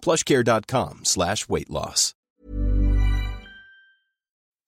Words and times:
plushcare.com 0.00 1.00
slash 1.04 1.48
weight 1.48 1.70
loss. 1.70 2.14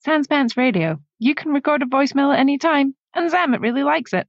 Sans 0.03 0.25
Pants 0.27 0.57
Radio. 0.57 0.99
You 1.19 1.35
can 1.35 1.51
record 1.53 1.83
a 1.83 1.85
voicemail 1.85 2.33
at 2.33 2.39
any 2.39 2.57
time, 2.57 2.95
and 3.13 3.31
Zamet 3.31 3.61
really 3.61 3.83
likes 3.83 4.13
it. 4.13 4.27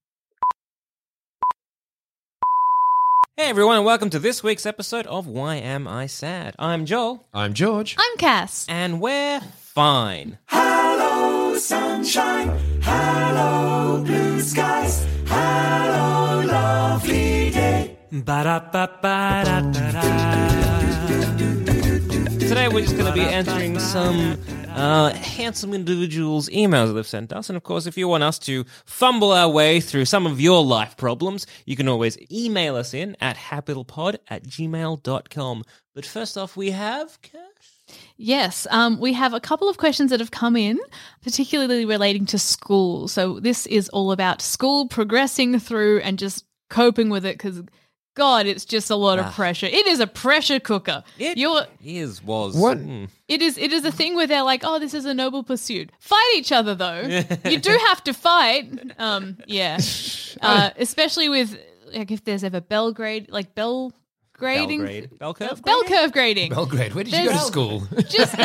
Hey 3.39 3.49
everyone, 3.49 3.77
and 3.79 3.87
welcome 3.87 4.11
to 4.11 4.19
this 4.19 4.43
week's 4.43 4.67
episode 4.67 5.07
of 5.07 5.27
Why 5.27 5.57
Am 5.57 5.89
I 5.89 6.07
Sad? 6.07 6.55
I'm 6.59 6.85
Joel, 6.85 7.27
I'm 7.33 7.55
George. 7.55 7.97
I'm 7.99 8.17
Cass. 8.19 8.67
and 8.69 9.01
we're 9.01 9.41
fine. 9.41 10.39
Hello, 10.49 11.57
sunshine. 11.57 12.51
Hello, 12.83 14.05
blue 14.05 14.41
skies. 14.43 15.07
Hello, 15.27 16.45
lovely 16.47 17.51
day. 17.51 17.97
Today 22.41 22.69
we're 22.69 22.83
just 22.83 22.97
going 22.97 23.07
to 23.07 23.13
be 23.13 23.21
answering 23.21 23.79
some 23.79 24.39
uh, 24.69 25.13
handsome 25.15 25.75
individuals' 25.75 26.49
emails 26.49 26.89
that 26.89 26.95
they've 26.95 27.07
sent 27.07 27.33
us. 27.33 27.49
And 27.49 27.57
of 27.57 27.63
course, 27.63 27.87
if 27.87 27.97
you 27.97 28.09
want 28.09 28.25
us 28.25 28.39
to 28.41 28.65
fumble 28.85 29.33
our 29.33 29.49
way 29.49 29.81
through 29.81 30.05
some 30.07 30.27
of 30.27 30.41
your 30.41 30.65
life 30.65 30.97
problems, 30.97 31.47
you 31.67 31.77
can 31.77 31.89
always 31.89 32.19
email 32.31 32.77
us 32.77 32.95
in 32.95 33.17
at 33.21 33.37
happylittlepod 33.37 34.17
at 34.29 34.45
gmail.com. 34.45 35.65
But 35.95 36.07
first 36.07 36.39
off, 36.39 36.57
we 36.57 36.71
have 36.71 37.21
Cass. 37.23 37.39
Yes, 38.17 38.67
um, 38.71 38.99
we 38.99 39.13
have 39.13 39.35
a 39.35 39.41
couple 39.41 39.69
of 39.69 39.77
questions 39.77 40.11
that 40.11 40.21
have 40.21 40.31
come 40.31 40.57
in, 40.57 40.79
particularly 41.23 41.85
relating 41.85 42.25
to 42.27 42.39
school. 42.39 43.09
So 43.09 43.41
this 43.41 43.67
is 43.67 43.89
all 43.91 44.13
about 44.13 44.41
school 44.41 44.89
progressing 44.89 45.59
through 45.59 46.01
and 46.01 46.19
just 46.19 46.45
coping 46.71 47.11
with 47.11 47.25
it 47.27 47.39
because. 47.39 47.63
God, 48.15 48.47
it's 48.47 48.67
just 48.67 48.91
a 48.91 48.97
lot 48.97 49.19
of 49.19 49.33
pressure. 49.33 49.67
It 49.67 49.87
is 49.87 49.99
a 49.99 50.07
pressure 50.07 50.61
cooker. 50.61 51.03
It 51.19 51.39
You're, 51.39 51.67
is, 51.83 52.23
was. 52.23 52.55
What? 52.55 52.79
mm. 52.79 53.09
it 53.27 53.41
is 53.41 53.57
it 53.57 53.73
is 53.73 53.85
a 53.87 53.93
thing 53.93 54.15
where 54.15 54.27
they're 54.27 54.43
like, 54.43 54.63
oh, 54.65 54.79
this 54.79 54.93
is 54.93 55.07
a 55.07 55.15
noble 55.15 55.43
pursuit. 55.43 55.91
Fight 55.99 56.33
each 56.37 56.53
other 56.53 56.75
though. 56.75 57.01
you 57.45 57.59
do 57.59 57.71
have 57.89 58.05
to 58.05 58.13
fight. 58.13 58.93
Um, 58.99 59.39
yeah, 59.47 59.79
uh, 60.43 60.71
especially 60.77 61.31
with 61.31 61.59
like 61.93 62.11
if 62.11 62.23
there's 62.25 62.45
ever 62.45 62.61
bell 62.61 62.93
grade, 62.93 63.31
like 63.31 63.55
bell 63.55 63.93
grading, 64.35 64.81
Belgrade. 64.81 65.19
Bell 65.19 65.35
curve? 65.35 65.63
bell 65.63 65.81
grading? 65.81 65.99
curve 65.99 66.13
grading. 66.13 66.51
Belgrade. 66.51 66.95
Where 66.95 67.05
did 67.05 67.15
you 67.15 67.27
go 67.27 67.33
to 67.33 67.39
school? 67.39 67.83
just 68.09 68.37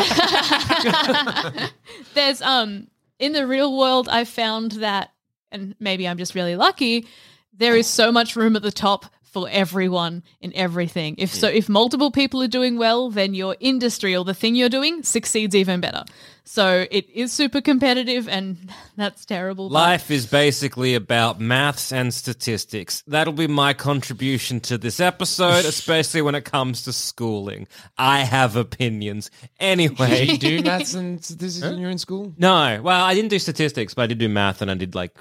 there's 2.13 2.41
um 2.41 2.87
in 3.19 3.33
the 3.33 3.47
real 3.47 3.77
world 3.77 4.07
i 4.09 4.23
found 4.23 4.73
that 4.73 5.11
and 5.51 5.75
maybe 5.79 6.07
i'm 6.07 6.17
just 6.17 6.35
really 6.35 6.55
lucky 6.55 7.07
there 7.53 7.75
is 7.75 7.87
so 7.87 8.11
much 8.11 8.35
room 8.35 8.55
at 8.55 8.61
the 8.61 8.71
top 8.71 9.07
for 9.31 9.47
everyone 9.49 10.23
in 10.41 10.53
everything 10.55 11.15
if 11.17 11.33
so 11.33 11.47
if 11.47 11.67
multiple 11.69 12.11
people 12.11 12.41
are 12.41 12.47
doing 12.47 12.77
well 12.77 13.09
then 13.09 13.33
your 13.33 13.55
industry 13.59 14.15
or 14.15 14.23
the 14.25 14.33
thing 14.33 14.55
you're 14.55 14.69
doing 14.69 15.03
succeeds 15.03 15.55
even 15.55 15.79
better 15.79 16.03
so 16.43 16.85
it 16.89 17.09
is 17.09 17.33
super 17.33 17.59
competitive 17.59 18.29
and 18.29 18.57
that's 18.95 19.25
terrible 19.25 19.67
but- 19.69 19.73
Life 19.73 20.09
is 20.11 20.25
basically 20.25 20.95
about 20.95 21.41
maths 21.41 21.91
and 21.91 22.13
statistics. 22.13 23.03
That'll 23.05 23.33
be 23.33 23.47
my 23.47 23.73
contribution 23.73 24.61
to 24.61 24.77
this 24.77 25.01
episode, 25.01 25.65
especially 25.73 26.21
when 26.21 26.35
it 26.35 26.45
comes 26.45 26.83
to 26.83 26.93
schooling. 26.93 27.67
I 27.97 28.19
have 28.21 28.55
opinions. 28.55 29.29
Anyway. 29.59 30.23
you 30.25 30.37
do 30.37 30.61
maths 30.63 30.93
and 30.93 31.23
statistics 31.23 31.65
when 31.65 31.79
you're 31.79 31.89
in 31.89 31.97
school? 31.97 32.33
no, 32.37 32.79
well, 32.81 33.03
I 33.03 33.13
didn't 33.13 33.29
do 33.29 33.39
statistics, 33.39 33.93
but 33.93 34.03
I 34.03 34.07
did 34.07 34.17
do 34.19 34.29
math 34.29 34.61
and 34.61 34.71
I 34.71 34.75
did 34.75 34.95
like 34.95 35.13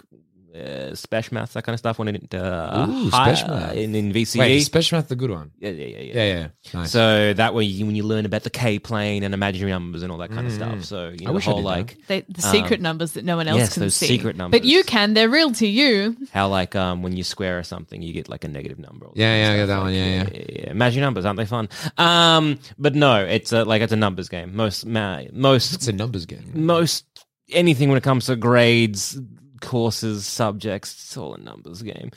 uh, 0.57 0.95
special 0.95 1.35
maths, 1.35 1.53
that 1.55 1.65
kind 1.65 1.75
of 1.75 1.79
stuff 1.79 1.99
when 1.99 2.09
I 2.09 2.13
did 2.13 2.35
uh, 2.35 2.87
Ooh, 2.89 3.11
high- 3.11 3.35
special 3.35 3.55
math. 3.55 3.75
in, 3.75 3.95
in 3.95 4.13
VCE. 4.13 4.39
Wait, 4.39 4.61
special 4.61 4.99
math, 4.99 5.09
the 5.09 5.17
good 5.17 5.31
one. 5.31 5.51
yeah, 5.59 5.71
yeah, 5.71 5.87
yeah, 5.87 5.99
yeah. 6.01 6.13
Yeah, 6.15 6.25
yeah. 6.35 6.49
Nice. 6.75 6.91
So 6.93 7.33
that 7.35 7.55
way, 7.55 7.65
you, 7.65 7.87
when 7.87 7.95
you 7.97 8.03
learn 8.03 8.25
about 8.27 8.43
the 8.43 8.51
K 8.51 8.79
plane 8.79 9.23
and 9.23 9.35
imaginary 9.35 9.71
numbers 9.73 10.03
and 10.03 10.11
all 10.11 10.19
that 10.19 10.31
kind 10.31 10.47
of 10.47 10.53
stuff, 10.53 10.85
so 10.85 11.09
you 11.09 11.25
know, 11.27 11.31
I 11.33 11.35
wish 11.35 11.45
the 11.45 11.51
I 11.51 11.53
whole 11.55 11.63
did 11.63 11.67
that. 11.67 11.71
like 11.71 12.07
they, 12.07 12.21
the 12.29 12.43
secret 12.43 12.79
Um, 12.81 12.83
numbers 12.85 13.13
that 13.13 13.25
no 13.25 13.37
one 13.37 13.49
else 13.49 13.59
yes, 13.59 13.75
can 13.75 13.83
those 13.83 13.95
see 13.95 14.07
secret 14.07 14.37
numbers. 14.37 14.61
but 14.61 14.67
you 14.67 14.83
can 14.85 15.15
they're 15.15 15.29
real 15.29 15.53
to 15.53 15.67
you 15.67 16.17
how 16.33 16.49
like 16.49 16.75
um 16.75 17.03
when 17.03 17.17
you 17.17 17.23
square 17.25 17.59
or 17.59 17.63
something, 17.63 18.03
you 18.03 18.13
get 18.13 18.29
like 18.29 18.45
a 18.45 18.49
negative 18.49 18.79
number. 18.79 19.07
all 19.07 19.13
that 19.15 19.21
Yeah, 19.21 19.37
yeah, 19.47 19.53
I 19.53 19.57
get 19.57 19.67
that 19.67 19.75
like, 19.77 19.85
one, 19.85 19.95
yeah, 19.95 20.29
yeah, 20.33 20.45
yeah. 20.49 20.71
Imaginary 20.71 21.07
numbers, 21.07 21.25
aren't 21.25 21.37
they 21.39 21.47
fun? 21.47 21.69
Um, 21.99 22.59
but 22.79 22.95
no, 22.95 23.25
it's 23.25 23.53
a, 23.53 23.65
like 23.65 23.83
it's 23.83 23.93
a 23.93 23.97
numbers 23.97 24.29
game. 24.29 24.55
Most 24.57 24.87
ma- 24.87 25.23
most 25.33 25.75
It's 25.75 25.89
a 25.89 25.93
numbers 25.93 26.27
game. 26.27 26.45
most 26.55 27.05
anything 27.51 27.89
when 27.89 27.99
it 27.99 28.03
comes 28.05 28.27
to 28.27 28.37
grades, 28.37 29.19
courses, 29.61 30.27
subjects, 30.27 30.93
it's 30.93 31.17
all 31.17 31.35
a 31.35 31.39
numbers 31.39 31.83
game. 31.83 32.11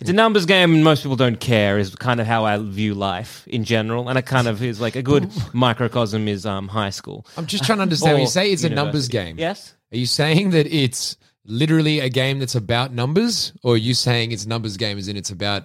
It's 0.00 0.10
a 0.10 0.12
numbers 0.12 0.44
game, 0.44 0.74
and 0.74 0.84
most 0.84 1.02
people 1.02 1.16
don't 1.16 1.40
care. 1.40 1.78
Is 1.78 1.94
kind 1.94 2.20
of 2.20 2.26
how 2.26 2.44
I 2.44 2.58
view 2.58 2.94
life 2.94 3.46
in 3.48 3.64
general, 3.64 4.08
and 4.10 4.18
it 4.18 4.26
kind 4.26 4.46
of 4.46 4.62
is 4.62 4.80
like 4.80 4.94
a 4.96 5.02
good 5.02 5.30
microcosm 5.54 6.28
is 6.28 6.44
um 6.44 6.68
high 6.68 6.90
school. 6.90 7.26
I'm 7.36 7.46
just 7.46 7.64
trying 7.64 7.78
to 7.78 7.82
understand. 7.82 8.12
when 8.14 8.20
Or 8.20 8.24
you 8.24 8.28
say 8.28 8.52
it's 8.52 8.64
a 8.64 8.68
numbers 8.68 9.08
game, 9.08 9.38
Yes. 9.38 9.74
are 9.92 9.96
you 9.96 10.06
saying 10.06 10.50
that 10.50 10.66
it's 10.66 11.16
literally 11.46 12.00
a 12.00 12.08
game 12.10 12.40
that's 12.40 12.54
about 12.54 12.92
numbers, 12.92 13.52
or 13.62 13.74
are 13.74 13.78
you 13.78 13.94
saying 13.94 14.32
it's 14.32 14.44
numbers 14.46 14.76
game 14.76 14.98
as 14.98 15.08
in 15.08 15.16
it's 15.16 15.30
about 15.30 15.64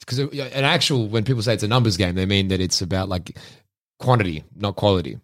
because 0.00 0.20
an 0.20 0.64
actual 0.64 1.08
when 1.08 1.24
people 1.24 1.42
say 1.42 1.52
it's 1.52 1.62
a 1.62 1.68
numbers 1.68 1.96
game, 1.98 2.14
they 2.14 2.26
mean 2.26 2.48
that 2.48 2.60
it's 2.60 2.80
about 2.80 3.08
like 3.10 3.36
quantity, 3.98 4.44
not 4.54 4.76
quality. 4.76 5.18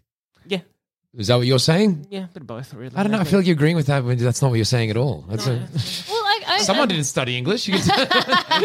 Is 1.15 1.27
that 1.27 1.37
what 1.37 1.47
you're 1.47 1.59
saying? 1.59 2.07
Yeah, 2.09 2.27
bit 2.33 2.41
of 2.41 2.47
both, 2.47 2.73
really. 2.73 2.97
I 2.97 3.03
don't 3.03 3.13
know. 3.13 3.19
I 3.19 3.25
feel 3.25 3.39
like 3.41 3.47
you're 3.47 3.55
agreeing 3.55 3.77
with 3.77 3.87
that, 3.87 4.03
but 4.03 4.19
that's 4.19 4.41
not 4.41 4.49
what 4.49 4.55
you're 4.55 4.65
saying 4.65 4.89
at 4.89 4.97
all. 4.97 5.27
That's 5.29 5.47
a, 5.47 5.53
I, 5.53 5.57
I, 5.57 5.61
someone 6.67 6.89
didn't 6.89 7.05
study 7.05 7.37
English. 7.37 7.69
You 7.69 7.75
can 7.79 7.91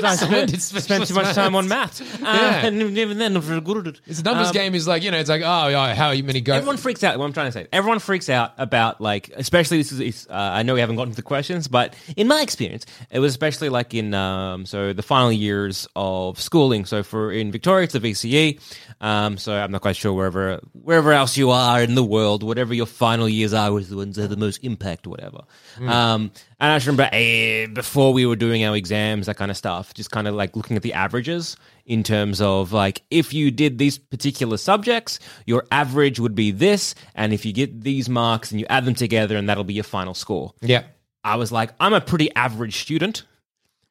I 0.06 0.16
someone 0.20 0.46
did 0.48 0.62
spent, 0.62 1.08
too 1.08 1.14
much 1.14 1.34
time 1.36 1.56
on 1.56 1.68
maths. 1.68 2.02
Uh, 2.18 2.24
Yeah. 2.24 2.66
and 2.66 2.98
even 2.98 3.18
then, 3.18 3.36
I'm 3.38 3.60
good 3.62 3.78
at 3.78 3.88
it. 3.88 4.02
It's 4.08 4.20
a 4.20 4.24
numbers 4.24 4.48
Um, 4.48 4.54
game. 4.54 4.76
Is 4.76 4.88
like 4.88 5.04
you 5.04 5.12
know, 5.12 5.18
it's 5.18 5.30
like 5.30 5.42
oh, 5.46 5.68
yeah, 5.68 5.94
how 5.94 6.14
many 6.14 6.42
go? 6.42 6.54
Everyone 6.54 6.78
freaks 6.78 7.04
out. 7.04 7.18
What 7.18 7.26
I'm 7.26 7.34
trying 7.34 7.48
to 7.48 7.52
say, 7.52 7.68
everyone 7.72 8.00
freaks 8.00 8.30
out 8.30 8.54
about 8.58 9.00
like, 9.02 9.30
especially 9.36 9.78
this 9.78 9.92
is. 9.92 10.00
is, 10.00 10.28
Uh, 10.30 10.34
I 10.34 10.64
know 10.64 10.74
we 10.74 10.80
haven't 10.80 10.96
gotten 10.98 11.12
to 11.12 11.16
the 11.16 11.22
questions, 11.22 11.68
but 11.68 11.96
in 12.16 12.28
my 12.28 12.42
experience, 12.42 12.86
it 13.12 13.20
was 13.20 13.32
especially 13.32 13.70
like 13.70 13.94
in 13.94 14.14
um, 14.14 14.66
so 14.66 14.94
the 14.94 15.04
final 15.04 15.32
years 15.32 15.88
of 15.96 16.40
schooling. 16.40 16.86
So 16.86 17.04
for 17.04 17.32
in 17.32 17.52
Victoria, 17.52 17.84
it's 17.84 17.94
the 17.94 18.00
VCE. 18.00 18.60
Um, 19.00 19.38
so 19.38 19.54
I'm 19.54 19.72
not 19.72 19.82
quite 19.82 19.96
sure 19.96 20.12
wherever 20.14 20.60
wherever 20.74 21.12
else 21.14 21.38
you 21.38 21.52
are 21.52 21.82
in 21.82 21.96
the 21.96 22.04
world, 22.04 22.44
whatever 22.44 22.74
your 22.74 22.86
final 22.88 23.30
years 23.30 23.54
are, 23.54 23.72
was 23.72 23.90
the 23.90 23.96
ones 23.98 24.16
that 24.16 24.24
have 24.24 24.32
the 24.32 24.38
most 24.38 24.64
impact, 24.64 25.06
or 25.08 25.12
whatever. 25.12 25.42
Um, 25.86 26.32
and 26.60 26.72
I 26.72 26.76
just 26.78 26.88
remember 26.88 27.10
eh, 27.14 27.68
before 27.68 28.14
we 28.14 28.26
were 28.26 28.36
doing 28.36 28.64
our 28.64 28.76
exams, 28.76 29.28
that 29.28 29.38
kind 29.38 29.52
of 29.52 29.58
stuff, 29.58 29.94
just 29.94 30.12
kind 30.12 30.28
of 30.28 30.36
like 30.36 30.56
looking 30.56 30.76
at 30.76 30.84
the 30.84 30.94
averages 30.94 31.56
in 31.86 32.04
terms 32.04 32.42
of 32.42 32.74
like 32.74 33.04
if 33.12 33.34
you 33.34 33.52
did 33.52 33.78
these 33.78 33.98
particular 33.98 34.58
subjects, 34.58 35.20
your 35.46 35.66
average 35.72 36.20
would 36.20 36.36
be 36.36 36.52
this, 36.52 36.96
and 37.16 37.34
if 37.34 37.46
you 37.46 37.54
get 37.54 37.82
these 37.82 38.10
marks 38.10 38.52
and 38.52 38.60
you 38.60 38.66
add 38.70 38.86
them 38.86 38.96
together, 38.96 39.38
and 39.38 39.48
that'll 39.50 39.64
be 39.64 39.74
your 39.76 39.84
final 39.84 40.14
score. 40.14 40.54
yeah, 40.62 40.84
I 41.24 41.36
was 41.36 41.52
like, 41.52 41.72
I'm 41.80 41.94
a 41.94 42.02
pretty 42.02 42.34
average 42.36 42.78
student. 42.78 43.24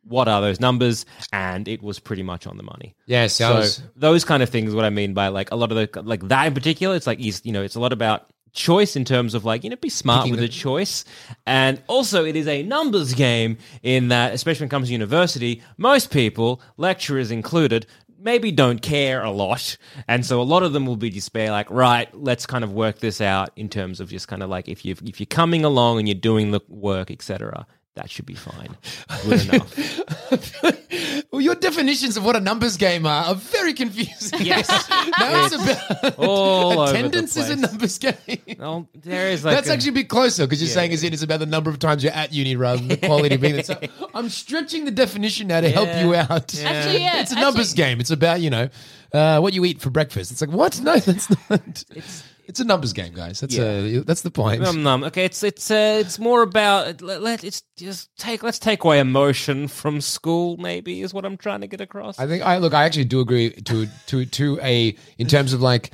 What 0.09 0.29
are 0.29 0.41
those 0.41 0.61
numbers? 0.61 1.05
And 1.33 1.67
it 1.67 1.83
was 1.83 1.99
pretty 1.99 2.23
much 2.23 2.47
on 2.47 2.57
the 2.57 2.63
money. 2.63 2.95
yes. 3.07 3.41
I 3.41 3.49
So 3.49 3.55
was, 3.57 3.83
those 3.97 4.25
kind 4.25 4.41
of 4.43 4.49
things, 4.49 4.73
what 4.73 4.85
I 4.85 4.91
mean 4.91 5.15
by 5.15 5.29
like 5.29 5.51
a 5.51 5.57
lot 5.57 5.73
of 5.73 5.77
the 5.93 6.03
like 6.03 6.29
that 6.29 6.47
in 6.47 6.55
particular, 6.55 6.95
it's 6.95 7.07
like 7.09 7.19
you 7.21 7.53
know 7.53 7.63
it's 7.63 7.75
a 7.75 7.81
lot 7.81 7.93
about 7.93 8.31
choice 8.57 8.97
in 8.97 9.05
terms 9.05 9.35
of 9.35 9.45
like 9.45 9.63
you 9.63 9.71
know 9.71 9.77
be 9.77 9.89
smart 9.89 10.23
Picking 10.25 10.33
with 10.33 10.41
the- 10.41 10.49
choice, 10.49 11.05
and 11.47 11.81
also 11.87 12.25
it 12.25 12.35
is 12.35 12.49
a 12.49 12.63
numbers 12.65 13.15
game 13.15 13.59
in 13.83 14.09
that 14.09 14.33
especially 14.35 14.65
when 14.65 14.69
it 14.69 14.71
comes 14.71 14.89
to 14.89 14.93
university, 14.93 15.63
most 15.77 16.11
people, 16.11 16.61
lecturers 16.77 17.31
included. 17.31 17.87
maybe 18.19 18.51
don't 18.51 18.83
care 18.83 19.23
a 19.23 19.31
lot. 19.31 19.77
And 20.09 20.27
so 20.27 20.41
a 20.41 20.49
lot 20.55 20.65
of 20.65 20.73
them 20.73 20.85
will 20.85 20.97
be 20.97 21.11
despair 21.11 21.53
like, 21.53 21.71
right, 21.71 22.09
let's 22.13 22.45
kind 22.45 22.65
of 22.65 22.73
work 22.73 22.99
this 22.99 23.21
out 23.21 23.51
in 23.55 23.69
terms 23.69 24.01
of 24.01 24.09
just 24.11 24.27
kind 24.27 24.43
of 24.43 24.49
like 24.51 24.69
if 24.69 24.85
you 24.85 24.97
if 25.05 25.21
you're 25.21 25.27
coming 25.43 25.65
along 25.65 25.99
and 26.01 26.09
you're 26.09 26.17
doing 26.33 26.51
the 26.51 26.61
work, 26.69 27.11
etc. 27.13 27.67
That 27.97 28.11
should 28.11 28.27
be 28.27 28.35
fine. 28.35 28.77
Good 29.25 29.49
enough. 29.49 31.33
well, 31.33 31.41
your 31.41 31.55
definitions 31.55 32.19
of 32.19 32.27
what 32.27 32.37
a 32.37 32.41
numbers 32.41 32.77
game 32.77 33.07
are 33.07 33.25
are 33.25 33.35
very 33.35 33.73
confusing. 33.73 34.43
Yes. 34.43 34.69
now 34.91 35.47
it's 35.47 35.55
about 35.55 36.19
all 36.19 36.85
attendance 36.85 37.39
is 37.39 37.49
a 37.49 37.57
numbers 37.57 37.97
game. 37.99 38.15
Well, 38.59 38.87
there 38.95 39.31
is 39.31 39.47
like 39.47 39.55
That's 39.57 39.71
a- 39.71 39.73
actually 39.73 39.91
a 39.91 39.95
bit 39.95 40.09
closer 40.11 40.45
because 40.47 40.61
you're 40.61 40.69
saying 40.69 40.93
as 40.93 41.03
in 41.05 41.15
it's 41.15 41.23
about 41.23 41.41
the 41.41 41.47
number 41.47 41.71
of 41.71 41.79
times 41.79 42.05
you're 42.05 42.13
at 42.13 42.35
uni 42.35 42.55
rather 42.55 42.77
than 42.79 42.89
the 42.89 42.97
quality 42.99 43.35
of 43.35 43.41
being 43.41 43.55
there. 43.55 43.63
So 43.67 43.81
I'm 44.15 44.29
stretching 44.29 44.85
the 44.85 44.91
definition 44.91 45.47
now 45.49 45.63
to 45.63 45.71
help 45.71 45.89
you 45.99 46.15
out. 46.15 46.55
Actually, 46.63 47.01
yeah, 47.01 47.23
it's 47.23 47.33
a 47.33 47.37
numbers 47.37 47.71
actually- 47.73 47.83
game. 47.83 48.01
It's 48.01 48.11
about 48.11 48.43
you 48.43 48.51
know 48.51 48.69
uh, 49.15 49.41
what 49.41 49.55
you 49.55 49.65
eat 49.65 49.81
for 49.81 49.89
breakfast. 49.89 50.31
It's 50.33 50.43
like 50.43 50.51
what? 50.51 50.79
No, 50.83 50.97
that's 50.99 51.31
not. 51.51 51.85
It's, 51.91 52.23
a 52.61 52.65
numbers 52.65 52.93
game, 52.93 53.13
guys. 53.13 53.41
That's 53.41 53.59
uh, 53.59 54.03
that's 54.07 54.23
the 54.23 54.31
point. 54.31 54.63
Num 54.63 54.83
num. 54.83 55.05
Okay, 55.05 55.25
it's 55.25 55.43
it's 55.43 55.71
uh, 55.71 55.99
it's 56.01 56.19
more 56.19 56.43
about 56.43 57.03
let, 57.03 57.23
let 57.23 57.45
it's 57.45 57.63
just 57.77 58.11
take 58.17 58.43
let's 58.43 58.59
take 58.59 58.85
away 58.85 59.01
emotion 59.01 59.69
from 59.69 60.01
school. 60.01 60.57
Maybe 60.57 61.03
is 61.03 61.13
what 61.13 61.25
I'm 61.25 61.37
trying 61.37 61.61
to 61.63 61.67
get 61.67 61.81
across. 61.81 62.19
I 62.19 62.27
think 62.27 62.43
I 62.45 62.59
look. 62.59 62.75
I 62.75 62.85
actually 62.85 63.05
do 63.07 63.21
agree 63.21 63.51
to 63.51 63.87
to 64.07 64.27
to 64.27 64.59
a 64.63 64.97
in 65.19 65.27
terms 65.27 65.53
of 65.53 65.61
like. 65.61 65.91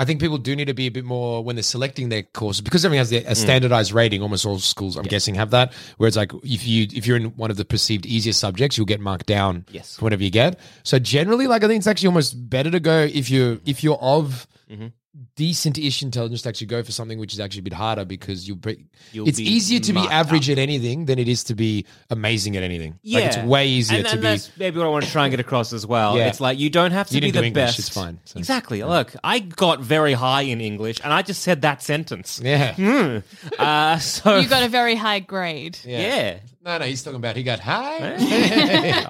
I 0.00 0.04
think 0.04 0.20
people 0.20 0.38
do 0.38 0.54
need 0.54 0.66
to 0.66 0.74
be 0.74 0.86
a 0.86 0.90
bit 0.90 1.04
more 1.04 1.42
when 1.42 1.56
they're 1.56 1.62
selecting 1.64 2.08
their 2.08 2.22
courses 2.22 2.60
because 2.60 2.84
everyone 2.84 3.00
has 3.00 3.10
Mm. 3.10 3.28
a 3.28 3.34
standardized 3.34 3.90
rating. 3.90 4.22
Almost 4.22 4.46
all 4.46 4.60
schools, 4.60 4.96
I'm 4.96 5.02
guessing, 5.02 5.34
have 5.34 5.50
that. 5.50 5.72
Where 5.96 6.06
it's 6.06 6.16
like 6.16 6.30
if 6.44 6.64
you 6.64 6.86
if 6.94 7.04
you're 7.04 7.16
in 7.16 7.34
one 7.36 7.50
of 7.50 7.56
the 7.56 7.64
perceived 7.64 8.06
easier 8.06 8.32
subjects, 8.32 8.76
you'll 8.78 8.86
get 8.86 9.00
marked 9.00 9.26
down. 9.26 9.66
Yes. 9.72 9.96
for 9.96 10.04
whatever 10.04 10.22
you 10.22 10.30
get. 10.30 10.60
So 10.84 11.00
generally, 11.00 11.48
like 11.48 11.64
I 11.64 11.66
think 11.66 11.78
it's 11.78 11.88
actually 11.88 12.06
almost 12.08 12.48
better 12.48 12.70
to 12.70 12.78
go 12.78 13.00
if 13.12 13.28
you 13.28 13.60
if 13.66 13.82
you're 13.82 13.98
of 14.00 14.46
Mm-hmm. 14.70 14.88
Decent-ish 15.36 16.02
intelligence 16.02 16.42
to 16.42 16.48
actually 16.48 16.66
go 16.68 16.82
for 16.82 16.92
something 16.92 17.18
which 17.18 17.32
is 17.32 17.40
actually 17.40 17.60
a 17.60 17.62
bit 17.62 17.72
harder 17.72 18.04
because 18.04 18.46
you'll 18.46 18.56
be, 18.56 18.86
You'll 19.12 19.28
it's 19.28 19.38
be 19.38 19.44
easier 19.50 19.80
to 19.80 19.92
be 19.92 19.98
marked 20.00 20.12
average 20.12 20.48
up. 20.50 20.54
at 20.54 20.58
anything 20.62 21.06
than 21.06 21.18
it 21.18 21.28
is 21.28 21.44
to 21.44 21.54
be 21.54 21.86
amazing 22.10 22.56
at 22.56 22.62
anything. 22.62 22.98
yeah, 23.02 23.20
like 23.20 23.28
it's 23.28 23.36
way 23.38 23.68
easier 23.68 23.98
and, 23.98 24.06
to 24.06 24.12
and 24.12 24.20
be. 24.20 24.26
That's 24.28 24.50
maybe 24.58 24.78
what 24.78 24.86
I 24.86 24.90
want 24.90 25.04
to 25.04 25.10
try 25.10 25.24
and 25.24 25.30
get 25.30 25.40
across 25.40 25.72
as 25.72 25.86
well. 25.86 26.16
Yeah. 26.16 26.28
It's 26.28 26.40
like 26.40 26.58
you 26.58 26.70
don't 26.70 26.92
have 26.92 27.08
to 27.08 27.14
You 27.14 27.20
be 27.20 27.26
didn't 27.28 27.34
do 27.34 27.40
the 27.40 27.46
English, 27.48 27.64
best. 27.64 27.78
it's 27.78 27.88
fine. 27.88 28.20
So- 28.24 28.38
exactly. 28.38 28.82
Look, 28.82 29.14
I 29.24 29.38
got 29.40 29.80
very 29.80 30.12
high 30.12 30.42
in 30.42 30.60
English, 30.60 31.00
and 31.02 31.12
I 31.12 31.22
just 31.22 31.42
said 31.42 31.62
that 31.62 31.82
sentence. 31.82 32.40
Yeah. 32.42 33.20
Uh, 33.58 33.98
so 33.98 34.38
You 34.38 34.48
got 34.48 34.62
a 34.62 34.68
very 34.68 34.94
high 34.94 35.20
grade. 35.20 35.78
yeah. 35.84 36.38
No, 36.64 36.78
no, 36.78 36.84
he's 36.84 37.02
talking 37.02 37.16
about 37.16 37.36
he 37.36 37.42
got 37.42 37.60
high. 37.60 38.16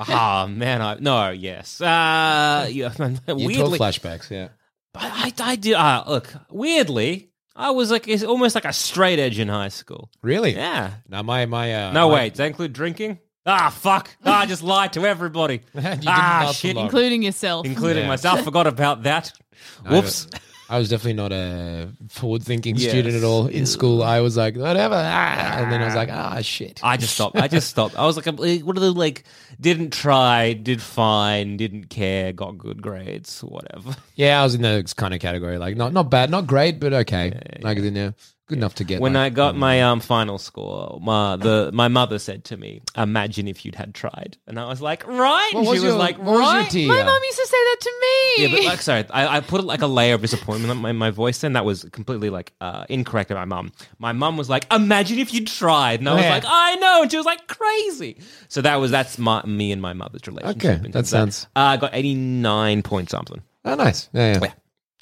oh 0.09 0.47
man, 0.51 0.81
I 0.81 0.97
no, 1.01 1.31
yes. 1.31 1.81
Uh, 1.81 2.69
yeah, 2.71 2.93
You 3.27 3.47
weirdly, 3.47 3.79
flashbacks, 3.79 4.31
yeah. 4.31 4.49
I, 4.95 5.33
I, 5.39 5.53
I 5.53 5.57
did. 5.57 5.75
Uh, 5.75 6.05
look, 6.09 6.33
weirdly, 6.51 7.31
I 7.55 7.71
was 7.71 7.91
like 7.91 8.09
it's 8.09 8.23
almost 8.25 8.55
like 8.55 8.65
a 8.65 8.73
straight 8.73 9.19
edge 9.19 9.39
in 9.39 9.49
high 9.49 9.69
school. 9.69 10.11
Really? 10.23 10.55
Yeah. 10.55 10.93
Now 11.09 11.23
my 11.23 11.47
my 11.47 11.75
uh, 11.75 11.93
No, 11.93 12.09
my- 12.09 12.15
wait. 12.15 12.29
Does 12.31 12.39
that 12.39 12.47
include 12.47 12.73
drinking? 12.73 13.19
Ah, 13.47 13.71
fuck. 13.71 14.11
Ah, 14.27 14.41
I 14.41 14.47
just 14.47 14.63
lied 14.63 14.93
to 14.95 15.07
everybody. 15.07 15.63
You 15.75 15.81
didn't 15.81 16.05
ah, 16.09 16.43
last 16.47 16.61
shit. 16.61 16.77
long. 16.77 16.85
Including 16.87 17.23
yourself. 17.23 17.65
Including 17.65 18.03
Yeah. 18.03 18.09
myself. 18.09 18.43
Forgot 18.45 18.67
about 18.67 19.05
that. 19.05 19.33
Whoops. 19.89 20.27
I 20.71 20.79
was 20.79 20.89
definitely 20.91 21.15
not 21.15 21.33
a 21.33 21.89
forward-thinking 22.11 22.77
Yes. 22.77 22.91
student 22.91 23.15
at 23.17 23.25
all 23.25 23.47
in 23.47 23.65
school. 23.65 24.03
I 24.03 24.21
was 24.21 24.37
like 24.37 24.55
whatever, 24.57 24.97
ah, 24.97 25.59
and 25.59 25.73
then 25.73 25.81
I 25.81 25.87
was 25.87 25.95
like, 25.95 26.11
ah, 26.13 26.41
shit. 26.43 26.81
I 26.83 26.97
just 26.99 27.15
stopped. 27.15 27.37
I 27.37 27.49
just 27.49 27.69
stopped. 27.69 27.97
I 27.97 28.05
was 28.05 28.17
like, 28.17 28.27
a- 28.27 28.59
what 28.63 28.77
are 28.77 28.81
the 28.81 28.93
like? 28.93 29.25
Didn't 29.61 29.93
try, 29.93 30.53
did 30.53 30.83
fine, 30.83 31.57
didn't 31.57 31.87
care, 31.89 32.33
got 32.33 32.59
good 32.59 32.83
grades, 32.83 33.41
whatever. 33.41 33.97
Yeah, 34.15 34.41
I 34.41 34.45
was 34.45 34.55
in 34.55 34.63
the 34.63 34.93
kind 34.97 35.15
of 35.15 35.21
category, 35.21 35.57
like 35.59 35.77
not 35.77 35.93
not 35.93 36.11
bad, 36.11 36.31
not 36.31 36.47
great, 36.47 36.79
but 36.81 36.93
okay. 36.93 37.33
Like 37.63 37.79
in 37.79 37.95
there, 37.95 38.15
good 38.49 38.59
enough 38.59 38.75
to 38.77 38.85
get. 38.85 39.01
When 39.01 39.13
like, 39.13 39.33
I 39.33 39.35
got 39.35 39.57
my 39.57 39.83
um 39.83 40.01
final 40.01 40.39
score, 40.39 40.99
my 41.01 41.37
the 41.37 41.71
my 41.73 41.89
mother 41.89 42.19
said 42.19 42.45
to 42.45 42.57
me, 42.57 42.81
"Imagine 42.97 43.47
if 43.47 43.65
you'd 43.65 43.75
had 43.77 43.95
tried," 43.95 44.37
and 44.47 44.59
I 44.59 44.67
was 44.67 44.81
like, 44.81 45.07
"Right." 45.07 45.51
What 45.53 45.61
And 45.61 45.69
was 45.69 45.79
she 45.79 45.85
was 45.85 45.91
your- 45.93 45.99
like, 45.99 46.17
what 46.19 46.27
was 46.41 46.53
your 46.53 46.63
"Right." 46.63 46.71
tea? 46.71 46.89
My 46.89 46.97
Yeah. 46.99 47.05
mom 47.05 47.21
used 47.25 47.39
to 47.39 47.47
say 47.47 47.57
that 47.57 47.77
to 47.81 47.93
me. 48.01 48.43
Yeah, 48.45 48.57
but 48.57 48.65
like, 48.65 48.83
sorry, 48.83 49.05
I, 49.11 49.37
I 49.37 49.41
put 49.41 49.63
like 49.65 49.83
a 49.83 49.87
layer 49.87 50.15
of 50.15 50.23
disappointment 50.23 50.71
in 50.73 50.79
my, 50.79 50.93
my 50.93 51.11
voice. 51.11 51.45
and 51.45 51.55
that 51.57 51.65
was 51.65 51.85
completely 51.93 52.31
like 52.31 52.53
uh, 52.61 52.85
incorrect. 52.89 53.31
Of 53.31 53.37
my 53.37 53.45
mum, 53.45 53.73
my 53.99 54.13
mum 54.13 54.37
was 54.37 54.49
like, 54.49 54.67
"Imagine 54.73 55.19
if 55.19 55.33
you'd 55.33 55.47
tried," 55.47 56.01
and 56.01 56.09
I 56.09 56.15
was 56.15 56.23
Yeah. 56.25 56.31
like, 56.31 56.45
"I 56.47 56.75
know," 56.77 57.03
and 57.03 57.11
she 57.11 57.17
was 57.17 57.27
like, 57.27 57.47
"Crazy." 57.47 58.17
So 58.49 58.61
that 58.63 58.77
was 58.77 58.91
that's 58.91 59.19
my 59.19 59.45
me 59.45 59.73
and 59.73 59.81
my 59.83 59.93
mother's 59.93 60.27
relationship. 60.27 60.57
Okay, 60.65 60.75
in 60.75 60.83
that 60.93 60.93
terms 60.93 61.13
of 61.13 61.19
sounds- 61.19 61.47
Uh, 61.55 61.61
I 61.61 61.77
got 61.77 61.91
eighty 61.95 62.15
nine 62.15 62.83
point 62.83 63.11
something. 63.11 63.43
oh, 63.65 63.75
nice. 63.75 64.09
Yeah, 64.13 64.33
yeah. 64.35 64.39
Yeah. 64.43 64.53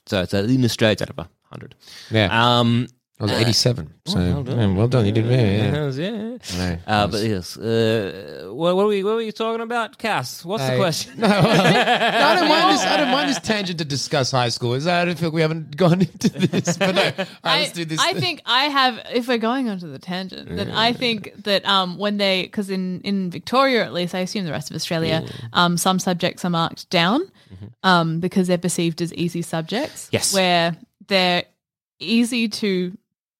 So 0.07 0.23
it's 0.23 0.35
uh, 0.35 0.39
in 0.39 0.65
Australia, 0.65 0.93
it's 0.93 1.03
out 1.03 1.11
of 1.11 1.19
a 1.19 1.29
hundred. 1.51 1.75
Yeah. 2.11 2.29
Um, 2.61 2.87
I 3.19 3.23
was 3.23 3.33
eighty-seven. 3.33 3.95
So 4.05 4.19
well 4.19 4.43
done. 4.43 4.59
yeah, 4.59 4.77
well 4.77 4.89
done. 4.89 5.07
You 5.07 5.13
did 5.13 5.25
very 5.25 5.57
yeah. 5.57 5.89
yeah. 5.91 6.37
No, 6.59 6.79
Uh, 6.87 7.07
but 7.07 7.23
yes, 7.23 7.57
uh, 7.57 8.49
what, 8.53 8.77
what, 8.77 8.85
were 8.85 8.87
we, 8.89 9.03
what 9.03 9.15
were 9.15 9.23
you 9.23 9.33
talking 9.33 9.63
about, 9.63 9.97
Cass? 9.97 10.45
What's 10.45 10.69
the 10.69 10.77
question? 10.77 11.15
No, 11.21 11.27
I 11.27 12.37
don't 12.37 12.49
mind 12.49 12.75
this. 12.75 12.85
I 12.85 12.97
don't 12.99 13.11
mind 13.11 13.31
this 13.31 13.41
tangent 13.43 13.79
to 13.79 13.87
discuss 13.87 14.31
high 14.31 14.51
school. 14.51 14.75
Is 14.75 14.87
I 14.87 15.07
don't 15.07 15.19
feel 15.19 15.31
we 15.31 15.41
haven't 15.41 15.79
gone 15.79 16.01
into 16.09 16.29
this, 16.29 16.77
but 16.77 16.95
no. 16.95 17.03
All 17.05 17.11
right, 17.17 17.29
I, 17.43 17.61
let's 17.61 17.73
do 17.73 17.87
this. 17.87 18.01
I 18.01 18.13
think 18.13 18.43
I 18.45 18.65
have. 18.65 19.01
If 19.15 19.29
we're 19.29 19.39
going 19.39 19.71
onto 19.71 19.91
the 19.91 19.99
tangent, 19.99 20.55
then 20.55 20.71
I 20.71 20.93
think 20.93 21.33
that 21.45 21.65
um, 21.65 21.97
when 21.97 22.19
they, 22.19 22.43
because 22.43 22.69
in 22.69 23.01
in 23.01 23.31
Victoria 23.31 23.83
at 23.87 23.95
least, 23.95 24.15
I 24.15 24.19
assume 24.19 24.45
the 24.45 24.53
rest 24.53 24.71
of 24.71 24.75
Australia, 24.77 25.27
um, 25.55 25.79
some 25.79 25.99
subjects 25.99 26.45
are 26.45 26.51
marked 26.51 26.91
down 26.91 27.23
um, 27.83 28.21
because 28.21 28.47
they're 28.47 28.59
perceived 28.59 29.01
as 29.01 29.15
easy 29.15 29.41
subjects. 29.41 30.11
Yes. 30.13 30.35
where 30.35 30.77
they're 31.09 31.45
easy 31.99 32.49
to 32.49 32.93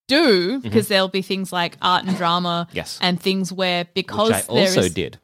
do 0.07 0.53
mm-hmm. 0.53 0.59
because 0.61 0.89
there'll 0.89 1.09
be 1.09 1.23
things 1.23 1.53
like 1.53 1.77
art 1.83 2.05
and 2.05 2.17
drama. 2.17 2.69
Yes. 2.73 2.99
and 3.03 3.21
things 3.21 3.53
where 3.53 3.87
because 3.95 4.29
Which 4.29 4.37
I 4.37 4.41
there 4.55 4.67
also 4.69 4.81
is- 4.83 4.95
did. 4.95 5.19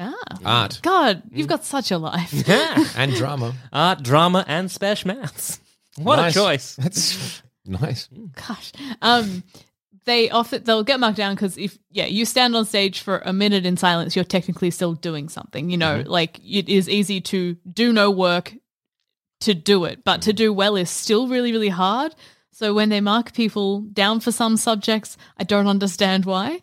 Ah, 0.00 0.14
art 0.44 0.78
God, 0.82 1.24
mm. 1.24 1.36
you've 1.36 1.48
got 1.48 1.64
such 1.64 1.90
a 1.90 1.98
life. 1.98 2.32
Yeah, 2.46 2.84
and 2.96 3.12
drama. 3.14 3.54
Art, 3.72 4.00
drama, 4.02 4.44
and 4.46 4.70
special 4.70 5.08
maths. 5.08 5.60
What 5.98 6.16
Nice. 6.16 6.36
a 6.36 6.38
choice. 6.38 6.76
That's 6.76 7.42
nice. 7.66 8.08
Mm. 8.08 8.32
gosh 8.46 8.72
um 9.02 9.42
they 10.08 10.30
often 10.30 10.64
they'll 10.64 10.82
get 10.82 10.98
marked 10.98 11.18
down 11.18 11.34
because 11.34 11.58
if 11.58 11.78
yeah 11.90 12.06
you 12.06 12.24
stand 12.24 12.56
on 12.56 12.64
stage 12.64 13.00
for 13.00 13.18
a 13.24 13.32
minute 13.32 13.66
in 13.66 13.76
silence 13.76 14.16
you're 14.16 14.24
technically 14.24 14.70
still 14.70 14.94
doing 14.94 15.28
something 15.28 15.68
you 15.70 15.76
know 15.76 15.98
mm-hmm. 15.98 16.08
like 16.08 16.38
it 16.38 16.68
is 16.68 16.88
easy 16.88 17.20
to 17.20 17.54
do 17.70 17.92
no 17.92 18.10
work 18.10 18.54
to 19.40 19.54
do 19.54 19.84
it 19.84 20.02
but 20.04 20.22
to 20.22 20.30
mm-hmm. 20.30 20.36
do 20.36 20.52
well 20.52 20.76
is 20.76 20.88
still 20.88 21.28
really 21.28 21.52
really 21.52 21.68
hard 21.68 22.14
so 22.52 22.74
when 22.74 22.88
they 22.88 23.00
mark 23.00 23.32
people 23.34 23.80
down 23.92 24.20
for 24.20 24.32
some 24.32 24.56
subjects 24.56 25.16
i 25.38 25.44
don't 25.44 25.66
understand 25.66 26.24
why 26.24 26.60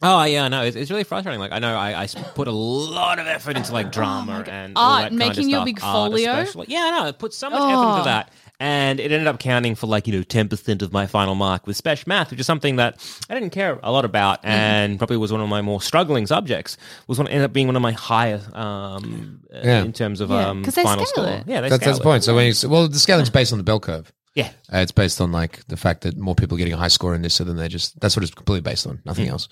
Oh 0.00 0.22
yeah, 0.22 0.46
no, 0.46 0.62
it's, 0.62 0.76
it's 0.76 0.92
really 0.92 1.02
frustrating. 1.02 1.40
Like 1.40 1.50
I 1.50 1.58
know 1.58 1.76
I 1.76 2.06
put 2.36 2.46
a 2.46 2.52
lot 2.52 3.18
of 3.18 3.26
effort 3.26 3.56
into 3.56 3.72
like 3.72 3.90
drama 3.90 4.44
and 4.46 4.74
all 4.76 4.92
Art, 4.92 5.02
that 5.02 5.08
kind 5.08 5.18
making 5.18 5.46
of 5.46 5.50
your 5.50 5.58
stuff. 5.58 5.64
big 5.64 5.80
Art 5.82 5.92
folio? 6.12 6.32
especially. 6.34 6.66
Yeah, 6.68 6.90
no, 6.90 7.06
I 7.06 7.10
put 7.10 7.34
so 7.34 7.50
much 7.50 7.58
effort 7.58 7.72
Oh. 7.74 7.92
into 7.96 8.04
that, 8.04 8.30
and 8.60 9.00
it 9.00 9.10
ended 9.10 9.26
up 9.26 9.40
counting 9.40 9.74
for 9.74 9.88
like 9.88 10.06
you 10.06 10.12
know 10.12 10.22
ten 10.22 10.48
percent 10.48 10.82
of 10.82 10.92
my 10.92 11.08
final 11.08 11.34
mark 11.34 11.66
with 11.66 11.76
special 11.76 12.04
math, 12.06 12.30
which 12.30 12.38
is 12.38 12.46
something 12.46 12.76
that 12.76 13.04
I 13.28 13.34
didn't 13.34 13.50
care 13.50 13.80
a 13.82 13.90
lot 13.90 14.04
about, 14.04 14.38
Mm-hmm. 14.42 14.50
and 14.50 14.98
probably 14.98 15.16
was 15.16 15.32
one 15.32 15.40
of 15.40 15.48
my 15.48 15.62
more 15.62 15.82
struggling 15.82 16.28
subjects. 16.28 16.76
Was 17.08 17.18
one 17.18 17.26
ended 17.26 17.46
up 17.46 17.52
being 17.52 17.66
one 17.66 17.74
of 17.74 17.82
my 17.82 17.90
higher 17.90 18.40
um, 18.52 19.40
uh, 19.52 19.58
Yeah. 19.64 19.82
in 19.82 19.92
terms 19.92 20.20
of 20.20 20.30
Yeah, 20.30 20.46
um, 20.50 20.64
'cause 20.64 20.76
they 20.76 20.84
final 20.84 21.06
scale 21.06 21.24
score. 21.24 21.34
it. 21.38 21.44
Yeah, 21.48 21.60
they 21.60 21.70
That's, 21.70 21.82
scale 21.82 21.88
that's 21.94 21.98
the 21.98 22.04
point. 22.04 22.22
So 22.22 22.36
when 22.36 22.46
you, 22.46 22.68
well, 22.68 22.86
the 22.86 23.00
scaling's 23.00 23.30
based 23.30 23.50
on 23.50 23.58
the 23.58 23.64
bell 23.64 23.80
curve. 23.80 24.12
Yeah. 24.38 24.50
Uh, 24.72 24.78
it's 24.78 24.92
based 24.92 25.20
on 25.20 25.32
like 25.32 25.66
the 25.68 25.76
fact 25.76 26.02
that 26.02 26.16
more 26.16 26.34
people 26.34 26.54
are 26.56 26.58
getting 26.58 26.74
a 26.74 26.76
high 26.76 26.88
score 26.88 27.14
in 27.14 27.22
this, 27.22 27.34
so 27.34 27.44
then 27.44 27.56
they 27.56 27.68
just 27.68 27.98
that's 28.00 28.14
what 28.16 28.22
it's 28.22 28.34
completely 28.34 28.60
based 28.70 28.86
on, 28.86 29.00
nothing 29.04 29.26
Mm. 29.26 29.30
else. 29.32 29.48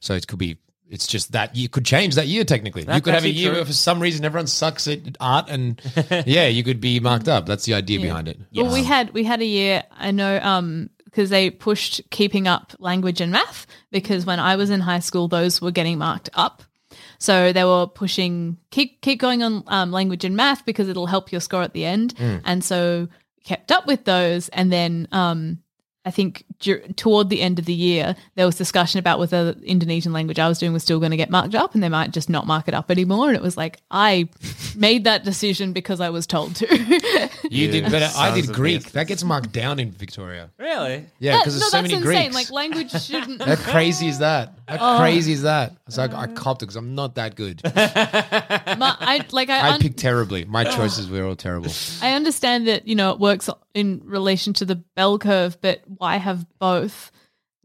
So 0.00 0.14
it 0.14 0.26
could 0.26 0.38
be. 0.38 0.58
It's 0.88 1.06
just 1.06 1.30
that 1.32 1.54
you 1.54 1.68
could 1.68 1.84
change 1.84 2.16
that 2.16 2.26
year 2.26 2.42
technically. 2.44 2.82
you 2.92 3.00
could 3.00 3.14
have 3.14 3.24
a 3.24 3.28
year 3.30 3.50
true. 3.50 3.58
where 3.58 3.64
for 3.64 3.72
some 3.72 4.00
reason 4.00 4.24
everyone 4.24 4.48
sucks 4.48 4.88
at 4.88 4.98
art, 5.20 5.48
and 5.48 5.80
yeah, 6.26 6.46
you 6.48 6.64
could 6.64 6.80
be 6.80 6.98
marked 7.00 7.28
up. 7.28 7.46
That's 7.46 7.64
the 7.64 7.74
idea 7.74 8.00
behind 8.00 8.26
it. 8.28 8.40
Well, 8.54 8.72
we 8.72 8.82
had 8.82 9.12
we 9.14 9.22
had 9.24 9.40
a 9.40 9.44
year. 9.46 9.84
I 9.92 10.10
know 10.10 10.40
um 10.42 10.90
because 11.04 11.28
they 11.30 11.50
pushed 11.50 12.00
keeping 12.10 12.48
up 12.48 12.72
language 12.78 13.20
and 13.20 13.30
math 13.32 13.66
because 13.92 14.24
when 14.26 14.40
I 14.40 14.56
was 14.56 14.70
in 14.70 14.80
high 14.80 15.00
school, 15.00 15.28
those 15.28 15.60
were 15.60 15.70
getting 15.72 15.98
marked 15.98 16.30
up. 16.34 16.62
So 17.18 17.52
they 17.52 17.64
were 17.64 17.86
pushing 17.86 18.56
keep 18.70 19.00
keep 19.00 19.20
going 19.20 19.42
on 19.44 19.62
um, 19.68 19.92
language 19.92 20.24
and 20.24 20.34
math 20.36 20.64
because 20.64 20.88
it'll 20.88 21.06
help 21.06 21.30
your 21.30 21.40
score 21.40 21.62
at 21.62 21.72
the 21.72 21.84
end. 21.84 22.14
And 22.18 22.64
so 22.64 23.08
kept 23.44 23.70
up 23.72 23.86
with 23.86 24.04
those, 24.04 24.48
and 24.50 24.72
then 24.72 25.08
um 25.12 25.58
I 26.04 26.10
think 26.10 26.44
dur- 26.60 26.80
toward 26.96 27.28
the 27.28 27.42
end 27.42 27.58
of 27.58 27.66
the 27.66 27.74
year, 27.74 28.16
there 28.34 28.46
was 28.46 28.56
discussion 28.56 28.98
about 28.98 29.18
whether 29.18 29.52
the 29.52 29.62
Indonesian 29.64 30.14
language 30.14 30.38
I 30.38 30.48
was 30.48 30.58
doing 30.58 30.72
was 30.72 30.82
still 30.82 30.98
going 30.98 31.10
to 31.10 31.16
get 31.18 31.28
marked 31.28 31.54
up 31.54 31.74
and 31.74 31.82
they 31.82 31.90
might 31.90 32.10
just 32.12 32.30
not 32.30 32.46
mark 32.46 32.68
it 32.68 32.74
up 32.74 32.90
anymore. 32.90 33.28
And 33.28 33.36
it 33.36 33.42
was 33.42 33.58
like, 33.58 33.80
I 33.90 34.28
made 34.74 35.04
that 35.04 35.24
decision 35.24 35.74
because 35.74 36.00
I 36.00 36.08
was 36.08 36.26
told 36.26 36.56
to. 36.56 36.66
You 37.50 37.68
did 37.70 37.90
better. 37.90 38.08
I 38.16 38.32
did 38.40 38.52
Greek. 38.52 38.84
this. 38.84 38.92
That 38.92 39.08
gets 39.08 39.24
marked 39.24 39.50
down 39.52 39.80
in 39.80 39.90
Victoria. 39.90 40.50
Really? 40.56 41.04
Yeah, 41.18 41.32
That- 41.32 41.38
because 41.44 41.54
no, 41.54 41.58
there's 41.58 41.70
so 41.70 41.76
that's 41.78 41.82
many 41.92 41.94
insane. 41.94 42.30
Greeks. 42.30 42.34
Like 42.34 42.50
language 42.50 42.90
shouldn't. 43.02 43.42
How 43.42 43.56
crazy 43.56 44.06
is 44.08 44.20
that? 44.20 44.54
How 44.68 44.94
Oh. 44.96 44.98
crazy 45.00 45.32
is 45.32 45.42
that? 45.42 45.74
So 45.88 46.04
I, 46.04 46.22
I 46.22 46.26
copped 46.28 46.62
it 46.62 46.66
because 46.66 46.76
I'm 46.76 46.94
not 46.94 47.16
that 47.16 47.34
good. 47.34 47.60
My, 47.74 48.96
I 49.00 49.26
like 49.32 49.50
I, 49.50 49.58
I 49.58 49.70
un- 49.72 49.80
picked 49.80 49.98
terribly. 49.98 50.44
My 50.44 50.64
oh. 50.64 50.76
choices 50.76 51.10
were 51.10 51.24
all 51.24 51.34
terrible. 51.36 51.70
I 52.02 52.12
understand 52.12 52.68
that 52.68 52.86
you 52.86 52.94
know 52.94 53.10
it 53.10 53.18
works 53.18 53.50
in 53.74 54.00
relation 54.04 54.52
to 54.54 54.64
the 54.64 54.76
bell 54.76 55.18
curve, 55.18 55.58
but 55.60 55.82
why 56.00 56.16
have 56.16 56.46
both? 56.58 57.12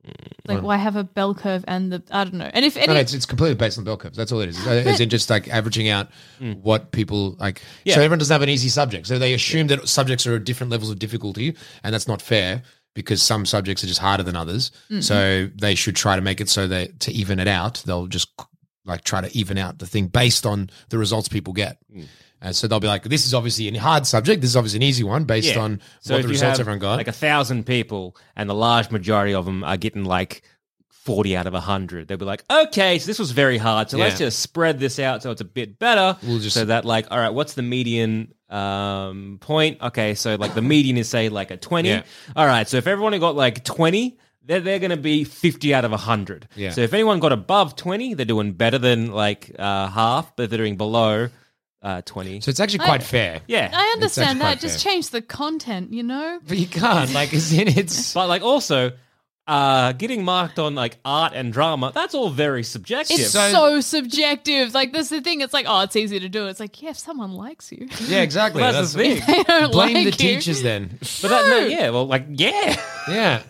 Mm, 0.06 0.14
like 0.48 0.62
why 0.62 0.78
have 0.78 0.96
a 0.96 1.04
bell 1.04 1.34
curve 1.34 1.66
and 1.68 1.92
the 1.92 2.04
I 2.12 2.26
don't 2.26 2.36
know. 2.36 2.50
And 2.54 2.64
if 2.64 2.78
any, 2.78 2.88
No, 2.88 2.94
no, 2.94 3.00
it's, 3.00 3.14
it's 3.14 3.26
completely 3.26 3.56
based 3.56 3.78
on 3.78 3.86
bell 3.86 3.98
curves. 3.98 4.18
That's 4.18 4.32
all 4.32 4.42
it 4.42 4.50
is. 4.50 4.68
As 4.68 5.00
in 5.00 5.10
just 5.10 5.30
like 5.30 5.48
averaging 5.48 5.90
out 5.90 6.10
hmm. 6.38 6.54
what 6.54 6.92
people 6.92 7.36
like. 7.40 7.62
Yeah. 7.86 7.96
So 7.96 8.02
everyone 8.02 8.20
doesn't 8.20 8.34
have 8.34 8.44
an 8.44 8.50
easy 8.50 8.70
subject. 8.70 9.08
So 9.08 9.18
they 9.18 9.34
assume 9.34 9.68
that 9.68 9.88
subjects 9.88 10.28
are 10.28 10.36
at 10.36 10.44
different 10.44 10.72
levels 10.72 10.92
of 10.92 11.00
difficulty, 11.00 11.56
and 11.84 11.94
that's 11.94 12.08
not 12.08 12.22
fair 12.22 12.62
because 12.94 13.22
some 13.22 13.46
subjects 13.46 13.84
are 13.84 13.88
just 13.88 14.00
harder 14.00 14.24
than 14.24 14.36
others. 14.36 14.72
Mm-hmm. 14.90 15.02
So 15.02 15.50
they 15.56 15.76
should 15.76 15.96
try 15.96 16.16
to 16.16 16.22
make 16.22 16.40
it 16.42 16.50
so 16.50 16.68
that 16.68 17.00
to 17.02 17.12
even 17.12 17.40
it 17.40 17.48
out, 17.48 17.82
they'll 17.86 18.08
just 18.08 18.30
like 18.86 19.04
try 19.04 19.22
to 19.22 19.36
even 19.36 19.58
out 19.58 19.80
the 19.80 19.88
thing 19.88 20.08
based 20.08 20.46
on 20.46 20.70
the 20.90 20.98
results 20.98 21.30
people 21.30 21.54
get. 21.54 21.78
Hmm. 21.92 22.04
And 22.46 22.56
so 22.56 22.68
they'll 22.68 22.80
be 22.80 22.88
like, 22.88 23.04
this 23.04 23.26
is 23.26 23.34
obviously 23.34 23.68
a 23.68 23.78
hard 23.80 24.06
subject. 24.06 24.40
This 24.42 24.52
is 24.52 24.56
obviously 24.56 24.78
an 24.78 24.84
easy 24.84 25.04
one 25.04 25.24
based 25.26 25.56
Yeah. 25.56 25.62
on 25.62 25.72
what 25.72 25.82
if 25.82 26.08
the 26.08 26.18
you 26.22 26.28
results 26.28 26.58
have, 26.58 26.60
everyone 26.62 26.80
got. 26.80 26.98
Like 26.98 27.08
a 27.08 27.12
thousand 27.12 27.66
people, 27.66 28.16
and 28.36 28.48
the 28.50 28.54
large 28.54 28.92
majority 28.92 29.34
of 29.34 29.46
them 29.46 29.64
are 29.64 29.78
getting 29.78 30.06
like. 30.06 30.44
40 30.90 31.38
out 31.38 31.46
of 31.46 31.54
100. 31.54 32.08
They'll 32.08 32.18
be 32.18 32.26
like, 32.26 32.44
okay, 32.52 32.98
so 32.98 33.06
this 33.06 33.20
was 33.20 33.30
very 33.30 33.60
hard. 33.60 33.92
So 33.92 33.98
let's 34.00 34.20
Yeah. 34.20 34.26
just 34.26 34.40
spread 34.40 34.80
this 34.80 34.98
out 34.98 35.22
so 35.22 35.30
it's 35.30 35.40
a 35.42 35.46
bit 35.46 35.78
better. 35.78 36.18
We'll 36.24 36.40
just- 36.40 36.56
so 36.56 36.66
that, 36.66 36.84
like, 36.84 37.06
all 37.12 37.20
right, 37.20 37.30
what's 37.30 37.54
the 37.54 37.62
median 37.62 38.34
um, 38.50 39.38
point? 39.40 39.80
Okay, 39.84 40.16
so 40.16 40.34
like 40.34 40.56
the 40.56 40.64
median 40.64 40.98
is, 40.98 41.08
say, 41.08 41.30
like 41.30 41.52
a 41.52 41.58
20. 41.58 41.90
Yeah. 41.90 42.02
All 42.36 42.48
right, 42.48 42.68
so 42.68 42.78
if 42.78 42.88
everyone 42.88 43.20
got 43.20 43.36
like 43.36 43.64
20, 43.64 44.18
they're, 44.46 44.62
they're 44.62 44.80
going 44.80 44.90
to 44.90 44.98
be 44.98 45.26
50 45.26 45.76
out 45.76 45.86
of 45.86 45.92
100. 45.92 46.48
Yeah. 46.56 46.72
So 46.72 46.82
if 46.82 46.92
anyone 46.92 47.20
got 47.20 47.32
above 47.32 47.76
20, 47.76 48.16
they're 48.16 48.26
doing 48.26 48.54
better 48.54 48.80
than 48.80 49.12
like 49.12 49.52
uh, 49.60 49.88
half, 49.90 50.36
but 50.36 50.44
if 50.46 50.50
they're 50.50 50.58
doing 50.58 50.76
below 50.78 51.30
uh, 51.86 52.02
20. 52.02 52.42
so 52.42 52.50
it's 52.50 52.60
actually 52.60 52.80
quite 52.80 53.04
fair. 53.04 53.42
yeah. 53.48 53.70
I 53.72 53.92
understand 53.94 54.30
actually 54.30 54.40
that. 54.40 54.46
quite 54.46 54.60
Just 54.60 54.84
fair. 54.84 54.92
change 54.94 55.10
the 55.12 55.22
content, 55.22 55.94
you 55.94 56.04
know. 56.04 56.40
But 56.48 56.58
you 56.58 56.68
can't. 56.68 57.14
Like, 57.14 57.34
as 57.34 57.54
in, 57.54 57.68
it's. 57.68 58.14
But 58.16 58.28
like 58.28 58.42
also, 58.42 58.92
uh, 59.48 59.92
getting 59.92 60.24
marked 60.26 60.58
on 60.58 60.74
like 60.74 60.98
art 61.06 61.34
and 61.36 61.54
drama, 61.54 61.92
that's 61.94 62.16
all 62.16 62.30
very 62.32 62.64
subjective. 62.64 63.20
It's 63.20 63.30
So- 63.30 63.52
so, 63.52 63.82
subjective. 63.82 64.74
Like 64.74 64.92
that's 64.94 65.10
the 65.10 65.22
thing. 65.22 65.42
It's 65.42 65.54
like, 65.54 65.68
oh, 65.70 65.82
it's 65.82 65.96
easy 65.96 66.20
to 66.20 66.28
do. 66.30 66.48
It's 66.48 66.60
like, 66.60 66.82
yeah, 66.82 66.90
if 66.90 66.98
someone 66.98 67.34
likes 67.34 67.72
you, 67.72 67.88
Yeah, 68.08 68.22
exactly. 68.22 68.62
Well, 68.64 68.74
that's 68.74 68.94
the 68.94 69.20
thing. 69.20 69.22
they 69.28 69.44
don't 69.44 69.72
Blame 69.72 69.94
like 69.94 70.18
the 70.18 70.24
you. 70.24 70.36
teachers 70.36 70.64
then. 70.64 70.98
But 71.22 71.28
that, 71.30 71.48
no, 71.50 71.60
yeah, 71.68 71.92
well, 71.92 72.08
like, 72.08 72.26
yeah. 72.32 72.82
Yeah. 73.08 73.44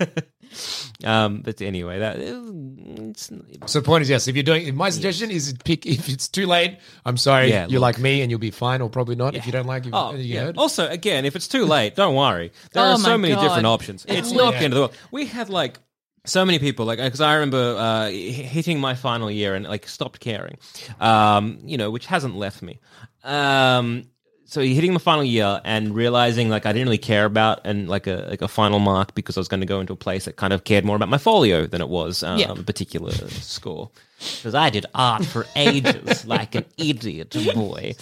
Um, 1.03 1.41
but 1.41 1.61
anyway, 1.61 1.99
that 1.99 2.15
it's, 2.19 3.29
So 3.67 3.79
the 3.79 3.85
point 3.85 4.01
is, 4.03 4.09
yes, 4.09 4.27
if 4.27 4.35
you're 4.35 4.43
doing, 4.43 4.73
my 4.75 4.89
suggestion 4.89 5.29
is 5.29 5.53
pick, 5.65 5.85
if 5.85 6.07
it's 6.09 6.27
too 6.29 6.45
late, 6.47 6.79
I'm 7.05 7.17
sorry, 7.17 7.49
Yeah, 7.49 7.63
you're 7.67 7.81
look. 7.81 7.95
like 7.95 7.99
me 7.99 8.21
and 8.21 8.31
you'll 8.31 8.39
be 8.39 8.49
fine 8.49 8.81
or 8.81 8.89
probably 8.89 9.15
not. 9.15 9.35
If 9.35 9.45
you 9.45 9.51
don't 9.51 9.67
like 9.67 9.85
it, 9.85 9.91
Oh, 9.93 10.13
you 10.15 10.23
yeah. 10.35 10.45
heard. 10.45 10.57
Also, 10.57 10.87
again, 10.89 11.25
if 11.25 11.35
it's 11.35 11.47
too 11.49 11.65
late, 11.65 11.95
don't 11.95 12.15
worry. 12.15 12.51
There 12.71 12.81
Oh 12.83 12.91
are 12.93 12.97
so 12.97 13.17
many 13.17 13.35
God. 13.35 13.41
different 13.43 13.65
options. 13.67 14.05
It's 14.07 14.31
not 14.31 14.51
the 14.51 14.57
end 14.63 14.73
of 14.73 14.75
the 14.75 14.79
world. 14.81 14.95
We 15.11 15.25
had 15.25 15.49
like 15.49 15.79
so 16.25 16.43
many 16.45 16.59
people, 16.59 16.85
like 16.85 16.97
because 16.97 17.21
I 17.21 17.33
remember 17.35 17.75
uh, 17.77 18.09
hitting 18.09 18.79
my 18.79 18.95
final 18.95 19.29
year 19.29 19.53
and 19.53 19.65
like 19.67 19.87
stopped 19.87 20.21
caring, 20.21 20.57
um, 20.99 21.59
you 21.65 21.77
know, 21.77 21.91
which 21.91 22.05
hasn't 22.07 22.35
left 22.35 22.61
me. 22.63 22.79
Um, 23.23 24.05
so 24.47 24.61
hitting 24.61 24.93
the 24.93 24.99
final 24.99 25.23
year 25.23 25.59
and 25.65 25.95
realizing 25.95 26.49
like 26.49 26.65
I 26.65 26.71
didn't 26.73 26.87
really 26.87 26.97
care 26.97 27.25
about 27.25 27.61
and 27.65 27.89
like 27.89 28.07
a 28.07 28.27
like 28.29 28.41
a 28.41 28.47
final 28.47 28.79
mark 28.79 29.15
because 29.15 29.37
I 29.37 29.39
was 29.39 29.47
going 29.47 29.61
to 29.61 29.65
go 29.65 29.79
into 29.79 29.93
a 29.93 29.97
place 29.97 30.25
that 30.25 30.35
kind 30.35 30.53
of 30.53 30.63
cared 30.63 30.85
more 30.85 30.95
about 30.95 31.09
my 31.09 31.17
folio 31.17 31.65
than 31.65 31.81
it 31.81 31.89
was 31.89 32.23
um, 32.23 32.37
Yeah. 32.39 32.51
a 32.51 32.55
particular 32.63 33.11
score. 33.11 33.89
Because 34.19 34.55
I 34.55 34.69
did 34.69 34.85
art 34.95 35.25
for 35.25 35.45
ages, 35.55 36.25
like 36.25 36.55
an 36.55 36.65
idiot 36.77 37.31
boy. 37.53 37.95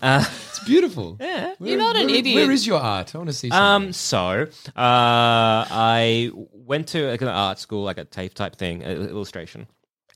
Uh, 0.00 0.24
It's 0.48 0.64
beautiful. 0.64 1.16
Yeah. 1.20 1.54
You're 1.60 1.78
not 1.78 1.96
an 1.96 2.06
where, 2.06 2.16
idiot. 2.16 2.36
Where 2.36 2.50
is 2.52 2.66
your 2.66 2.80
art? 2.80 3.14
I 3.14 3.18
want 3.18 3.28
to 3.30 3.36
see 3.36 3.50
something. 3.50 3.88
Um, 3.88 3.92
so 3.92 4.46
uh, 4.76 5.66
I 5.70 6.30
went 6.52 6.88
to 6.88 7.10
like 7.10 7.22
an 7.22 7.28
art 7.28 7.58
school, 7.58 7.84
like 7.84 7.98
a 7.98 8.04
TAFE 8.04 8.34
type 8.34 8.56
thing, 8.56 8.84
uh, 8.84 8.88
illustration. 8.88 9.66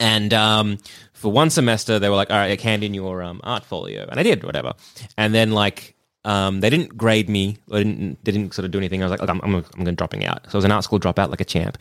And 0.01 0.33
um, 0.35 0.79
for 1.13 1.31
one 1.31 1.51
semester, 1.51 1.99
they 1.99 2.09
were 2.09 2.17
like, 2.17 2.31
"All 2.31 2.37
right, 2.37 2.61
hand 2.61 2.83
in 2.83 2.95
your 2.95 3.23
um, 3.23 3.41
art 3.45 3.65
folio," 3.65 4.07
and 4.11 4.19
I 4.19 4.23
did 4.23 4.43
whatever. 4.45 4.73
And 5.17 5.35
then 5.35 5.53
like 5.53 5.95
um, 6.25 6.61
they 6.61 6.71
didn't 6.71 6.97
grade 6.97 7.29
me, 7.29 7.57
they 7.69 7.85
didn't, 7.85 8.25
they 8.25 8.33
didn't 8.33 8.55
sort 8.55 8.65
of 8.65 8.71
do 8.71 8.79
anything. 8.79 9.03
I 9.03 9.07
was 9.07 9.11
like, 9.11 9.21
"Look, 9.21 9.31
I'm 9.31 9.41
I'm, 9.43 9.55
I'm 9.55 9.85
going 9.85 9.95
dropping 9.97 10.25
out." 10.25 10.45
So 10.51 10.57
I 10.57 10.59
was 10.59 10.65
an 10.65 10.73
art 10.73 10.85
school 10.85 10.99
dropout, 11.01 11.31
like 11.31 11.41
a 11.41 11.45
champ. 11.45 11.79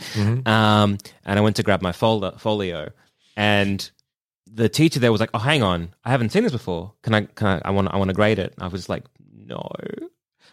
Um, 0.48 0.98
and 1.26 1.40
I 1.40 1.42
went 1.42 1.56
to 1.58 1.64
grab 1.64 1.82
my 1.82 1.92
folder 1.92 2.34
folio, 2.38 2.92
and 3.36 3.90
the 4.46 4.70
teacher 4.70 5.00
there 5.00 5.12
was 5.12 5.22
like, 5.22 5.32
"Oh, 5.34 5.40
hang 5.40 5.64
on, 5.64 5.94
I 6.04 6.10
haven't 6.12 6.32
seen 6.32 6.44
this 6.44 6.52
before. 6.52 6.94
Can 7.04 7.14
I? 7.14 7.22
Can 7.22 7.48
I? 7.48 7.62
I 7.66 7.72
want. 7.72 7.88
I 7.94 7.98
want 7.98 8.10
to 8.10 8.16
grade 8.16 8.40
it." 8.40 8.54
I 8.60 8.68
was 8.68 8.90
like, 8.90 9.04
"No." 9.34 9.68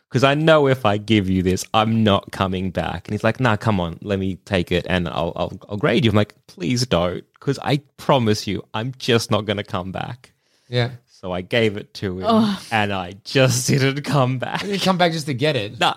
Because 0.09 0.25
I 0.25 0.35
know 0.35 0.69
if 0.69 0.87
I 0.87 0.97
give 0.97 1.29
you 1.29 1.43
this, 1.43 1.67
I'm 1.75 2.03
not 2.03 2.33
coming 2.33 2.71
back. 2.71 3.07
And 3.07 3.13
he's 3.13 3.25
like, 3.25 3.41
"Nah, 3.41 3.57
come 3.57 3.79
on, 3.79 3.99
let 4.03 4.19
me 4.19 4.37
take 4.45 4.73
it, 4.73 4.87
and 4.89 5.09
I'll 5.09 5.33
I'll, 5.37 5.53
I'll 5.69 5.77
grade 5.77 6.05
you." 6.05 6.11
I'm 6.11 6.17
like, 6.17 6.35
"Please 6.47 6.87
don't," 6.87 7.25
because 7.35 7.59
I 7.63 7.79
promise 7.99 8.47
you, 8.47 8.65
I'm 8.73 8.93
just 8.99 9.31
not 9.31 9.45
going 9.45 9.59
to 9.59 9.65
come 9.65 9.93
back. 9.93 10.33
yeah. 10.69 10.91
So 11.21 11.33
I 11.33 11.41
gave 11.41 11.77
it 11.77 11.93
to 11.95 12.21
him, 12.21 12.57
and 12.71 12.93
I 12.93 13.15
just 13.25 13.67
didn't 13.69 14.03
come 14.03 14.39
back. 14.39 14.63
You 14.63 14.79
come 14.79 14.99
back 14.99 15.11
just 15.11 15.27
to 15.27 15.35
get 15.35 15.57
it. 15.57 15.81
Nah. 15.81 15.95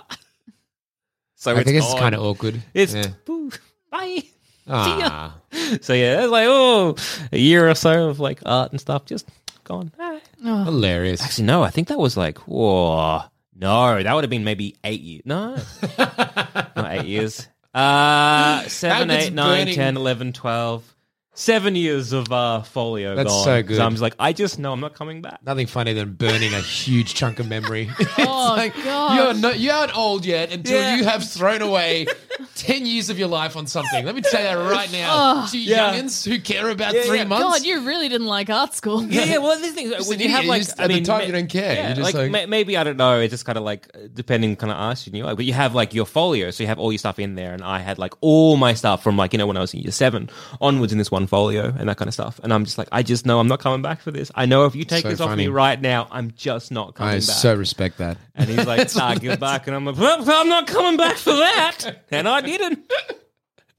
So 1.35 1.55
I 1.55 1.63
think 1.63 1.77
it's 1.77 1.93
kind 1.93 2.15
of 2.15 2.21
awkward. 2.21 2.61
It's 2.73 2.93
yeah. 2.95 3.07
boo, 3.25 3.51
bye. 3.89 4.23
Ah. 4.67 5.35
So 5.81 5.93
yeah, 5.93 6.23
it's 6.23 6.31
like 6.31 6.47
oh, 6.49 6.95
a 7.31 7.37
year 7.37 7.69
or 7.69 7.75
so 7.75 8.09
of 8.09 8.19
like 8.19 8.41
art 8.45 8.71
and 8.71 8.81
stuff 8.81 9.05
just 9.05 9.29
gone. 9.63 9.91
Ah. 9.99 10.19
Hilarious. 10.65 11.21
Actually, 11.21 11.45
no, 11.45 11.61
I 11.63 11.69
think 11.69 11.87
that 11.89 11.99
was 11.99 12.17
like 12.17 12.39
whoa, 12.39 13.23
no, 13.55 14.01
that 14.01 14.13
would 14.13 14.23
have 14.23 14.29
been 14.29 14.43
maybe 14.43 14.75
eight 14.83 15.01
years. 15.01 15.21
No, 15.25 15.55
not 15.97 16.87
eight 16.91 17.05
years. 17.05 17.47
Uh, 17.73 18.63
seven, 18.67 19.07
How 19.07 19.15
good's 19.15 19.27
eight, 19.27 19.33
nine, 19.33 19.61
burning- 19.61 19.75
10, 19.75 19.95
11, 19.95 20.33
12. 20.33 20.95
Seven 21.41 21.75
years 21.75 22.13
of 22.13 22.31
uh, 22.31 22.61
folio 22.61 23.15
That's 23.15 23.31
gone. 23.31 23.43
so 23.43 23.63
good. 23.63 23.79
I'm 23.79 23.93
just 23.93 24.01
like, 24.03 24.13
I 24.19 24.31
just 24.31 24.59
know 24.59 24.71
I'm 24.73 24.79
not 24.79 24.93
coming 24.93 25.23
back. 25.23 25.39
Nothing 25.43 25.65
funnier 25.65 25.95
than 25.95 26.13
burning 26.13 26.53
a 26.53 26.59
huge 26.59 27.15
chunk 27.15 27.39
of 27.39 27.47
memory. 27.47 27.89
Oh 28.19 28.69
god. 28.83 29.15
You're 29.15 29.33
not, 29.33 29.59
you 29.59 29.71
aren't 29.71 29.97
old 29.97 30.23
yet 30.25 30.51
until 30.51 30.79
Yeah. 30.79 30.97
you 30.97 31.03
have 31.05 31.27
thrown 31.27 31.61
away 31.63 32.05
10 32.55 32.85
years 32.85 33.09
of 33.09 33.17
your 33.17 33.27
life 33.27 33.55
on 33.57 33.65
something. 33.65 34.05
Let 34.05 34.13
me 34.13 34.21
tell 34.21 34.39
you 34.41 34.47
that 34.65 34.71
right 34.71 34.91
now. 34.91 35.45
to 35.47 35.57
you 35.57 35.71
Yeah. 35.75 35.93
youngins 35.93 36.27
who 36.29 36.39
care 36.39 36.69
about 36.69 36.93
Yeah, 36.93 37.03
three 37.03 37.17
yeah. 37.19 37.23
months. 37.23 37.43
God, 37.59 37.65
you 37.65 37.85
really 37.87 38.07
didn't 38.09 38.27
like 38.27 38.49
art 38.51 38.75
school. 38.75 39.01
Yeah, 39.11 39.23
yeah. 39.23 39.37
Well, 39.37 39.57
this 39.59 39.73
thing 39.73 39.89
when 39.89 39.99
you 40.03 40.13
idiot. 40.13 40.31
have 40.31 40.45
like 40.45 40.61
just- 40.63 40.79
I 40.79 40.83
at 40.83 40.87
the 40.89 41.01
time 41.01 41.19
ma- 41.19 41.25
you 41.25 41.31
don't 41.31 41.49
care. 41.49 41.73
Yeah, 41.73 41.87
You're 41.87 41.95
just 41.97 42.13
like, 42.13 42.31
like- 42.31 42.31
ma- 42.31 42.49
maybe 42.49 42.77
I 42.77 42.83
don't 42.83 42.97
know. 42.97 43.19
It's 43.19 43.31
just 43.31 43.45
kind 43.45 43.57
of 43.57 43.63
like 43.63 43.87
depending 44.13 44.55
kind 44.57 44.71
of 44.71 44.77
art 44.77 45.07
you 45.07 45.23
like, 45.23 45.37
but 45.37 45.45
you 45.45 45.53
have 45.53 45.73
like 45.73 45.93
your 45.95 46.05
folio, 46.05 46.51
so 46.51 46.61
you 46.63 46.67
have 46.67 46.77
all 46.77 46.91
your 46.91 46.99
stuff 46.99 47.17
in 47.17 47.33
there, 47.35 47.53
and 47.53 47.63
I 47.63 47.79
had 47.79 47.97
like 47.97 48.13
all 48.21 48.57
my 48.57 48.73
stuff 48.75 49.01
from 49.03 49.17
like 49.17 49.33
you 49.33 49.39
know 49.39 49.47
when 49.47 49.57
I 49.57 49.61
was 49.61 49.73
in 49.73 49.79
year 49.79 49.91
seven 49.91 50.29
onwards 50.59 50.91
in 50.91 50.97
this 50.99 51.09
one 51.09 51.27
folio 51.31 51.73
and 51.79 51.87
that 51.89 51.95
kind 51.97 52.07
of 52.09 52.13
stuff, 52.13 52.39
and 52.43 52.53
I'm 52.53 52.65
just 52.65 52.77
like, 52.77 52.89
I 52.91 53.01
just 53.03 53.25
know 53.25 53.39
I'm 53.39 53.47
not 53.47 53.59
coming 53.61 53.81
back 53.81 54.01
for 54.01 54.11
this. 54.11 54.29
I 54.35 54.45
know 54.45 54.65
if 54.65 54.75
you 54.75 54.83
take 54.83 55.03
So 55.03 55.09
this 55.09 55.21
off 55.21 55.37
me 55.37 55.47
right 55.47 55.79
now, 55.79 56.07
I'm 56.11 56.31
just 56.35 56.71
not 56.71 56.93
coming 56.95 57.09
I 57.13 57.15
back. 57.15 57.21
so 57.23 57.55
respect 57.55 57.97
that. 57.99 58.17
and 58.35 58.49
he's 58.49 58.65
like, 58.67 58.93
nah, 58.95 59.15
give 59.15 59.39
back, 59.39 59.65
and 59.67 59.75
I'm 59.75 59.85
like, 59.85 59.97
well, 59.97 60.23
I'm 60.29 60.49
not 60.49 60.67
coming 60.67 60.97
back 60.97 61.15
for 61.15 61.31
that, 61.33 62.03
and 62.11 62.27
I 62.27 62.41
didn't. 62.41 62.91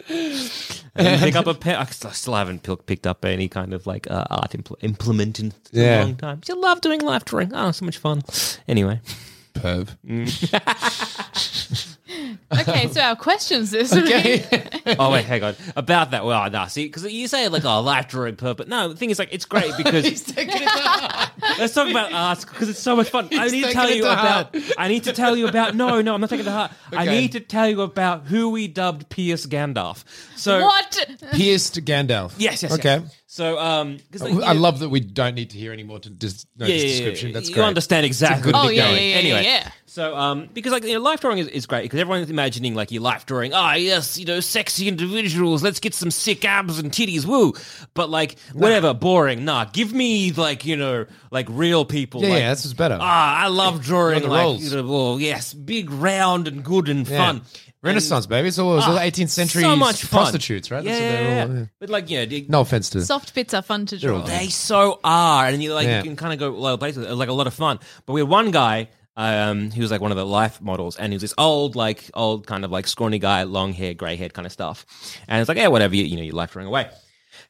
Didn't 0.08 1.20
pick 1.20 1.36
up 1.36 1.46
a 1.46 1.54
pen. 1.54 1.76
I 1.76 1.84
still 1.86 2.34
haven't 2.34 2.66
picked 2.86 3.06
up 3.06 3.24
any 3.24 3.48
kind 3.48 3.72
of 3.72 3.86
like 3.86 4.10
uh, 4.10 4.24
art 4.30 4.50
impl- 4.50 4.76
implement 4.82 5.38
in 5.38 5.52
Yeah. 5.70 6.00
a 6.00 6.04
long 6.04 6.16
time. 6.16 6.40
I 6.50 6.52
love 6.54 6.80
doing 6.80 7.00
live 7.00 7.24
drawing. 7.24 7.52
Oh, 7.54 7.70
so 7.70 7.84
much 7.84 7.98
fun. 7.98 8.22
Anyway, 8.66 9.00
Perv. 9.54 9.90
Okay, 12.52 12.88
so 12.88 13.00
our 13.00 13.16
questions 13.16 13.70
this 13.70 13.92
Okay. 13.94 14.44
week. 14.52 14.96
oh 14.98 15.10
wait, 15.10 15.24
hang 15.24 15.42
on 15.42 15.54
about 15.74 16.10
that. 16.10 16.24
Well, 16.24 16.50
no, 16.50 16.66
see, 16.68 16.84
because 16.86 17.10
you 17.10 17.26
say 17.28 17.48
like, 17.48 17.64
oh, 17.64 17.80
life 17.80 18.08
drawing 18.08 18.36
purpose. 18.36 18.68
No, 18.68 18.88
the 18.88 18.96
thing 18.96 19.10
is 19.10 19.18
like, 19.18 19.30
it's 19.32 19.46
great 19.46 19.72
because 19.78 20.04
He's 20.04 20.22
taking 20.22 20.54
it 20.56 20.68
to 20.68 21.30
let's 21.58 21.72
talk 21.74 21.88
about 21.90 22.12
art 22.12 22.40
because 22.40 22.68
it's 22.68 22.78
so 22.78 22.94
much 22.94 23.08
fun. 23.10 23.28
I 23.32 23.44
He's 23.44 23.52
need 23.52 23.64
to 23.64 23.72
tell 23.72 23.90
you 23.90 24.02
to 24.02 24.12
about. 24.12 24.54
heart. 24.54 24.72
I 24.78 24.88
need 24.88 25.04
to 25.04 25.12
tell 25.12 25.36
you 25.36 25.46
about. 25.48 25.74
No, 25.74 26.00
no, 26.02 26.14
I'm 26.14 26.20
not 26.20 26.30
taking 26.30 26.44
the 26.44 26.50
to 26.50 26.56
heart. 26.56 26.72
I 26.92 27.06
need 27.06 27.32
to 27.32 27.40
tell 27.40 27.68
you 27.68 27.80
about 27.82 28.26
who 28.26 28.50
we 28.50 28.68
dubbed 28.68 29.08
Pierce 29.08 29.46
Gandalf. 29.46 30.04
So 30.36 30.60
what? 30.62 31.06
Pierced 31.32 31.84
Gandalf. 31.84 32.34
Yes, 32.36 32.62
yes. 32.62 32.72
Okay. 32.72 33.00
yes. 33.02 33.21
So, 33.34 33.58
um, 33.58 33.96
'cause, 34.12 34.20
like, 34.20 34.34
I 34.44 34.52
you- 34.52 34.60
love 34.60 34.80
that 34.80 34.90
we 34.90 35.00
don't 35.00 35.34
need 35.34 35.48
to 35.50 35.56
hear 35.56 35.72
any 35.72 35.84
more 35.84 35.98
to 35.98 36.10
dis- 36.10 36.44
no, 36.58 36.66
yeah, 36.66 36.74
this 36.74 36.82
yeah, 36.82 36.88
yeah, 36.88 36.94
description. 36.96 37.28
yeah. 37.28 37.32
That's 37.32 37.48
you 37.48 37.54
great. 37.54 37.64
understand 37.64 38.04
exactly. 38.04 38.52
good 38.52 38.54
Oh, 38.54 38.66
bit 38.66 38.76
yeah, 38.76 38.88
going. 38.88 38.96
yeah, 38.96 39.08
yeah, 39.08 39.16
anyway, 39.16 39.44
yeah. 39.44 39.70
so 39.86 40.14
um, 40.14 40.50
because 40.52 40.70
like 40.70 40.84
you 40.84 40.92
know, 40.92 41.00
life 41.00 41.20
drawing 41.22 41.38
is, 41.38 41.46
is 41.48 41.64
great 41.64 41.84
because 41.84 41.98
everyone's 41.98 42.28
imagining 42.28 42.74
like 42.74 42.92
your 42.92 43.00
life 43.00 43.24
drawing. 43.24 43.54
Ah, 43.54 43.72
yes, 43.72 44.18
you 44.18 44.26
know, 44.26 44.40
sexy 44.40 44.86
individuals. 44.86 45.62
Let's 45.62 45.80
get 45.80 45.94
some 45.94 46.10
sick 46.10 46.44
abs 46.44 46.78
and 46.78 46.92
titties. 46.92 47.24
Woo! 47.24 47.54
But 47.94 48.10
like, 48.10 48.36
whatever, 48.52 48.92
boring. 48.92 49.46
Nah, 49.46 49.64
give 49.64 49.94
me 49.94 50.30
like 50.32 50.66
you 50.66 50.76
know, 50.76 51.06
like 51.30 51.46
real 51.48 51.86
people. 51.86 52.20
Yeah, 52.20 52.28
like, 52.28 52.38
yeah, 52.40 52.48
that's 52.50 52.64
what's 52.66 52.74
better. 52.74 52.98
Ah, 53.00 53.44
I 53.44 53.46
love 53.48 53.82
drawing 53.82 54.24
the 54.24 54.28
like 54.28 54.42
roles. 54.44 54.62
you 54.62 54.76
know, 54.76 54.86
well, 54.86 55.18
yes, 55.18 55.54
big, 55.54 55.90
round, 55.90 56.48
and 56.48 56.62
good 56.62 56.90
and 56.90 57.08
Yeah. 57.08 57.16
fun. 57.16 57.40
Renaissance, 57.82 58.26
baby. 58.26 58.48
It's 58.48 58.58
all, 58.58 58.78
it's 58.78 58.86
all 58.86 58.96
18th 58.96 59.28
century 59.30 59.64
Ah, 59.64 59.72
so 59.72 59.76
much 59.76 60.02
fun. 60.04 60.18
prostitutes, 60.20 60.70
right? 60.70 60.84
Yeah, 60.84 60.92
That's 60.92 61.00
what 61.02 61.06
yeah, 61.10 61.12
they're 61.34 61.42
all- 61.48 61.54
yeah. 61.54 61.60
yeah. 61.60 61.66
But 61.80 61.90
like 61.90 62.10
you 62.10 62.18
know, 62.18 62.26
do- 62.26 62.46
No 62.48 62.60
offense 62.60 62.90
to 62.90 63.04
Soft 63.04 63.34
bits 63.34 63.54
are 63.54 63.62
fun 63.62 63.86
to 63.86 63.96
They're 63.96 64.12
all 64.12 64.20
draw. 64.20 64.26
they 64.28 64.48
so 64.48 65.00
are, 65.02 65.46
and 65.46 65.62
you 65.62 65.74
like 65.74 65.86
Yeah. 65.86 65.98
you 65.98 66.04
can 66.04 66.16
kind 66.16 66.32
of 66.32 66.38
go 66.38 66.50
a 66.50 66.56
lot 66.56 66.74
of 66.74 66.80
places. 66.80 67.06
Like 67.08 67.28
a 67.28 67.32
lot 67.32 67.46
of 67.46 67.54
fun. 67.54 67.80
But 68.06 68.12
we 68.12 68.20
had 68.20 68.28
one 68.28 68.50
guy. 68.50 68.88
Um, 69.14 69.70
he 69.70 69.80
was 69.82 69.90
like 69.90 70.00
one 70.00 70.10
of 70.10 70.16
the 70.16 70.24
life 70.24 70.62
models, 70.62 70.96
and 70.96 71.12
he 71.12 71.16
was 71.16 71.20
this 71.22 71.34
old, 71.36 71.76
like 71.76 72.10
old 72.14 72.46
kind 72.46 72.64
of 72.64 72.70
like 72.70 72.86
scrawny 72.86 73.18
guy, 73.18 73.42
long 73.42 73.74
hair, 73.74 73.92
grey 73.92 74.16
hair 74.16 74.30
kind 74.30 74.46
of 74.46 74.52
stuff. 74.52 74.86
And 75.28 75.40
it's 75.40 75.48
like, 75.50 75.58
yeah, 75.58 75.68
whatever, 75.68 75.94
you, 75.94 76.04
you 76.04 76.16
know, 76.16 76.22
your 76.22 76.34
life 76.34 76.52
drawing 76.52 76.68
away. 76.68 76.88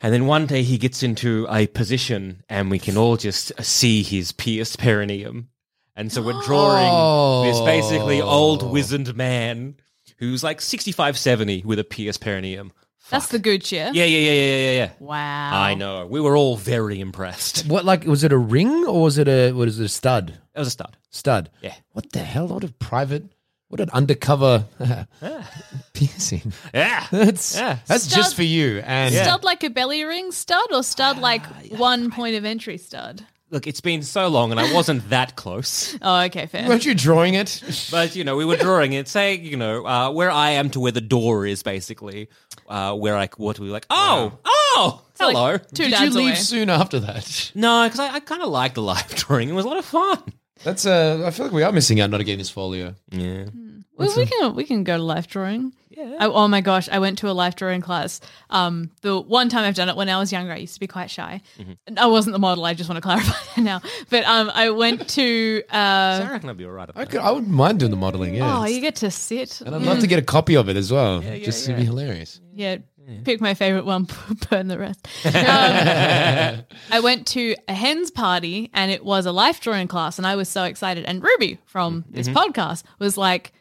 And 0.01 0.12
then 0.12 0.27
one 0.27 0.47
day 0.47 0.65
he 0.65 0.77
gets 0.77 1.05
into 1.05 1.47
a 1.49 1.69
position, 1.69 2.43
and 2.49 2.69
we 2.69 2.81
can 2.81 2.97
all 2.97 3.17
just 3.17 3.53
see 3.62 4.03
his 4.03 4.33
pierced 4.33 4.79
perineum. 4.81 5.51
And 5.95 6.11
so 6.11 6.21
we're 6.23 6.41
drawing 6.43 7.47
this 7.49 7.61
basically 7.61 8.21
old 8.21 8.62
wizened 8.69 9.15
man 9.15 9.77
who's 10.23 10.45
like 10.45 10.61
65, 10.61 11.19
70 11.19 11.62
with 11.64 11.79
a 11.81 11.85
pierced 11.85 12.21
perineum. 12.21 12.73
That's 13.11 13.26
the 13.26 13.38
gooch, 13.41 13.73
yeah? 13.73 13.91
Yeah, 13.93 14.05
yeah, 14.05 14.19
yeah, 14.19 14.33
yeah, 14.33 14.57
yeah, 14.57 14.73
yeah. 14.73 14.91
Wow. 15.00 15.50
I 15.62 15.75
know. 15.75 16.07
We 16.07 16.21
were 16.21 16.37
all 16.37 16.57
very 16.57 17.00
impressed. 17.00 17.67
What 17.73 17.85
like 17.85 18.05
was 18.05 18.23
it 18.25 18.33
a 18.33 18.38
ring 18.38 18.87
or 18.87 19.02
was 19.02 19.19
it 19.19 19.29
a 19.29 19.52
what 19.52 19.69
is 19.69 19.79
it 19.81 19.85
a 19.85 19.88
stud? 19.88 20.31
It 20.55 20.59
was 20.59 20.69
a 20.69 20.71
stud. 20.71 20.97
Stud. 21.11 21.50
Yeah. 21.61 21.75
What 21.93 22.12
the 22.12 22.21
hell? 22.21 22.47
What 22.49 22.64
a 22.64 22.69
private, 22.69 23.25
what 23.69 23.81
an 23.81 23.91
undercover 23.91 24.67
piercing. 25.93 26.52
Yeah. 26.73 27.07
That's 27.11 27.55
Yeah. 27.57 27.79
that's 27.87 28.05
Stud- 28.05 28.17
just 28.17 28.35
for 28.37 28.45
you. 28.45 28.79
And 28.87 29.14
Stud 29.14 29.45
like 29.45 29.62
a 29.64 29.69
belly 29.71 30.05
ring 30.05 30.31
stud 30.33 30.73
or 30.73 30.83
stud 30.83 31.19
like 31.19 31.43
ah, 31.47 31.76
one 31.76 32.11
point 32.11 32.37
of 32.37 32.45
entry 32.45 32.79
stud? 32.79 33.26
Look, 33.52 33.66
it's 33.66 33.82
been 33.82 34.02
so 34.02 34.28
long 34.28 34.50
and 34.50 34.59
I 34.59 34.73
wasn't 34.73 35.09
that 35.11 35.37
close. 35.37 35.97
Oh, 36.00 36.23
okay, 36.23 36.47
fair. 36.47 36.66
weren't 36.66 36.87
you 36.87 36.94
drawing 36.94 37.35
it? 37.35 37.62
But, 37.90 38.16
you 38.16 38.25
know, 38.25 38.35
we 38.37 38.44
were 38.47 38.56
drawing 38.56 38.94
it, 38.94 39.09
saying, 39.09 39.44
you 39.44 39.56
know, 39.59 39.87
uh, 39.87 40.11
where 40.11 40.30
I 40.30 40.50
am 40.52 40.71
to 40.71 40.80
where 40.80 40.90
the 40.92 41.02
door 41.02 41.47
is, 41.47 41.62
basically. 41.62 42.28
Uh, 42.66 42.94
where 42.94 43.14
I, 43.16 43.28
what 43.37 43.59
we 43.59 43.66
were 43.66 43.73
like, 43.73 43.85
oh, 43.90 44.38
oh, 44.47 45.02
like 45.21 45.35
hello. 45.37 45.59
two 45.59 45.64
Did 45.75 45.85
you 45.85 45.90
dads 45.90 46.16
leave 46.16 46.26
away. 46.28 46.35
soon 46.37 46.71
after 46.71 46.99
that? 47.00 47.52
no, 47.54 47.85
because 47.85 48.00
I, 48.00 48.14
I 48.14 48.21
kind 48.21 48.40
of 48.42 48.49
liked 48.49 48.76
the 48.76 48.82
live 48.82 49.09
drawing. 49.14 49.50
It 49.50 49.52
was 49.52 49.66
a 49.66 49.68
lot 49.68 49.76
of 49.76 49.85
fun. 49.85 50.23
That's 50.64 50.87
uh, 50.87 51.23
I 51.26 51.30
feel 51.32 51.47
like 51.47 51.54
we 51.54 51.62
are 51.62 51.73
missing 51.73 52.00
out 52.00 52.09
not 52.11 52.18
getting 52.21 52.38
this 52.38 52.49
folio. 52.50 52.94
Yeah. 53.11 53.47
Well, 53.96 54.12
we 54.16 54.26
can 54.26 54.54
we 54.54 54.64
can 54.64 54.84
go 54.84 54.96
to 54.96 55.02
life 55.02 55.28
drawing. 55.28 55.72
Yeah. 55.90 56.16
oh 56.20 56.49
my 56.49 56.62
gosh, 56.62 56.88
I 56.88 56.99
went 57.00 57.18
to 57.18 57.28
a 57.28 57.32
life 57.32 57.54
drawing 57.54 57.82
class. 57.82 58.20
Um, 58.49 58.90
the 59.02 59.20
one 59.20 59.50
time 59.50 59.64
I've 59.64 59.75
done 59.75 59.90
it 59.90 59.96
when 59.96 60.08
I 60.08 60.18
was 60.18 60.32
younger, 60.32 60.52
I 60.52 60.56
used 60.56 60.72
to 60.75 60.80
be 60.80 60.87
quite 60.87 61.11
shy. 61.11 61.42
Mm-hmm. 61.58 61.99
I 61.99 62.06
wasn't 62.06 62.32
the 62.32 62.38
model. 62.38 62.64
I 62.64 62.72
just 62.72 62.88
want 62.88 62.96
to 62.96 63.02
clarify 63.02 63.32
that 63.56 63.62
now. 63.62 63.82
But 64.08 64.25
um, 64.25 64.50
I 64.54 64.70
went 64.70 65.06
to. 65.11 65.62
Uh, 65.70 66.25
I 66.25 66.28
reckon 66.32 66.49
I'd 66.49 66.56
be 66.56 66.64
all 66.64 66.70
right 66.72 66.88
I 66.94 67.04
could, 67.04 67.20
I 67.20 67.30
wouldn't 67.30 67.52
mind 67.52 67.80
doing 67.80 67.90
the 67.90 67.96
modeling. 67.99 68.34
Yeah, 68.34 68.61
oh, 68.61 68.64
you 68.64 68.80
get 68.80 68.96
to 68.96 69.11
sit. 69.11 69.61
and 69.61 69.75
I'd 69.75 69.82
love 69.82 70.00
to 70.00 70.06
get 70.06 70.18
a 70.18 70.22
copy 70.22 70.56
of 70.56 70.68
it 70.68 70.76
as 70.76 70.90
well. 70.90 71.20
Just 71.20 71.66
to 71.66 71.75
be 71.75 71.84
hilarious. 71.84 72.40
Yeah, 72.54 72.78
pick 73.25 73.40
my 73.40 73.54
favorite 73.54 73.84
one, 73.84 74.08
burn 74.50 74.68
the 74.68 74.78
rest. 74.78 75.06
Um, 75.25 76.64
I 76.90 77.00
went 77.02 77.26
to 77.28 77.54
a 77.68 77.75
hens 77.75 78.11
party 78.11 78.70
and 78.75 78.90
it 78.90 79.04
was 79.04 79.26
a 79.26 79.32
life 79.32 79.61
drawing 79.61 79.88
class, 79.88 80.18
and 80.18 80.26
I 80.26 80.37
was 80.37 80.49
so 80.49 80.64
excited. 80.64 81.04
And 81.04 81.22
Ruby 81.22 81.58
from 81.66 82.04
this 82.08 82.28
podcast 82.28 82.84
was 82.99 83.16
like, 83.16 83.52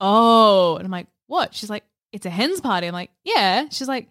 "Oh," 0.00 0.76
and 0.76 0.84
I'm 0.84 0.90
like, 0.90 1.06
"What?" 1.26 1.54
She's 1.54 1.70
like, 1.70 1.84
"It's 2.12 2.26
a 2.26 2.30
hens 2.30 2.60
party." 2.60 2.86
I'm 2.86 2.92
like, 2.92 3.10
"Yeah." 3.24 3.66
She's 3.70 3.88
like, 3.88 4.08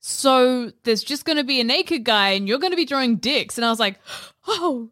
"So 0.00 0.72
there's 0.84 1.02
just 1.02 1.24
going 1.24 1.38
to 1.38 1.44
be 1.44 1.60
a 1.60 1.64
naked 1.64 2.04
guy, 2.04 2.30
and 2.30 2.48
you're 2.48 2.58
going 2.58 2.72
to 2.72 2.76
be 2.76 2.84
drawing 2.84 3.16
dicks," 3.16 3.58
and 3.58 3.64
I 3.64 3.70
was 3.70 3.80
like, 3.80 3.98
"Oh." 4.46 4.90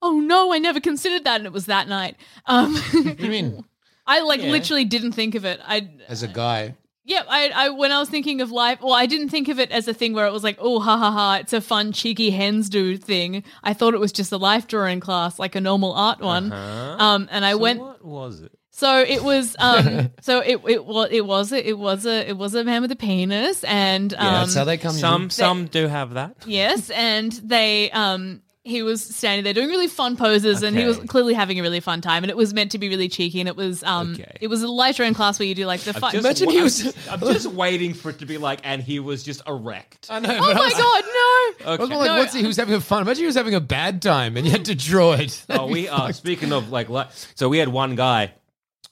Oh 0.00 0.20
no, 0.20 0.52
I 0.54 0.58
never 0.58 0.78
considered 0.78 1.24
that, 1.24 1.40
and 1.40 1.46
it 1.46 1.52
was 1.52 1.66
that 1.66 1.88
night. 1.88 2.14
Um, 2.46 2.72
What 2.74 2.92
do 3.18 3.24
you 3.24 3.30
mean? 3.30 3.64
I 4.06 4.20
like 4.20 4.40
literally 4.40 4.84
didn't 4.84 5.10
think 5.12 5.34
of 5.34 5.44
it. 5.44 5.60
I 5.66 5.90
As 6.06 6.22
a 6.22 6.28
guy, 6.28 6.76
yeah, 7.04 7.22
I, 7.28 7.48
I 7.48 7.68
when 7.70 7.90
I 7.90 7.98
was 7.98 8.08
thinking 8.08 8.40
of 8.40 8.50
life, 8.52 8.80
well, 8.82 8.92
I 8.92 9.06
didn't 9.06 9.30
think 9.30 9.48
of 9.48 9.58
it 9.58 9.70
as 9.70 9.88
a 9.88 9.94
thing 9.94 10.12
where 10.12 10.26
it 10.26 10.32
was 10.32 10.44
like, 10.44 10.56
oh, 10.60 10.78
ha 10.78 10.96
ha 10.98 11.10
ha, 11.10 11.36
it's 11.40 11.52
a 11.54 11.60
fun 11.60 11.92
cheeky 11.92 12.30
hens 12.30 12.68
do 12.68 12.96
thing. 12.98 13.44
I 13.62 13.72
thought 13.72 13.94
it 13.94 14.00
was 14.00 14.12
just 14.12 14.30
a 14.30 14.36
life 14.36 14.66
drawing 14.66 15.00
class, 15.00 15.38
like 15.38 15.54
a 15.54 15.60
normal 15.60 15.94
art 15.94 16.20
one. 16.20 16.52
Um, 16.52 17.28
and 17.30 17.44
I 17.44 17.54
went, 17.54 17.80
What 17.80 18.04
was 18.04 18.42
it? 18.42 18.57
So 18.78 19.00
it 19.00 19.24
was, 19.24 19.56
um, 19.58 20.10
so 20.20 20.38
it 20.38 20.60
it 20.66 20.84
was 20.84 21.08
it 21.10 21.26
was 21.26 21.52
a, 21.52 21.68
it 21.68 21.76
was 21.78 22.06
a 22.06 22.28
it 22.28 22.36
was 22.36 22.54
a 22.54 22.62
man 22.62 22.82
with 22.82 22.92
a 22.92 22.96
penis, 22.96 23.64
and 23.64 24.14
um, 24.14 24.18
that's 24.20 24.54
how 24.54 24.62
they 24.64 24.78
come. 24.78 24.92
Some 24.94 25.30
some 25.30 25.66
do 25.66 25.88
have 25.88 26.14
that. 26.14 26.36
Yes, 26.46 26.88
and 26.90 27.32
they 27.32 27.90
um 27.90 28.42
he 28.64 28.82
was 28.82 29.02
standing 29.02 29.44
there 29.44 29.54
doing 29.54 29.68
really 29.70 29.86
fun 29.86 30.14
poses 30.14 30.62
and 30.62 30.76
he 30.76 30.84
was 30.84 30.98
clearly 30.98 31.32
having 31.32 31.58
a 31.58 31.62
really 31.62 31.80
fun 31.80 32.02
time 32.02 32.22
and 32.22 32.30
it 32.30 32.36
was 32.36 32.52
meant 32.52 32.72
to 32.72 32.78
be 32.78 32.90
really 32.90 33.08
cheeky 33.08 33.40
and 33.40 33.48
it 33.48 33.56
was 33.56 33.82
um 33.82 34.12
Okay. 34.12 34.36
it 34.42 34.48
was 34.48 34.62
a 34.62 34.68
light 34.68 35.00
in 35.00 35.14
class 35.14 35.38
where 35.38 35.48
you 35.48 35.54
do 35.54 35.64
like 35.64 35.80
the 35.80 35.94
fun 35.94 36.14
Imagine 36.14 36.46
wa- 36.48 36.52
he 36.52 36.58
I'm 36.58 36.64
was- 36.64 36.82
just- 36.82 37.10
I'm 37.12 37.20
just 37.32 37.46
waiting 37.46 37.94
for 37.94 38.10
it 38.10 38.18
to 38.18 38.26
be 38.26 38.36
like, 38.36 38.60
and 38.64 38.82
he 38.82 39.00
was 39.00 39.22
just 39.22 39.40
erect. 39.48 40.08
I 40.10 40.20
know. 40.20 40.36
Oh 40.38 40.54
my 40.54 40.70
god, 40.70 41.64
no. 41.64 41.72
I 41.72 41.76
was 41.80 41.88
more 41.88 41.98
like, 41.98 42.06
No, 42.08 42.18
what's 42.18 42.34
he, 42.34 42.42
he 42.42 42.46
was 42.46 42.58
having 42.58 42.74
a 42.74 42.80
fun. 42.82 43.00
Imagine 43.02 43.22
he 43.22 43.26
was 43.26 43.36
having 43.36 43.54
a 43.54 43.60
bad 43.60 44.02
time 44.02 44.36
and 44.36 44.44
you 44.44 44.52
had 44.52 44.66
to 44.66 44.74
draw 44.74 45.12
it. 45.14 45.46
Oh, 45.48 45.66
we 45.66 45.88
are 45.88 46.12
speaking 46.12 46.52
of 46.52 46.70
like, 46.70 46.90
li- 46.90 47.06
so 47.36 47.48
we 47.48 47.56
had 47.56 47.68
one 47.68 47.94
guy, 47.94 48.32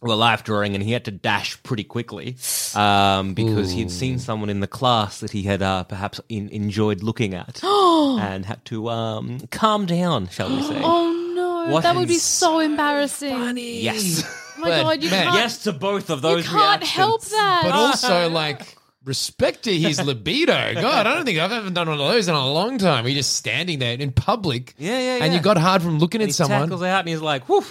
well, 0.03 0.17
life 0.19 0.45
drawing, 0.45 0.75
and 0.75 0.85
he 0.85 0.93
had 0.93 1.05
to 1.07 1.11
dash 1.11 1.61
pretty 1.63 1.85
quickly 1.85 2.37
um, 2.75 3.35
because 3.35 3.71
he'd 3.73 3.91
seen 3.91 4.19
someone 4.19 4.51
in 4.51 4.61
the 4.61 4.67
class 4.67 5.21
that 5.21 5.31
he 5.31 5.43
had 5.43 5.63
uh, 5.63 5.85
perhaps 5.85 6.21
in, 6.29 6.49
enjoyed 6.51 7.03
looking 7.03 7.35
at, 7.35 7.63
and 7.65 8.45
had 8.45 8.65
to 8.67 8.89
um, 8.91 9.41
calm 9.51 9.87
down, 9.87 10.29
shall 10.29 10.51
we 10.51 10.63
say? 10.63 10.81
Oh 10.85 11.23
no, 11.67 11.73
What 11.73 11.83
that 11.83 11.95
would 11.97 12.09
be 12.09 12.17
so 12.19 12.61
embarrassing. 12.61 13.57
Yes, 13.59 14.23
Oh 14.57 14.61
my 14.61 14.69
But, 14.71 14.83
god, 14.83 15.03
you 15.03 15.11
man, 15.11 15.25
can't. 15.25 15.37
yes 15.37 15.59
to 15.65 15.73
both 15.73 16.09
of 16.11 16.19
you 16.19 16.23
those. 16.23 16.49
can't 16.49 16.83
help 16.83 17.21
reactions. 17.23 17.31
that. 17.33 17.61
but 17.65 17.73
also 17.75 18.29
like 18.43 18.77
respect 19.05 19.65
to 19.65 19.77
his 19.79 20.03
libido. 20.03 20.75
God, 20.75 21.07
I 21.07 21.15
don't 21.15 21.25
think 21.27 21.39
I've 21.39 21.53
ever 21.53 21.69
done 21.71 21.89
one 21.91 22.01
of 22.01 22.07
those 22.09 22.27
in 22.29 22.35
a 22.35 22.51
long 22.53 22.79
time. 22.79 23.07
You're 23.07 23.17
just 23.17 23.35
standing 23.35 23.79
there 23.81 23.95
in 23.99 24.13
public. 24.13 24.75
Yeah, 24.79 24.99
yeah, 24.99 25.15
And 25.25 25.33
yeah. 25.33 25.35
you 25.39 25.41
got 25.41 25.59
hard 25.59 25.83
from 25.83 25.99
looking 25.99 26.21
And 26.23 26.27
at 26.29 26.29
he 26.31 26.33
someone. 26.33 26.61
tackles 26.63 26.83
out, 26.83 27.01
and 27.01 27.09
he's 27.09 27.21
like, 27.21 27.49
"Whoo!" 27.51 27.65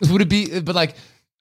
Yeah. 0.00 0.12
Would 0.12 0.22
it 0.22 0.28
be? 0.28 0.60
But 0.60 0.74
like, 0.74 0.94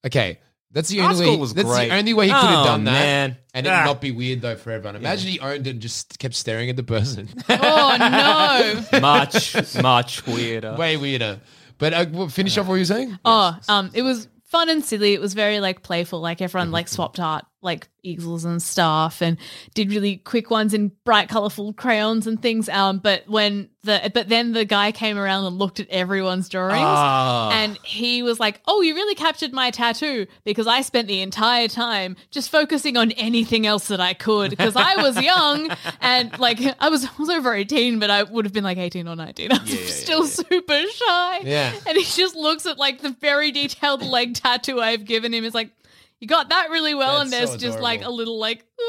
okay, 0.06 0.39
that's 0.72 0.89
the 0.89 1.02
only 1.02 1.15
way. 1.20 1.26
school 1.26 1.38
was 1.39 1.54
that's 1.54 1.67
great. 1.67 1.89
the 1.89 1.96
only 1.96 2.13
way 2.13 2.26
he 2.28 2.32
could 2.32 2.41
have 2.41 2.60
Oh, 2.62 2.65
done 2.65 2.84
that, 2.86 2.91
man. 2.91 3.38
and 3.54 3.65
it 3.65 3.70
Ah. 3.70 3.86
not 3.86 4.02
be 4.02 4.12
weird 4.12 4.41
though 4.41 4.56
for 4.56 4.72
everyone. 4.72 4.96
Imagine 4.96 5.30
he 5.32 5.39
owned 5.39 5.65
it 5.67 5.72
and 5.72 5.82
just 5.82 6.20
kept 6.20 6.36
staring 6.36 6.70
at 6.70 6.76
the 6.76 6.84
person. 6.84 7.30
oh 7.50 8.84
no. 8.91 9.00
Much, 9.00 9.76
much 9.82 10.26
weirder. 10.28 10.76
Way 10.76 10.98
weirder. 10.98 11.39
But 11.78 11.93
uh, 11.93 12.06
well, 12.12 12.28
finish 12.28 12.58
off 12.58 12.67
what 12.67 12.76
you 12.76 12.82
were 12.82 12.86
saying. 12.86 13.17
Oh, 13.24 13.58
um, 13.70 13.91
it 13.93 14.02
was 14.02 14.28
fun 14.46 14.70
and 14.70 14.84
silly. 14.84 15.13
It 15.13 15.22
was 15.22 15.34
very 15.36 15.60
like 15.60 15.84
playful. 15.84 16.20
Like 16.20 16.41
everyone 16.41 16.72
like 16.72 16.88
swapped 16.88 17.20
art, 17.20 17.46
like 17.62 17.88
eagles 18.04 18.46
and 18.46 18.62
stuff, 18.62 19.22
and 19.22 19.38
did 19.74 19.91
really 19.91 20.17
quick 20.17 20.50
ones 20.52 20.74
in 20.74 20.91
bright, 21.04 21.28
colorful 21.28 21.74
crayons 21.74 22.28
and 22.28 22.41
things. 22.41 22.70
Um, 22.70 23.00
but 23.00 23.28
when 23.28 23.70
the 23.84 24.12
but 24.13 24.30
then 24.30 24.54
the 24.54 24.63
guy 24.63 24.91
came 24.91 25.17
around 25.17 25.46
and 25.46 25.58
looked 25.58 25.80
at 25.80 25.89
everyone's 25.89 26.48
drawings, 26.50 26.80
Ah. 26.86 27.50
and 27.52 27.78
he 27.84 28.22
was 28.22 28.39
like, 28.39 28.62
"Oh, 28.67 28.82
you 28.82 28.93
really 28.93 29.15
captured 29.15 29.54
my 29.54 29.72
tattoo 29.72 30.28
because 30.43 30.67
I 30.67 30.82
spent 30.82 31.08
the 31.08 31.22
entire 31.22 31.67
time 31.67 32.15
just 32.32 32.50
focusing 32.52 32.96
on 32.96 33.12
anything 33.13 33.65
else 33.65 33.88
that 33.88 34.00
I 34.00 34.13
could 34.13 34.52
because 34.52 34.76
I 34.76 34.98
was 35.02 35.20
young 35.22 35.70
and 36.00 36.38
like 36.39 36.60
I 36.80 36.89
was 36.89 37.08
was 37.17 37.30
over 37.30 37.54
eighteen, 37.54 37.98
but 38.00 38.10
I 38.12 38.24
would 38.24 38.46
have 38.46 38.54
been 38.54 38.63
like 38.63 38.78
eighteen 38.78 39.08
or 39.08 39.15
nineteen. 39.15 39.52
I 39.52 39.60
was 39.62 39.93
still 39.93 40.26
super 40.28 40.80
shy. 40.93 41.39
Yeah. 41.43 41.74
And 41.88 41.98
he 41.98 42.04
just 42.04 42.36
looks 42.36 42.65
at 42.67 42.78
like 42.78 43.02
the 43.02 43.10
very 43.20 43.52
detailed 43.52 44.04
leg 44.04 44.36
tattoo 44.36 44.80
I've 44.80 45.06
given 45.06 45.34
him. 45.34 45.43
Is 45.43 45.56
like, 45.56 45.72
you 46.19 46.27
got 46.27 46.49
that 46.49 46.69
really 46.69 46.93
well, 46.95 47.21
and 47.21 47.32
there's 47.32 47.51
so 47.51 47.58
just 47.58 47.80
like 47.80 48.01
a 48.03 48.10
little 48.10 48.39
like, 48.39 48.65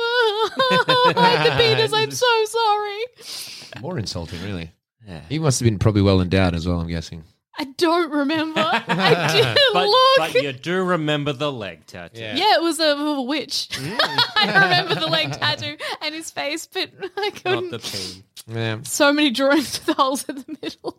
like 0.71 1.45
the 1.45 1.55
penis. 1.59 1.93
I'm 1.93 2.11
so 2.11 2.45
sorry. 2.45 3.81
More 3.81 3.99
insulting, 3.99 4.43
really. 4.43 4.73
Yeah. 5.07 5.21
He 5.29 5.39
must 5.39 5.61
have 5.61 5.65
been 5.65 5.79
probably 5.79 6.03
well 6.03 6.21
endowed 6.21 6.55
as 6.55 6.67
well. 6.67 6.81
I'm 6.81 6.89
guessing. 6.89 7.25
I 7.61 7.65
don't 7.77 8.13
remember. 8.13 8.61
I 8.65 9.33
didn't 9.33 9.59
But, 9.73 9.87
look. 9.89 10.33
but 10.33 10.35
you 10.43 10.53
do 10.53 10.85
remember 10.85 11.33
the 11.33 11.51
leg 11.51 11.87
tattoo. 11.87 12.21
Yeah. 12.21 12.37
yeah, 12.37 12.55
it 12.55 12.63
was 12.63 12.79
a, 12.79 12.91
a 12.97 13.23
witch. 13.23 13.69
Mm. 13.73 13.97
I 14.37 14.47
remember 14.65 14.95
the 14.95 15.09
leg 15.09 15.33
tattoo 15.33 15.77
and 16.03 16.15
his 16.15 16.31
face, 16.31 16.67
but 16.73 16.91
I 17.17 17.31
Not 17.31 17.35
couldn't. 17.43 17.71
the 17.71 17.79
peen. 17.81 18.23
Yeah. 18.47 18.79
so 18.85 19.13
many 19.13 19.31
drawings 19.31 19.85
with 19.85 19.97
holes 19.97 20.25
in 20.29 20.37
the 20.37 20.57
middle. 20.63 20.99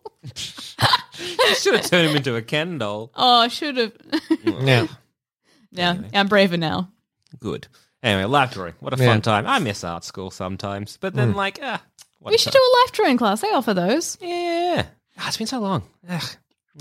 You 1.18 1.54
should 1.54 1.74
have 1.76 1.86
turned 1.88 2.10
him 2.10 2.16
into 2.16 2.36
a 2.36 2.42
candle. 2.42 3.10
Oh, 3.14 3.36
I 3.40 3.48
should 3.48 3.76
have. 3.78 3.92
Yeah. 4.44 4.86
Yeah, 5.72 5.96
I'm 6.14 6.28
braver 6.28 6.56
now. 6.56 6.90
Good. 7.38 7.66
Anyway, 8.02 8.24
life 8.24 8.52
drawing. 8.52 8.74
What 8.80 8.98
a 8.98 9.02
Yeah. 9.02 9.08
fun 9.10 9.20
time. 9.22 9.46
I 9.46 9.58
miss 9.58 9.84
art 9.84 10.04
school 10.04 10.30
sometimes, 10.30 10.96
but 11.00 11.14
then 11.14 11.34
like, 11.34 11.58
ah, 11.62 11.82
We 12.20 12.38
should 12.38 12.52
do 12.52 12.58
a 12.58 12.72
life 12.82 12.92
drawing 12.92 13.16
class. 13.18 13.40
They 13.42 13.48
offer 13.52 13.74
those. 13.74 14.16
Yeah. 14.20 14.86
Ah, 15.18 15.28
it's 15.28 15.36
been 15.36 15.46
so 15.46 15.58
long. 15.60 15.82
Ugh. 16.08 16.22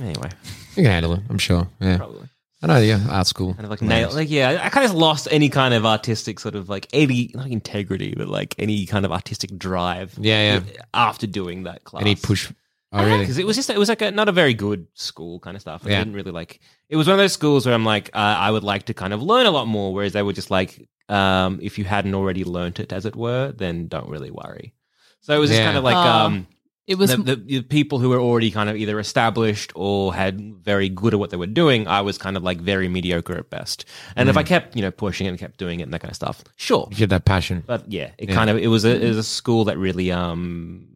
Anyway, 0.02 0.30
You 0.75 0.84
can 0.84 0.86
handle 0.86 1.13
it, 1.13 1.21
I'm 1.30 1.38
sure. 1.38 1.67
Yeah. 1.82 1.97
probably. 1.97 2.30
I 2.62 2.67
know, 2.67 2.78
yeah, 2.80 2.99
art 3.10 3.25
school. 3.28 3.54
Kind 3.54 3.65
of 3.65 3.69
like 3.71 3.82
nail, 3.82 4.12
like 4.13 4.30
yeah, 4.30 4.60
I 4.62 4.69
kind 4.69 4.86
of 4.86 4.93
lost 4.93 5.30
any 5.32 5.47
kind 5.49 5.73
of 5.73 5.86
artistic 5.86 6.39
sort 6.41 6.56
of 6.56 6.67
like 6.67 6.88
any 6.91 7.32
not 7.34 7.47
integrity, 7.47 8.13
but 8.17 8.28
like 8.28 8.54
any 8.60 8.86
kind 8.86 9.06
of 9.06 9.12
artistic 9.13 9.58
drive. 9.58 10.13
Yeah, 10.19 10.60
yeah. 10.65 10.82
After 10.93 11.25
doing 11.25 11.63
that 11.63 11.86
class, 11.86 12.02
Any 12.02 12.15
push. 12.15 12.52
Oh, 12.91 13.06
really? 13.06 13.19
because 13.19 13.38
it 13.38 13.45
was 13.45 13.56
just 13.56 13.69
it 13.69 13.78
was 13.78 13.88
like 13.89 14.02
a, 14.02 14.10
not 14.12 14.30
a 14.30 14.32
very 14.32 14.54
good 14.56 14.88
school 14.95 15.39
kind 15.39 15.56
of 15.56 15.62
stuff. 15.62 15.86
I 15.86 15.89
Yeah. 15.89 15.99
didn't 15.99 16.13
really 16.15 16.32
like. 16.32 16.60
It 16.89 16.95
was 16.95 17.08
one 17.08 17.13
of 17.13 17.19
those 17.19 17.34
schools 17.34 17.65
where 17.65 17.75
I'm 17.75 17.86
like, 17.86 18.10
uh, 18.13 18.17
I 18.17 18.49
would 18.49 18.63
like 18.63 18.84
to 18.86 18.93
kind 18.93 19.13
of 19.13 19.21
learn 19.21 19.45
a 19.45 19.52
lot 19.52 19.67
more. 19.67 19.93
Whereas 19.93 20.13
they 20.13 20.23
were 20.23 20.34
just 20.34 20.49
like, 20.49 20.89
um, 21.08 21.60
if 21.62 21.78
you 21.78 21.86
hadn't 21.86 22.15
already 22.15 22.43
learnt 22.43 22.80
it, 22.80 22.91
as 22.91 23.06
it 23.06 23.15
were, 23.15 23.52
then 23.52 23.88
don't 23.88 24.10
really 24.10 24.32
worry. 24.32 24.73
So 25.21 25.36
it 25.36 25.39
was 25.39 25.49
just 25.52 25.62
kind 25.62 25.78
of 25.78 25.84
like, 25.84 25.97
Oh. 25.97 26.10
um, 26.25 26.47
It 26.88 26.97
was 26.97 27.12
the, 27.12 27.17
the, 27.21 27.36
the 27.36 27.62
people 27.62 27.99
who 27.99 28.10
were 28.10 28.19
already 28.19 28.49
kind 28.49 28.67
of 28.67 28.75
either 28.75 28.99
established 28.99 29.71
or 29.75 30.12
had 30.15 30.41
very 30.63 30.89
good 30.89 31.13
at 31.13 31.19
what 31.19 31.30
they 31.30 31.38
were 31.38 31.45
doing. 31.45 31.88
I 31.88 32.02
was 32.02 32.17
kind 32.17 32.36
of 32.36 32.41
like 32.41 32.60
very 32.60 32.88
mediocre 32.89 33.36
at 33.38 33.52
best. 33.52 33.86
And 34.15 34.28
if 34.30 34.36
I 34.38 34.41
kept, 34.41 34.75
you 34.75 34.82
know, 34.82 34.89
pushing 34.89 35.28
it 35.28 35.30
and 35.30 35.38
kept 35.38 35.60
doing 35.60 35.80
it 35.82 35.84
and 35.84 35.93
that 35.93 36.02
kind 36.02 36.10
of 36.12 36.15
stuff, 36.15 36.43
sure. 36.56 36.88
You 36.89 36.97
had 36.97 37.12
that 37.12 37.25
passion. 37.25 37.63
But 37.67 37.91
yeah, 37.91 38.10
it 38.17 38.30
Yeah. 38.30 38.36
kind 38.36 38.49
of 38.49 38.58
it 38.58 38.67
was 38.69 38.86
a 38.86 38.99
it 38.99 39.08
was 39.08 39.17
a 39.17 39.23
school 39.23 39.65
that 39.65 39.78
really 39.78 40.12
um 40.12 40.88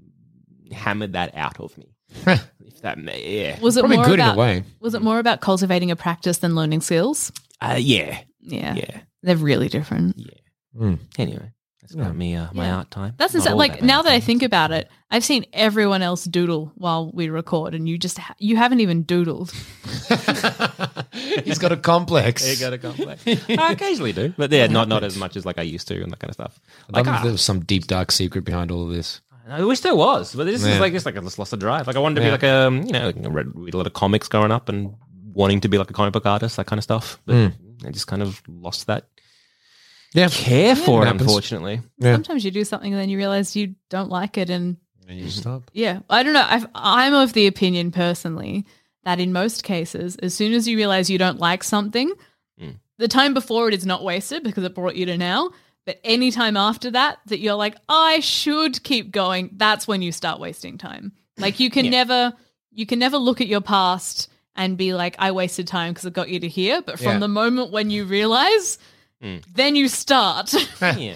hammered 0.74 1.14
that 1.14 1.34
out 1.36 1.60
of 1.60 1.78
me. 1.78 1.86
if 2.26 2.82
that 2.82 2.98
may, 3.00 3.42
yeah, 3.44 3.60
was 3.60 3.78
it 3.78 3.80
Probably 3.82 3.98
more 3.98 4.06
good 4.06 4.20
in 4.20 4.20
a 4.20 4.24
about 4.26 4.38
way. 4.38 4.64
was 4.82 4.94
it 4.94 5.02
more 5.02 5.18
about 5.20 5.40
cultivating 5.42 5.90
a 5.90 5.96
practice 5.96 6.40
than 6.40 6.54
learning 6.56 6.82
skills? 6.82 7.32
uh, 7.62 7.78
yeah, 7.80 8.20
Yeah, 8.42 8.76
yeah. 8.76 9.00
they're 9.24 9.38
really 9.38 9.70
different. 9.70 10.20
Mm. 10.78 11.00
Anyway, 11.18 11.52
that's 11.82 11.96
got 11.96 12.16
me 12.16 12.36
uh, 12.36 12.48
my 12.54 12.66
Yeah. 12.68 12.78
art 12.78 12.92
time. 12.92 13.14
That's 13.18 13.34
insane. 13.34 13.56
Like 13.56 13.80
that 13.80 13.84
now 13.84 13.98
art 13.98 14.06
that 14.06 14.14
I 14.14 14.20
think 14.20 14.44
about 14.44 14.72
it, 14.72 14.90
I've 15.10 15.24
seen 15.24 15.46
everyone 15.54 16.02
else 16.04 16.26
doodle 16.26 16.72
while 16.76 17.10
we 17.14 17.30
record, 17.30 17.74
and 17.74 17.88
you 17.90 17.98
just 17.98 18.18
ha- 18.20 18.36
you 18.38 18.58
haven't 18.58 18.82
even 18.82 19.06
doodled. 19.06 19.52
He's 21.46 21.58
got 21.60 21.72
a 21.72 21.78
complex. 21.78 22.48
You 22.48 22.58
got 22.60 22.74
a 22.74 22.78
complex. 22.78 23.24
I 23.50 23.72
occasionally 23.72 24.14
do, 24.14 24.34
but 24.38 24.52
yeah, 24.52 24.68
not 24.68 24.88
not 24.88 25.04
as 25.04 25.18
much 25.18 25.36
as 25.36 25.46
like 25.46 25.58
I 25.58 25.62
used 25.64 25.88
to 25.88 26.02
and 26.02 26.12
that 26.12 26.20
kind 26.20 26.30
of 26.30 26.36
stuff. 26.36 26.60
I 26.94 26.98
Like, 26.98 27.06
love 27.06 27.16
if 27.16 27.20
ah, 27.20 27.24
there 27.24 27.32
was 27.32 27.42
some 27.42 27.62
deep 27.62 27.88
dark 27.88 28.12
secret 28.12 28.44
behind 28.46 28.72
all 28.72 28.84
of 28.84 28.92
this. 28.96 29.22
I 29.48 29.64
wish 29.64 29.82
there 29.82 29.96
was, 29.96 30.34
but 30.36 30.46
this 30.46 30.64
Yeah. 30.64 30.74
is 30.74 30.80
like 30.80 30.94
just 30.94 31.06
like 31.06 31.18
I 31.18 31.22
just 31.22 31.38
lost 31.40 31.52
the 31.52 31.58
drive. 31.58 31.86
Like 31.88 31.96
I 31.96 32.00
wanted 32.00 32.16
to 32.16 32.22
Yeah. 32.22 32.28
be 32.28 32.32
like 32.32 32.44
a 32.44 32.68
um, 32.68 32.84
you 32.84 32.92
know 32.94 33.08
I 33.10 33.28
read, 33.28 33.48
read 33.56 33.74
a 33.74 33.78
lot 33.78 33.88
of 33.88 33.94
comics 33.94 34.28
growing 34.28 34.52
up 34.52 34.70
and 34.70 34.96
wanting 35.34 35.60
to 35.62 35.68
be 35.68 35.78
like 35.78 35.90
a 35.90 35.94
comic 35.94 36.14
book 36.14 36.26
artist, 36.26 36.56
that 36.58 36.66
kind 36.68 36.78
of 36.80 36.84
stuff. 36.84 37.20
But 37.26 37.36
Mm. 37.36 37.54
I 37.86 37.92
just 37.92 38.08
kind 38.08 38.22
of 38.22 38.42
lost 38.48 38.88
that 38.88 39.08
Yeah. 40.14 40.30
care 40.30 40.76
for 40.76 41.00
it 41.02 41.04
it, 41.04 41.06
happens. 41.08 41.22
unfortunately. 41.24 41.82
Yeah. 41.98 42.14
Sometimes 42.14 42.46
you 42.46 42.52
do 42.52 42.64
something 42.64 42.94
and 42.94 43.02
then 43.02 43.10
you 43.10 43.18
realize 43.18 43.56
you 43.56 43.76
don't 43.90 44.10
like 44.10 44.38
it, 44.38 44.50
and 44.50 44.78
And 45.10 45.20
you 45.20 45.30
stop. 45.30 45.70
yeah, 45.74 46.00
I 46.10 46.24
don't 46.24 46.34
know. 46.34 46.46
I've, 46.48 46.68
I'm 46.76 47.14
of 47.14 47.34
the 47.34 47.48
opinion 47.48 47.92
personally 47.92 48.66
that 49.04 49.20
in 49.20 49.34
most 49.34 49.64
cases, 49.64 50.16
as 50.18 50.34
soon 50.34 50.54
as 50.54 50.68
you 50.68 50.78
realize 50.78 51.10
you 51.10 51.18
don't 51.18 51.40
like 51.40 51.64
something, 51.64 52.12
Mm. 52.62 52.76
the 53.00 53.08
time 53.08 53.34
before 53.34 53.68
it 53.68 53.74
is 53.74 53.86
not 53.86 54.04
wasted 54.04 54.44
because 54.44 54.64
it 54.64 54.76
brought 54.76 54.96
you 54.96 55.06
to 55.08 55.18
now. 55.18 55.50
But 55.86 56.00
any 56.04 56.32
time 56.32 56.56
after 56.56 56.92
that, 56.92 57.20
that 57.28 57.40
you're 57.40 57.56
like, 57.56 57.76
I 57.90 58.20
should 58.22 58.82
keep 58.84 59.12
going, 59.12 59.52
that's 59.58 59.88
when 59.88 60.02
you 60.02 60.12
start 60.12 60.40
wasting 60.40 60.78
time. 60.78 61.12
Like 61.38 61.60
you 61.60 61.70
can 61.70 61.90
never, 61.90 62.34
you 62.72 62.86
can 62.86 63.00
never 63.00 63.18
look 63.18 63.42
at 63.42 63.48
your 63.48 63.60
past 63.62 64.30
and 64.56 64.78
be 64.78 64.94
like, 64.94 65.16
I 65.20 65.32
wasted 65.32 65.68
time 65.68 65.92
because 65.94 66.06
it 66.06 66.14
got 66.14 66.30
you 66.30 66.40
to 66.40 66.48
here. 66.48 66.82
But 66.82 67.00
from 67.00 67.14
Yeah. 67.14 67.20
the 67.20 67.28
moment 67.28 67.72
when 67.72 67.90
you 67.90 68.06
realize, 68.06 68.78
Mm. 69.22 69.44
then 69.54 69.76
you 69.76 69.88
start. 69.88 70.54
yeah. 70.82 71.16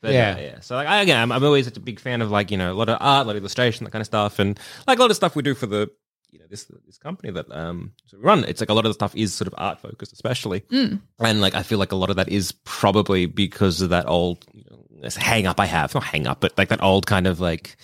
But, 0.00 0.12
Yeah. 0.12 0.36
yeah, 0.36 0.38
yeah. 0.40 0.60
So 0.60 0.74
like, 0.74 0.88
I, 0.88 1.00
again, 1.02 1.18
I'm, 1.20 1.30
I'm 1.30 1.44
always 1.44 1.66
such 1.66 1.76
a 1.76 1.80
big 1.80 2.00
fan 2.00 2.20
of 2.22 2.30
like 2.30 2.50
you 2.50 2.56
know 2.56 2.72
a 2.72 2.74
lot 2.74 2.88
of 2.88 2.98
art, 3.00 3.24
a 3.24 3.26
lot 3.28 3.36
of 3.36 3.42
illustration, 3.42 3.84
that 3.84 3.90
kind 3.90 4.00
of 4.00 4.06
stuff, 4.06 4.38
and 4.38 4.58
like 4.86 4.98
a 4.98 5.00
lot 5.02 5.10
of 5.10 5.16
stuff 5.16 5.36
we 5.36 5.42
do 5.42 5.54
for 5.54 5.66
the 5.66 5.90
you 6.32 6.38
know 6.40 6.46
this 6.48 6.64
this 6.86 6.98
company 6.98 7.30
that 7.32 7.46
um 7.54 7.92
so 8.06 8.16
we 8.18 8.24
run. 8.24 8.44
It's 8.44 8.60
like 8.60 8.70
a 8.70 8.74
lot 8.74 8.84
of 8.86 8.90
the 8.90 8.94
stuff 8.94 9.14
is 9.14 9.32
sort 9.34 9.46
of 9.48 9.54
art 9.58 9.80
focused, 9.80 10.12
especially, 10.12 10.64
and 10.70 11.40
like 11.40 11.54
I 11.54 11.62
feel 11.62 11.78
like 11.78 11.92
a 11.92 11.96
lot 11.96 12.10
of 12.10 12.16
that 12.16 12.28
is 12.28 12.52
probably 12.64 13.26
because 13.26 13.80
of 13.82 13.90
that 13.90 14.08
old 14.08 14.44
you 14.52 14.64
know, 14.70 14.84
this 15.02 15.14
hang 15.16 15.46
up 15.46 15.60
I 15.60 15.66
have, 15.66 15.94
not 15.94 16.04
hang 16.04 16.26
up, 16.26 16.40
but 16.40 16.56
like 16.58 16.68
that 16.70 16.82
old 16.82 17.06
kind 17.06 17.26
of 17.26 17.38
like 17.38 17.76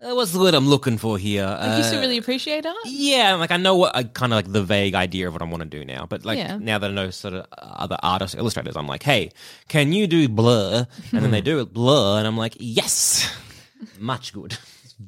uh, 0.00 0.14
what's 0.14 0.30
the 0.30 0.38
word 0.38 0.54
I'm 0.54 0.68
looking 0.68 0.96
for 0.96 1.18
here? 1.18 1.44
like, 1.44 1.76
you 1.78 1.82
still 1.82 1.98
Uh, 1.98 2.02
really 2.02 2.18
appreciate 2.18 2.64
art? 2.64 2.76
yeah, 2.86 3.34
like 3.34 3.50
I 3.50 3.56
know 3.56 3.74
what 3.74 3.96
I 3.96 4.04
kind 4.04 4.32
of 4.32 4.36
like 4.36 4.52
the 4.52 4.62
vague 4.62 4.94
idea 4.94 5.26
of 5.26 5.32
what 5.32 5.42
I 5.42 5.46
want 5.46 5.64
to 5.64 5.68
do 5.68 5.84
now, 5.84 6.06
but 6.08 6.24
like 6.24 6.38
Yeah. 6.38 6.56
now 6.56 6.78
that 6.78 6.88
I 6.90 6.94
know 6.94 7.10
sort 7.10 7.34
of 7.34 7.46
other 7.58 7.96
artists, 8.00 8.36
illustrators, 8.36 8.76
I'm 8.76 8.86
like, 8.86 9.02
hey, 9.02 9.32
can 9.66 9.92
you 9.92 10.06
do 10.06 10.28
blur? 10.28 10.86
And 11.12 11.24
then 11.24 11.32
they 11.32 11.40
do 11.40 11.58
it 11.58 11.72
blur, 11.72 12.18
and 12.18 12.28
I'm 12.28 12.36
like, 12.38 12.54
yes, 12.60 13.28
much 13.98 14.32
good. 14.32 14.56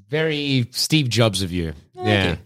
Very 0.08 0.66
Steve 0.72 1.08
Jobs 1.08 1.42
of 1.42 1.52
you. 1.52 1.72
Yeah. 1.94 2.36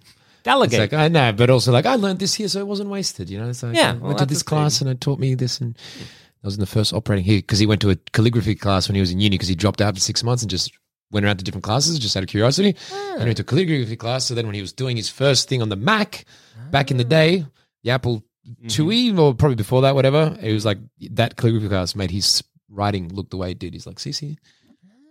It's 0.72 0.92
like, 0.92 0.92
I 0.92 1.08
know, 1.08 1.32
but 1.32 1.50
also 1.50 1.72
like, 1.72 1.86
I 1.86 1.96
learned 1.96 2.18
this 2.18 2.34
here, 2.34 2.48
so 2.48 2.60
it 2.60 2.66
wasn't 2.66 2.90
wasted. 2.90 3.30
You 3.30 3.38
know, 3.38 3.48
it's 3.48 3.62
like, 3.62 3.74
Yeah, 3.74 3.90
I 3.90 3.92
well, 3.94 4.08
went 4.08 4.18
to 4.18 4.26
this 4.26 4.38
the 4.38 4.44
thing. 4.44 4.58
class 4.58 4.80
and 4.80 4.90
it 4.90 5.00
taught 5.00 5.18
me 5.18 5.34
this. 5.34 5.60
And 5.60 5.76
I 5.98 6.46
was 6.46 6.54
in 6.54 6.60
the 6.60 6.66
first 6.66 6.92
operating 6.92 7.24
here 7.24 7.38
because 7.38 7.58
he 7.58 7.66
went 7.66 7.80
to 7.80 7.90
a 7.90 7.96
calligraphy 8.12 8.54
class 8.54 8.88
when 8.88 8.94
he 8.94 9.00
was 9.00 9.10
in 9.10 9.20
uni 9.20 9.34
because 9.34 9.48
he 9.48 9.54
dropped 9.54 9.80
out 9.80 9.94
for 9.94 10.00
six 10.00 10.22
months 10.22 10.42
and 10.42 10.50
just 10.50 10.72
went 11.10 11.24
around 11.24 11.38
to 11.38 11.44
different 11.44 11.64
classes 11.64 11.98
just 11.98 12.16
out 12.16 12.22
of 12.22 12.28
curiosity. 12.28 12.76
Ah. 12.92 13.12
And 13.12 13.22
he 13.22 13.26
went 13.26 13.36
to 13.38 13.42
a 13.42 13.46
calligraphy 13.46 13.96
class. 13.96 14.26
So 14.26 14.34
then 14.34 14.46
when 14.46 14.54
he 14.54 14.60
was 14.60 14.72
doing 14.72 14.96
his 14.96 15.08
first 15.08 15.48
thing 15.48 15.62
on 15.62 15.70
the 15.70 15.76
Mac 15.76 16.26
back 16.70 16.90
in 16.90 16.98
the 16.98 17.04
day, 17.04 17.46
the 17.82 17.90
Apple 17.90 18.22
mm-hmm. 18.46 18.66
IIe, 18.66 19.18
or 19.18 19.34
probably 19.34 19.56
before 19.56 19.82
that, 19.82 19.94
whatever, 19.94 20.36
it 20.42 20.52
was 20.52 20.66
like 20.66 20.78
that 21.12 21.36
calligraphy 21.36 21.68
class 21.68 21.94
made 21.94 22.10
his 22.10 22.42
writing 22.68 23.08
look 23.08 23.30
the 23.30 23.36
way 23.36 23.52
it 23.52 23.58
did. 23.58 23.72
He's 23.72 23.86
like, 23.86 23.98
see, 23.98 24.12
see, 24.12 24.36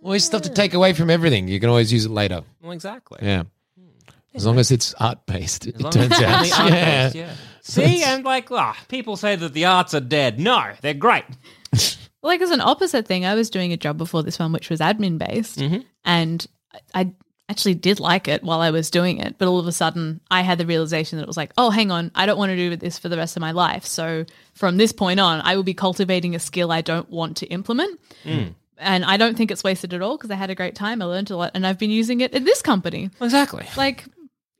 always 0.02 0.24
stuff 0.24 0.42
to 0.42 0.50
ah. 0.50 0.54
take 0.54 0.74
away 0.74 0.92
from 0.92 1.10
everything. 1.10 1.48
You 1.48 1.58
can 1.58 1.70
always 1.70 1.92
use 1.92 2.04
it 2.04 2.10
later. 2.10 2.42
well, 2.62 2.72
exactly. 2.72 3.18
Yeah. 3.22 3.44
As 4.34 4.44
long 4.46 4.58
as 4.58 4.70
it's 4.70 4.94
art 4.94 5.24
based, 5.26 5.66
it 5.66 5.78
turns 5.92 6.12
out. 6.20 6.34
only 6.34 6.52
art 6.52 6.70
Yeah. 6.72 7.10
yeah. 7.14 7.34
See, 7.62 8.02
and 8.02 8.24
like, 8.24 8.50
ah, 8.50 8.76
people 8.88 9.16
say 9.16 9.36
that 9.36 9.52
the 9.54 9.64
arts 9.66 9.94
are 9.94 10.00
dead. 10.00 10.38
No, 10.40 10.72
they're 10.80 10.94
great. 10.94 11.24
Like 12.22 12.40
as 12.40 12.50
an 12.50 12.62
opposite 12.62 13.06
thing, 13.06 13.26
I 13.26 13.34
was 13.34 13.50
doing 13.50 13.74
a 13.74 13.76
job 13.76 13.98
before 13.98 14.22
this 14.22 14.38
one, 14.38 14.50
which 14.50 14.70
was 14.70 14.80
admin 14.80 15.18
based, 15.18 15.60
and 16.06 16.46
I- 16.94 17.02
I 17.02 17.12
actually 17.50 17.74
did 17.74 18.00
like 18.00 18.28
it 18.28 18.42
while 18.42 18.62
I 18.62 18.70
was 18.70 18.88
doing 18.88 19.18
it. 19.18 19.36
But 19.36 19.46
all 19.46 19.58
of 19.58 19.66
a 19.66 19.72
sudden, 19.72 20.22
I 20.30 20.40
had 20.40 20.56
the 20.56 20.64
realization 20.64 21.18
that 21.18 21.24
it 21.24 21.26
was 21.26 21.36
like, 21.36 21.52
oh, 21.58 21.68
hang 21.68 21.90
on, 21.90 22.10
I 22.14 22.24
don't 22.24 22.38
want 22.38 22.48
to 22.48 22.56
do 22.56 22.74
this 22.76 22.98
for 22.98 23.10
the 23.10 23.18
rest 23.18 23.36
of 23.36 23.42
my 23.42 23.50
life. 23.50 23.84
So 23.84 24.24
from 24.54 24.78
this 24.78 24.90
point 24.90 25.20
on, 25.20 25.42
I 25.42 25.54
will 25.54 25.64
be 25.64 25.74
cultivating 25.74 26.34
a 26.34 26.38
skill 26.38 26.72
I 26.72 26.80
don't 26.80 27.10
want 27.10 27.36
to 27.38 27.46
implement. 27.48 28.00
And 28.78 29.04
I 29.04 29.18
don't 29.18 29.36
think 29.36 29.50
it's 29.50 29.62
wasted 29.62 29.92
at 29.92 30.00
all 30.00 30.16
because 30.16 30.30
I 30.30 30.36
had 30.36 30.48
a 30.48 30.54
great 30.54 30.74
time. 30.74 31.02
I 31.02 31.04
learned 31.04 31.30
a 31.30 31.36
lot, 31.36 31.50
and 31.54 31.66
I've 31.66 31.78
been 31.78 31.90
using 31.90 32.22
it 32.22 32.32
at 32.34 32.46
this 32.46 32.62
company. 32.62 33.10
Exactly. 33.20 33.66
Like 33.76 34.06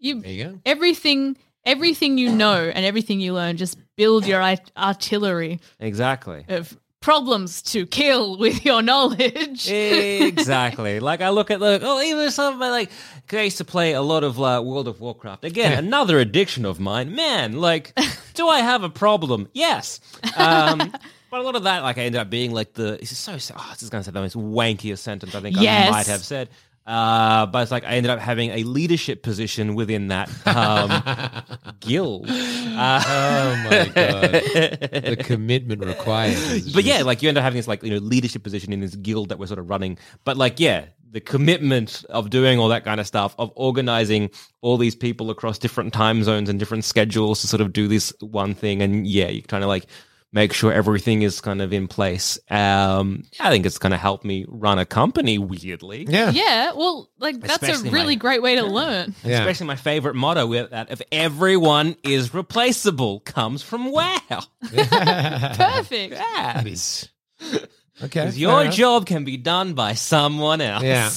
you, 0.04 0.20
There 0.20 0.30
you 0.30 0.44
go. 0.44 0.60
everything, 0.66 1.36
everything 1.64 2.18
you 2.18 2.30
know 2.32 2.70
and 2.74 2.84
everything 2.84 3.20
you 3.20 3.32
learn, 3.34 3.56
just 3.56 3.78
build 3.96 4.26
your 4.26 4.40
art- 4.42 4.70
artillery 4.76 5.60
Exactly. 5.80 6.44
of 6.48 6.76
problems 7.00 7.60
to 7.60 7.84
kill 7.86 8.38
with 8.38 8.64
your 8.64 8.80
knowledge. 8.82 9.68
exactly. 9.70 11.00
Like 11.00 11.20
I 11.20 11.30
look 11.30 11.50
at 11.50 11.60
the 11.60 11.80
oh, 11.82 12.00
even 12.00 12.30
some 12.30 12.54
of 12.54 12.58
my 12.60 12.70
like 12.70 12.90
I 13.32 13.42
used 13.42 13.58
to 13.58 13.64
play 13.64 13.92
a 13.92 14.02
lot 14.02 14.24
of 14.24 14.40
uh, 14.40 14.62
World 14.64 14.88
of 14.88 15.00
Warcraft. 15.00 15.44
Again, 15.44 15.72
another 15.84 16.18
addiction 16.18 16.64
of 16.64 16.80
mine. 16.80 17.14
Man, 17.14 17.60
like, 17.60 17.92
do 18.34 18.48
I 18.48 18.60
have 18.60 18.82
a 18.84 18.88
problem? 18.90 19.48
Yes. 19.52 20.00
Um, 20.36 20.78
but 21.30 21.40
a 21.40 21.42
lot 21.42 21.56
of 21.56 21.64
that, 21.64 21.82
like, 21.82 21.98
I 21.98 22.02
ended 22.02 22.20
up 22.20 22.30
being 22.30 22.52
like 22.52 22.72
the. 22.74 22.96
This 23.00 23.12
is 23.12 23.18
so. 23.18 23.32
Oh, 23.32 23.66
this 23.70 23.82
is 23.82 23.90
going 23.90 24.02
to 24.02 24.04
say 24.04 24.12
the 24.12 24.20
most 24.20 24.36
wankiest 24.36 24.98
sentence 24.98 25.34
I 25.34 25.40
think 25.40 25.56
Yes. 25.60 25.88
I 25.88 25.90
might 25.90 26.06
have 26.06 26.22
said. 26.24 26.48
Uh, 26.86 27.46
but 27.46 27.62
it's 27.62 27.70
like 27.70 27.84
I 27.84 27.92
ended 27.94 28.10
up 28.10 28.18
having 28.18 28.50
a 28.50 28.62
leadership 28.64 29.22
position 29.22 29.74
within 29.74 30.08
that 30.08 30.28
um, 30.46 31.76
guild. 31.80 32.26
Uh, 32.28 33.02
Oh 33.06 33.56
my 33.64 33.84
god, 33.94 34.30
the 34.32 35.16
commitment 35.18 35.84
required. 35.84 36.36
but 36.74 36.84
yeah, 36.84 37.02
like 37.02 37.22
you 37.22 37.28
end 37.28 37.38
up 37.38 37.44
having 37.44 37.56
this 37.56 37.68
like 37.68 37.82
you 37.82 37.90
know 37.90 37.96
leadership 37.98 38.42
position 38.42 38.72
in 38.72 38.80
this 38.80 38.96
guild 38.96 39.30
that 39.30 39.38
we're 39.38 39.46
sort 39.46 39.58
of 39.60 39.70
running. 39.70 39.96
But 40.24 40.36
like 40.36 40.60
yeah, 40.60 40.86
the 41.10 41.20
commitment 41.20 42.04
of 42.10 42.28
doing 42.28 42.58
all 42.58 42.68
that 42.68 42.84
kind 42.84 43.00
of 43.00 43.06
stuff, 43.06 43.34
of 43.38 43.50
organizing 43.54 44.30
all 44.60 44.76
these 44.76 44.94
people 44.96 45.30
across 45.30 45.56
different 45.58 45.94
time 45.94 46.22
zones 46.22 46.48
and 46.50 46.58
different 46.58 46.84
schedules 46.84 47.40
to 47.40 47.46
sort 47.46 47.60
of 47.62 47.72
do 47.72 47.88
this 47.88 48.12
one 48.20 48.54
thing, 48.54 48.82
and 48.82 49.06
yeah, 49.06 49.28
you 49.28 49.42
kind 49.42 49.64
of 49.64 49.68
like 49.68 49.86
make 50.34 50.52
sure 50.52 50.72
everything 50.72 51.22
is 51.22 51.40
kind 51.40 51.62
of 51.62 51.72
in 51.72 51.86
place. 51.88 52.38
Um, 52.50 53.22
I 53.40 53.48
think 53.50 53.64
it's 53.64 53.78
going 53.78 53.92
to 53.92 53.96
help 53.96 54.24
me 54.24 54.44
run 54.48 54.78
a 54.80 54.84
company. 54.84 55.38
Weirdly, 55.38 56.04
yeah, 56.08 56.30
Yeah, 56.32 56.72
well, 56.72 57.08
like 57.18 57.40
that's 57.40 57.62
Especially 57.62 57.88
a 57.88 57.92
really 57.92 58.16
my- 58.16 58.20
great 58.20 58.42
way 58.42 58.56
to 58.56 58.66
learn. 58.66 59.14
yeah. 59.24 59.38
Especially 59.38 59.66
my 59.68 59.76
favorite 59.76 60.16
motto 60.16 60.46
with 60.46 60.70
that 60.70 60.90
if 60.90 61.00
everyone 61.12 61.96
is 62.02 62.34
replaceable 62.34 63.20
comes 63.20 63.62
from 63.62 63.90
wow. 63.92 64.18
Perfect. 64.62 66.14
Yeah. 66.14 66.52
That 66.54 66.66
is 66.66 67.08
okay. 67.42 67.66
Because 68.02 68.38
your 68.38 68.62
enough. 68.62 68.74
job 68.74 69.06
can 69.06 69.24
be 69.24 69.36
done 69.36 69.74
by 69.74 69.94
someone 69.94 70.60
else. 70.60 70.82
Yeah. 70.82 71.10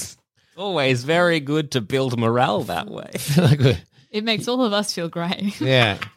Always 0.62 1.04
very 1.04 1.40
good 1.40 1.72
to 1.72 1.82
build 1.82 2.18
morale 2.20 2.64
that 2.64 2.88
way. 2.90 3.12
It 4.10 4.24
makes 4.24 4.48
all 4.48 4.64
of 4.64 4.72
us 4.72 4.94
feel 4.94 5.10
great. 5.10 5.60
yeah, 5.60 5.98
Like 6.00 6.02
we're 6.10 6.17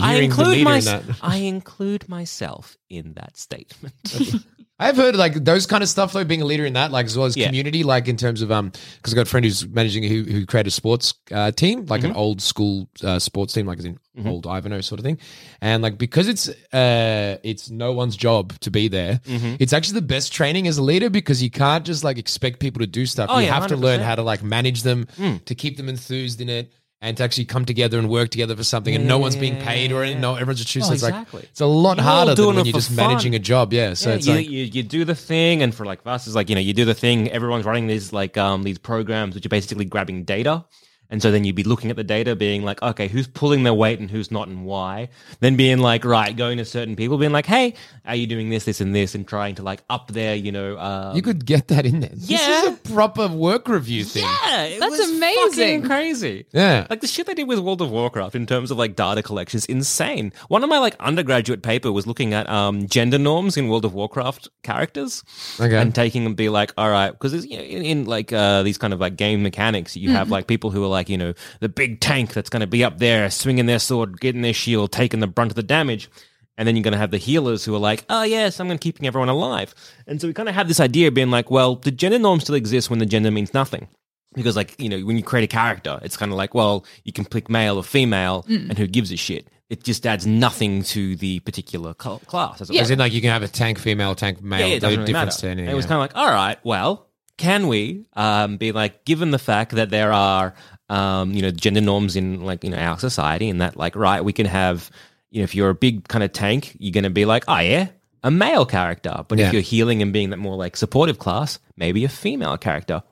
I 0.00 0.14
include, 0.16 0.62
my, 0.64 0.78
in. 0.78 1.14
I 1.22 1.36
include 1.38 2.08
myself 2.08 2.76
in 2.90 3.14
that 3.14 3.36
statement. 3.36 3.94
I've 4.76 4.96
heard 4.96 5.14
like 5.14 5.34
those 5.34 5.66
kind 5.66 5.84
of 5.84 5.88
stuff 5.88 6.12
though, 6.12 6.24
being 6.24 6.42
a 6.42 6.44
leader 6.44 6.66
in 6.66 6.72
that, 6.72 6.90
like 6.90 7.06
as 7.06 7.16
well 7.16 7.26
as 7.26 7.36
Yeah. 7.36 7.46
community, 7.46 7.84
like 7.84 8.08
in 8.08 8.16
terms 8.16 8.42
of 8.42 8.50
um, 8.50 8.72
because 8.96 9.12
I 9.12 9.16
got 9.16 9.22
a 9.22 9.30
friend 9.30 9.44
who's 9.46 9.66
managing 9.68 10.02
who 10.02 10.24
who 10.24 10.44
created 10.46 10.66
a 10.66 10.72
sports 10.72 11.14
uh, 11.30 11.52
team, 11.52 11.86
like 11.86 12.00
Mm-hmm. 12.00 12.10
an 12.10 12.16
old 12.16 12.42
school 12.42 12.88
uh, 13.04 13.20
sports 13.20 13.52
team, 13.52 13.66
like 13.66 13.78
as 13.78 13.84
in 13.84 13.98
old 14.26 14.48
Ivanhoe 14.48 14.80
sort 14.80 14.98
of 14.98 15.04
thing, 15.04 15.18
and 15.60 15.80
like 15.80 15.96
because 15.96 16.26
it's 16.26 16.48
uh 16.72 17.36
it's 17.44 17.70
no 17.70 17.92
one's 17.92 18.16
job 18.16 18.58
to 18.60 18.70
be 18.72 18.88
there, 18.88 19.20
Mm-hmm. 19.24 19.56
it's 19.60 19.72
actually 19.72 20.00
the 20.00 20.06
best 20.06 20.32
training 20.32 20.66
as 20.66 20.76
a 20.76 20.82
leader 20.82 21.08
because 21.08 21.40
you 21.40 21.50
can't 21.50 21.86
just 21.86 22.02
like 22.02 22.18
expect 22.18 22.58
people 22.58 22.80
to 22.80 22.86
do 22.88 23.06
stuff. 23.06 23.30
Oh, 23.32 23.38
you 23.38 23.46
yeah, 23.46 23.54
have 23.54 23.68
to 23.68 23.76
learn 23.76 24.00
how 24.00 24.16
to 24.16 24.22
like 24.22 24.42
manage 24.42 24.82
them 24.82 25.06
Mm. 25.18 25.44
to 25.44 25.54
keep 25.54 25.76
them 25.76 25.88
enthused 25.88 26.40
in 26.40 26.48
it. 26.48 26.72
And 27.04 27.18
to 27.18 27.22
actually 27.22 27.44
come 27.44 27.66
together 27.66 27.98
and 27.98 28.08
work 28.08 28.30
together 28.30 28.56
for 28.56 28.64
something, 28.64 28.94
and 28.94 29.06
no 29.06 29.18
one's 29.18 29.36
being 29.36 29.60
paid 29.60 29.92
or 29.92 30.02
anything. 30.02 30.22
No, 30.22 30.36
everyone's 30.36 30.60
just 30.60 30.70
choosing. 30.70 30.90
Oh, 30.90 30.94
it's 30.94 31.02
like 31.02 31.26
it's 31.34 31.60
a 31.60 31.66
lot 31.66 31.98
You're 31.98 32.06
all 32.06 32.16
harder 32.24 32.34
than 32.34 32.46
when 32.46 32.58
it 32.60 32.64
you're 32.66 32.72
for 32.72 32.78
just 32.78 32.88
fun. 32.88 33.08
managing 33.08 33.34
a 33.34 33.38
job. 33.38 33.74
Yeah, 33.74 33.92
so 33.92 34.12
it's 34.12 34.26
you, 34.26 34.32
like 34.34 34.48
you, 34.48 34.64
you 34.64 34.82
do 34.82 35.04
the 35.04 35.14
thing, 35.14 35.62
and 35.62 35.74
for 35.74 35.84
like 35.84 36.00
us, 36.06 36.26
it's 36.26 36.34
like 36.34 36.48
you 36.48 36.54
know 36.54 36.62
you 36.62 36.72
do 36.72 36.86
the 36.86 36.94
thing. 36.94 37.30
Everyone's 37.30 37.66
running 37.66 37.88
these 37.88 38.14
like 38.14 38.38
um 38.38 38.62
these 38.62 38.78
programs 38.78 39.34
which 39.34 39.44
are 39.44 39.50
basically 39.50 39.84
grabbing 39.84 40.24
data, 40.24 40.64
and 41.10 41.20
so 41.22 41.30
then 41.30 41.44
you'd 41.44 41.54
be 41.56 41.62
looking 41.64 41.90
at 41.90 41.96
the 41.96 42.04
data, 42.04 42.34
being 42.36 42.64
like, 42.64 42.82
okay, 42.82 43.08
who's 43.08 43.26
pulling 43.26 43.62
their 43.62 43.74
weight 43.74 44.00
and 44.00 44.10
who's 44.10 44.30
not, 44.30 44.48
and 44.48 44.64
why. 44.64 45.08
Then 45.40 45.56
being 45.56 45.78
like, 45.78 46.04
right, 46.04 46.36
going 46.36 46.58
to 46.58 46.64
certain 46.64 46.96
people, 46.96 47.18
being 47.18 47.32
like, 47.32 47.46
hey, 47.46 47.74
are 48.04 48.14
you 48.16 48.26
doing 48.26 48.50
this, 48.50 48.64
this, 48.64 48.80
and 48.80 48.94
this, 48.94 49.14
and 49.14 49.26
trying 49.26 49.54
to 49.56 49.62
like 49.62 49.82
up 49.90 50.10
their, 50.12 50.34
you 50.34 50.52
know, 50.52 50.78
um, 50.78 51.16
You 51.16 51.22
could 51.22 51.44
get 51.46 51.68
that 51.68 51.86
in 51.86 52.00
there. 52.00 52.10
Yeah. 52.14 52.38
This 52.38 52.48
Yeah. 52.48 52.62
is 52.62 52.68
a 52.68 52.92
proper 52.94 53.28
work 53.28 53.68
review 53.68 54.04
thing. 54.04 54.24
yeah, 54.24 54.62
it 54.64 54.80
That's 54.80 54.98
was 54.98 55.10
amazing. 55.10 55.82
crazy. 55.84 56.46
Yeah. 56.52 56.86
Like 56.90 57.00
the 57.00 57.06
shit 57.06 57.26
they 57.26 57.34
did 57.34 57.48
with 57.48 57.58
World 57.60 57.80
of 57.82 57.90
Warcraft 57.90 58.34
in 58.34 58.46
terms 58.46 58.70
of 58.70 58.78
like 58.78 58.96
data 58.96 59.22
collection 59.22 59.58
is 59.58 59.66
insane. 59.66 60.32
One 60.48 60.62
of 60.64 60.70
my 60.70 60.78
like 60.78 60.96
undergraduate 61.00 61.62
paper 61.62 61.92
was 61.92 62.06
looking 62.06 62.34
at 62.34 62.48
um 62.48 62.86
gender 62.88 63.18
norms 63.18 63.56
in 63.56 63.68
World 63.68 63.84
of 63.84 63.94
Warcraft 63.94 64.48
characters. 64.62 65.22
Okay. 65.60 65.76
And 65.76 65.94
taking 65.94 66.26
and 66.26 66.36
be 66.36 66.48
like, 66.48 66.72
all 66.76 66.90
right, 66.90 67.10
because 67.12 67.44
you 67.46 67.56
know, 67.56 67.62
in, 67.62 67.82
in 67.84 68.04
like 68.06 68.32
uh 68.32 68.62
these 68.62 68.78
kind 68.78 68.92
of 68.92 69.00
like 69.00 69.16
game 69.16 69.42
mechanics, 69.42 69.96
you 69.96 70.10
have 70.10 70.30
like 70.30 70.46
people 70.46 70.70
who 70.70 70.82
are 70.84 70.88
like, 70.94 71.08
you 71.10 71.18
know, 71.18 71.34
the 71.60 71.68
big 71.68 72.00
tank 72.00 72.32
that's 72.32 72.48
going 72.48 72.60
to 72.60 72.66
be 72.66 72.82
up 72.82 72.98
there 72.98 73.30
swinging 73.30 73.66
their 73.66 73.78
sword, 73.78 74.20
getting 74.20 74.40
their 74.42 74.54
shield, 74.54 74.92
taking 74.92 75.20
the 75.20 75.26
brunt 75.26 75.52
of 75.52 75.56
the 75.56 75.62
damage. 75.62 76.08
And 76.56 76.66
then 76.66 76.76
you're 76.76 76.84
going 76.84 76.92
to 76.92 76.98
have 76.98 77.10
the 77.10 77.18
healers 77.18 77.64
who 77.64 77.74
are 77.74 77.80
like, 77.80 78.04
oh, 78.08 78.22
yes, 78.22 78.60
I'm 78.60 78.68
going 78.68 78.78
to 78.78 78.82
keeping 78.82 79.06
everyone 79.06 79.28
alive. 79.28 79.74
And 80.06 80.20
so 80.20 80.28
we 80.28 80.32
kind 80.32 80.48
of 80.48 80.54
have 80.54 80.68
this 80.68 80.78
idea 80.80 81.08
of 81.08 81.14
being 81.14 81.30
like, 81.32 81.50
well, 81.50 81.74
the 81.76 81.90
gender 81.90 82.18
norm 82.18 82.38
still 82.40 82.54
exists 82.54 82.88
when 82.88 83.00
the 83.00 83.06
gender 83.06 83.30
means 83.32 83.52
nothing 83.52 83.88
because 84.34 84.56
like 84.56 84.74
you 84.80 84.88
know 84.88 84.98
when 85.00 85.16
you 85.16 85.22
create 85.22 85.44
a 85.44 85.46
character 85.46 85.98
it's 86.02 86.16
kind 86.16 86.32
of 86.32 86.36
like 86.36 86.54
well 86.54 86.84
you 87.04 87.12
can 87.12 87.24
pick 87.24 87.48
male 87.48 87.76
or 87.76 87.84
female 87.84 88.44
and 88.48 88.76
who 88.76 88.86
gives 88.86 89.12
a 89.12 89.16
shit 89.16 89.48
it 89.70 89.82
just 89.82 90.04
adds 90.06 90.26
nothing 90.26 90.82
to 90.82 91.16
the 91.16 91.38
particular 91.40 91.94
cl- 92.00 92.18
class 92.26 92.60
as 92.60 92.68
it 92.68 92.76
As 92.76 92.90
in, 92.90 92.98
like 92.98 93.12
you 93.12 93.20
can 93.20 93.30
have 93.30 93.42
a 93.42 93.48
tank 93.48 93.78
female, 93.78 94.14
tank 94.14 94.42
male. 94.42 94.60
yeah, 94.60 94.66
yeah, 94.66 94.74
it 94.74 94.80
doesn't 94.80 94.96
no 94.96 95.02
really 95.02 95.12
difference 95.12 95.36
matter. 95.36 95.40
to 95.40 95.50
anything. 95.52 95.68
And 95.68 95.72
it 95.72 95.76
was 95.76 95.86
kind 95.86 95.94
of 95.94 96.00
like 96.00 96.16
all 96.16 96.30
right 96.32 96.58
well 96.64 97.08
can 97.36 97.66
we 97.68 98.06
um, 98.14 98.56
be 98.58 98.72
like 98.72 99.04
given 99.04 99.30
the 99.30 99.38
fact 99.38 99.72
that 99.72 99.90
there 99.90 100.12
are 100.12 100.54
um, 100.88 101.32
you 101.32 101.42
know 101.42 101.50
gender 101.50 101.80
norms 101.80 102.16
in 102.16 102.42
like 102.44 102.62
you 102.64 102.70
know 102.70 102.76
our 102.76 102.98
society 102.98 103.48
and 103.48 103.60
that 103.60 103.76
like 103.76 103.96
right 103.96 104.22
we 104.24 104.32
can 104.32 104.46
have 104.46 104.90
you 105.30 105.40
know 105.40 105.44
if 105.44 105.54
you're 105.54 105.70
a 105.70 105.74
big 105.74 106.06
kind 106.08 106.22
of 106.22 106.32
tank 106.32 106.76
you're 106.78 106.92
going 106.92 107.04
to 107.04 107.10
be 107.10 107.24
like 107.24 107.44
oh 107.48 107.58
yeah 107.58 107.88
a 108.22 108.30
male 108.30 108.66
character 108.66 109.24
but 109.28 109.38
Yeah. 109.38 109.46
if 109.48 109.52
you're 109.52 109.62
healing 109.62 110.02
and 110.02 110.12
being 110.12 110.30
that 110.30 110.38
more 110.38 110.56
like 110.56 110.76
supportive 110.76 111.18
class 111.18 111.58
maybe 111.76 112.04
a 112.04 112.08
female 112.08 112.56
character 112.58 113.02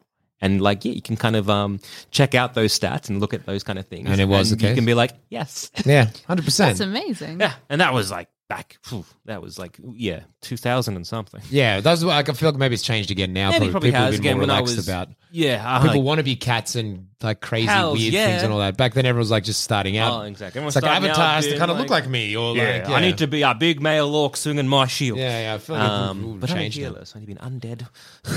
and 0.40 0.60
like 0.60 0.84
yeah 0.84 0.92
you 0.92 1.02
can 1.02 1.16
kind 1.16 1.34
of 1.36 1.48
um 1.48 1.80
check 2.10 2.34
out 2.34 2.54
those 2.54 2.78
stats 2.78 3.08
and 3.08 3.20
look 3.20 3.32
at 3.34 3.46
those 3.46 3.62
kind 3.64 3.78
of 3.78 3.86
things 3.86 4.08
And 4.10 4.20
it 4.20 4.26
was 4.26 4.50
the 4.56 4.68
you 4.68 4.74
can 4.74 4.84
be 4.84 4.94
like 4.94 5.12
yes 5.30 5.70
yeah, 5.86 6.10
hundred 6.26 6.44
percent. 6.44 6.78
That's 6.78 6.80
amazing. 6.88 7.40
yeah 7.40 7.54
and 7.70 7.80
that 7.80 7.94
was 7.94 8.10
like 8.10 8.28
back 8.48 8.76
phew, 8.82 9.02
that 9.24 9.40
was 9.40 9.58
like 9.58 9.78
yeah 9.94 10.20
2000 10.42 10.94
and 10.96 11.06
something 11.06 11.40
Yeah, 11.48 11.80
that's 11.80 12.04
what 12.04 12.28
I 12.28 12.32
feel 12.34 12.50
like 12.50 12.58
maybe 12.58 12.74
it's 12.74 12.82
changed 12.82 13.10
again 13.10 13.32
now. 13.32 13.50
Maybe 13.50 13.70
probably, 13.70 13.70
probably 13.70 13.88
people 13.92 14.00
has 14.00 14.14
have 14.14 14.22
been 14.22 14.30
again 14.30 14.36
more 14.36 14.46
relaxed 14.46 14.76
was 14.76 14.86
about. 14.88 15.08
yeah 15.30 15.62
uh, 15.66 15.80
People 15.80 15.96
like- 15.98 16.04
want 16.06 16.18
to 16.18 16.24
be 16.24 16.36
cats 16.36 16.74
and 16.74 17.06
like 17.22 17.40
crazy 17.40 17.66
Hells, 17.68 17.98
weird 17.98 18.12
yeah. 18.12 18.26
things 18.26 18.42
and 18.42 18.52
all 18.52 18.58
that. 18.58 18.76
Back 18.76 18.94
then, 18.94 19.06
everyone 19.06 19.20
was 19.20 19.30
like 19.30 19.44
just 19.44 19.60
starting 19.62 19.96
out. 19.96 20.12
Oh, 20.12 20.22
exactly. 20.24 20.58
Everyone's 20.58 20.76
It's 20.76 20.82
like 20.84 20.90
starting 20.90 21.08
out 21.08 21.14
Avatar 21.16 21.34
has 21.36 21.46
to 21.46 21.56
kind 21.56 21.70
of 21.70 21.78
look 21.78 21.88
like- 21.88 22.02
like 22.02 22.10
me, 22.10 22.36
or 22.36 22.56
yeah, 22.56 22.62
like 22.80 22.88
yeah. 22.88 22.94
I 22.94 23.00
need 23.00 23.18
to 23.18 23.26
be 23.28 23.42
a 23.42 23.54
big 23.54 23.80
male 23.80 24.12
orc 24.14 24.36
swinging 24.36 24.66
my 24.66 24.86
shield. 24.88 25.18
Yeah, 25.18 25.40
yeah. 25.42 25.54
I 25.54 25.58
feel 25.58 25.76
like 25.76 25.88
Um, 25.88 26.22
will 26.24 26.34
but 26.34 26.50
I'm 26.50 26.56
now. 26.58 26.62
healer, 26.64 27.04
so 27.04 27.16
I 27.16 27.20
need 27.20 27.26
to 27.28 27.34
be 27.34 27.40
an 27.40 27.60
undead 27.60 27.86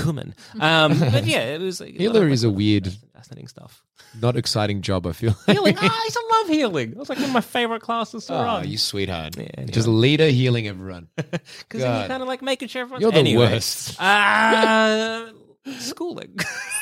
human. 0.04 0.34
Um, 0.60 0.98
but 1.00 1.26
yeah, 1.26 1.40
it 1.54 1.60
was. 1.60 1.80
Healer 1.80 2.28
is 2.28 2.44
a 2.44 2.50
weird, 2.50 2.94
fascinating 3.16 3.48
stuff. 3.48 3.82
not 4.20 4.36
exciting 4.36 4.82
job. 4.82 5.06
I 5.06 5.12
feel. 5.12 5.32
Healing, 5.46 5.76
ah, 5.78 5.80
I 6.00 6.04
used 6.04 6.16
to 6.16 6.24
love 6.38 6.48
healing. 6.48 6.90
It 6.92 6.96
was 6.98 7.08
like 7.08 7.18
one 7.18 7.28
of 7.28 7.32
my 7.32 7.40
favorite 7.40 7.80
classes 7.82 8.26
to 8.26 8.34
Oh, 8.34 8.42
run. 8.44 8.68
you 8.68 8.76
sweetheart. 8.78 9.36
anyway. 9.38 9.66
Just 9.72 9.88
leader 9.88 10.26
healing 10.28 10.68
everyone. 10.68 11.08
Because 11.16 11.80
you're 11.82 12.08
kind 12.08 12.22
of 12.22 12.28
like 12.28 12.42
making 12.42 12.68
sure 12.68 12.82
everyone's 12.82 13.02
You're 13.02 13.12
the 13.12 13.18
anyway, 13.18 13.46
worst. 13.52 14.00
Uh, 14.00 15.28
schooling. 15.78 16.34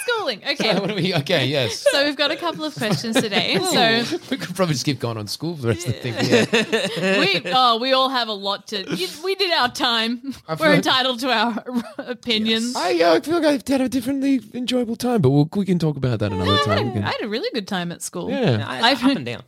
Schooling. 0.06 0.42
Okay. 0.54 0.78
What 0.78 0.88
do 0.88 0.94
we- 0.94 1.14
okay, 1.14 1.46
yes. 1.46 1.80
So 1.90 2.04
we've 2.04 2.16
got 2.16 2.30
a 2.30 2.36
couple 2.36 2.64
of 2.64 2.74
questions 2.74 3.16
today. 3.20 3.58
So 3.58 4.16
we 4.30 4.36
could 4.36 4.54
probably 4.54 4.74
just 4.74 4.84
keep 4.84 4.98
going 5.00 5.16
on 5.16 5.26
school 5.26 5.56
for 5.56 5.62
the 5.62 5.68
rest 5.68 5.86
of 5.88 5.94
the 5.94 6.00
thing. 6.00 6.14
Yeah. 6.14 7.18
we 7.44 7.52
oh 7.52 7.78
we 7.78 7.92
all 7.92 8.08
have 8.08 8.28
a 8.28 8.32
lot 8.32 8.68
to. 8.68 8.94
you- 8.96 9.08
We 9.24 9.34
did 9.34 9.52
our 9.52 9.70
time. 9.70 10.34
I 10.48 10.56
feel 10.56 10.66
We're 10.66 10.68
like- 10.70 10.76
entitled 10.86 11.20
to 11.20 11.30
our 11.30 11.64
opinions. 11.98 12.76
I 12.76 13.00
uh, 13.00 13.20
feel 13.20 13.34
like 13.34 13.44
I've 13.44 13.66
had 13.68 13.80
a 13.80 13.88
differently 13.88 14.40
enjoyable 14.54 14.96
time, 14.96 15.20
but 15.22 15.30
we'll, 15.30 15.48
we 15.54 15.64
can 15.64 15.78
talk 15.78 15.96
about 15.96 16.18
that 16.20 16.32
another 16.32 16.58
time. 16.64 16.86
We 16.88 16.92
can- 16.94 17.04
I 17.04 17.10
had 17.12 17.22
a 17.22 17.28
really 17.28 17.50
good 17.52 17.68
time 17.68 17.90
at 17.92 18.02
school. 18.02 18.30
Yeah. 18.30 18.64
I, 18.66 18.90
I've- 18.90 19.04
up 19.10 19.16
and 19.16 19.26
down. 19.26 19.42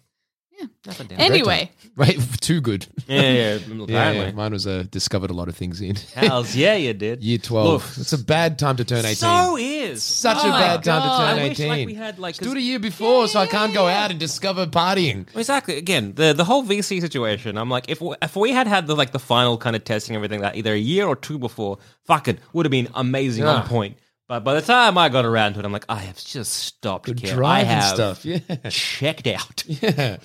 Yeah, 0.58 0.66
up 0.88 1.08
down. 1.08 1.20
Anyway, 1.20 1.70
Right, 1.96 2.18
too 2.40 2.60
good. 2.60 2.86
yeah, 3.06 3.20
yeah, 3.20 3.30
Yeah, 3.30 3.54
apparently. 3.82 4.24
yeah. 4.26 4.30
Mine 4.32 4.52
was 4.52 4.66
uh, 4.66 4.84
discovered 4.90 5.30
a 5.30 5.34
lot 5.34 5.48
of 5.48 5.56
things 5.56 5.80
in 5.80 5.96
Hells, 6.14 6.54
yeah, 6.56 6.74
you 6.74 6.94
did. 6.94 7.22
year 7.22 7.38
12. 7.38 7.66
Look, 7.66 7.82
it's 7.98 8.12
a 8.12 8.18
bad 8.24 8.58
time 8.58 8.76
to 8.76 8.84
turn 8.84 9.00
18. 9.04 9.14
So 9.16 9.56
is 9.58 10.02
Such 10.02 10.38
Oh 10.40 10.46
a 10.46 10.50
my 10.50 10.60
bad 10.60 10.84
time 10.84 11.02
to 11.02 11.08
God. 11.08 11.18
turn 11.30 11.38
I 11.38 11.42
18. 11.42 11.48
wish, 11.50 11.78
like, 11.78 11.86
we 11.86 11.94
had 11.94 12.18
like 12.18 12.34
Just 12.34 12.42
do 12.42 12.46
'cause- 12.48 12.56
it 12.56 12.60
a 12.60 12.62
year 12.62 12.78
before 12.78 13.28
so 13.28 13.38
I 13.40 13.46
can't 13.46 13.74
go 13.74 13.86
out 13.86 14.10
and 14.10 14.18
discover 14.20 14.66
partying. 14.66 15.26
Exactly. 15.36 15.76
Again, 15.76 16.14
the 16.14 16.32
the 16.32 16.44
whole 16.44 16.62
VC 16.64 17.00
situation. 17.00 17.58
I'm 17.58 17.68
like, 17.70 17.90
if 17.90 18.00
we, 18.00 18.14
if 18.22 18.34
we 18.36 18.52
had 18.52 18.66
had 18.66 18.86
the 18.86 18.96
like 18.96 19.12
the 19.12 19.18
final 19.18 19.58
kind 19.58 19.76
of 19.76 19.84
testing 19.84 20.16
and 20.16 20.24
everything 20.24 20.40
that 20.42 20.56
either 20.56 20.72
a 20.72 20.78
year 20.78 21.06
or 21.06 21.16
two 21.16 21.38
before, 21.38 21.78
fuck 22.06 22.28
it, 22.28 22.38
would 22.54 22.64
have 22.66 22.70
been 22.70 22.88
amazing 22.94 23.44
Yeah. 23.44 23.56
on 23.56 23.68
point. 23.68 23.98
But 24.28 24.42
by 24.42 24.54
the 24.54 24.62
time 24.62 24.98
I 24.98 25.08
got 25.08 25.24
around 25.24 25.52
to 25.54 25.60
it, 25.60 25.64
I'm 25.64 25.70
like, 25.70 25.84
I 25.88 26.00
have 26.00 26.16
just 26.24 26.52
stopped. 26.52 27.06
Good 27.06 27.20
caring. 27.20 27.34
I 27.34 27.36
drive 27.36 27.66
have 27.68 27.84
stuff. 27.94 28.24
Yeah. 28.24 28.38
checked 28.70 29.28
out. 29.28 29.62
Yeah. 29.66 30.16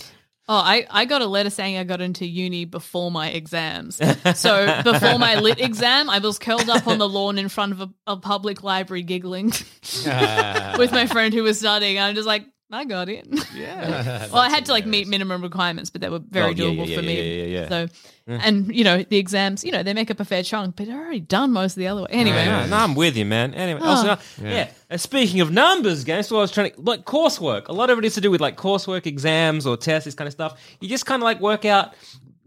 Oh, 0.52 0.56
I, 0.56 0.86
I 0.90 1.06
got 1.06 1.22
a 1.22 1.28
letter 1.28 1.50
saying 1.50 1.78
I 1.78 1.86
got 1.86 2.02
into 2.02 2.26
uni 2.26 2.66
before 2.66 3.10
my 3.10 3.30
exams. 3.30 4.02
So 4.36 4.82
before 4.84 5.18
my 5.18 5.36
lit 5.36 5.62
exam, 5.62 6.10
I 6.10 6.20
was 6.20 6.40
curled 6.40 6.70
up 6.70 6.88
on 6.88 6.98
the 6.98 7.08
lawn 7.08 7.38
in 7.38 7.48
front 7.48 7.72
of 7.72 7.82
a, 7.82 7.90
a 8.06 8.18
public 8.18 8.62
library 8.62 9.04
giggling 9.04 9.54
ah. 10.08 10.76
with 10.78 10.92
my 10.92 11.06
friend 11.06 11.34
who 11.34 11.44
was 11.44 11.60
studying. 11.60 11.98
I'm 12.00 12.16
just 12.16 12.28
like, 12.28 12.46
I 12.72 12.86
got 12.86 13.10
it. 13.10 13.28
Yeah. 13.54 14.28
well, 14.32 14.38
I 14.42 14.50
had 14.50 14.66
to 14.68 14.72
like 14.72 14.86
meet 14.86 15.08
minimum 15.08 15.42
requirements, 15.42 15.90
but 15.90 16.02
they 16.02 16.10
were 16.10 16.20
very 16.20 16.48
Oh, 16.48 16.50
yeah, 16.50 16.64
doable 16.66 16.88
yeah, 16.88 16.96
for 16.96 17.02
yeah, 17.02 17.08
me. 17.08 17.16
yeah, 17.18 17.44
yeah, 17.46 17.60
yeah. 17.62 17.70
So, 17.70 17.88
and 18.28 18.74
you 18.74 18.84
know, 18.84 19.04
the 19.04 19.18
exams, 19.18 19.64
you 19.64 19.72
know, 19.72 19.84
they 19.84 19.94
make 19.94 20.10
up 20.10 20.20
a 20.20 20.26
fair 20.26 20.42
chunk, 20.44 20.76
but 20.78 20.86
they're 20.88 20.98
already 21.00 21.20
done 21.20 21.52
most 21.52 21.74
of 21.74 21.80
the 21.80 21.88
other 21.88 22.02
way. 22.04 22.08
Anyway, 22.12 22.38
Yeah, 22.38 22.66
no, 22.68 22.78
I'm 22.78 22.96
with 22.96 23.18
you, 23.18 23.26
man. 23.26 23.54
Anyway, 23.54 23.82
also, 23.82 24.18
yeah. 24.42 24.70
uh, 24.90 24.98
speaking 24.98 25.42
of 25.42 25.52
numbers, 25.52 26.04
guys, 26.06 26.28
so 26.30 26.38
I 26.38 26.42
was 26.42 26.52
trying 26.52 26.72
to 26.72 26.82
like 26.82 27.04
coursework. 27.06 27.68
A 27.68 27.74
lot 27.74 27.90
of 27.90 27.98
it 28.00 28.06
is 28.06 28.14
to 28.16 28.22
do 28.22 28.32
with 28.32 28.40
like 28.42 28.56
coursework, 28.58 29.06
exams, 29.06 29.66
or 29.68 29.76
tests, 29.76 30.06
this 30.06 30.16
kind 30.16 30.28
of 30.28 30.32
stuff. 30.34 30.60
You 30.80 30.88
just 30.88 31.06
kind 31.06 31.22
of 31.22 31.26
like 31.26 31.42
work 31.42 31.66
out, 31.66 31.94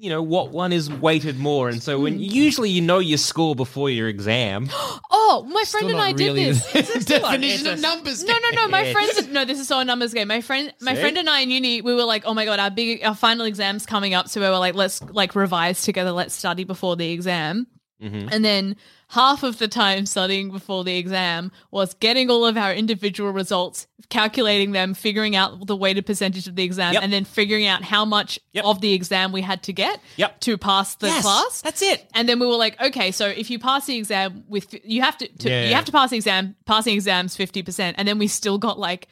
you 0.04 0.10
know, 0.10 0.20
what 0.20 0.50
one 0.50 0.70
is 0.70 0.90
weighted 0.90 1.38
more, 1.38 1.70
and 1.70 1.82
so 1.82 1.96
Hmm. 1.96 2.02
when 2.04 2.20
usually 2.20 2.68
you 2.68 2.82
know 2.82 2.98
your 2.98 3.16
score 3.16 3.54
before 3.54 3.88
your 3.88 4.06
exam. 4.08 4.68
oh, 5.10 5.46
my 5.48 5.64
friend 5.64 5.90
and 5.90 5.98
I 5.98 6.10
really 6.12 6.44
did 6.44 6.56
this. 6.56 7.04
the 7.04 7.04
definition 7.20 7.66
of 7.68 7.80
numbers. 7.80 8.22
No, 8.22 8.34
no, 8.34 8.50
no. 8.50 8.68
My 8.68 8.92
friends. 8.92 9.28
No, 9.28 9.44
this 9.46 9.58
is 9.58 9.66
so 9.68 9.80
a 9.80 9.84
numbers 9.84 10.12
game. 10.12 10.28
My 10.28 10.42
friend, 10.42 10.72
my 10.82 10.94
See? 10.94 11.00
friend 11.00 11.16
and 11.16 11.30
I 11.30 11.40
in 11.40 11.50
uni, 11.50 11.80
we 11.80 11.94
were 11.94 12.04
like, 12.04 12.24
oh 12.26 12.34
my 12.34 12.44
god, 12.44 12.60
our 12.60 12.70
big, 12.70 13.02
our 13.02 13.14
final 13.14 13.46
exams 13.46 13.86
coming 13.86 14.12
up. 14.12 14.28
So 14.28 14.40
we 14.42 14.46
were 14.46 14.58
like, 14.58 14.74
let's 14.74 15.00
like 15.02 15.34
revise 15.34 15.80
together. 15.82 16.12
Let's 16.12 16.34
study 16.34 16.64
before 16.64 16.96
the 16.96 17.10
exam. 17.10 17.66
Mm-hmm. 18.02 18.28
And 18.30 18.44
then 18.44 18.76
half 19.14 19.42
of 19.42 19.58
the 19.58 19.68
time 19.68 20.06
studying 20.06 20.50
before 20.50 20.84
the 20.84 20.96
exam 20.96 21.50
was 21.70 21.94
getting 21.94 22.28
all 22.30 22.44
of 22.44 22.56
our 22.56 22.72
individual 22.72 23.30
results, 23.32 23.86
calculating 24.08 24.72
them, 24.72 24.92
figuring 24.94 25.34
out 25.36 25.66
the 25.66 25.76
weighted 25.76 26.04
percentage 26.04 26.46
of 26.48 26.56
the 26.56 26.62
exam, 26.64 26.94
Yep. 26.94 27.02
and 27.02 27.12
then 27.12 27.24
figuring 27.24 27.66
out 27.66 27.82
how 27.82 28.04
much 28.04 28.38
Yep. 28.52 28.64
of 28.64 28.80
the 28.80 28.92
exam 28.92 29.32
we 29.32 29.40
had 29.42 29.62
to 29.64 29.72
get 29.72 30.00
Yep. 30.16 30.40
to 30.40 30.58
pass 30.58 30.96
the 30.96 31.06
Yes, 31.06 31.22
class. 31.22 31.60
that's 31.62 31.82
it. 31.82 32.08
And 32.14 32.28
then 32.28 32.38
we 32.40 32.46
were 32.46 32.56
like, 32.56 32.80
okay, 32.80 33.10
so 33.12 33.26
if 33.28 33.50
you 33.50 33.58
pass 33.58 33.86
the 33.86 33.96
exam 33.96 34.44
with 34.48 34.74
you 34.84 35.02
have 35.02 35.16
to, 35.18 35.28
to 35.28 35.48
Yeah, 35.48 35.62
you 35.64 35.70
yeah. 35.70 35.76
have 35.76 35.84
to 35.86 35.92
pass 35.92 36.10
the 36.10 36.16
exam. 36.16 36.56
Passing 36.66 36.94
exams 36.94 37.36
fifty 37.36 37.62
percent, 37.62 37.96
and 37.98 38.06
then 38.08 38.18
we 38.18 38.26
still 38.28 38.58
got 38.58 38.78
like 38.78 39.08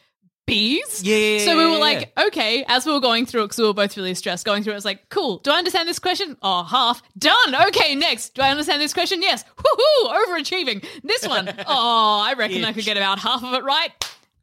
B's. 0.47 1.03
Yeah, 1.05 1.39
So 1.45 1.57
we 1.57 1.63
yeah, 1.63 1.67
were 1.69 1.73
yeah, 1.75 1.79
like, 1.79 2.13
okay, 2.27 2.65
as 2.69 2.85
we 2.85 2.93
were 2.93 3.01
going 3.01 3.27
through 3.27 3.43
it, 3.43 3.45
because 3.47 3.59
we 3.59 3.65
were 3.67 3.75
both 3.75 3.97
really 3.97 4.15
stressed 4.15 4.45
going 4.45 4.63
through 4.63 4.73
it, 4.73 4.75
I 4.75 4.79
was 4.79 4.85
like, 4.85 5.09
cool. 5.09 5.39
Do 5.39 5.51
I 5.53 5.59
understand 5.59 5.89
this 5.89 5.99
question? 6.01 6.37
Oh, 6.43 6.65
half. 6.65 7.01
Done. 7.19 7.55
Okay, 7.69 7.95
next. 7.95 8.35
Do 8.35 8.43
I 8.43 8.51
understand 8.51 8.83
this 8.83 8.93
question? 8.93 9.23
Yes. 9.23 9.45
Woohoo! 9.57 10.27
Overachieving. 10.27 10.85
This 11.05 11.27
one. 11.27 11.49
Oh, 11.67 12.21
I 12.27 12.35
reckon 12.37 12.65
I 12.65 12.73
could 12.73 12.85
get 12.85 12.97
about 12.97 13.19
half 13.21 13.43
of 13.45 13.55
it 13.55 13.63
right. 13.65 13.91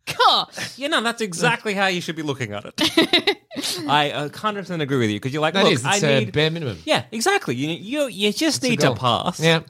Huh. 0.07 0.45
You 0.77 0.89
know, 0.89 1.01
that's 1.03 1.21
exactly 1.21 1.73
how 1.75 1.87
you 1.87 2.01
should 2.01 2.15
be 2.15 2.23
looking 2.23 2.53
at 2.53 2.65
it. 2.65 3.37
I 3.87 4.09
uh, 4.11 4.29
100% 4.29 4.81
agree 4.81 4.97
with 4.97 5.09
you 5.09 5.17
because 5.17 5.31
you're 5.33 5.41
like, 5.41 5.53
That 5.53 5.65
look, 5.65 5.73
is, 5.73 5.85
I 5.85 5.95
it's 5.95 6.03
a 6.03 6.19
need. 6.21 6.31
bare 6.33 6.49
minimum. 6.49 6.79
yeah, 6.85 7.03
exactly. 7.11 7.55
You 7.55 7.69
you, 7.69 8.07
you 8.07 8.33
just 8.33 8.63
a 8.63 8.69
need 8.69 8.79
to 8.79 8.87
goal. 8.87 8.95
pass. 8.95 9.39
Yeah. 9.39 9.61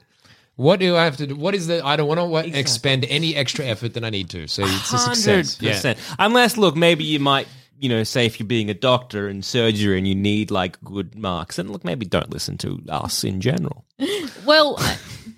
What 0.60 0.82
do 0.82 0.98
I 0.98 1.06
have 1.06 1.16
to 1.18 1.28
do? 1.28 1.38
What 1.38 1.56
is 1.56 1.68
the? 1.68 1.86
I 1.86 1.96
don't 1.96 2.10
want 2.10 2.20
to 2.20 2.60
expend 2.60 3.06
any 3.06 3.34
extra 3.34 3.64
effort 3.64 3.94
than 3.94 4.04
I 4.04 4.10
need 4.10 4.30
to. 4.32 4.46
So 4.50 4.64
it's 4.66 4.92
a 4.92 4.98
success. 4.98 5.56
100%. 5.56 5.98
Unless, 6.20 6.58
look, 6.58 6.76
maybe 6.76 7.06
you 7.06 7.18
might, 7.18 7.48
you 7.80 7.88
know, 7.88 8.04
say 8.04 8.26
if 8.26 8.42
you're 8.42 8.48
being 8.48 8.70
a 8.70 8.74
doctor 8.74 9.30
in 9.30 9.42
surgery 9.42 9.98
and 9.98 10.06
you 10.06 10.16
need 10.16 10.52
like 10.52 10.78
good 10.84 11.16
marks, 11.16 11.60
and 11.60 11.70
look, 11.70 11.86
maybe 11.86 12.06
don't 12.06 12.30
listen 12.30 12.58
to 12.58 12.84
us 12.90 13.24
in 13.24 13.40
general. 13.40 13.86
Well, 14.46 14.82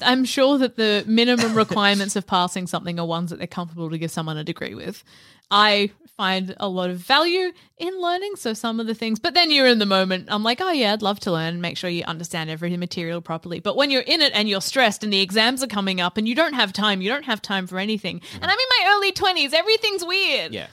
I'm 0.02 0.26
sure 0.26 0.58
that 0.58 0.78
the 0.78 1.04
minimum 1.06 1.54
requirements 1.54 2.16
of 2.16 2.26
passing 2.26 2.66
something 2.66 3.00
are 3.00 3.06
ones 3.06 3.30
that 3.30 3.38
they're 3.38 3.48
comfortable 3.48 3.90
to 3.90 3.98
give 3.98 4.10
someone 4.10 4.38
a 4.38 4.44
degree 4.44 4.74
with. 4.74 5.04
I 5.52 5.92
find 6.22 6.54
a 6.60 6.70
lot 6.70 6.92
of 6.92 6.98
value 6.98 7.52
in 7.80 8.00
learning, 8.00 8.36
so 8.36 8.54
some 8.54 8.80
of 8.80 8.86
the 8.86 8.94
things, 8.94 9.18
but 9.18 9.34
then 9.34 9.50
you're 9.50 9.66
in 9.66 9.80
the 9.80 9.88
moment. 9.88 10.28
I'm 10.30 10.44
like, 10.44 10.62
oh 10.62 10.70
yeah, 10.70 10.94
I'd 10.94 11.02
love 11.02 11.20
to 11.22 11.32
learn 11.32 11.54
and 11.54 11.62
make 11.64 11.78
sure 11.78 11.90
you 11.90 12.04
understand 12.04 12.52
every 12.52 12.78
material 12.78 13.22
properly. 13.22 13.60
But 13.60 13.76
when 13.76 13.90
you're 13.90 14.04
in 14.04 14.22
it 14.22 14.32
and 14.36 14.48
you're 14.48 14.62
stressed 14.62 15.04
and 15.04 15.12
the 15.12 15.20
exams 15.20 15.64
are 15.64 15.68
coming 15.68 16.00
up 16.00 16.18
and 16.18 16.28
you 16.28 16.36
don't 16.36 16.54
have 16.54 16.74
time, 16.74 17.02
you 17.02 17.10
don't 17.10 17.26
have 17.26 17.42
time 17.42 17.66
for 17.66 17.80
anything. 17.80 18.22
And 18.36 18.44
mm. 18.44 18.48
I'm 18.48 18.52
in 18.52 18.66
my 18.78 18.94
early 18.94 19.12
20s, 19.12 19.52
everything's 19.52 20.06
weird. 20.06 20.54
Yeah. 20.54 20.68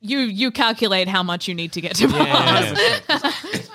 You 0.00 0.20
you 0.20 0.50
calculate 0.50 1.08
how 1.08 1.22
much 1.22 1.46
you 1.46 1.54
need 1.54 1.72
to 1.72 1.82
get 1.82 1.96
to 1.96 2.08
pass. 2.08 3.02
I 3.10 3.30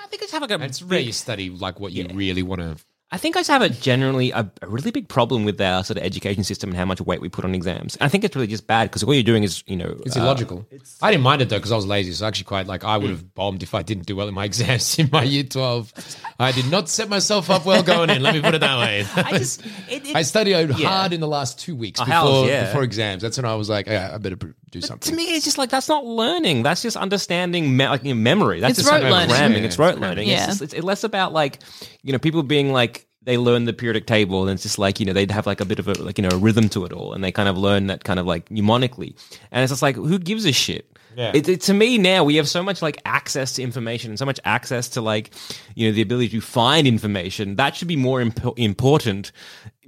think 0.08 0.22
I 0.22 0.26
just 0.26 0.32
have 0.32 0.42
like 0.42 0.50
a 0.50 0.60
It's 0.64 0.82
rare 0.82 0.98
you 0.98 1.12
study 1.12 1.50
like 1.50 1.78
what 1.78 1.92
you 1.92 2.08
really 2.12 2.42
want 2.42 2.62
to. 2.62 2.84
I 3.12 3.18
think 3.18 3.36
I 3.36 3.40
just 3.40 3.50
have 3.50 3.60
a 3.60 3.68
generally 3.68 4.30
a, 4.30 4.50
a 4.62 4.66
really 4.66 4.90
big 4.90 5.06
problem 5.06 5.44
with 5.44 5.60
our 5.60 5.84
sort 5.84 5.98
of 5.98 6.02
education 6.02 6.44
system 6.44 6.70
and 6.70 6.78
how 6.78 6.86
much 6.86 6.98
weight 7.00 7.20
we 7.20 7.28
put 7.28 7.44
on 7.44 7.54
exams. 7.54 7.98
I 8.00 8.08
think 8.08 8.24
it's 8.24 8.34
really 8.34 8.46
just 8.48 8.66
bad 8.66 8.84
because 8.84 9.02
all 9.02 9.12
you're 9.12 9.22
doing 9.22 9.42
is, 9.44 9.62
you 9.66 9.76
know, 9.76 10.00
It's 10.06 10.16
uh, 10.16 10.20
illogical. 10.20 10.66
I 11.02 11.10
didn't 11.10 11.22
mind 11.22 11.42
it 11.42 11.50
though 11.50 11.58
because 11.58 11.72
I 11.72 11.76
was 11.76 11.84
lazy. 11.86 12.12
So 12.12 12.26
actually, 12.26 12.44
quite 12.44 12.66
like 12.66 12.84
I 12.84 12.96
would 12.96 13.10
have 13.10 13.34
bombed 13.34 13.62
if 13.62 13.74
I 13.74 13.82
didn't 13.82 14.06
do 14.06 14.16
well 14.16 14.28
in 14.28 14.34
my 14.34 14.44
exams 14.50 14.98
in 14.98 15.10
my 15.12 15.22
year 15.24 15.42
twelve. 15.44 15.92
I 16.40 16.52
did 16.52 16.70
not 16.70 16.88
set 16.88 17.10
myself 17.10 17.50
up 17.50 17.66
well 17.66 17.82
going 17.82 18.08
in. 18.08 18.22
Let 18.22 18.34
me 18.34 18.40
put 18.40 18.54
it 18.54 18.60
that 18.62 18.78
way. 18.78 19.04
I 19.14 19.36
just, 19.38 19.64
it, 19.90 20.08
it, 20.08 20.16
I 20.16 20.22
studied 20.22 20.52
Yeah. 20.78 20.88
hard 20.88 21.12
in 21.12 21.20
the 21.20 21.28
last 21.28 21.60
two 21.60 21.76
weeks 21.76 22.00
Oh, 22.00 22.04
before, 22.06 22.14
how's- 22.18 22.48
yeah. 22.48 22.64
before 22.66 22.82
exams. 22.82 23.22
That's 23.22 23.36
when 23.36 23.44
I 23.44 23.54
was 23.56 23.68
like, 23.68 23.86
yeah, 23.88 24.10
I 24.14 24.18
better 24.18 24.36
pr- 24.36 24.46
do 24.70 24.80
something. 24.80 25.10
to 25.10 25.14
me, 25.16 25.24
it's 25.36 25.44
just 25.44 25.58
like 25.58 25.68
that's 25.68 25.88
not 25.90 26.06
learning. 26.06 26.62
That's 26.62 26.80
just 26.80 26.96
understanding, 26.96 27.76
me- 27.76 27.86
like 27.88 28.04
you 28.04 28.14
know, 28.14 28.20
memory. 28.20 28.60
That's 28.60 28.78
It's 28.78 28.88
just 28.88 28.90
rote 28.90 29.02
like 29.02 29.12
learning. 29.28 29.28
cramming. 29.36 29.58
Yeah, 29.58 29.64
it's 29.66 29.74
it's 29.74 29.78
rote 29.78 29.98
learning. 29.98 30.28
Yeah. 30.28 30.48
It's, 30.48 30.58
just, 30.60 30.74
it's 30.74 30.82
less 30.82 31.04
about 31.04 31.34
like 31.34 31.58
you 32.02 32.12
know 32.14 32.18
people 32.18 32.42
being 32.42 32.72
like 32.72 33.01
they 33.24 33.38
learn 33.38 33.64
the 33.64 33.72
periodic 33.72 34.06
table 34.06 34.42
and 34.42 34.50
it's 34.50 34.62
just 34.62 34.78
like 34.78 34.98
you 34.98 35.06
know 35.06 35.12
they'd 35.12 35.30
have 35.30 35.46
like 35.46 35.60
a 35.60 35.64
bit 35.64 35.78
of 35.78 35.88
a 35.88 35.94
like 35.94 36.18
you 36.18 36.22
know 36.22 36.34
a 36.34 36.38
rhythm 36.38 36.68
to 36.68 36.84
it 36.84 36.92
all 36.92 37.12
and 37.12 37.22
they 37.22 37.32
kind 37.32 37.48
of 37.48 37.56
learn 37.56 37.86
that 37.86 38.04
kind 38.04 38.18
of 38.18 38.26
like 38.26 38.48
mnemonically 38.48 39.14
and 39.50 39.62
it's 39.62 39.70
just 39.70 39.82
like 39.82 39.96
who 39.96 40.18
gives 40.18 40.44
a 40.44 40.52
shit. 40.52 40.88
Yeah. 41.14 41.32
It, 41.34 41.46
it, 41.46 41.60
to 41.62 41.74
me 41.74 41.98
now 41.98 42.24
we 42.24 42.36
have 42.36 42.48
so 42.48 42.62
much 42.62 42.80
like 42.80 43.00
access 43.04 43.52
to 43.54 43.62
information 43.62 44.10
and 44.12 44.18
so 44.18 44.24
much 44.24 44.40
access 44.44 44.88
to 44.90 45.02
like 45.02 45.30
you 45.74 45.86
know 45.86 45.94
the 45.94 46.00
ability 46.00 46.30
to 46.30 46.40
find 46.40 46.86
information 46.86 47.56
that 47.56 47.76
should 47.76 47.88
be 47.88 47.96
more 47.96 48.20
imp- 48.20 48.58
important 48.58 49.30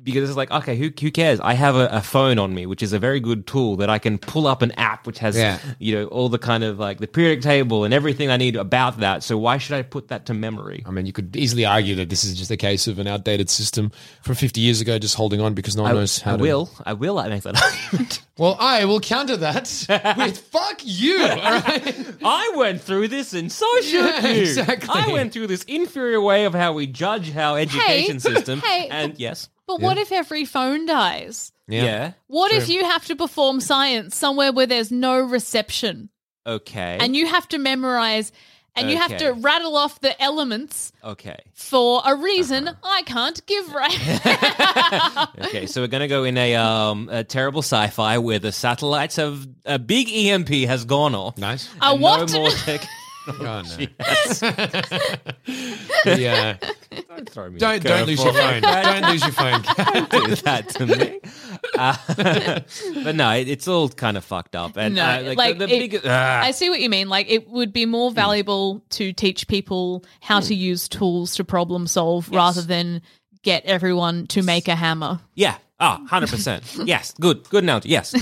because 0.05 0.29
it's 0.29 0.37
like 0.37 0.51
okay 0.51 0.77
who, 0.77 0.91
who 1.01 1.11
cares 1.11 1.41
i 1.41 1.55
have 1.55 1.75
a, 1.75 1.87
a 1.91 2.01
phone 2.03 2.39
on 2.39 2.55
me 2.55 2.67
which 2.67 2.83
is 2.83 2.93
a 2.93 2.99
very 2.99 3.19
good 3.21 3.47
tool 3.47 3.77
that 3.77 3.89
i 3.91 3.99
can 3.99 4.19
pull 4.19 4.47
up 4.47 4.63
an 4.63 4.71
app 4.73 5.07
which 5.07 5.19
has 5.19 5.37
Yeah. 5.37 5.59
you 5.79 5.95
know 5.95 6.05
all 6.07 6.29
the 6.29 6.39
kind 6.39 6.63
of 6.63 6.79
like 6.79 6.99
the 6.99 7.07
periodic 7.09 7.43
table 7.43 7.85
and 7.85 7.93
everything 7.95 8.31
i 8.31 8.37
need 8.37 8.55
about 8.57 8.99
that 9.01 9.23
so 9.23 9.37
why 9.39 9.59
should 9.59 9.77
i 9.77 9.83
put 9.83 10.09
that 10.09 10.27
to 10.27 10.35
memory 10.35 10.83
I 10.87 10.91
mean, 10.91 11.07
you 11.07 11.13
could 11.13 11.35
easily 11.37 11.65
argue 11.65 11.95
that 11.97 12.11
this 12.11 12.23
is 12.25 12.35
just 12.37 12.51
a 12.51 12.57
case 12.57 12.87
of 12.87 12.99
an 12.99 13.07
outdated 13.07 13.49
system 13.51 13.91
from 14.23 14.35
50 14.35 14.61
years 14.61 14.81
ago 14.81 14.99
just 14.99 15.15
holding 15.17 15.41
on 15.41 15.55
because 15.55 15.77
no 15.77 15.83
one 15.85 15.93
I, 15.93 15.95
knows 15.95 16.19
how 16.21 16.35
I 16.35 16.37
to. 16.37 16.43
will 16.43 16.71
i 16.85 16.93
will 16.93 17.19
I 17.19 17.29
make 17.29 17.43
that 17.43 17.61
argument 17.61 18.23
Well, 18.37 18.57
I 18.59 18.85
will 18.87 18.99
counter 18.99 19.37
that 19.37 19.63
with 20.19 20.39
fuck 20.39 20.81
you. 20.83 21.21
All 21.23 21.37
right. 21.37 22.07
I 22.25 22.53
went 22.57 22.81
through 22.81 23.07
this 23.07 23.33
and 23.33 23.51
so 23.53 23.65
should 23.81 23.93
Yeah, 24.05 24.27
you. 24.27 24.41
exactly. 24.43 24.89
I 24.93 25.13
went 25.13 25.33
through 25.33 25.47
this 25.47 25.63
inferior 25.63 26.21
way 26.21 26.45
of 26.45 26.53
how 26.53 26.73
we 26.73 26.89
judge 26.89 27.37
our 27.37 27.57
education 27.61 28.19
system. 28.19 28.59
hey, 28.59 28.89
and 28.91 29.17
yes. 29.21 29.49
But 29.67 29.81
what 29.81 29.97
if 29.99 30.13
every 30.13 30.45
phone 30.45 30.87
dies? 30.87 31.53
Yeah. 31.67 32.13
What 32.27 32.53
if 32.53 32.69
you 32.69 32.85
have 32.85 33.07
to 33.07 33.17
perform 33.17 33.61
science 33.61 34.15
somewhere 34.17 34.53
where 34.53 34.67
there's 34.67 34.91
no 34.93 35.19
reception 35.21 36.11
Okay. 36.47 36.99
and 37.01 37.17
you 37.17 37.27
have 37.27 37.49
to 37.49 37.59
memorize 37.59 38.31
and 38.77 38.91
you 38.91 38.99
have 38.99 39.17
to 39.17 39.29
Okay. 39.29 39.41
rattle 39.41 39.77
off 39.77 40.01
the 40.01 40.21
elements 40.23 40.93
okay. 41.03 41.39
for 41.55 42.03
a 42.05 42.15
reason 42.17 42.69
Uh-huh. 42.69 42.77
I 42.99 43.03
can't 43.03 43.41
give 43.47 43.73
right? 43.73 45.29
Okay, 45.47 45.67
so 45.67 45.81
we're 45.81 45.87
gonna 45.89 46.09
go 46.09 46.25
in 46.25 46.37
a 46.37 46.55
um 46.57 47.09
a 47.11 47.25
terrible 47.25 47.63
sci-fi 47.63 48.19
where 48.19 48.39
the 48.39 48.53
satellites 48.53 49.17
have 49.17 49.47
a 49.65 49.79
big 49.79 50.09
EMP 50.11 50.49
has 50.69 50.85
gone 50.85 51.15
off. 51.15 51.39
Nice. 51.39 51.69
A 51.81 51.93
And 51.93 52.01
what? 52.03 52.31
No 52.33 52.41
more 52.41 52.51
tech. 52.67 52.85
Oh, 53.27 53.63
no. 53.63 53.87
yeah. 56.05 56.57
Don't 57.09 57.29
throw 57.31 57.49
me. 57.51 57.57
a 57.57 57.59
Don't 57.59 57.83
don't 57.83 58.07
lose 58.07 58.23
your 58.23 58.33
phone. 58.33 58.63
Don't 58.63 59.11
lose 59.11 59.23
your 59.23 59.33
phone. 59.33 59.63
do 60.11 60.35
that 60.37 60.69
to 60.71 60.87
me. 60.87 61.21
Uh, 61.79 61.97
but 63.05 63.15
no, 63.15 63.31
it, 63.31 63.49
it's 63.49 63.67
all 63.69 63.89
kind 63.89 64.17
of 64.17 64.25
fucked 64.25 64.55
up. 64.57 64.77
And 64.77 64.95
No, 64.97 65.05
uh, 65.05 65.23
like, 65.23 65.39
like, 65.39 65.59
the, 65.59 65.67
the 65.67 65.75
it- 65.75 65.91
big. 65.91 66.01
ah. 66.05 66.43
I 66.43 66.51
see 66.51 66.69
what 66.71 66.81
you 66.81 66.91
mean. 66.91 67.09
Like 67.09 67.31
it 67.31 67.49
would 67.49 67.73
be 67.73 67.87
more 67.87 68.11
valuable 68.11 68.83
to 68.91 69.13
teach 69.13 69.49
people 69.49 70.05
how 70.21 70.41
to 70.41 70.55
use 70.55 70.89
tools 70.89 71.37
to 71.37 71.45
problem 71.45 71.87
solve 71.87 72.29
rather 72.31 72.63
than 72.63 73.03
get 73.43 73.65
everyone 73.65 74.27
to 74.29 74.43
make 74.43 74.69
a 74.69 74.75
hammer. 74.75 75.21
Yeah. 75.35 75.57
Ah, 75.81 76.01
100%. 76.09 76.87
yes. 76.87 77.15
Good. 77.21 77.49
Good 77.51 77.65
analogy. 77.65 77.89
Yes. 77.89 78.15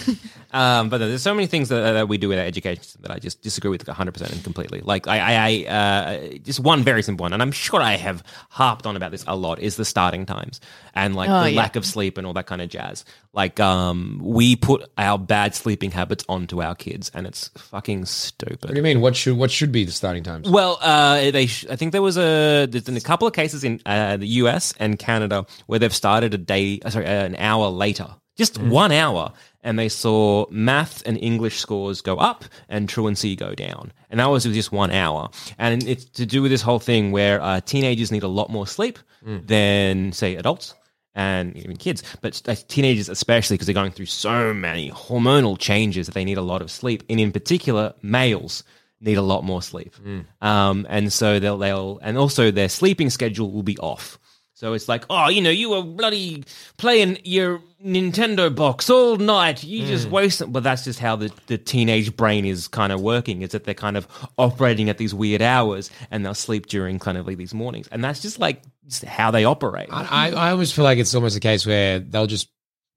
Um, 0.52 0.88
but 0.88 0.98
there's 0.98 1.22
so 1.22 1.34
many 1.34 1.46
things 1.46 1.68
that, 1.68 1.92
that 1.92 2.08
we 2.08 2.16
do 2.16 2.28
with 2.28 2.38
our 2.38 2.44
education 2.44 2.82
system 2.82 3.02
that 3.02 3.10
I 3.10 3.18
just 3.18 3.42
disagree 3.42 3.70
with 3.70 3.84
100% 3.84 4.32
and 4.32 4.42
completely. 4.42 4.80
Like, 4.82 5.06
I, 5.06 5.18
I, 5.18 5.64
I 5.68 5.70
uh, 5.70 6.28
just 6.38 6.60
one 6.60 6.82
very 6.82 7.02
simple 7.02 7.24
one, 7.24 7.32
and 7.34 7.42
I'm 7.42 7.52
sure 7.52 7.80
I 7.82 7.96
have 7.96 8.24
harped 8.48 8.86
on 8.86 8.96
about 8.96 9.10
this 9.10 9.24
a 9.26 9.36
lot, 9.36 9.58
is 9.58 9.76
the 9.76 9.84
starting 9.84 10.24
times 10.26 10.60
and 10.94 11.14
like 11.14 11.28
Oh, 11.28 11.42
the 11.44 11.50
yeah. 11.52 11.60
lack 11.60 11.76
of 11.76 11.84
sleep 11.84 12.16
and 12.18 12.26
all 12.26 12.32
that 12.34 12.46
kind 12.46 12.62
of 12.62 12.68
jazz. 12.70 13.04
Like, 13.34 13.60
um, 13.60 14.20
we 14.22 14.56
put 14.56 14.90
our 14.98 15.18
bad 15.18 15.54
sleeping 15.54 15.90
habits 15.90 16.22
onto 16.28 16.60
our 16.60 16.74
kids, 16.74 17.10
and 17.14 17.26
it's 17.26 17.48
fucking 17.56 18.04
stupid. 18.04 18.64
What 18.64 18.70
do 18.70 18.76
you 18.76 18.82
mean? 18.82 19.00
What 19.00 19.16
should 19.16 19.38
what 19.38 19.50
should 19.50 19.72
be 19.72 19.84
the 19.84 19.92
starting 19.92 20.22
times? 20.22 20.50
Well, 20.50 20.78
uh, 20.82 21.30
they 21.30 21.46
sh- 21.46 21.64
I 21.70 21.76
think 21.76 21.92
there 21.92 22.02
was 22.02 22.18
a 22.18 22.66
there's 22.66 22.84
been 22.84 22.96
a 22.96 23.00
couple 23.00 23.26
of 23.26 23.32
cases 23.32 23.64
in 23.64 23.80
uh, 23.86 24.18
the 24.18 24.26
US 24.42 24.74
and 24.78 24.98
Canada 24.98 25.46
where 25.66 25.78
they've 25.78 25.94
started 25.94 26.34
a 26.34 26.38
day, 26.38 26.78
uh, 26.84 26.90
sorry, 26.90 27.06
uh, 27.06 27.24
an 27.24 27.36
hour 27.36 27.68
later, 27.68 28.08
just 28.36 28.58
one 28.58 28.92
hour, 28.92 29.32
and 29.62 29.78
they 29.78 29.88
saw 29.88 30.44
math 30.50 31.02
and 31.06 31.16
English 31.22 31.58
scores 31.58 32.02
go 32.02 32.16
up 32.18 32.44
and 32.68 32.86
truancy 32.86 33.34
go 33.34 33.54
down, 33.54 33.92
and 34.10 34.20
that 34.20 34.26
was 34.26 34.44
just 34.44 34.72
one 34.72 34.90
hour, 34.90 35.30
and 35.58 35.82
it's 35.88 36.04
to 36.04 36.26
do 36.26 36.42
with 36.42 36.50
this 36.50 36.60
whole 36.60 36.78
thing 36.80 37.12
where 37.12 37.40
uh, 37.40 37.60
teenagers 37.62 38.12
need 38.12 38.24
a 38.24 38.28
lot 38.28 38.50
more 38.50 38.66
sleep 38.66 38.98
than 39.46 40.12
say 40.12 40.34
adults 40.36 40.74
and 41.14 41.56
even 41.56 41.76
kids, 41.76 42.02
but 42.20 42.40
teenagers 42.68 43.08
especially 43.08 43.54
because 43.54 43.66
they're 43.66 43.74
going 43.74 43.92
through 43.92 44.06
so 44.06 44.54
many 44.54 44.90
hormonal 44.90 45.58
changes 45.58 46.06
that 46.06 46.14
they 46.14 46.24
need 46.24 46.38
a 46.38 46.42
lot 46.42 46.62
of 46.62 46.70
sleep, 46.70 47.02
and 47.08 47.20
in 47.20 47.32
particular, 47.32 47.94
males 48.02 48.64
need 49.00 49.18
a 49.18 49.22
lot 49.22 49.44
more 49.44 49.60
sleep, 49.62 49.94
um, 50.40 50.86
and 50.88 51.12
so 51.12 51.38
they'll 51.38 51.58
they'll 51.58 51.98
and 52.02 52.16
also 52.16 52.50
their 52.50 52.68
sleeping 52.68 53.10
schedule 53.10 53.50
will 53.50 53.62
be 53.62 53.76
off. 53.78 54.18
So 54.62 54.74
it's 54.74 54.88
like, 54.88 55.04
oh, 55.10 55.28
you 55.28 55.40
know, 55.40 55.50
you 55.50 55.70
were 55.70 55.82
bloody 55.82 56.44
playing 56.76 57.18
your 57.24 57.60
Nintendo 57.84 58.54
box 58.54 58.88
all 58.88 59.16
night. 59.16 59.64
You 59.64 59.82
hmm. 59.82 59.88
just 59.88 60.08
waste. 60.08 60.40
But 60.52 60.62
that's 60.62 60.84
just 60.84 61.00
how 61.00 61.16
the, 61.16 61.32
the 61.48 61.58
teenage 61.58 62.14
brain 62.16 62.44
is 62.44 62.68
kind 62.68 62.92
of 62.92 63.00
working. 63.00 63.42
Is 63.42 63.50
that 63.50 63.64
they're 63.64 63.74
kind 63.74 63.96
of 63.96 64.06
operating 64.38 64.88
at 64.88 64.98
these 64.98 65.12
weird 65.12 65.42
hours 65.42 65.90
and 66.12 66.24
they'll 66.24 66.32
sleep 66.32 66.66
during 66.66 67.00
kind 67.00 67.18
of 67.18 67.26
like 67.26 67.38
these 67.38 67.52
mornings. 67.52 67.88
And 67.88 68.04
that's 68.04 68.22
just 68.22 68.38
like 68.38 68.62
just 68.86 69.04
how 69.04 69.32
they 69.32 69.44
operate. 69.44 69.88
I, 69.90 70.04
I 70.04 70.30
I 70.30 70.50
almost 70.52 70.74
feel 70.74 70.84
like 70.84 70.98
it's 70.98 71.12
almost 71.12 71.36
a 71.36 71.40
case 71.40 71.66
where 71.66 71.98
they'll 71.98 72.28
just 72.28 72.48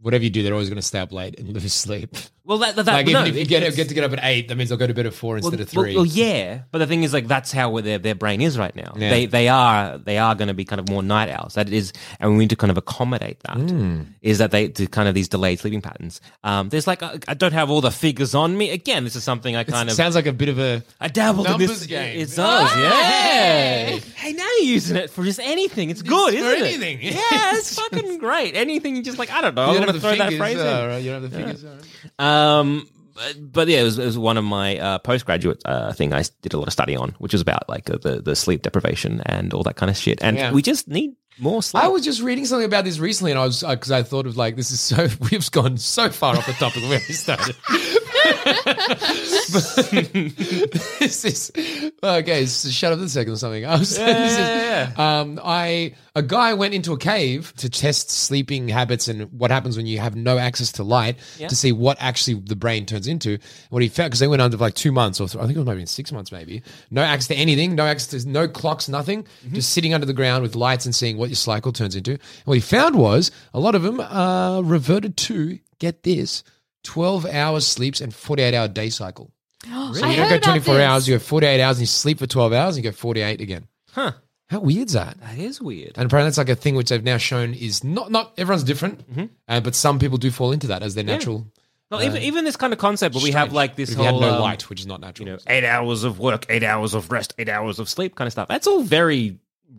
whatever 0.01 0.23
you 0.23 0.29
do, 0.29 0.43
they're 0.43 0.53
always 0.53 0.69
going 0.69 0.75
to 0.75 0.83
stay 0.83 0.99
up 0.99 1.11
late 1.11 1.39
and 1.39 1.49
lose 1.51 1.73
sleep. 1.73 2.15
Well, 2.45 2.59
that, 2.59 2.75
that, 2.75 2.85
like 2.85 3.07
no, 3.07 3.21
even 3.21 3.27
if 3.27 3.35
you 3.37 3.45
get 3.45 3.63
it's- 3.63 3.75
get 3.75 3.89
to 3.89 3.95
get 3.95 4.03
up 4.03 4.13
at 4.13 4.19
eight, 4.23 4.47
that 4.49 4.55
means 4.55 4.69
they'll 4.69 4.77
go 4.77 4.85
to 4.87 4.93
bed 4.93 5.05
at 5.07 5.13
four 5.13 5.37
instead 5.37 5.59
of 5.59 5.67
three. 5.67 5.95
Well, 5.95 6.05
yeah, 6.05 6.61
but 6.71 6.77
the 6.77 6.87
thing 6.87 7.03
is, 7.03 7.11
like, 7.11 7.27
that's 7.27 7.51
how 7.51 7.79
their 7.81 7.97
their 7.97 8.13
brain 8.15 8.39
is 8.41 8.57
right 8.57 8.75
now. 8.75 8.93
Yeah. 8.95 9.09
They 9.09 9.25
they 9.25 9.47
are 9.49 9.97
they 9.97 10.17
are 10.19 10.35
going 10.35 10.49
to 10.49 10.53
be 10.53 10.63
kind 10.65 10.79
of 10.79 10.87
more 10.89 11.01
night 11.01 11.29
owls. 11.29 11.55
That 11.55 11.69
is, 11.69 11.91
and 12.19 12.31
we 12.33 12.37
need 12.37 12.51
to 12.51 12.55
kind 12.55 12.69
of 12.71 12.77
accommodate 12.77 13.39
that. 13.41 13.57
Is 14.21 14.37
Hmm. 14.37 14.39
that 14.43 14.51
they 14.51 14.67
to 14.69 14.87
kind 14.87 15.07
of 15.09 15.15
these 15.15 15.27
delayed 15.27 15.59
sleeping 15.59 15.81
patterns? 15.81 16.21
Um, 16.43 16.69
there's 16.69 16.85
like 16.87 17.01
I 17.01 17.17
I 17.27 17.33
don't 17.33 17.53
have 17.53 17.69
all 17.71 17.81
the 17.81 17.91
figures 17.91 18.35
on 18.35 18.55
me. 18.57 18.69
Again, 18.69 19.03
this 19.05 19.15
is 19.15 19.23
something 19.23 19.55
I 19.55 19.61
It 19.61 19.67
kind 19.67 19.89
of 19.89 19.95
sounds 19.95 20.13
like 20.15 20.27
a 20.27 20.33
bit 20.33 20.49
of 20.49 20.59
a 20.59 20.83
I 21.01 21.07
dabbled 21.07 21.47
in 21.49 21.57
this 21.57 21.85
game. 21.87 22.19
It 22.19 22.35
does, 22.35 22.77
yeah. 22.77 22.89
Hey! 22.91 24.01
Hey, 24.15 24.33
now 24.33 24.43
you're 24.59 24.69
using 24.73 24.97
it 24.97 25.09
for 25.09 25.23
just 25.23 25.39
anything. 25.39 25.89
It's 25.89 26.01
good, 26.01 26.33
for 26.33 26.39
isn't 26.39 26.61
anything. 26.61 26.99
it? 27.01 27.13
Yeah, 27.15 27.55
it's 27.55 27.73
fucking 27.79 28.19
great. 28.19 28.55
Anything 28.55 28.95
you 28.95 29.01
just 29.03 29.17
like. 29.17 29.31
I 29.31 29.41
don't 29.41 29.55
know. 29.55 29.71
You 29.71 29.77
I'm 29.79 29.83
don't 29.83 29.85
going 29.85 29.95
have 29.95 29.95
to 29.95 30.01
the 30.01 30.07
throw 30.07 30.17
that 30.17 30.29
fingers, 30.29 30.39
phrase 30.39 30.59
in. 30.59 30.67
uh, 30.67 30.87
right? 30.87 30.97
You 31.03 31.11
don't 31.11 31.21
have 31.23 31.31
the 31.31 31.43
right. 31.45 31.79
Um, 32.19 32.34
but, 33.15 33.51
but 33.53 33.67
yeah, 33.67 33.81
it 33.81 33.83
was, 33.83 33.97
it 33.99 34.05
was 34.05 34.17
one 34.17 34.37
of 34.37 34.43
my 34.43 34.77
uh, 34.77 34.97
postgraduate 34.99 35.61
uh, 35.65 35.93
thing 35.93 36.13
I 36.13 36.23
did 36.41 36.53
a 36.53 36.57
lot 36.57 36.67
of 36.67 36.73
study 36.73 36.95
on, 36.95 37.15
which 37.19 37.33
was 37.33 37.41
about 37.41 37.67
like 37.69 37.89
uh, 37.89 37.97
the 38.01 38.21
the 38.21 38.35
sleep 38.35 38.61
deprivation 38.61 39.21
and 39.25 39.53
all 39.53 39.63
that 39.63 39.75
kind 39.77 39.89
of 39.89 39.97
shit. 39.97 40.21
And 40.21 40.37
Yeah. 40.37 40.51
we 40.51 40.61
just 40.61 40.87
need 40.87 41.15
more 41.39 41.61
sleep. 41.63 41.83
I 41.83 41.87
was 41.87 42.03
just 42.03 42.21
reading 42.21 42.45
something 42.45 42.65
about 42.65 42.83
this 42.85 42.99
recently, 42.99 43.31
and 43.31 43.39
I 43.39 43.45
was 43.45 43.61
because 43.63 43.91
I 43.91 44.03
thought 44.03 44.25
of 44.25 44.35
like 44.37 44.55
this 44.55 44.71
is 44.71 44.79
so 44.81 45.07
we've 45.31 45.49
gone 45.51 45.77
so 45.77 46.09
far 46.09 46.35
off 46.35 46.45
the 46.45 46.53
topic 46.53 46.83
of 46.83 46.89
where 46.89 46.99
we 47.07 47.13
started. 47.13 47.55
this 50.99 51.25
is 51.25 51.51
okay. 52.03 52.45
So 52.45 52.69
shut 52.69 52.93
up 52.93 52.99
a 52.99 53.09
second 53.09 53.33
or 53.33 53.37
something. 53.37 53.65
I 53.65 53.77
was, 53.77 53.89
this 53.97 54.33
is- 54.33 54.99
Um, 54.99 55.39
I 55.43 55.95
a 56.15 56.21
guy 56.21 56.53
went 56.53 56.73
into 56.73 56.93
a 56.93 56.97
cave 56.97 57.53
to 57.57 57.69
test 57.69 58.09
sleeping 58.09 58.69
habits 58.69 59.07
and 59.07 59.23
what 59.37 59.51
happens 59.51 59.75
when 59.77 59.85
you 59.85 59.99
have 59.99 60.15
no 60.15 60.37
access 60.37 60.71
to 60.73 60.83
light 60.83 61.17
to 61.49 61.55
see 61.55 61.71
what 61.71 61.97
actually 61.99 62.35
the 62.45 62.55
brain 62.55 62.85
turns 62.85 63.07
into. 63.07 63.37
What 63.69 63.81
he 63.81 63.89
found 63.89 64.11
because 64.11 64.19
they 64.21 64.27
went 64.27 64.41
under 64.41 64.57
for 64.57 64.63
like 64.63 64.75
two 64.75 64.91
months 64.91 65.19
or 65.19 65.27
th- 65.27 65.41
I 65.41 65.45
think 65.45 65.57
it 65.57 65.59
was 65.59 65.67
maybe 65.67 65.85
six 65.85 66.11
months, 66.11 66.31
maybe 66.31 66.63
no 66.89 67.01
access 67.01 67.27
to 67.27 67.35
anything, 67.35 67.75
no 67.75 67.85
access 67.85 68.23
to 68.23 68.29
no 68.29 68.47
clocks, 68.47 68.87
nothing, 68.87 69.27
just 69.51 69.71
sitting 69.73 69.93
under 69.93 70.05
the 70.05 70.13
ground 70.13 70.41
with 70.43 70.55
lights 70.55 70.85
and 70.85 70.95
seeing 70.95 71.17
what 71.17 71.29
your 71.29 71.35
cycle 71.35 71.71
turns 71.73 71.95
into. 71.95 72.11
And 72.11 72.19
what 72.45 72.53
he 72.55 72.61
found 72.61 72.95
was 72.95 73.31
a 73.53 73.59
lot 73.59 73.75
of 73.75 73.83
them 73.83 73.99
uh, 73.99 74.61
reverted 74.61 75.17
to 75.17 75.59
get 75.79 76.03
this. 76.03 76.43
12 76.85 77.25
hours 77.25 77.67
sleeps 77.67 77.99
and 78.01 78.13
48 78.13 78.53
hour 78.53 78.67
day 78.67 78.89
cycle. 78.89 79.31
So 79.95 80.05
I 80.05 80.11
you 80.11 80.15
don't 80.17 80.29
go 80.29 80.39
24 80.39 80.81
hours, 80.81 81.07
you 81.07 81.15
go 81.15 81.19
48 81.19 81.61
hours 81.61 81.77
and 81.77 81.81
you 81.81 81.87
sleep 81.87 82.19
for 82.19 82.27
12 82.27 82.53
hours 82.53 82.75
and 82.75 82.83
you 82.85 82.91
go 82.91 82.95
48 82.95 83.41
again. 83.41 83.67
Huh. 83.91 84.11
How 84.49 84.59
weird's 84.59 84.93
that? 84.93 85.19
That 85.21 85.37
is 85.39 85.61
weird. 85.61 85.93
And 85.95 86.05
apparently 86.05 86.29
that's 86.29 86.37
like 86.37 86.49
a 86.49 86.55
thing 86.55 86.75
which 86.75 86.89
they've 86.89 87.03
now 87.03 87.17
shown 87.17 87.53
is 87.53 87.83
not, 87.83 88.11
not 88.11 88.33
everyone's 88.37 88.63
different, 88.63 89.03
uh, 89.47 89.59
but 89.61 89.73
some 89.73 89.97
people 89.97 90.17
do 90.17 90.29
fall 90.31 90.51
into 90.51 90.67
that 90.67 90.83
as 90.83 90.93
their 90.95 91.03
natural. 91.03 91.47
Well, 91.91 92.03
even 92.03 92.21
even 92.23 92.45
this 92.45 92.55
kind 92.55 92.73
of 92.73 92.79
concept 92.79 93.13
where 93.15 93.23
we 93.23 93.31
have 93.31 93.53
like 93.53 93.75
this 93.75 93.91
you 93.91 93.97
had 93.97 94.11
whole 94.11 94.21
no 94.21 94.35
um, 94.35 94.41
light, 94.41 94.69
which 94.69 94.79
is 94.79 94.87
not 94.87 95.01
natural. 95.01 95.27
you 95.27 95.33
know, 95.33 95.39
eight 95.47 95.63
hours 95.63 96.03
of 96.03 96.19
work, 96.19 96.45
eight 96.49 96.63
hours 96.63 96.93
of 96.93 97.11
rest, 97.11 97.35
eight 97.37 97.47
hours 97.47 97.77
of 97.79 97.87
sleep 97.87 98.15
kind 98.15 98.27
of 98.27 98.31
stuff. 98.31 98.47
That's 98.47 98.65
all 98.67 98.81
very 98.81 99.37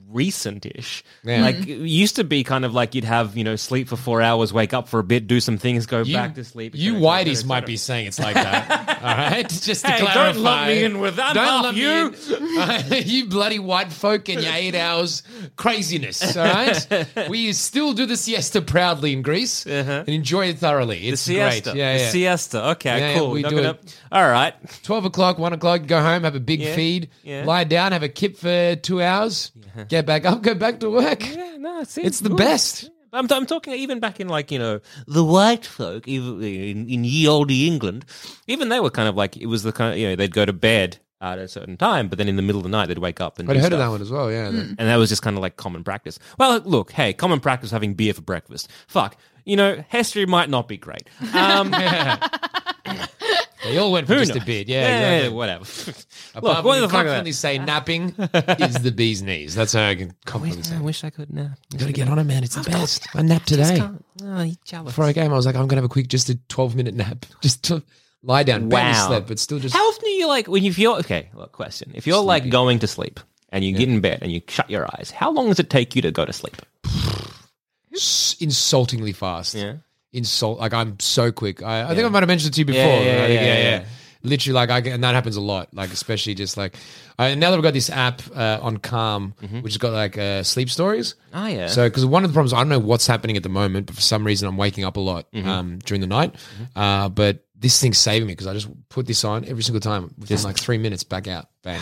recent-ish. 0.09 1.05
Yeah. 1.25 1.43
Like 1.43 1.57
it 1.57 1.67
used 1.87 2.17
to 2.17 2.25
be 2.25 2.45
kind 2.45 2.65
of 2.65 2.73
like 2.75 2.95
you'd 2.95 3.05
have, 3.05 3.37
you 3.37 3.45
know, 3.45 3.57
sleep 3.57 3.89
for 3.89 3.97
four 3.97 4.23
hours, 4.23 4.53
wake 4.53 4.73
up 4.73 4.89
for 4.89 4.99
a 5.01 5.05
bit, 5.05 5.27
do 5.27 5.41
some 5.41 5.59
things, 5.59 5.87
go 5.87 6.03
you, 6.03 6.15
back 6.15 6.35
to 6.37 6.45
sleep. 6.45 6.75
et 6.75 6.79
You 6.79 6.93
cetera, 6.95 6.99
et 6.99 7.03
cetera, 7.19 7.33
whiteys 7.35 7.43
et 7.43 7.47
might 7.47 7.57
cetera. 7.57 7.67
be 7.67 7.77
saying 7.77 8.07
it's 8.07 8.19
like 8.19 8.35
that. 8.35 8.89
all 9.03 9.17
right, 9.17 9.49
just 9.63 9.85
to 9.85 9.91
Hey, 9.91 9.99
don't 9.99 10.11
clarify. 10.13 10.39
lump 10.41 10.67
me 10.69 10.85
in 10.85 11.01
with 11.01 11.17
that, 11.17 11.35
Don't 11.35 11.45
half 11.47 11.63
lump 11.65 11.77
you. 11.77 12.99
in. 13.01 13.03
you 13.07 13.27
bloody 13.27 13.59
white 13.59 13.93
folk 13.93 14.29
and 14.29 14.43
your 14.43 14.53
eight 14.53 14.75
hours 14.75 15.23
craziness. 15.57 16.37
All 16.37 16.45
right, 16.45 17.29
we 17.29 17.53
still 17.53 17.93
do 17.93 18.07
the 18.07 18.17
siesta 18.17 18.63
proudly 18.63 19.13
in 19.13 19.23
Greece 19.23 19.67
and 19.67 20.09
enjoy 20.09 20.47
it 20.47 20.59
thoroughly. 20.59 20.97
Uh-huh. 20.97 21.07
The 21.07 21.13
It's 21.13 21.23
siesta. 21.23 21.71
great. 21.71 21.77
Yeah, 21.79 21.93
the 21.99 22.05
yeah. 22.05 22.11
siesta. 22.11 22.65
Okay, 22.71 22.99
Yeah, 22.99 23.09
yeah, 23.13 23.19
cool. 23.19 23.31
we 23.31 23.43
Knock 23.43 23.51
do 23.51 23.59
it 23.59 23.65
it. 23.65 23.67
up. 23.67 23.81
All 24.13 24.29
right. 24.29 24.55
12 24.83 25.05
o'clock, 25.07 25.39
1 25.39 25.53
o'clock, 25.53 25.87
go 25.87 26.01
home, 26.01 26.25
have 26.25 26.35
a 26.35 26.41
big 26.41 26.61
Yeah, 26.61 26.75
feed, 26.75 27.11
yeah. 27.23 27.45
lie 27.45 27.65
down, 27.65 27.93
have 27.93 28.03
a 28.03 28.09
kip 28.09 28.37
for 28.37 28.77
two 28.77 29.03
hours, 29.03 29.51
get 29.89 30.07
back 30.07 30.25
up, 30.25 30.43
get 30.43 30.59
back 30.59 30.81
to 30.81 30.91
work. 30.91 31.27
Yeah, 31.27 31.57
no, 31.59 31.81
it 31.81 31.99
It's 31.99 32.21
the 32.21 32.29
good. 32.31 32.39
best. 32.39 32.91
I'm, 33.13 33.27
I'm 33.31 33.47
talking 33.47 33.73
even 33.75 33.99
back 34.01 34.21
in 34.21 34.29
like 34.29 34.51
you 34.51 34.59
know 34.59 34.81
the 35.07 35.25
white 35.25 35.65
folk, 35.65 36.07
even 36.07 36.43
in, 36.43 36.89
in 36.89 37.05
ye 37.05 37.27
olde 37.27 37.51
England, 37.51 38.05
even 38.47 38.69
they 38.69 38.81
were 38.81 38.91
kind 38.91 39.09
of 39.09 39.15
like 39.17 39.37
it 39.37 39.47
was 39.47 39.63
the 39.63 39.73
kind 39.73 39.93
of 39.93 39.99
you 39.99 40.09
know 40.09 40.17
they'd 40.17 40.35
go 40.35 40.45
to 40.45 40.53
bed 40.53 40.99
at 41.23 41.39
a 41.39 41.49
certain 41.49 41.79
time, 41.79 42.09
but 42.09 42.19
then 42.19 42.29
in 42.29 42.37
the 42.37 42.43
middle 42.43 42.59
of 42.59 42.63
the 42.65 42.69
night 42.69 42.87
they'd 42.89 42.99
wake 42.99 43.21
up 43.23 43.39
and 43.39 43.49
I'd 43.51 43.55
do 43.55 43.61
heard 43.61 43.73
of 43.73 43.79
stuff. 43.79 43.87
that 43.87 43.91
one 43.91 44.03
as 44.03 44.11
well, 44.11 44.31
yeah. 44.31 44.49
and 44.49 44.77
that 44.79 44.97
was 44.97 45.09
just 45.09 45.23
kind 45.23 45.35
of 45.37 45.41
like 45.43 45.57
common 45.57 45.83
practice. 45.83 46.19
Well, 46.39 46.61
look, 46.61 46.91
hey, 46.93 47.15
common 47.15 47.41
practice 47.41 47.71
having 47.71 47.95
beer 47.95 48.13
for 48.13 48.21
breakfast. 48.21 48.71
Fuck, 48.87 49.17
you 49.47 49.57
know, 49.57 49.83
history 49.89 50.27
might 50.27 50.51
not 50.51 50.69
be 50.69 50.77
great. 50.77 51.09
Um, 51.35 51.71
They 53.67 53.79
all 53.79 53.93
went 53.93 54.07
for 54.07 54.15
Who 54.15 54.21
just 54.21 54.35
knows? 54.35 54.43
a 54.43 54.47
bit, 54.47 54.69
yeah. 54.69 54.81
yeah, 54.81 55.11
exactly. 55.17 55.37
whatever. 55.37 55.65
Apart 56.35 56.45
look, 56.45 56.57
from 56.57 56.65
what 56.67 56.75
you 56.77 56.81
the 56.83 56.89
fuck? 56.89 56.93
confidently 56.97 57.33
say 57.33 57.59
napping 57.73 58.15
is 58.59 58.75
the 58.83 58.93
bee's 58.93 59.23
knees. 59.23 59.55
That's 59.55 59.73
how 59.73 59.89
I 59.89 59.95
can 59.95 60.15
confidently 60.25 60.63
say. 60.65 60.77
I 60.77 60.81
wish 60.81 61.05
I 61.05 61.11
could 61.11 61.33
now. 61.33 61.51
Gotta 61.77 61.93
get 61.93 62.09
on 62.09 62.19
it, 62.19 62.25
man. 62.25 62.45
It's 62.45 62.55
the 62.55 62.69
best. 62.71 63.07
I 63.15 63.23
napped 63.23 63.49
today. 63.49 63.81
Oh, 64.23 64.43
you 64.43 64.55
jealous. 64.65 64.93
Before 64.93 65.05
I 65.05 65.13
came, 65.13 65.33
I 65.33 65.37
was 65.37 65.47
like, 65.47 65.57
I'm 65.57 65.67
gonna 65.67 65.81
have 65.83 65.91
a 65.91 65.93
quick, 65.93 66.09
just 66.09 66.29
a 66.29 66.37
12 66.49 66.75
minute 66.77 66.95
nap, 66.95 67.27
just 67.43 67.65
to 67.65 67.83
lie 68.23 68.43
down. 68.43 68.69
Barely 68.69 68.93
Wow. 68.93 69.07
slept, 69.09 69.29
but 69.29 69.39
still 69.39 69.59
just. 69.59 69.75
How 69.75 69.87
often 69.89 70.03
do 70.05 70.11
you 70.11 70.27
like 70.29 70.47
when 70.49 70.65
you 70.65 70.73
feel 70.73 70.95
okay? 70.97 71.31
Look, 71.35 71.53
question: 71.53 71.93
If 71.95 72.07
you're 72.07 72.23
like 72.23 72.49
going 72.51 72.79
to 72.81 72.87
sleep 72.87 73.21
and 73.51 73.65
you 73.65 73.73
get 73.77 73.89
in 73.89 74.01
bed 74.01 74.19
and 74.23 74.31
you 74.33 74.41
shut 74.49 74.71
your 74.71 74.87
eyes, 74.97 75.11
how 75.11 75.31
long 75.31 75.49
does 75.49 75.59
it 75.61 75.71
take 75.71 75.95
you 75.97 76.03
to 76.03 76.11
go 76.11 76.25
to 76.25 76.33
sleep? 76.33 76.57
s- 77.95 78.37
insultingly 78.41 79.13
fast. 79.13 79.55
Yeah. 79.55 79.75
Insult 80.17 80.59
like 80.59 80.73
I'm 80.73 80.99
so 81.01 81.31
quick. 81.33 81.63
I, 81.63 81.83
I 81.91 81.95
think 81.95 82.07
I 82.07 82.09
might 82.09 82.21
have 82.23 82.29
mentioned 82.29 82.53
it 82.53 82.55
to 82.55 82.61
you 82.61 82.65
before. 82.65 82.81
Yeah, 82.83 83.01
yeah, 83.01 83.27
think, 83.27 83.41
yeah, 83.41 83.59
yeah. 83.79 83.85
Literally, 84.23 84.55
like 84.55 84.71
I 84.71 84.81
get, 84.81 84.93
and 84.95 85.05
that 85.05 85.15
happens 85.15 85.37
a 85.37 85.41
lot. 85.41 85.73
Like 85.73 85.93
especially 85.93 86.35
just 86.35 86.57
like 86.57 86.77
I, 87.19 87.35
now 87.37 87.51
that 87.51 87.57
we've 87.57 87.63
got 87.63 87.75
this 87.75 87.91
app 87.91 88.23
uh, 88.35 88.59
on 88.61 88.79
Calm, 88.79 89.35
which 89.61 89.75
has 89.75 89.79
got 89.79 89.93
like 89.93 90.19
uh, 90.19 90.43
sleep 90.43 90.69
stories. 90.71 91.15
Oh 91.33 91.47
yeah. 91.47 91.69
So, 91.69 91.89
because 91.89 92.05
one 92.05 92.25
of 92.25 92.31
the 92.31 92.35
problems, 92.35 92.53
I 92.53 92.59
don't 92.59 92.69
know 92.69 92.79
what's 92.81 93.07
happening 93.07 93.37
at 93.37 93.43
the 93.45 93.49
moment, 93.49 93.87
but 93.87 93.95
for 93.95 94.01
some 94.03 94.25
reason, 94.27 94.49
I'm 94.49 94.57
waking 94.57 94.85
up 94.85 94.97
a 94.97 95.01
lot 95.01 95.31
Mm-hmm. 95.33 95.49
um, 95.49 95.79
during 95.85 96.01
the 96.01 96.07
night. 96.09 96.35
Uh, 96.75 97.09
but 97.09 97.45
this 97.59 97.81
thing's 97.81 97.99
saving 97.99 98.27
me 98.27 98.33
because 98.33 98.47
I 98.49 98.55
just 98.55 98.69
put 98.89 99.07
this 99.07 99.23
on 99.25 99.45
every 99.45 99.63
single 99.63 99.81
time 99.81 100.13
within 100.19 100.43
like 100.43 100.59
three 100.59 100.79
minutes, 100.79 101.05
back 101.05 101.29
out, 101.29 101.49
bang. 101.63 101.81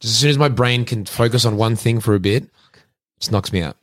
Just 0.00 0.14
as 0.14 0.18
soon 0.18 0.30
as 0.30 0.38
my 0.38 0.48
brain 0.48 0.84
can 0.84 1.04
focus 1.04 1.44
on 1.44 1.56
one 1.56 1.74
thing 1.76 2.00
for 2.00 2.14
a 2.14 2.20
bit, 2.20 2.44
it 2.44 2.50
just 3.20 3.32
knocks 3.32 3.52
me 3.52 3.60
out. 3.62 3.76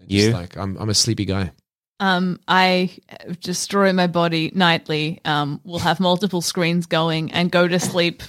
Just 0.00 0.10
You? 0.10 0.30
like 0.30 0.56
I'm, 0.56 0.76
I'm 0.78 0.88
a 0.88 0.94
sleepy 0.94 1.24
guy. 1.24 1.50
Um, 2.00 2.40
I 2.48 2.96
destroy 3.40 3.92
my 3.92 4.06
body 4.06 4.50
nightly. 4.54 5.20
Um, 5.24 5.60
will 5.64 5.78
have 5.78 6.00
multiple 6.00 6.40
screens 6.40 6.86
going 6.86 7.30
and 7.32 7.52
go 7.52 7.68
to 7.68 7.78
sleep. 7.78 8.22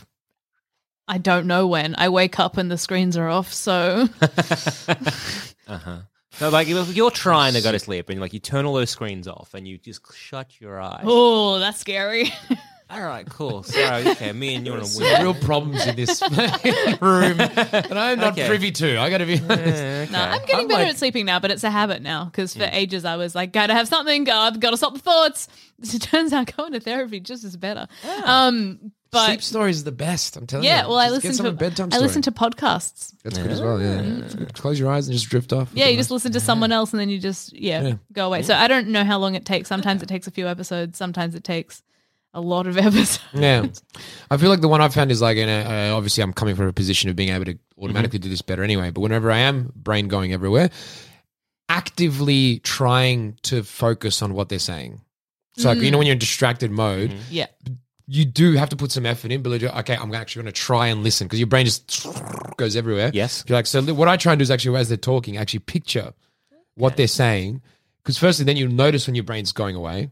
I 1.08 1.18
don't 1.18 1.48
know 1.48 1.68
when. 1.68 1.96
I 1.98 2.10
wake 2.10 2.40
up 2.40 2.58
and 2.58 2.70
the 2.70 2.78
screens 2.78 3.18
are 3.18 3.30
off. 3.30 3.52
So 3.52 4.08
uh-huh. 4.22 6.00
So 6.34 6.50
like 6.50 6.68
if 6.68 6.96
you're 6.96 7.12
trying 7.12 7.54
to 7.54 7.62
go 7.62 7.72
to 7.72 7.80
sleep 7.80 8.10
and 8.10 8.20
like 8.20 8.34
you 8.34 8.40
turn 8.40 8.66
all 8.66 8.74
those 8.74 8.90
screens 8.90 9.28
off 9.28 9.54
and 9.54 9.68
you 9.68 9.78
just 9.78 10.02
shut 10.14 10.60
your 10.60 10.80
eyes. 10.80 11.04
oh, 11.06 11.60
that's 11.60 11.80
scary. 11.80 12.32
All 12.92 13.02
right, 13.02 13.28
cool. 13.30 13.64
So 13.72 13.80
okay, 13.80 14.32
me 14.34 14.56
and 14.56 14.66
you 14.66 14.74
on 14.74 14.82
a 14.82 14.88
weird. 14.98 15.22
real 15.22 15.34
problems 15.34 15.86
in 15.88 15.96
this 15.96 16.22
room 17.02 17.38
that 17.38 17.88
I'm 17.96 18.20
not 18.20 18.34
Okay. 18.34 18.48
privy 18.48 18.72
to. 18.72 19.00
I 19.00 19.10
got 19.10 19.20
to 19.20 19.26
be 19.26 19.40
honest. 19.40 20.12
No, 20.12 20.20
I'm 20.20 20.40
getting 20.42 20.56
I'm 20.62 20.68
better 20.68 20.84
like- 20.84 20.90
at 20.94 20.98
sleeping 20.98 21.26
now, 21.26 21.40
but 21.40 21.52
it's 21.52 21.64
a 21.64 21.70
habit 21.72 22.02
now 22.02 22.26
because 22.26 22.56
for 22.56 22.68
ages 22.72 23.06
I 23.06 23.16
was 23.18 23.34
like, 23.36 23.54
gotta 23.54 23.74
have 23.74 23.88
something, 23.88 24.30
I've 24.30 24.60
gotta 24.60 24.78
stop 24.78 24.94
the 24.94 25.00
thoughts. 25.00 25.48
It 25.84 26.00
turns 26.04 26.32
out 26.32 26.56
going 26.56 26.74
to 26.74 26.80
therapy 26.80 27.20
just 27.20 27.44
is 27.44 27.58
better. 27.58 27.88
Um, 28.24 28.92
but 29.10 29.26
Sleep 29.26 29.42
stories 29.42 29.82
are 29.82 29.86
the 29.86 29.92
best. 29.92 30.38
I'm 30.38 30.46
telling 30.46 30.64
you. 30.64 30.70
yeah, 30.70 30.86
well, 30.86 30.98
I 30.98 31.10
Just 31.10 31.24
get 31.24 31.30
listen 31.30 31.46
some 31.46 31.54
to 31.58 31.60
bedtime 31.60 31.88
I 31.88 31.96
story. 31.96 32.04
listen 32.08 32.22
to 32.22 32.32
podcasts. 32.32 33.16
That's 33.24 33.38
good 33.40 33.50
as 33.50 33.60
well. 33.62 33.82
Yeah, 33.82 34.46
close 34.54 34.80
your 34.80 34.92
eyes 34.92 35.08
and 35.08 35.18
just 35.18 35.28
drift 35.30 35.52
off. 35.52 35.70
Yeah, 35.74 35.88
you 35.88 35.98
just 35.98 36.12
listen 36.12 36.32
to 36.34 36.40
someone 36.40 36.72
else 36.72 36.92
and 36.94 37.00
then 37.00 37.10
you 37.10 37.18
just 37.18 37.52
yeah, 37.54 37.82
Yeah. 37.82 37.94
go 38.14 38.28
away. 38.28 38.44
So 38.44 38.54
I 38.54 38.68
don't 38.68 38.90
know 38.90 39.04
how 39.04 39.18
long 39.18 39.34
it 39.34 39.44
takes. 39.44 39.68
Sometimes 39.70 40.04
it 40.04 40.08
takes 40.08 40.28
a 40.28 40.32
few 40.32 40.48
episodes. 40.48 41.00
Sometimes 41.00 41.34
it 41.34 41.44
takes 41.44 41.82
a 42.34 42.42
lot 42.42 42.68
of 42.68 42.78
episodes. 42.78 43.20
Yeah, 43.34 43.66
I 44.30 44.38
feel 44.38 44.50
like 44.50 44.62
the 44.62 44.68
one 44.68 44.82
I've 44.82 44.94
found 44.94 45.12
is 45.12 45.22
like, 45.22 45.38
in 45.38 45.50
a, 45.50 45.92
uh, 45.92 45.96
obviously, 45.96 46.24
I'm 46.24 46.34
coming 46.34 46.56
from 46.56 46.68
a 46.68 46.74
position 46.74 47.10
of 47.10 47.16
being 47.16 47.30
able 47.30 47.46
to 47.46 47.58
automatically 47.78 48.20
Mm-hmm. 48.20 48.24
do 48.24 48.30
this 48.30 48.42
better 48.42 48.64
anyway. 48.64 48.90
But 48.92 49.02
whenever 49.02 49.32
I 49.32 49.40
am 49.40 49.72
brain 49.76 50.08
going 50.08 50.34
everywhere, 50.34 50.70
actively 51.70 52.60
trying 52.60 53.38
to 53.44 53.64
focus 53.64 54.22
on 54.22 54.34
what 54.34 54.50
they're 54.50 54.60
saying. 54.60 55.02
So, 55.58 55.70
like, 55.70 55.80
you 55.80 55.92
know, 55.92 55.98
when 55.98 56.08
you're 56.08 56.14
in 56.14 56.20
distracted 56.20 56.72
mode, 56.72 57.12
Mm-hmm. 57.12 57.20
Yeah. 57.30 57.48
you 58.08 58.26
do 58.26 58.54
have 58.54 58.70
to 58.70 58.76
put 58.76 58.92
some 58.92 59.06
effort 59.06 59.32
in, 59.32 59.42
but 59.42 59.50
like, 59.52 59.64
okay, 59.64 59.96
I'm 59.96 60.14
actually 60.14 60.44
going 60.44 60.54
to 60.54 60.60
try 60.60 60.88
and 60.88 61.04
listen 61.04 61.28
because 61.28 61.40
your 61.40 61.48
brain 61.48 61.66
just 61.66 62.08
goes 62.58 62.76
everywhere. 62.76 63.12
Yes. 63.14 63.44
You're 63.48 63.58
like, 63.58 63.68
so 63.68 63.82
what 63.94 64.08
I 64.08 64.18
try 64.18 64.34
and 64.34 64.40
do 64.40 64.44
is 64.44 64.52
actually, 64.52 64.78
as 64.80 64.88
they're 64.90 64.98
talking, 64.98 65.38
actually 65.38 65.60
picture 65.60 66.14
what 66.76 66.98
they're 66.98 67.08
saying. 67.08 67.62
Because 68.04 68.18
firstly, 68.18 68.46
then 68.46 68.58
you'll 68.58 68.72
notice 68.72 69.08
when 69.08 69.16
your 69.16 69.24
brain's 69.24 69.52
going 69.52 69.76
away 69.76 70.10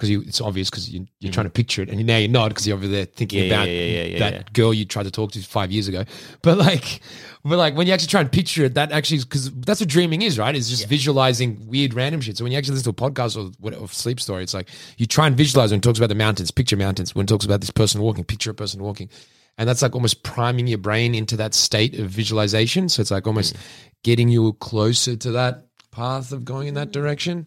because 0.00 0.08
you, 0.08 0.22
it's 0.22 0.40
obvious 0.40 0.70
because 0.70 0.88
you, 0.88 1.06
you're 1.18 1.30
mm. 1.30 1.34
trying 1.34 1.44
to 1.44 1.50
picture 1.50 1.82
it 1.82 1.90
and 1.90 2.06
now 2.06 2.16
you're 2.16 2.30
not 2.30 2.48
because 2.48 2.66
you're 2.66 2.76
over 2.78 2.88
there 2.88 3.04
thinking. 3.04 3.40
Yeah, 3.40 3.54
about 3.54 3.68
yeah, 3.68 4.02
yeah, 4.04 4.18
that 4.30 4.52
girl 4.54 4.72
you 4.72 4.86
tried 4.86 5.02
to 5.02 5.10
talk 5.10 5.32
to 5.32 5.42
five 5.42 5.70
years 5.70 5.88
ago. 5.88 6.04
But 6.40 6.56
like, 6.56 7.00
but 7.44 7.58
like 7.58 7.76
when 7.76 7.86
you 7.86 7.92
actually 7.92 8.08
try 8.08 8.22
and 8.22 8.32
picture 8.32 8.64
it, 8.64 8.74
that 8.74 8.92
actually, 8.92 9.18
because 9.18 9.50
that's 9.52 9.78
what 9.78 9.90
dreaming 9.90 10.22
is, 10.22 10.38
right? 10.38 10.56
It's 10.56 10.70
just 10.70 10.88
visualizing 10.88 11.66
weird 11.68 11.92
random 11.92 12.22
shit. 12.22 12.38
So 12.38 12.44
when 12.44 12.52
you 12.52 12.56
actually 12.56 12.76
listen 12.76 12.94
to 12.94 13.04
a 13.04 13.10
podcast 13.10 13.36
or, 13.36 13.52
what- 13.60 13.74
or 13.74 13.88
sleep 13.88 14.20
story, 14.20 14.42
it's 14.42 14.54
like 14.54 14.70
you 14.96 15.04
try 15.04 15.26
and 15.26 15.36
visualize 15.36 15.70
when 15.70 15.80
it 15.80 15.82
talks 15.82 15.98
about 15.98 16.08
the 16.08 16.14
mountains, 16.14 16.50
picture 16.50 16.78
mountains. 16.78 17.14
When 17.14 17.24
it 17.24 17.28
talks 17.28 17.44
about 17.44 17.60
this 17.60 17.70
person 17.70 18.00
walking, 18.00 18.24
picture 18.24 18.52
a 18.52 18.54
person 18.54 18.82
walking. 18.82 19.10
And 19.58 19.68
that's 19.68 19.82
like 19.82 19.94
almost 19.94 20.22
priming 20.22 20.66
your 20.66 20.78
brain 20.78 21.14
into 21.14 21.36
that 21.36 21.52
state 21.52 21.98
of 21.98 22.08
visualization. 22.08 22.88
So 22.88 23.02
it's 23.02 23.10
like 23.10 23.26
almost 23.26 23.54
mm. 23.54 23.60
getting 24.02 24.30
you 24.30 24.54
closer 24.54 25.14
to 25.16 25.32
that 25.32 25.66
path 25.90 26.32
of 26.32 26.44
going 26.44 26.68
in 26.68 26.74
that 26.74 26.92
direction, 26.92 27.46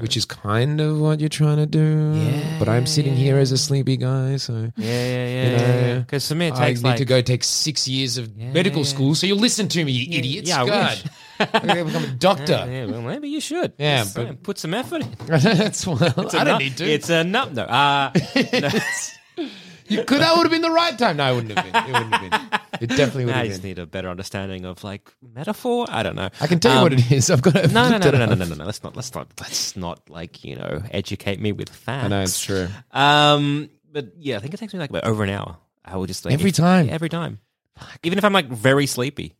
which 0.00 0.16
is 0.16 0.24
kind 0.24 0.80
of 0.80 1.00
what 1.00 1.20
you're 1.20 1.28
trying 1.28 1.56
to 1.56 1.66
do. 1.66 2.12
Yeah. 2.14 2.58
But 2.58 2.68
I'm 2.68 2.86
sitting 2.86 3.14
here 3.14 3.38
as 3.38 3.52
a 3.52 3.58
sleepy 3.58 3.96
guy. 3.96 4.36
So 4.36 4.72
Yeah, 4.76 4.86
yeah, 4.86 5.26
yeah. 5.26 5.44
You 5.44 5.56
know, 5.94 6.00
Because 6.00 6.28
for 6.28 6.34
me, 6.34 6.48
it 6.48 6.54
I 6.54 6.66
takes 6.66 6.82
need 6.82 6.88
like 6.90 6.96
to 6.98 7.04
go 7.04 7.20
take 7.20 7.44
six 7.44 7.86
years 7.88 8.18
of 8.18 8.36
medical 8.36 8.84
school. 8.84 9.14
So 9.14 9.26
you 9.26 9.34
listen 9.34 9.68
to 9.68 9.84
me, 9.84 9.92
you 9.92 10.18
idiots. 10.18 10.48
yeah, 10.48 10.62
I 10.62 10.66
God. 10.66 11.10
I'm 11.40 11.68
to 11.76 11.84
become 11.84 12.04
a 12.04 12.08
doctor. 12.08 12.64
Yeah, 12.70 12.86
well, 12.86 13.02
maybe 13.02 13.28
you 13.28 13.40
should. 13.40 13.72
Yeah, 13.78 13.98
Just 14.04 14.14
but- 14.16 14.22
saying, 14.22 14.36
put 14.38 14.58
some 14.58 14.74
effort 14.74 15.02
in. 15.02 15.10
That's 15.26 15.86
well, 15.86 15.98
It's 16.00 16.34
I 16.34 16.44
don't 16.44 16.58
need 16.58 16.76
to. 16.78 16.84
It's 16.84 17.10
a 17.10 17.24
no. 17.24 17.48
No. 17.50 17.62
Uh, 17.64 18.10
no. 18.34 18.68
you 19.88 20.04
could. 20.04 20.20
That 20.20 20.36
would 20.36 20.44
have 20.44 20.50
been 20.50 20.62
the 20.62 20.70
right 20.70 20.96
time. 20.98 21.16
No, 21.18 21.32
it 21.32 21.34
wouldn't 21.36 21.58
have 21.58 21.72
been. 21.72 21.82
It 21.84 21.92
wouldn't 21.92 22.14
have 22.14 22.50
been. 22.50 22.60
It 22.84 22.96
definitely 22.96 23.24
would 23.26 23.34
I 23.34 23.38
have 23.38 23.46
just 23.48 23.62
been. 23.62 23.70
need 23.70 23.78
a 23.78 23.86
better 23.86 24.08
understanding 24.08 24.64
of 24.64 24.82
like 24.84 25.12
metaphor. 25.22 25.86
I 25.88 26.02
don't 26.02 26.16
know. 26.16 26.28
I 26.40 26.46
can 26.46 26.60
tell 26.60 26.72
you 26.72 26.78
Um, 26.78 26.82
what 26.84 26.92
it 26.92 27.10
is. 27.12 27.30
I've 27.30 27.42
got. 27.42 27.54
No, 27.72 27.88
no, 27.88 27.98
no, 27.98 28.10
no, 28.10 28.18
no, 28.18 28.26
no, 28.26 28.34
no, 28.34 28.44
no, 28.44 28.54
no. 28.54 28.64
Let's 28.64 28.82
not. 28.82 28.96
Let's 28.96 29.14
not. 29.14 29.28
Let's 29.40 29.76
not 29.76 30.08
like 30.08 30.44
you 30.44 30.56
know 30.56 30.82
educate 30.90 31.40
me 31.40 31.52
with 31.52 31.68
facts. 31.70 32.04
I 32.04 32.08
know 32.08 32.22
it's 32.22 32.40
true. 32.40 32.68
Um, 32.92 33.70
but 33.92 34.12
yeah, 34.18 34.36
I 34.36 34.38
think 34.40 34.54
it 34.54 34.56
takes 34.58 34.72
me 34.72 34.78
like 34.80 34.90
about 34.90 35.04
over 35.04 35.24
an 35.24 35.30
hour. 35.30 35.56
I 35.84 35.96
will 35.96 36.06
just 36.06 36.24
like 36.24 36.34
Every 36.34 36.50
time? 36.52 36.86
yeah, 36.88 36.94
every 36.94 37.08
time, 37.10 37.40
even 38.02 38.16
if 38.18 38.24
I'm 38.24 38.32
like 38.32 38.48
very 38.48 38.86
sleepy, 38.86 39.34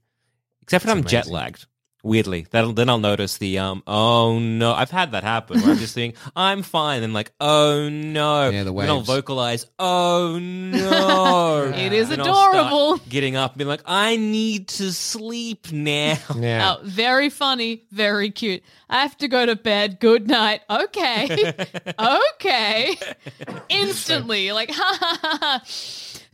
except 0.63 0.85
if 0.85 0.91
I'm 0.91 1.05
jet 1.05 1.27
lagged. 1.27 1.67
Weirdly, 2.05 2.47
that'll 2.51 2.75
then 2.75 2.91
I'll 2.91 2.99
notice 2.99 3.39
the 3.39 3.59
um. 3.59 3.83
Oh 3.87 4.39
no, 4.39 4.75
I've 4.75 4.91
had 4.91 5.13
that 5.13 5.25
happen 5.25 5.61
where 5.63 5.71
I'm 5.73 5.79
just 5.79 5.95
thinking 5.97 6.21
I'm 6.37 6.63
fine, 6.63 7.03
and 7.03 7.15
like 7.15 7.33
oh 7.41 7.89
no, 7.89 8.51
Yeah, 8.51 8.63
the 8.65 8.73
Then 8.75 8.91
I'll 8.91 8.97
waves. 8.99 9.07
vocalize 9.07 9.67
oh 9.79 10.39
no. 10.39 11.73
It 11.75 11.95
is 11.95 12.11
Then 12.11 12.21
I'll 12.21 12.27
start 12.27 12.55
adorable. 12.57 12.99
Getting 13.09 13.37
up 13.37 13.53
and 13.53 13.59
being 13.59 13.69
like 13.69 13.81
I 13.87 14.17
need 14.17 14.69
to 14.69 14.93
sleep 14.93 15.73
now. 15.73 16.19
Yeah. 16.37 16.75
Oh, 16.77 16.81
very 16.85 17.31
funny, 17.31 17.85
very 17.91 18.31
cute. 18.31 18.63
I 18.91 19.01
have 19.01 19.17
to 19.19 19.29
go 19.29 19.47
to 19.47 19.57
bed. 19.57 19.99
Good 19.99 20.29
night. 20.29 20.61
Okay. 20.69 21.55
okay. 22.35 22.97
Instantly, 23.71 24.53
like, 24.53 24.71
ha 24.71 24.99
ha 25.01 25.19
ha 25.23 25.39
ha. 25.41 25.63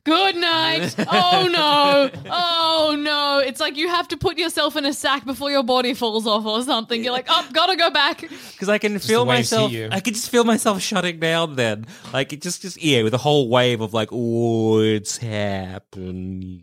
Good 0.04 0.36
night. 0.36 0.94
Oh 0.98 1.48
no. 1.52 2.10
Oh 2.32 2.96
no. 2.98 3.38
It's 3.38 3.60
like 3.60 3.76
you 3.76 3.88
have 3.88 4.08
to 4.08 4.16
put 4.16 4.38
yourself 4.38 4.76
in 4.76 4.84
a 4.86 4.92
sack 4.92 5.24
before 5.24 5.50
your 5.50 5.62
body 5.62 5.94
falls 5.94 6.26
off 6.26 6.44
or 6.46 6.62
something. 6.62 7.02
You're 7.04 7.12
like, 7.12 7.26
oh, 7.28 7.48
gotta 7.52 7.76
go 7.76 7.90
back. 7.90 8.20
because 8.20 8.68
I 8.68 8.78
can 8.78 8.98
feel 8.98 9.24
the 9.24 9.30
waves 9.30 9.50
hit 9.50 9.56
myself. 9.56 9.72
you. 9.72 9.88
I 9.92 10.00
can 10.00 10.14
just 10.14 10.30
feel 10.30 10.44
myself 10.44 10.80
shutting 10.80 11.20
down. 11.20 11.56
Then, 11.56 11.86
like 12.12 12.32
it 12.32 12.42
just, 12.42 12.62
just 12.62 12.82
yeah, 12.82 13.02
with 13.02 13.14
a 13.14 13.18
whole 13.18 13.48
wave 13.48 13.80
of 13.80 13.92
like, 13.92 14.08
oh, 14.12 14.78
it's 14.80 15.18
happening. 15.18 16.62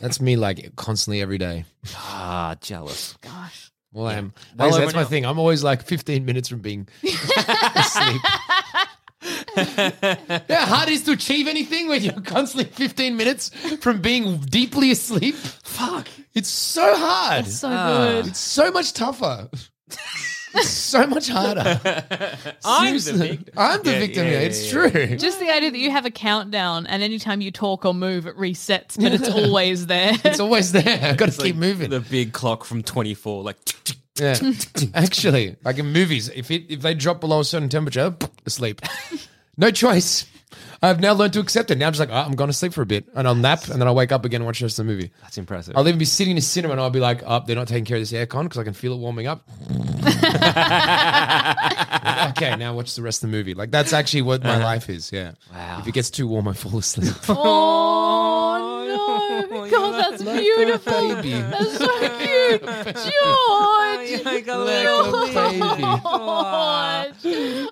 That's 0.00 0.20
me 0.20 0.36
like 0.36 0.76
constantly 0.76 1.20
every 1.22 1.38
day. 1.38 1.64
Ah, 1.96 2.56
jealous. 2.60 3.16
Gosh. 3.22 3.70
Well, 3.92 4.06
I 4.06 4.14
am. 4.14 4.32
Well 4.56 4.68
That's, 4.68 4.76
over 4.76 4.84
that's 4.86 4.94
my 4.94 5.02
now. 5.02 5.08
thing. 5.08 5.26
I'm 5.26 5.38
always 5.38 5.62
like 5.62 5.82
15 5.82 6.24
minutes 6.24 6.48
from 6.48 6.60
being 6.60 6.88
asleep. 7.04 8.22
yeah, 9.56 10.66
hard 10.66 10.88
is 10.88 11.02
to 11.04 11.12
achieve 11.12 11.46
anything 11.48 11.88
when 11.88 12.02
you're 12.02 12.20
constantly 12.22 12.64
15 12.72 13.16
minutes 13.16 13.48
from 13.80 14.00
being 14.00 14.38
deeply 14.38 14.90
asleep. 14.90 15.34
Fuck. 15.36 16.08
It's 16.34 16.48
so 16.48 16.94
hard. 16.96 17.46
So 17.46 17.68
ah. 17.70 17.98
good. 17.98 18.26
It's 18.28 18.38
so 18.40 18.70
much 18.70 18.92
tougher. 18.92 19.48
it's 20.54 20.68
so 20.68 21.06
much 21.06 21.28
harder. 21.28 21.80
I'm 22.64 22.94
the 22.94 23.00
Seriously. 23.00 23.28
victim. 23.36 23.54
I'm 23.56 23.82
the 23.82 23.92
Yeah, 23.92 23.98
victim 23.98 24.24
yeah, 24.24 24.30
here. 24.30 24.40
yeah, 24.40 24.46
It's 24.46 24.64
yeah. 24.72 24.90
true. 24.90 25.16
Just 25.16 25.40
the 25.40 25.50
idea 25.50 25.70
that 25.70 25.78
you 25.78 25.90
have 25.90 26.06
a 26.06 26.10
countdown 26.10 26.86
and 26.86 27.02
anytime 27.02 27.40
you 27.40 27.50
talk 27.50 27.84
or 27.84 27.94
move, 27.94 28.26
it 28.26 28.36
resets, 28.36 29.00
but 29.00 29.12
it's 29.12 29.28
always 29.34 29.86
there. 29.86 30.12
It's 30.24 30.40
always 30.40 30.72
there. 30.72 31.00
I've 31.02 31.16
got 31.16 31.26
to 31.26 31.34
It's 31.34 31.42
keep 31.42 31.56
moving. 31.56 31.90
The 31.90 32.00
big 32.00 32.32
clock 32.32 32.64
from 32.64 32.82
24, 32.82 33.42
like. 33.42 33.56
Yeah, 34.16 34.36
actually, 34.94 35.56
like 35.64 35.78
in 35.78 35.86
movies, 35.86 36.28
if 36.28 36.50
it 36.50 36.64
if 36.68 36.82
they 36.82 36.94
drop 36.94 37.20
below 37.20 37.40
a 37.40 37.44
certain 37.44 37.68
temperature, 37.68 38.14
asleep. 38.44 38.82
No 39.56 39.70
choice. 39.70 40.26
I've 40.82 41.00
now 41.00 41.12
learned 41.12 41.34
to 41.34 41.40
accept 41.40 41.70
it. 41.70 41.78
Now 41.78 41.86
I'm 41.86 41.92
just 41.92 42.00
like, 42.00 42.10
oh, 42.10 42.26
I'm 42.26 42.34
going 42.34 42.50
to 42.50 42.54
sleep 42.54 42.72
for 42.72 42.82
a 42.82 42.86
bit, 42.86 43.06
and 43.14 43.28
I'll 43.28 43.36
nap, 43.36 43.68
and 43.68 43.80
then 43.80 43.86
I'll 43.86 43.94
wake 43.94 44.10
up 44.10 44.24
again 44.24 44.40
and 44.40 44.46
watch 44.46 44.58
the 44.58 44.64
rest 44.64 44.80
of 44.80 44.86
the 44.86 44.92
movie. 44.92 45.12
That's 45.22 45.38
impressive. 45.38 45.76
I'll 45.76 45.86
even 45.86 45.98
be 45.98 46.04
sitting 46.04 46.32
in 46.32 46.38
a 46.38 46.42
cinema, 46.42 46.72
and 46.72 46.80
I'll 46.80 46.90
be 46.90 47.00
like, 47.00 47.22
oh, 47.24 47.42
they're 47.46 47.56
not 47.56 47.68
taking 47.68 47.84
care 47.84 47.96
of 47.96 48.02
this 48.02 48.12
aircon 48.12 48.44
because 48.44 48.58
I 48.58 48.64
can 48.64 48.72
feel 48.72 48.94
it 48.94 48.98
warming 48.98 49.28
up. 49.28 49.48
okay, 52.30 52.56
now 52.56 52.74
watch 52.74 52.96
the 52.96 53.02
rest 53.02 53.22
of 53.22 53.30
the 53.30 53.36
movie. 53.36 53.54
Like 53.54 53.70
that's 53.70 53.92
actually 53.92 54.22
what 54.22 54.42
my 54.42 54.56
uh, 54.56 54.64
life 54.64 54.90
is. 54.90 55.12
Yeah. 55.12 55.32
Wow. 55.52 55.78
If 55.80 55.86
it 55.86 55.94
gets 55.94 56.10
too 56.10 56.26
warm, 56.26 56.48
I 56.48 56.54
fall 56.54 56.78
asleep. 56.78 57.14
Oh 57.28 57.34
no! 57.34 57.38
God, 57.38 57.92
that's 57.92 58.21
beautiful. 60.56 61.14
baby. 61.14 61.32
That's 61.32 61.78
so 61.78 61.98
cute, 62.18 62.62
George. 62.62 64.22
George. 65.82 67.24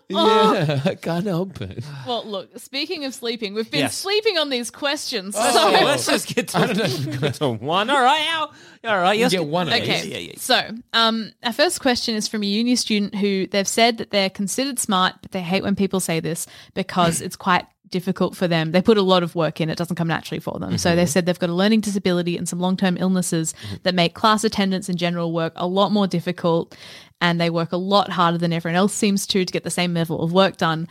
yeah, 0.08 0.80
I 0.84 0.94
can't 1.00 1.26
help 1.26 1.60
it. 1.60 1.84
Well, 2.06 2.24
look. 2.26 2.58
Speaking 2.58 3.04
of 3.04 3.14
sleeping, 3.14 3.54
we've 3.54 3.70
been 3.70 3.80
Yes. 3.80 3.96
sleeping 3.96 4.38
on 4.38 4.50
these 4.50 4.70
questions. 4.70 5.34
So 5.34 5.50
so 5.50 5.70
let's 5.70 6.06
just 6.06 6.34
get 6.34 6.48
to, 6.48 7.16
get 7.20 7.34
to 7.34 7.48
one. 7.60 7.90
All 7.90 8.02
right, 8.02 8.26
Al. 8.32 8.52
All 8.84 8.98
right, 8.98 9.18
yes. 9.18 9.30
get 9.32 9.44
one 9.46 9.68
of 9.68 9.74
Okay. 9.74 9.86
these. 10.02 10.06
Yeah, 10.06 10.16
yeah, 10.18 10.30
yeah. 10.32 10.38
So, 10.38 10.70
um, 10.92 11.32
our 11.42 11.52
first 11.52 11.80
question 11.80 12.14
is 12.14 12.28
from 12.28 12.42
a 12.42 12.46
uni 12.46 12.76
student 12.76 13.14
who 13.14 13.46
they've 13.46 13.68
said 13.68 13.98
that 13.98 14.10
they're 14.10 14.30
considered 14.30 14.78
smart, 14.78 15.16
but 15.22 15.32
they 15.32 15.42
hate 15.42 15.62
when 15.62 15.76
people 15.76 16.00
say 16.00 16.20
this 16.20 16.46
because 16.74 17.20
it's 17.20 17.36
quite 17.36 17.66
difficult 17.90 18.36
for 18.36 18.48
them. 18.48 18.72
They 18.72 18.82
put 18.82 18.98
a 18.98 19.02
lot 19.02 19.22
of 19.22 19.34
work 19.34 19.60
in, 19.60 19.70
it 19.70 19.76
doesn't 19.76 19.96
come 19.96 20.08
naturally 20.08 20.40
for 20.40 20.58
them. 20.58 20.78
So, 20.78 20.94
they 20.94 21.02
mm-hmm. 21.02 21.08
said 21.08 21.26
they've 21.26 21.38
got 21.38 21.50
a 21.50 21.54
learning 21.54 21.80
disability 21.80 22.36
and 22.36 22.48
some 22.48 22.60
long 22.60 22.76
term 22.76 22.96
illnesses 22.98 23.52
mm-hmm. 23.52 23.76
that 23.82 23.94
make 23.94 24.14
class 24.14 24.44
attendance 24.44 24.88
and 24.88 24.98
general 24.98 25.32
work 25.32 25.52
a 25.56 25.66
lot 25.66 25.92
more 25.92 26.06
difficult. 26.06 26.76
And 27.20 27.38
they 27.38 27.50
work 27.50 27.72
a 27.72 27.76
lot 27.76 28.10
harder 28.10 28.38
than 28.38 28.52
everyone 28.52 28.76
else 28.76 28.94
seems 28.94 29.26
to 29.26 29.44
to 29.44 29.52
get 29.52 29.62
the 29.62 29.70
same 29.70 29.92
level 29.92 30.22
of 30.22 30.32
work 30.32 30.56
done. 30.56 30.88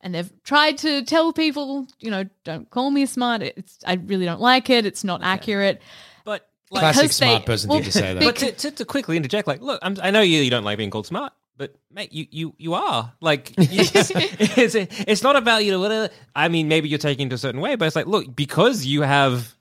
And 0.00 0.14
they've 0.14 0.30
tried 0.42 0.78
to 0.78 1.02
tell 1.04 1.32
people, 1.32 1.86
you 2.00 2.10
know, 2.10 2.24
don't 2.44 2.68
call 2.70 2.90
me 2.90 3.06
smart. 3.06 3.42
It's 3.42 3.78
I 3.86 3.94
really 3.94 4.24
don't 4.24 4.40
like 4.40 4.68
it. 4.68 4.84
It's 4.84 5.04
not 5.04 5.22
accurate. 5.22 5.80
But 6.24 6.48
like, 6.70 6.80
Classic 6.80 7.02
Because 7.02 7.18
they- 7.18 7.26
smart 7.26 7.46
person 7.46 7.68
well, 7.68 7.78
thing 7.78 7.84
to 7.84 7.92
say 7.92 8.14
that. 8.14 8.22
But 8.22 8.36
to, 8.36 8.52
to, 8.52 8.70
to 8.72 8.84
quickly 8.84 9.16
interject, 9.16 9.46
like, 9.46 9.60
look, 9.60 9.78
I'm, 9.82 9.96
I 10.02 10.10
know 10.10 10.20
you, 10.20 10.40
you 10.40 10.50
don't 10.50 10.64
like 10.64 10.78
being 10.78 10.90
called 10.90 11.06
smart, 11.06 11.32
but 11.62 11.74
mate, 11.96 12.12
you 12.12 12.26
you 12.30 12.54
you 12.58 12.74
are 12.74 13.12
like, 13.20 13.52
it's, 13.58 14.10
it's, 14.58 14.74
it's 15.10 15.22
not 15.22 15.36
about 15.36 15.64
you 15.64 15.70
know 15.72 15.80
whatever. 15.80 16.08
I 16.34 16.48
mean, 16.48 16.66
maybe 16.68 16.88
you're 16.88 16.98
taking 17.10 17.26
it 17.28 17.32
a 17.32 17.38
certain 17.38 17.60
way, 17.60 17.76
but 17.76 17.86
it's 17.86 17.96
like, 17.96 18.06
look, 18.06 18.34
because 18.34 18.84
you 18.84 19.02
have 19.02 19.54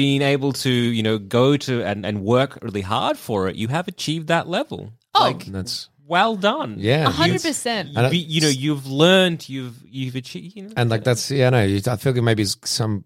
been 0.00 0.22
able 0.22 0.52
to 0.52 0.70
you 0.70 1.02
know 1.02 1.18
go 1.18 1.56
to 1.56 1.82
and, 1.82 2.06
and 2.06 2.22
work 2.22 2.58
really 2.62 2.80
hard 2.82 3.16
for 3.18 3.48
it, 3.48 3.56
you 3.56 3.68
have 3.68 3.88
achieved 3.88 4.28
that 4.28 4.48
level. 4.48 4.92
Oh. 5.14 5.22
like, 5.24 5.44
That's 5.46 5.88
well 6.06 6.36
done. 6.36 6.76
yeah, 6.78 7.06
A 7.06 7.10
hundred 7.10 7.42
you- 7.44 7.48
percent. 7.50 7.88
You, 7.90 8.10
be, 8.10 8.18
you 8.18 8.40
know, 8.40 8.48
you've 8.48 8.86
learned, 8.86 9.48
you've 9.48 9.76
you've 9.86 10.16
achieved. 10.16 10.56
You 10.56 10.62
know, 10.64 10.72
And 10.76 10.90
like 10.90 11.02
that's 11.04 11.30
yeah, 11.30 11.50
no, 11.50 11.58
I 11.58 11.96
feel 11.96 12.12
like 12.12 12.22
maybe 12.22 12.42
there's 12.44 12.56
some 12.64 13.04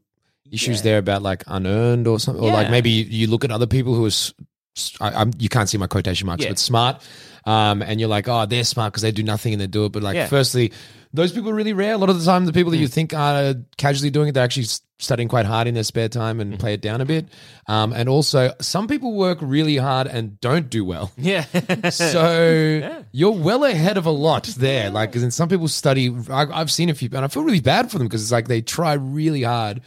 issues 0.50 0.82
there 0.82 0.98
about 0.98 1.22
like 1.22 1.44
unearned 1.46 2.06
or 2.06 2.18
something, 2.18 2.42
or 2.44 2.52
like 2.52 2.70
maybe 2.70 2.90
you, 2.90 3.04
you 3.04 3.26
look 3.26 3.44
at 3.44 3.50
other 3.50 3.66
people 3.66 3.94
who 3.94 4.04
are, 4.04 4.08
s- 4.08 4.32
s- 4.38 4.57
I, 5.00 5.10
I'm, 5.10 5.32
you 5.38 5.48
can't 5.48 5.68
see 5.68 5.78
my 5.78 5.86
quotation 5.86 6.26
marks, 6.26 6.44
Yeah. 6.44 6.50
but 6.50 6.58
smart, 6.58 7.02
um, 7.44 7.82
and 7.82 7.98
you're 7.98 8.08
like, 8.08 8.28
oh, 8.28 8.46
they're 8.46 8.64
smart 8.64 8.92
because 8.92 9.02
they 9.02 9.10
do 9.12 9.22
nothing 9.22 9.52
and 9.52 9.60
they 9.60 9.66
do 9.66 9.84
it. 9.86 9.92
But 9.92 10.02
like, 10.02 10.14
Yeah. 10.14 10.26
firstly, 10.26 10.72
those 11.12 11.32
people 11.32 11.50
are 11.50 11.54
really 11.54 11.72
rare. 11.72 11.94
A 11.94 11.96
lot 11.98 12.10
of 12.10 12.18
the 12.18 12.24
time, 12.24 12.44
the 12.44 12.52
people 12.52 12.70
that 12.72 12.76
you 12.78 12.86
think 12.88 13.12
are 13.14 13.54
casually 13.76 14.10
doing 14.10 14.28
it, 14.28 14.32
they're 14.32 14.44
actually 14.44 14.66
studying 15.00 15.28
quite 15.28 15.46
hard 15.46 15.66
in 15.66 15.74
their 15.74 15.82
spare 15.84 16.08
time 16.08 16.38
and 16.40 16.58
play 16.58 16.74
it 16.74 16.82
down 16.82 17.00
a 17.00 17.04
bit. 17.06 17.26
Um, 17.66 17.92
and 17.92 18.08
also, 18.08 18.52
some 18.60 18.86
people 18.88 19.14
work 19.14 19.38
really 19.40 19.76
hard 19.78 20.06
and 20.06 20.38
don't 20.40 20.68
do 20.68 20.84
well. 20.84 21.10
yeah, 21.16 21.44
So 21.90 23.02
you're 23.12 23.32
well 23.32 23.64
ahead 23.64 23.96
of 23.96 24.06
a 24.06 24.10
lot 24.10 24.44
there. 24.58 24.90
Like, 24.90 25.12
'cause 25.12 25.22
then 25.22 25.30
some 25.30 25.48
people 25.48 25.68
study. 25.68 26.14
I, 26.30 26.46
I've 26.52 26.70
seen 26.70 26.88
a 26.90 26.94
few, 26.94 27.08
and 27.12 27.24
I 27.24 27.28
feel 27.28 27.42
really 27.42 27.60
bad 27.60 27.90
for 27.90 27.98
them 27.98 28.06
because 28.06 28.22
it's 28.22 28.32
like 28.32 28.48
they 28.48 28.60
try 28.60 28.92
really 28.94 29.42
hard, 29.42 29.80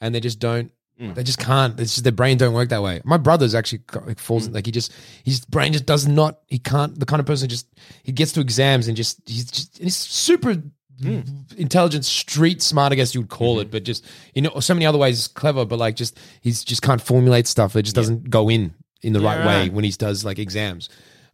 and 0.00 0.14
they 0.14 0.20
just 0.20 0.38
don't. 0.38 0.72
Mm. 1.00 1.14
They 1.14 1.22
just 1.22 1.38
can't. 1.38 1.78
It's 1.80 1.92
just 1.92 2.04
their 2.04 2.12
brain 2.12 2.38
don't 2.38 2.54
work 2.54 2.68
that 2.68 2.82
way. 2.82 3.00
My 3.04 3.16
brother's 3.16 3.54
actually 3.54 3.78
got- 3.78 4.06
like 4.06 4.18
falls 4.18 4.48
mm. 4.48 4.54
like 4.54 4.66
he 4.66 4.72
just 4.72 4.92
his 5.24 5.44
brain 5.44 5.72
just 5.72 5.86
does 5.86 6.06
not. 6.06 6.40
He 6.48 6.58
can't. 6.58 6.98
The 6.98 7.06
kind 7.06 7.20
of 7.20 7.26
person 7.26 7.46
who 7.46 7.50
just 7.50 7.66
he 8.02 8.12
gets 8.12 8.32
to 8.32 8.40
exams 8.40 8.88
and 8.88 8.96
just 8.96 9.20
he's 9.26 9.50
just 9.50 9.78
he's 9.78 9.96
super. 9.96 10.62
Mm. 11.00 11.58
Intelligent, 11.58 12.04
street 12.04 12.62
smart, 12.62 12.92
I 12.92 12.94
guess 12.94 13.12
you 13.12 13.22
would 13.22 13.30
call 13.30 13.58
it, 13.58 13.64
mm-hmm. 13.64 13.72
but 13.72 13.82
just 13.82 14.06
you 14.34 14.42
know, 14.42 14.60
so 14.60 14.72
many 14.72 14.86
other 14.86 14.98
ways 14.98 15.26
clever. 15.26 15.64
But 15.64 15.80
like, 15.80 15.96
just 15.96 16.16
he's 16.42 16.62
just 16.62 16.82
can't 16.82 17.00
formulate 17.00 17.48
stuff. 17.48 17.74
It 17.74 17.82
just 17.82 17.96
doesn't 17.96 18.30
go 18.30 18.48
in 18.48 18.72
in 19.00 19.12
the 19.12 19.20
right 19.20 19.44
way 19.44 19.68
when 19.68 19.82
he 19.82 19.90
does 19.90 20.24
like 20.24 20.38
exams. 20.38 20.88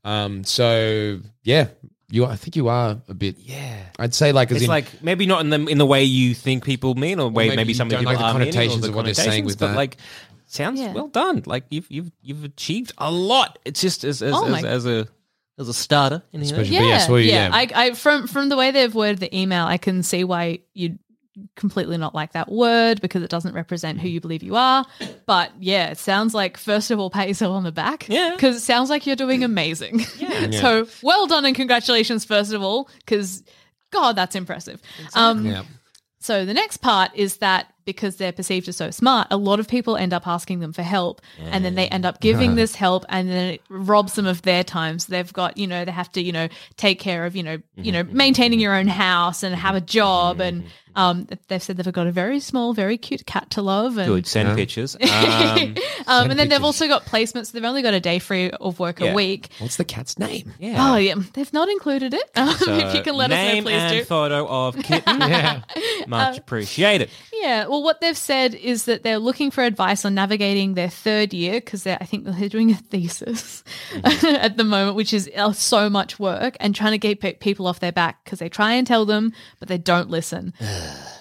Um, 0.05 0.45
so 0.45 1.21
yeah, 1.43 1.69
you. 2.11 2.25
I 2.27 2.37
think 2.37 2.57
you 2.57 2.69
are 2.69 3.01
a 3.09 3.15
bit. 3.15 3.37
yeah. 3.39 3.77
I'd 3.99 4.15
say 4.15 4.33
like 4.33 4.51
as 4.51 4.57
It's 4.59 4.65
in, 4.65 4.69
like 4.71 5.03
maybe 5.03 5.27
not 5.27 5.41
in 5.41 5.51
the 5.51 5.67
in 5.67 5.79
the 5.79 5.87
way 5.87 6.05
you 6.05 6.35
think 6.35 6.65
people 6.65 6.95
mean, 6.95 7.21
or 7.21 7.29
way 7.31 7.49
maybe 7.49 7.57
maybe, 7.57 7.75
some 7.75 7.89
don't 7.89 8.01
people 8.01 8.13
like 8.13 8.19
the 8.19 8.25
are 8.25 8.33
meaning, 8.35 8.49
or 8.49 8.53
connotations 8.53 8.83
the 8.83 8.89
of 8.89 8.95
what 8.95 9.05
they're 9.05 9.15
saying 9.15 9.27
connotations, 9.29 9.47
with 9.47 9.59
but 9.59 9.67
that. 9.69 9.77
like 9.77 9.97
sounds 10.47 10.81
Yeah. 10.81 10.93
well 10.93 11.09
done. 11.09 11.43
Like 11.47 11.65
you've 11.71 11.91
you've 11.91 12.11
you've 12.23 12.45
achieved 12.45 12.93
a 12.99 13.11
lot. 13.11 13.59
It's 13.65 13.81
just 13.81 14.05
as 14.05 14.23
as, 14.23 14.35
Oh 14.35 14.47
as, 14.55 14.65
as 14.65 14.87
a 14.87 15.09
as 15.59 15.69
a 15.69 15.75
starter. 15.75 16.23
In 16.33 16.41
here. 16.41 16.53
Especially- 16.53 16.75
Yeah, 16.77 16.83
yeah, 17.09 17.17
yeah. 17.17 17.49
yeah. 17.49 17.51
I, 17.53 17.69
I 17.75 17.95
from 17.95 18.27
from 18.29 18.49
the 18.49 18.57
way 18.57 18.71
they've 18.71 18.95
worded 18.95 19.19
the 19.19 19.37
email, 19.37 19.67
I 19.67 19.77
can 19.77 20.03
see 20.03 20.23
why 20.25 20.61
you'd 20.73 20.99
completely 21.57 21.97
not 21.97 22.15
like 22.15 22.33
that 22.33 22.51
word 22.51 23.01
because 23.01 23.23
it 23.23 23.31
doesn't 23.31 23.55
represent 23.55 24.01
who 24.01 24.09
you 24.09 24.21
believe 24.21 24.43
you 24.43 24.57
are. 24.57 24.85
But 25.27 25.53
yeah, 25.61 25.89
it 25.91 25.99
sounds 25.99 26.35
like 26.35 26.57
first 26.57 26.91
of 26.91 26.99
all, 26.99 27.11
pat 27.11 27.29
yourself 27.29 27.55
on 27.55 27.65
the 27.65 27.73
back. 27.73 28.09
Yeah. 28.09 28.33
because 28.35 28.57
it 28.57 28.61
sounds 28.61 28.91
like 28.91 29.07
you're 29.07 29.17
doing 29.17 29.45
amazing. 29.45 30.05
Yeah. 30.19 30.51
so 30.51 30.87
well 31.03 31.27
done 31.27 31.45
and 31.45 31.55
congratulations, 31.55 32.25
first 32.25 32.53
of 32.53 32.63
all, 32.63 32.89
because 32.99 33.43
God, 33.91 34.17
that's 34.17 34.35
impressive. 34.35 34.81
Um, 35.15 35.47
yeah. 35.47 35.63
so 36.19 36.45
the 36.45 36.55
next 36.55 36.79
part 36.79 37.11
is 37.15 37.39
that 37.39 37.73
because 37.85 38.17
they're 38.17 38.33
perceived 38.33 38.69
as 38.69 38.77
so 38.77 38.91
smart, 38.91 39.29
a 39.31 39.37
lot 39.39 39.61
of 39.61 39.67
people 39.67 39.97
end 39.97 40.13
up 40.13 40.27
asking 40.27 40.61
them 40.61 40.75
for 40.75 40.83
help, 40.83 41.23
and 41.39 41.65
then 41.65 41.75
they 41.75 41.89
end 41.89 42.05
up 42.05 42.21
giving 42.21 42.55
this 42.55 42.75
help, 42.75 43.07
and 43.09 43.31
then 43.31 43.55
it 43.55 43.63
robs 43.71 44.13
them 44.13 44.27
of 44.27 44.43
their 44.43 44.63
time. 44.63 44.99
So 44.99 45.11
they've 45.11 45.33
got, 45.33 45.57
you 45.57 45.67
know, 45.67 45.87
they 45.87 45.91
have 45.93 46.13
to, 46.13 46.21
you 46.21 46.33
know, 46.33 46.49
take 46.77 47.01
care 47.01 47.25
of, 47.25 47.35
you 47.35 47.43
know, 47.43 47.57
you 47.77 47.93
know, 47.93 48.05
maintaining 48.05 48.61
your 48.61 48.75
own 48.75 48.89
house 48.89 49.43
and 49.43 49.55
have 49.55 49.75
a 49.75 49.81
job 49.81 50.39
and 50.41 50.65
Um, 50.97 51.27
they've 51.49 51.63
said 51.63 51.77
they've 51.77 51.93
got 51.93 52.07
a 52.07 52.13
very 52.13 52.41
small, 52.41 52.73
very 52.75 52.99
cute 52.99 53.27
cat 53.27 53.51
to 53.51 53.63
love. 53.63 53.99
And, 53.99 54.07
Good. 54.09 54.27
Send 54.27 54.49
Yeah. 54.49 54.55
pictures. 54.57 54.97
Um, 55.09 55.75
um, 56.07 56.31
and 56.31 56.39
then 56.39 56.49
they've 56.49 56.63
also 56.65 56.87
got 56.89 57.05
placements. 57.05 57.47
So 57.47 57.53
they've 57.53 57.65
only 57.65 57.83
got 57.83 57.93
a 57.95 58.01
day 58.01 58.19
free 58.19 58.51
of 58.51 58.79
work 58.79 59.01
Yeah. 59.01 59.13
a 59.13 59.15
week. 59.15 59.49
What's 59.59 59.77
the 59.77 59.85
cat's 59.85 60.19
name? 60.19 60.55
yeah. 60.59 60.77
Oh 60.93 60.97
yeah, 60.97 61.15
they've 61.35 61.53
not 61.53 61.69
included 61.69 62.15
it. 62.15 62.23
Um, 62.37 62.55
if 62.81 62.95
you 62.95 63.03
can 63.03 63.15
let 63.17 63.31
name 63.31 63.65
us 63.67 63.71
know, 63.71 63.71
please 63.71 63.83
and 63.83 63.99
do. 63.99 64.05
photo 64.05 64.47
of 64.49 64.77
kitten. 64.83 65.21
Yeah. 65.21 65.63
Much 66.07 66.39
appreciated. 66.39 67.11
Yeah, 67.33 67.67
well, 67.67 67.83
what 67.83 68.01
they've 68.01 68.17
said 68.17 68.55
is 68.55 68.85
that 68.87 69.03
they're 69.03 69.19
looking 69.19 69.51
for 69.51 69.63
advice 69.63 70.05
on 70.05 70.15
navigating 70.15 70.75
their 70.75 70.89
third 70.89 71.33
year 71.35 71.55
because 71.55 71.87
I 71.87 71.97
think 71.99 72.25
they're 72.25 72.49
doing 72.49 72.71
a 72.71 72.75
thesis 72.75 73.63
at 74.05 74.57
the 74.57 74.65
moment, 74.65 74.97
which 74.97 75.13
is 75.13 75.31
uh, 75.37 75.53
so 75.53 75.89
much 75.91 76.19
work 76.19 76.57
and 76.61 76.75
trying 76.75 76.93
to 76.93 76.99
get 76.99 77.21
pe- 77.21 77.35
people 77.35 77.67
off 77.67 77.81
their 77.81 77.93
back 77.93 78.25
because 78.25 78.39
they 78.39 78.49
try 78.49 78.73
and 78.73 78.87
tell 78.87 79.05
them, 79.05 79.33
but 79.59 79.69
they 79.69 79.79
don't 79.79 80.11
listen. 80.11 80.53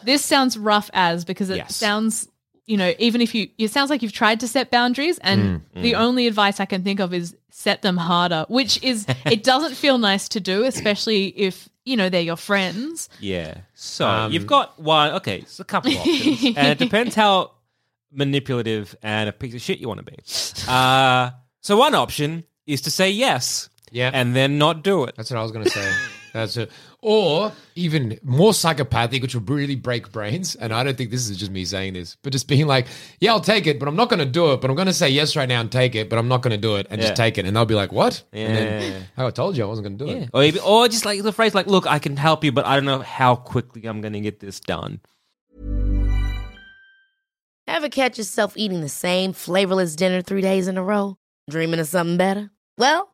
This 0.04 0.24
sounds 0.24 0.58
rough 0.58 0.90
as 0.94 1.26
because 1.26 1.50
it 1.50 1.58
Yes. 1.58 1.76
sounds, 1.76 2.28
you 2.66 2.78
know, 2.78 2.94
even 3.00 3.22
if 3.22 3.34
you, 3.36 3.50
it 3.58 3.72
sounds 3.72 3.90
like 3.90 4.02
you've 4.02 4.12
tried 4.14 4.40
to 4.42 4.48
set 4.48 4.72
boundaries, 4.72 5.18
and 5.20 5.62
the 5.74 5.96
only 5.96 6.28
advice 6.28 6.60
I 6.60 6.66
can 6.66 6.84
think 6.84 7.00
of 7.00 7.14
is 7.14 7.36
set 7.52 7.82
them 7.82 7.98
harder, 7.98 8.46
which 8.50 8.82
is, 8.84 9.06
it 9.26 9.44
doesn't 9.44 9.76
feel 9.76 9.98
nice 9.98 10.28
to 10.30 10.40
do, 10.40 10.64
especially 10.64 11.28
if, 11.30 11.68
you 11.86 11.96
know, 11.98 12.10
they're 12.10 12.22
your 12.22 12.36
friends. 12.38 13.10
Yeah. 13.20 13.60
So 13.74 14.08
Um, 14.08 14.32
you've 14.32 14.48
got 14.48 14.80
one. 14.80 15.14
Okay, 15.16 15.40
it's 15.40 15.60
a 15.60 15.64
couple 15.64 15.92
of 15.92 15.98
options, 15.98 16.44
and 16.58 16.68
it 16.68 16.78
depends 16.78 17.16
how 17.16 17.52
manipulative 18.12 18.96
and 19.04 19.30
a 19.30 19.32
piece 19.34 19.54
of 19.54 19.62
shit 19.62 19.80
you 19.80 19.88
want 19.88 20.06
to 20.06 20.12
be. 20.12 20.18
Uh, 20.68 21.32
so 21.62 21.78
one 21.78 21.96
option 21.96 22.44
is 22.66 22.82
to 22.82 22.92
say 22.92 23.10
yes, 23.12 23.70
Yeah. 23.92 24.12
and 24.14 24.36
then 24.36 24.58
not 24.58 24.84
do 24.84 25.04
it. 25.06 25.16
That's 25.16 25.30
what 25.32 25.40
I 25.40 25.44
was 25.44 25.52
going 25.52 25.66
to 25.66 25.72
say. 25.72 25.92
That's 26.34 26.58
it. 26.58 26.72
Or 27.04 27.52
even 27.76 28.18
more 28.24 28.56
psychopathic, 28.56 29.22
which 29.22 29.36
would 29.36 29.48
really 29.50 29.76
break 29.76 30.12
brains. 30.12 30.56
And 30.56 30.74
I 30.74 30.84
don't 30.84 30.98
think 30.98 31.12
this 31.12 31.30
is 31.30 31.38
just 31.38 31.52
me 31.52 31.64
saying 31.64 31.94
this, 31.94 32.18
but 32.24 32.34
just 32.34 32.48
being 32.48 32.66
like, 32.66 32.88
yeah, 33.20 33.32
I'll 33.32 33.40
take 33.40 33.68
it, 33.68 33.80
but 33.80 33.88
I'm 33.88 33.96
not 33.96 34.10
going 34.10 34.20
to 34.20 34.26
do 34.26 34.52
it. 34.54 34.62
But 34.62 34.72
I'm 34.72 34.76
going 34.76 34.88
to 34.88 34.94
say 34.94 35.08
yes 35.10 35.36
right 35.36 35.48
now 35.48 35.62
and 35.62 35.72
take 35.72 35.94
it, 35.94 36.10
but 36.10 36.18
I'm 36.18 36.28
not 36.28 36.42
going 36.42 36.52
to 36.52 36.58
do 36.58 36.76
it 36.76 36.88
and 36.90 37.00
Yeah. 37.00 37.08
just 37.10 37.16
take 37.18 37.38
it. 37.38 37.46
And 37.46 37.56
they'll 37.56 37.66
be 37.66 37.76
like, 37.76 37.92
what? 37.92 38.24
And 38.34 38.56
then, 38.56 39.06
oh, 39.18 39.28
I 39.28 39.30
told 39.30 39.56
you 39.56 39.64
I 39.64 39.68
wasn't 39.68 39.88
going 39.88 39.98
to 40.00 40.06
do 40.06 40.12
Yeah. 40.12 40.18
it. 40.24 40.30
Or, 40.34 40.44
even- 40.44 40.62
or 40.66 40.88
just 40.88 41.06
like 41.06 41.22
the 41.22 41.32
phrase, 41.32 41.54
like, 41.54 41.68
"Look, 41.68 41.86
I 41.86 42.00
can 42.00 42.18
help 42.18 42.44
you, 42.44 42.52
but 42.52 42.66
I 42.66 42.76
don't 42.76 42.86
know 42.86 43.00
how 43.00 43.36
quickly 43.36 43.86
I'm 43.86 44.02
going 44.02 44.14
to 44.14 44.20
get 44.20 44.40
this 44.40 44.60
done." 44.60 45.00
Ever 47.68 47.90
catch 47.90 48.18
yourself 48.18 48.54
eating 48.58 48.82
the 48.82 48.90
same 48.90 49.34
flavorless 49.34 49.96
dinner 49.96 50.22
three 50.22 50.42
days 50.42 50.68
in 50.68 50.78
a 50.78 50.84
row? 50.84 51.18
Dreaming 51.50 51.80
of 51.80 51.88
something 51.88 52.18
better? 52.18 52.50
Well, 52.78 53.14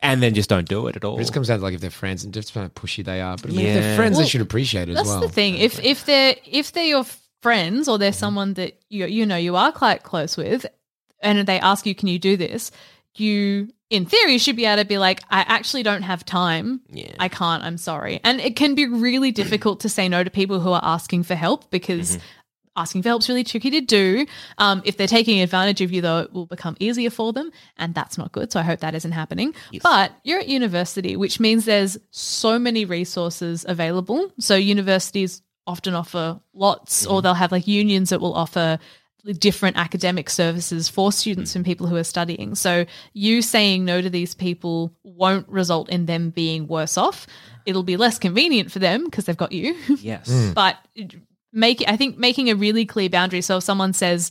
And 0.00 0.22
then 0.22 0.34
just 0.34 0.48
don't 0.48 0.68
do 0.68 0.86
it 0.86 0.96
at 0.96 1.04
all. 1.04 1.16
It 1.16 1.20
just 1.20 1.32
comes 1.32 1.48
down 1.48 1.58
to 1.58 1.64
like 1.64 1.74
if 1.74 1.80
they're 1.80 1.90
friends 1.90 2.24
and 2.24 2.32
just 2.32 2.54
how 2.54 2.66
pushy 2.68 3.04
they 3.04 3.20
are. 3.20 3.36
But 3.36 3.50
I 3.50 3.54
mean, 3.54 3.66
if 3.66 3.82
they're 3.82 3.96
friends, 3.96 4.16
Well, 4.16 4.22
they 4.22 4.28
should 4.28 4.40
appreciate 4.40 4.88
it 4.88 4.92
as 4.92 4.96
well. 4.96 5.04
That's 5.04 5.20
well. 5.20 5.28
the 5.28 5.34
thing. 5.34 5.56
If 5.56 5.82
if 5.82 6.04
they're 6.04 6.36
if 6.44 6.72
they're 6.72 6.84
your 6.84 7.04
friends 7.42 7.88
or 7.88 7.98
they're 7.98 8.12
someone 8.12 8.54
that 8.54 8.78
you 8.88 9.06
you 9.06 9.26
know 9.26 9.36
you 9.36 9.56
are 9.56 9.72
quite 9.72 10.04
close 10.04 10.36
with, 10.36 10.66
and 11.20 11.46
they 11.46 11.58
ask 11.58 11.84
you, 11.84 11.94
"Can 11.94 12.08
you 12.08 12.18
do 12.18 12.36
this?" 12.36 12.70
You, 13.16 13.68
in 13.90 14.06
theory, 14.06 14.38
should 14.38 14.54
be 14.54 14.66
able 14.66 14.82
to 14.82 14.88
be 14.88 14.98
like, 14.98 15.20
"I 15.30 15.40
actually 15.40 15.82
don't 15.82 16.02
have 16.02 16.24
time. 16.24 16.80
Yeah. 16.90 17.14
I 17.18 17.28
can't. 17.28 17.64
I'm 17.64 17.78
sorry." 17.78 18.20
And 18.22 18.40
it 18.40 18.54
can 18.54 18.76
be 18.76 18.86
really 18.86 19.32
difficult 19.32 19.80
to 19.80 19.88
say 19.88 20.08
no 20.08 20.22
to 20.22 20.30
people 20.30 20.60
who 20.60 20.70
are 20.70 20.84
asking 20.84 21.24
for 21.24 21.34
help 21.34 21.70
because. 21.70 22.12
Mm-hmm. 22.12 22.24
Asking 22.78 23.02
for 23.02 23.08
help's 23.08 23.28
really 23.28 23.42
tricky 23.42 23.70
to 23.72 23.80
do. 23.80 24.24
Um, 24.56 24.82
if 24.84 24.96
they're 24.96 25.08
taking 25.08 25.40
advantage 25.40 25.80
of 25.80 25.90
you, 25.90 26.00
though, 26.00 26.20
it 26.20 26.32
will 26.32 26.46
become 26.46 26.76
easier 26.78 27.10
for 27.10 27.32
them, 27.32 27.50
and 27.76 27.92
that's 27.92 28.16
not 28.16 28.30
good. 28.30 28.52
So 28.52 28.60
I 28.60 28.62
hope 28.62 28.80
that 28.80 28.94
isn't 28.94 29.12
happening. 29.12 29.52
But 29.82 30.12
you're 30.22 30.38
at 30.38 30.48
university, 30.48 31.16
which 31.16 31.40
means 31.40 31.64
there's 31.64 31.98
so 32.12 32.56
many 32.56 32.84
resources 32.84 33.66
available. 33.68 34.32
So 34.38 34.54
universities 34.54 35.42
often 35.66 35.94
offer 35.94 36.40
lots, 36.54 37.04
or 37.04 37.20
they'll 37.20 37.34
have 37.34 37.50
like 37.50 37.66
unions 37.66 38.10
that 38.10 38.20
will 38.20 38.34
offer 38.34 38.78
different 39.34 39.76
academic 39.76 40.30
services 40.30 40.88
for 40.88 41.10
students 41.12 41.56
and 41.56 41.64
people 41.64 41.86
who 41.86 41.96
are 41.96 42.04
studying. 42.04 42.54
So 42.54 42.86
you 43.12 43.42
saying 43.42 43.84
no 43.84 44.00
to 44.00 44.08
these 44.08 44.34
people 44.34 44.94
won't 45.02 45.48
result 45.48 45.88
in 45.88 46.06
them 46.06 46.30
being 46.30 46.66
worse 46.66 46.96
off. 46.96 47.26
It'll 47.66 47.82
be 47.82 47.96
less 47.96 48.18
convenient 48.18 48.70
for 48.70 48.78
them 48.78 49.04
because 49.04 49.24
they've 49.26 49.36
got 49.36 49.52
you. 49.52 49.76
yes. 50.00 50.52
but 50.54 50.76
make 51.58 51.82
I 51.86 51.96
think 51.96 52.18
making 52.18 52.50
a 52.50 52.54
really 52.54 52.86
clear 52.86 53.08
boundary. 53.08 53.40
So 53.40 53.58
if 53.58 53.64
someone 53.64 53.92
says, 53.92 54.30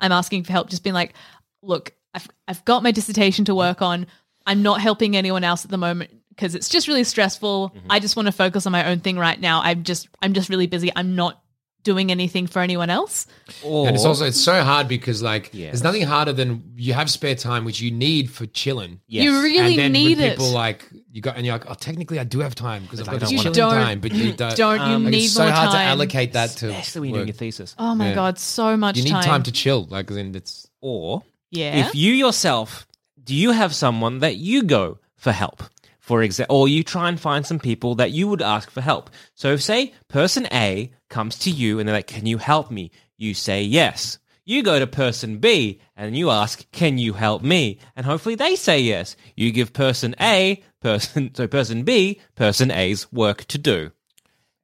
"I'm 0.00 0.12
asking 0.12 0.44
for 0.44 0.52
help," 0.52 0.68
just 0.68 0.82
being 0.82 0.94
like, 0.94 1.14
"Look, 1.62 1.94
I've 2.12 2.28
I've 2.48 2.64
got 2.64 2.82
my 2.82 2.90
dissertation 2.90 3.44
to 3.46 3.54
work 3.54 3.80
on. 3.82 4.06
I'm 4.46 4.62
not 4.62 4.80
helping 4.80 5.16
anyone 5.16 5.44
else 5.44 5.64
at 5.64 5.70
the 5.70 5.78
moment." 5.78 6.10
Because 6.30 6.56
it's 6.56 6.68
just 6.68 6.88
really 6.88 7.04
stressful. 7.04 7.70
Mm-hmm. 7.70 7.86
I 7.92 8.00
just 8.00 8.16
want 8.16 8.26
to 8.26 8.32
focus 8.32 8.66
on 8.66 8.72
my 8.72 8.90
own 8.90 8.98
thing 8.98 9.16
right 9.16 9.40
now. 9.40 9.60
I'm 9.62 9.84
just 9.84 10.08
I'm 10.20 10.32
just 10.32 10.48
really 10.48 10.66
busy. 10.66 10.90
I'm 10.96 11.14
not 11.14 11.40
doing 11.84 12.10
anything 12.10 12.46
for 12.48 12.60
anyone 12.60 12.90
else. 12.90 13.26
Or, 13.62 13.86
and 13.86 13.94
it's 13.94 14.04
also 14.04 14.24
it's 14.24 14.40
so 14.40 14.62
hard 14.62 14.88
because 14.88 15.22
like 15.22 15.50
Yeah. 15.52 15.66
there's 15.66 15.82
nothing 15.84 16.02
harder 16.02 16.32
than 16.32 16.72
you 16.76 16.94
have 16.94 17.08
spare 17.10 17.34
time 17.36 17.64
which 17.64 17.80
you 17.80 17.90
need 17.92 18.30
for 18.30 18.46
chilling. 18.46 19.00
Yes. 19.06 19.24
You 19.24 19.42
really 19.42 19.58
and 19.74 19.78
then 19.78 19.92
need 19.92 20.18
when 20.18 20.26
it. 20.26 20.30
people 20.38 20.50
like 20.50 20.90
you 21.12 21.20
got 21.20 21.36
and 21.36 21.46
you're 21.46 21.54
like, 21.54 21.70
oh, 21.70 21.74
technically 21.74 22.18
I 22.18 22.24
do 22.24 22.40
have 22.40 22.54
time 22.54 22.82
because 22.82 23.00
I've 23.00 23.06
got 23.06 23.20
this 23.20 23.30
don't 23.30 23.54
chilling 23.54 23.68
wanna- 23.74 23.84
time, 23.84 24.00
but 24.00 24.12
you 24.12 24.32
don't. 24.32 24.56
Don't 24.64 24.80
you 24.90 24.98
like, 24.98 25.10
need 25.12 25.24
it's 25.24 25.34
so 25.34 25.44
more 25.44 25.52
hard 25.52 25.70
to 25.72 25.78
allocate 25.78 26.32
that 26.32 26.50
to. 26.50 26.68
especially 26.70 27.00
when 27.02 27.10
you're 27.10 27.18
doing 27.18 27.28
your 27.28 27.34
thesis. 27.36 27.74
Oh 27.78 27.94
my 27.94 28.08
Yeah. 28.08 28.14
god, 28.16 28.38
so 28.38 28.76
much 28.76 28.96
You 28.96 29.04
need 29.04 29.10
time. 29.10 29.22
time. 29.22 29.42
to 29.44 29.52
chill, 29.52 29.84
like 29.90 30.08
then 30.08 30.34
it's 30.34 30.66
Or 30.80 31.22
yeah. 31.50 31.86
if 31.86 31.94
you 31.94 32.12
yourself, 32.14 32.86
do 33.22 33.34
you 33.34 33.52
have 33.52 33.74
someone 33.74 34.18
that 34.20 34.36
you 34.36 34.62
go 34.64 34.98
for 35.16 35.32
help? 35.32 35.62
For 36.00 36.22
example, 36.22 36.54
or 36.56 36.68
you 36.68 36.82
try 36.84 37.08
and 37.08 37.18
find 37.18 37.46
some 37.46 37.58
people 37.58 37.94
that 37.94 38.10
you 38.10 38.28
would 38.28 38.42
ask 38.42 38.70
for 38.70 38.82
help. 38.82 39.08
So, 39.34 39.54
if 39.54 39.62
say 39.62 39.94
person 40.08 40.46
A 40.52 40.90
comes 41.14 41.38
to 41.44 41.50
you 41.50 41.78
and 41.78 41.84
they're 41.88 41.96
like, 42.00 42.06
"Can 42.16 42.26
you 42.26 42.38
help 42.38 42.70
me?" 42.70 42.90
You 43.16 43.32
say 43.34 43.62
yes. 43.62 44.18
You 44.46 44.62
go 44.62 44.78
to 44.78 44.86
person 44.86 45.38
B 45.38 45.80
and 45.96 46.14
you 46.20 46.28
ask, 46.30 46.54
"Can 46.72 46.98
you 46.98 47.12
help 47.14 47.40
me?" 47.42 47.78
And 47.96 48.04
hopefully 48.04 48.34
they 48.34 48.56
say 48.56 48.78
yes. 48.80 49.16
You 49.36 49.52
give 49.52 49.72
person 49.72 50.14
A, 50.20 50.62
person 50.80 51.30
so 51.38 51.46
person 51.46 51.84
B, 51.84 52.20
person 52.34 52.70
A's 52.70 53.00
work 53.12 53.44
to 53.46 53.58
do. 53.58 53.78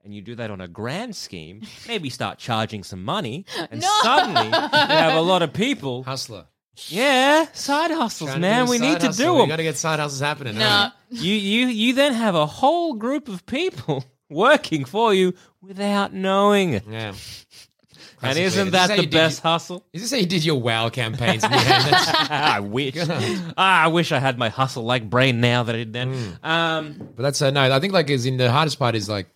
And 0.05 0.14
you 0.14 0.22
do 0.22 0.34
that 0.36 0.51
on 0.51 0.61
a 0.61 0.68
grand 0.68 1.14
scheme, 1.14 1.61
maybe 1.86 2.09
start 2.11 2.38
charging 2.38 2.82
some 2.84 3.05
money, 3.05 3.44
and 3.70 3.82
suddenly 3.82 4.46
you 4.46 4.96
have 5.05 5.14
a 5.14 5.20
lot 5.32 5.42
of 5.42 5.53
people 5.53 6.03
hustler. 6.05 6.46
yeah, 6.88 7.46
side 7.53 7.90
hustles, 7.90 8.30
Trying 8.30 8.40
man. 8.40 8.66
We 8.68 8.78
side 8.78 8.84
need 8.88 9.01
to 9.01 9.07
hustle. 9.09 9.24
do 9.26 9.32
We 9.34 9.38
them. 9.40 9.48
got 9.51 9.57
to 9.57 9.62
get 9.70 9.76
side 9.76 10.01
hustles 10.01 10.20
happening. 10.20 10.57
Nah. 10.59 10.90
You, 11.11 11.34
you, 11.34 11.66
you 11.68 11.92
then 11.94 12.14
have 12.14 12.34
a 12.34 12.46
whole 12.46 12.94
group 12.94 13.28
of 13.28 13.44
people 13.44 14.03
working 14.31 14.85
for 14.85 15.12
you 15.12 15.35
without 15.61 16.12
knowing 16.14 16.74
it. 16.74 16.85
Yeah. 16.89 17.14
And 18.22 18.35
Classically. 18.37 18.45
isn't 18.45 18.66
Is 18.66 18.72
that 18.72 18.81
how 18.91 18.97
the 18.97 19.03
you 19.03 19.09
did 19.09 19.12
best 19.12 19.43
your- 19.43 19.51
hustle? 19.51 19.87
Is 19.95 20.03
this 20.03 20.11
how 20.11 20.18
you 20.18 20.26
did 20.26 20.45
your 20.45 20.61
WoW 20.61 20.91
campaigns? 20.91 21.43
in 21.43 21.51
hand? 21.51 21.85
That's- 21.91 22.31
I 22.31 22.61
wish. 22.61 22.95
ah, 23.57 23.85
I 23.85 23.89
wish 23.89 24.12
I 24.12 24.18
had 24.18 24.37
my 24.37 24.51
hustle 24.51 24.83
like 24.85 25.09
brain 25.09 25.41
now 25.41 25.62
that 25.62 25.74
I 25.74 25.78
did 25.78 25.95
then. 25.95 26.37
Um, 26.43 26.97
But 27.16 27.22
that's 27.22 27.41
uh, 27.41 27.49
no. 27.51 27.74
I 27.74 27.81
think 27.81 27.95
like 27.95 28.11
is 28.11 28.26
in 28.26 28.37
the 28.37 28.53
hardest 28.53 28.78
part 28.78 28.95
is 28.95 29.09
like 29.09 29.26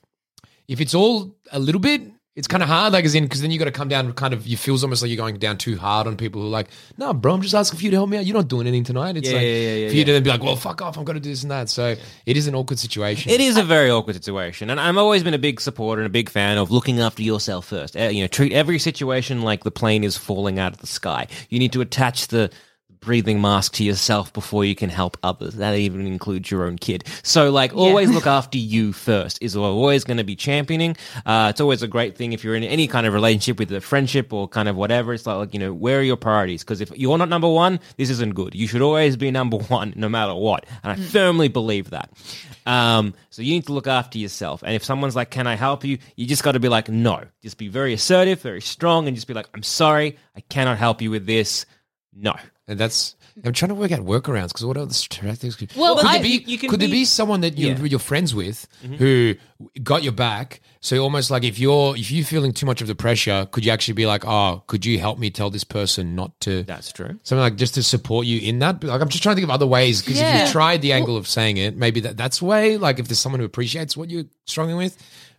if 0.69 0.83
it's 0.83 0.95
all 0.95 1.35
a 1.51 1.59
little 1.59 1.81
bit, 1.81 2.03
it's 2.37 2.49
kind 2.49 2.62
of 2.62 2.68
hard. 2.68 2.93
Like 2.93 3.05
as 3.05 3.14
in 3.14 3.24
because 3.24 3.43
then 3.43 3.51
you 3.51 3.59
got 3.59 3.66
to 3.66 3.70
come 3.70 3.89
down. 3.89 4.12
Kind 4.12 4.35
of 4.35 4.47
you 4.47 4.57
feels 4.57 4.82
almost 4.82 5.03
like 5.03 5.09
you're 5.11 5.16
going 5.16 5.39
down 5.39 5.57
too 5.57 5.76
hard 5.76 6.07
on 6.07 6.16
people 6.16 6.41
who 6.41 6.49
are 6.49 6.51
like, 6.51 6.68
no, 6.99 7.12
bro, 7.14 7.35
I'm 7.35 7.43
just 7.43 7.55
asking 7.55 7.78
for 7.78 7.85
you 7.85 7.91
to 7.93 7.97
help 7.97 8.09
me 8.11 8.16
out. 8.16 8.26
You're 8.26 8.37
not 8.37 8.49
doing 8.49 8.66
anything 8.66 8.85
tonight. 8.85 9.16
It's 9.16 9.28
Yeah, 9.28 9.37
like 9.37 9.43
yeah, 9.43 9.49
yeah, 9.49 9.74
yeah, 9.74 9.89
for 9.89 9.95
you 9.95 9.99
yeah. 10.01 10.05
to 10.07 10.12
then 10.14 10.22
be 10.24 10.30
like, 10.30 10.43
well, 10.43 10.57
fuck 10.57 10.82
off. 10.82 10.97
I'm 10.99 11.05
going 11.05 11.14
to 11.14 11.20
do 11.20 11.30
this 11.30 11.43
and 11.43 11.51
that. 11.53 11.68
So 11.68 11.95
it 12.26 12.37
is 12.37 12.47
an 12.49 12.55
awkward 12.55 12.78
situation. 12.78 13.30
It 13.30 13.41
is 13.41 13.57
a 13.57 13.62
very 13.62 13.91
awkward 13.91 14.16
situation, 14.16 14.70
and 14.70 14.80
I've 14.80 14.97
always 14.97 15.22
been 15.22 15.35
a 15.35 15.39
big 15.39 15.61
supporter 15.61 16.03
and 16.03 16.07
a 16.07 16.11
big 16.11 16.28
fan 16.28 16.59
of 16.59 16.70
looking 16.70 17.01
after 17.01 17.22
yourself 17.22 17.66
first. 17.66 17.97
Uh, 17.97 18.05
you 18.05 18.22
know, 18.22 18.28
treat 18.28 18.53
every 18.53 18.78
situation 18.78 19.43
like 19.43 19.62
the 19.64 19.70
plane 19.70 20.03
is 20.03 20.16
falling 20.16 20.59
out 20.59 20.72
of 20.72 20.78
the 20.80 20.87
sky. 20.87 21.28
You 21.51 21.59
need 21.59 21.72
to 21.72 21.80
attach 21.80 22.28
the 22.28 22.51
breathing 23.05 23.41
mask 23.41 23.75
to 23.75 23.85
yourself 23.85 24.33
before 24.33 24.65
you 24.65 24.75
can 24.75 24.91
help 24.91 25.17
others. 25.23 25.55
That 25.55 25.75
even 25.75 26.07
includes 26.07 26.51
your 26.51 26.65
own 26.65 26.79
kid. 26.79 27.05
So, 27.23 27.51
like, 27.51 27.75
always 27.75 28.11
look 28.11 28.27
after 28.39 28.59
you 28.59 28.93
first. 28.93 29.39
Is 29.41 29.57
always 29.57 30.05
going 30.05 30.17
to 30.17 30.25
be 30.25 30.37
championing. 30.37 30.97
Uh, 31.27 31.49
it's 31.51 31.61
always 31.61 31.83
a 31.83 31.89
great 31.89 32.17
thing 32.17 32.33
if 32.33 32.43
you're 32.43 32.55
in 32.55 32.65
any 32.65 32.87
kind 32.89 33.07
of 33.07 33.15
relationship 33.15 33.59
with 33.59 33.71
a 33.73 33.81
friendship 33.81 34.33
or 34.33 34.49
kind 34.49 34.69
of 34.69 34.77
whatever. 34.77 35.13
It's 35.13 35.27
like, 35.27 35.37
like 35.37 35.55
you 35.55 35.61
know, 35.61 35.73
where 35.73 36.01
are 36.01 36.03
your 36.03 36.17
priorities? 36.17 36.63
Because 36.63 36.81
if 36.81 36.91
you're 36.97 37.19
not 37.19 37.29
number 37.29 37.49
one, 37.49 37.81
this 37.97 38.11
isn't 38.11 38.35
good. 38.35 38.55
You 38.55 38.67
should 38.67 38.83
always 38.83 39.17
be 39.17 39.31
number 39.31 39.57
one, 39.69 39.93
no 39.97 40.09
matter 40.09 40.35
what. 40.35 40.67
And 40.83 40.93
I 40.93 40.97
firmly 40.97 41.49
believe 41.49 41.91
that. 41.91 42.11
Um, 42.67 43.15
so 43.31 43.43
you 43.43 43.53
need 43.53 43.67
to 43.67 43.73
look 43.73 43.87
after 43.87 44.19
yourself. 44.19 44.63
And 44.63 44.75
if 44.75 44.85
someone's 44.85 45.17
like, 45.17 45.31
"Can 45.31 45.47
I 45.47 45.55
help 45.55 45.85
you?" 45.85 45.99
You 46.17 46.27
just 46.27 46.43
got 46.43 46.53
to 46.53 46.61
be 46.61 46.69
like, 46.69 46.89
"No." 46.89 47.25
Just 47.43 47.59
be 47.59 47.69
very 47.69 47.93
assertive, 47.93 48.41
very 48.41 48.63
strong, 48.63 49.07
and 49.07 49.15
just 49.15 49.27
be 49.27 49.35
like, 49.35 49.49
"I'm 49.55 49.63
sorry, 49.63 50.17
I 50.35 50.41
cannot 50.41 50.79
help 50.79 51.03
you 51.03 51.11
with 51.11 51.27
this." 51.27 51.67
No. 52.15 52.35
And 52.69 52.79
that's 52.79 53.15
I'm 53.45 53.53
trying 53.53 53.71
to 53.71 53.75
work 53.75 53.91
out 53.91 54.01
workarounds 54.01 54.49
because 54.49 54.65
what 54.65 54.77
other 54.77 54.95
strategies 54.95 55.57
could, 55.57 55.73
Well, 55.75 55.97
could 55.97 56.07
I- 56.07 56.12
there 56.15 56.23
be? 56.23 56.29
you- 56.29 56.43
you 56.47 56.59
can 56.59 56.71
could 56.71 56.81
there 56.81 56.89
be- 56.89 56.93
be 57.03 57.05
someone 57.05 57.41
that 57.41 57.59
you're, 57.59 57.71
Yeah. 57.71 57.75
Mm-hmm. 57.77 57.87
you're 57.87 57.99
friends 57.99 58.33
with 58.35 58.67
who 58.99 59.35
got 59.83 60.03
your 60.05 60.12
back? 60.12 60.61
So 60.81 60.99
almost 61.03 61.31
like 61.33 61.43
if 61.45 61.59
you're 61.59 61.97
if 61.97 62.11
you're 62.12 62.25
feeling 62.25 62.53
too 62.53 62.65
much 62.67 62.81
of 62.81 62.87
the 62.87 62.95
pressure, 62.95 63.49
could 63.51 63.65
you 63.65 63.73
actually 63.73 63.95
be 63.95 64.07
like, 64.07 64.25
oh, 64.25 64.62
could 64.69 64.87
you 64.87 64.99
help 65.01 65.19
me 65.19 65.31
tell 65.31 65.51
this 65.51 65.65
person 65.65 66.15
not 66.15 66.39
to? 66.43 66.62
That's 66.62 66.93
true. 66.93 67.19
Something 67.25 67.41
like 67.43 67.57
just 67.57 67.75
to 67.75 67.83
support 67.83 68.27
you 68.27 68.39
in 68.41 68.61
that. 68.61 68.81
But, 68.81 68.91
Like 68.91 69.01
I'm 69.01 69.09
just 69.09 69.23
trying 69.23 69.35
to 69.35 69.41
think 69.41 69.49
of 69.51 69.55
other 69.55 69.67
ways 69.67 70.01
because 70.01 70.19
if 70.21 70.23
Yeah. 70.23 70.47
you 70.47 70.53
tried 70.53 70.81
the 70.83 70.93
angle 70.93 71.17
of 71.17 71.27
saying 71.27 71.57
it, 71.57 71.77
maybe 71.77 72.01
that 72.01 72.17
that's 72.17 72.41
way. 72.41 72.77
Like 72.77 72.99
if 73.01 73.09
there's 73.09 73.19
someone 73.19 73.41
who 73.41 73.47
appreciates 73.47 73.97
what 73.97 74.11
you're 74.11 74.27
struggling 74.47 74.77
with, 74.77 74.97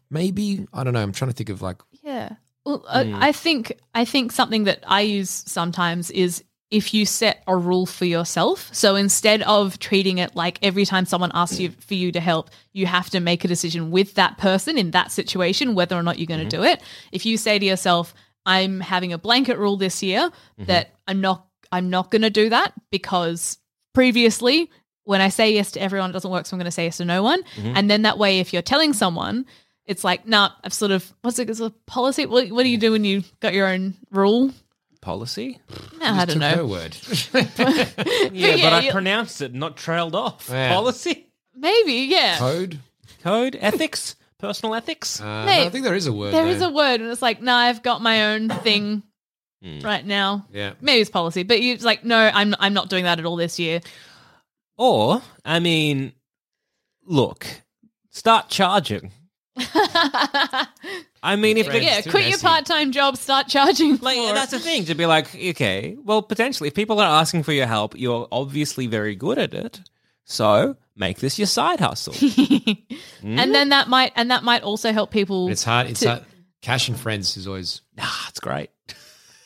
maybe 0.09 0.67
I 0.73 0.83
don't 0.83 0.93
know. 0.93 1.01
I'm 1.01 1.11
trying 1.13 1.31
to 1.31 1.35
think 1.35 1.49
of 1.49 1.61
like 1.61 1.77
Yeah. 2.03 2.29
Well, 2.65 2.83
uh, 2.87 3.05
I 3.13 3.31
think 3.31 3.73
I 3.93 4.05
think 4.05 4.31
something 4.31 4.63
that 4.65 4.83
I 4.87 5.01
use 5.01 5.29
sometimes 5.47 6.09
is 6.11 6.43
if 6.75 6.93
you 6.93 7.05
set 7.05 7.41
a 7.47 7.55
rule 7.55 7.85
for 7.85 8.03
yourself. 8.03 8.69
So 8.73 8.97
instead 8.97 9.41
of 9.43 9.79
treating 9.79 10.17
it 10.17 10.35
like 10.35 10.59
every 10.61 10.85
time 10.85 11.05
someone 11.05 11.31
asks 11.33 11.57
you 11.57 11.69
for 11.69 11.93
you 11.93 12.11
to 12.11 12.19
help, 12.19 12.49
you 12.73 12.85
have 12.85 13.09
to 13.11 13.21
make 13.21 13.45
a 13.45 13.47
decision 13.47 13.91
with 13.91 14.15
that 14.15 14.37
person 14.37 14.77
in 14.77 14.91
that 14.91 15.09
situation 15.09 15.73
whether 15.73 15.95
or 15.95 16.03
not 16.03 16.19
you're 16.19 16.27
going 16.27 16.41
to 16.41 16.53
mm-hmm. 16.53 16.63
do 16.63 16.69
it. 16.69 16.81
If 17.13 17.25
you 17.25 17.37
say 17.37 17.57
to 17.57 17.65
yourself, 17.65 18.13
"I'm 18.45 18.81
having 18.81 19.13
a 19.13 19.17
blanket 19.17 19.57
rule 19.57 19.77
this 19.77 20.03
year 20.03 20.29
mm-hmm. 20.29 20.65
that 20.65 20.93
I'm 21.07 21.21
not 21.21 21.47
I'm 21.71 21.89
not 21.89 22.11
going 22.11 22.23
to 22.23 22.29
do 22.29 22.49
that 22.49 22.73
because 22.91 23.57
previously 23.93 24.69
when 25.05 25.21
I 25.21 25.29
say 25.29 25.53
yes 25.53 25.71
to 25.71 25.81
everyone, 25.81 26.09
it 26.09 26.13
doesn't 26.13 26.29
work, 26.29 26.45
so 26.45 26.55
I'm 26.55 26.59
going 26.59 26.65
to 26.65 26.71
say 26.71 26.85
yes 26.85 26.97
to 26.97 27.05
no 27.05 27.23
one. 27.23 27.41
Mm-hmm. 27.43 27.73
And 27.75 27.89
then 27.89 28.01
that 28.01 28.17
way, 28.17 28.39
if 28.39 28.51
you're 28.51 28.61
telling 28.61 28.91
someone, 28.91 29.45
it's 29.85 30.03
like, 30.03 30.27
nah, 30.27 30.49
I've 30.63 30.73
sort 30.73 30.91
of, 30.91 31.13
what's 31.21 31.39
it, 31.39 31.49
it's 31.49 31.59
a 31.59 31.69
policy? 31.85 32.25
What, 32.25 32.49
what 32.49 32.63
do 32.63 32.69
you 32.69 32.77
do 32.77 32.91
when 32.91 33.05
you 33.05 33.23
got 33.39 33.53
your 33.53 33.67
own 33.67 33.93
rule? 34.11 34.51
Policy? 35.05 35.59
No, 35.99 36.05
I 36.13 36.25
don't 36.25 36.41
her 36.41 36.55
know. 36.57 36.65
word. 36.65 36.97
Yeah, 37.31 37.45
yeah, 38.33 38.63
but 38.63 38.73
I 38.73 38.79
you- 38.81 38.91
pronounced 38.91 39.39
it, 39.43 39.53
not 39.53 39.77
trailed 39.77 40.15
off. 40.15 40.47
Yeah. 40.51 40.73
Policy? 40.73 41.27
Maybe, 41.55 41.93
yeah. 42.09 42.39
Code. 42.39 42.79
Code? 43.21 43.55
Ethics? 43.61 44.15
Personal 44.39 44.73
ethics? 44.73 45.21
Uh, 45.21 45.45
Mate, 45.45 45.67
I 45.67 45.69
think 45.69 45.83
there 45.85 45.93
is 45.93 46.07
a 46.07 46.11
word. 46.11 46.33
There 46.33 46.43
though. 46.45 46.49
is 46.49 46.61
a 46.63 46.71
word, 46.71 47.01
and 47.01 47.11
it's 47.11 47.21
like, 47.21 47.39
nah, 47.39 47.55
I've 47.55 47.83
got 47.83 48.01
my 48.01 48.33
own 48.33 48.49
thing 48.63 49.03
Hmm. 49.63 49.79
right 49.81 50.03
now. 50.05 50.47
Yeah. 50.51 50.73
Maybe 50.81 51.01
it's 51.01 51.09
policy, 51.11 51.43
but 51.43 51.57
it's 51.59 51.83
like, 51.85 52.03
no, 52.03 52.17
I'm 52.33 52.55
I'm 52.59 52.73
not 52.73 52.89
doing 52.89 53.03
that 53.03 53.19
at 53.19 53.25
all 53.25 53.35
this 53.35 53.59
year. 53.59 53.81
Or, 54.75 55.21
I 55.45 55.59
mean, 55.59 56.13
look, 57.05 57.45
start 58.09 58.49
charging. 58.49 59.11
I 59.57 61.35
mean, 61.37 61.57
if 61.57 61.73
yeah, 61.73 62.01
quit 62.01 62.27
your 62.27 62.39
part 62.39 62.65
time 62.65 62.91
job, 62.91 63.17
start 63.17 63.47
charging. 63.47 63.97
Like 63.97 64.17
for 64.17 64.29
it. 64.31 64.35
that's 64.35 64.51
the 64.51 64.59
thing 64.59 64.85
to 64.85 64.95
be 64.95 65.05
like, 65.05 65.33
okay, 65.33 65.95
well, 66.03 66.21
potentially, 66.21 66.67
if 66.67 66.75
people 66.75 66.99
are 66.99 67.19
asking 67.21 67.43
for 67.43 67.53
your 67.53 67.67
help, 67.67 67.97
you're 67.97 68.27
obviously 68.31 68.87
very 68.87 69.15
good 69.15 69.37
at 69.37 69.53
it. 69.53 69.81
So 70.25 70.75
make 70.95 71.19
this 71.19 71.39
your 71.39 71.45
side 71.47 71.79
hustle. 71.79 72.13
and 73.23 73.55
then 73.55 73.69
that 73.69 73.87
might 73.87 74.11
and 74.15 74.31
that 74.31 74.43
might 74.43 74.63
also 74.63 74.91
help 74.91 75.11
people. 75.11 75.49
It's 75.49 75.63
hard. 75.63 75.87
It's 75.87 76.01
to- 76.01 76.09
hard. 76.09 76.25
Cash 76.61 76.89
and 76.89 76.99
friends 76.99 77.37
is 77.37 77.47
always. 77.47 77.81
ah, 77.99 78.25
it's 78.29 78.39
great. 78.39 78.71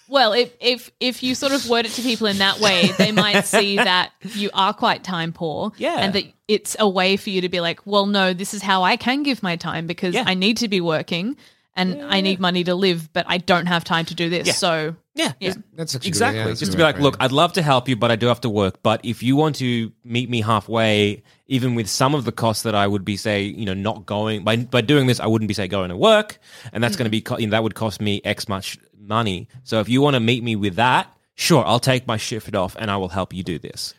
Well, 0.10 0.34
if 0.34 0.54
if 0.60 0.92
if 1.00 1.24
you 1.24 1.36
sort 1.36 1.54
of 1.54 1.70
word 1.70 1.86
it 1.86 1.92
to 1.94 2.02
people 2.02 2.28
in 2.28 2.40
that 2.40 2.60
way, 2.60 2.92
they 2.98 3.12
might 3.12 3.42
see 3.46 3.76
that 3.92 4.12
you 4.22 4.50
are 4.54 4.74
quite 4.74 5.04
time 5.04 5.32
poor, 5.32 5.72
Yeah. 5.78 5.98
and 6.00 6.14
that 6.14 6.24
it's 6.48 6.76
a 6.80 6.90
way 6.90 7.16
for 7.16 7.30
you 7.30 7.42
to 7.42 7.50
be 7.50 7.62
like, 7.62 7.86
well, 7.86 8.08
no, 8.08 8.34
this 8.34 8.54
is 8.54 8.64
how 8.64 8.84
I 8.84 8.98
can 8.98 9.24
give 9.24 9.44
my 9.44 9.56
time 9.56 9.86
because 9.86 10.16
Yeah. 10.16 10.24
I 10.26 10.34
need 10.34 10.58
to 10.58 10.68
be 10.68 10.82
working 10.82 11.38
and 11.76 12.02
I 12.04 12.22
need 12.22 12.40
money 12.40 12.64
to 12.66 12.76
live, 12.76 13.12
but 13.14 13.26
I 13.30 13.38
don't 13.38 13.68
have 13.68 13.84
time 13.84 14.06
to 14.06 14.16
do 14.16 14.30
this. 14.30 14.48
Yeah. 14.48 14.54
So 14.54 14.96
Yeah, 15.16 15.34
Yeah. 15.40 15.54
That's 15.76 15.96
actually 15.96 16.10
exactly. 16.10 16.40
Yeah, 16.40 16.48
that's 16.48 16.60
Just 16.60 16.72
to 16.72 16.78
be 16.78 16.84
like, 16.84 16.98
to 16.98 17.02
look, 17.02 17.18
I'd 17.20 17.32
love 17.32 17.54
to 17.54 17.62
help 17.62 17.88
you, 17.88 17.96
but 17.96 18.12
I 18.12 18.16
do 18.16 18.28
have 18.28 18.42
to 18.42 18.50
work. 18.50 18.82
But 18.84 19.02
if 19.04 19.22
you 19.24 19.36
want 19.36 19.58
to 19.58 19.92
meet 20.04 20.30
me 20.30 20.42
halfway, 20.42 21.24
even 21.48 21.76
with 21.76 21.90
some 21.90 22.16
of 22.16 22.26
the 22.26 22.32
costs 22.32 22.64
that 22.64 22.76
I 22.76 22.88
would 22.88 23.06
be 23.06 23.18
say, 23.18 23.44
you 23.44 23.66
know, 23.66 23.74
not 23.74 24.06
going 24.06 24.44
by 24.44 24.58
by 24.58 24.82
doing 24.82 25.08
this, 25.08 25.20
I 25.20 25.28
wouldn't 25.28 25.48
be 25.48 25.54
say 25.54 25.68
going 25.68 25.90
to 25.90 25.98
work, 25.98 26.40
and 26.72 26.84
that's 26.84 26.96
mm. 26.96 27.00
going 27.00 27.06
to 27.06 27.12
be 27.12 27.22
co- 27.22 27.38
you 27.38 27.48
know, 27.48 27.52
that 27.52 27.64
would 27.64 27.76
cost 27.76 28.02
me 28.02 28.22
X 28.24 28.48
much 28.48 28.78
money. 29.00 29.48
So 29.64 29.80
if 29.80 29.90
you 29.90 30.02
want 30.02 30.16
to 30.16 30.20
meet 30.20 30.44
me 30.44 30.56
with 30.56 30.76
that, 30.76 31.08
sure, 31.36 31.66
I'll 31.66 31.80
take 31.80 32.06
my 32.08 32.18
shift 32.18 32.54
off 32.56 32.76
and 32.80 32.92
I 32.92 32.98
will 32.98 33.10
help 33.10 33.34
you 33.34 33.44
do 33.44 33.58
this. 33.60 33.94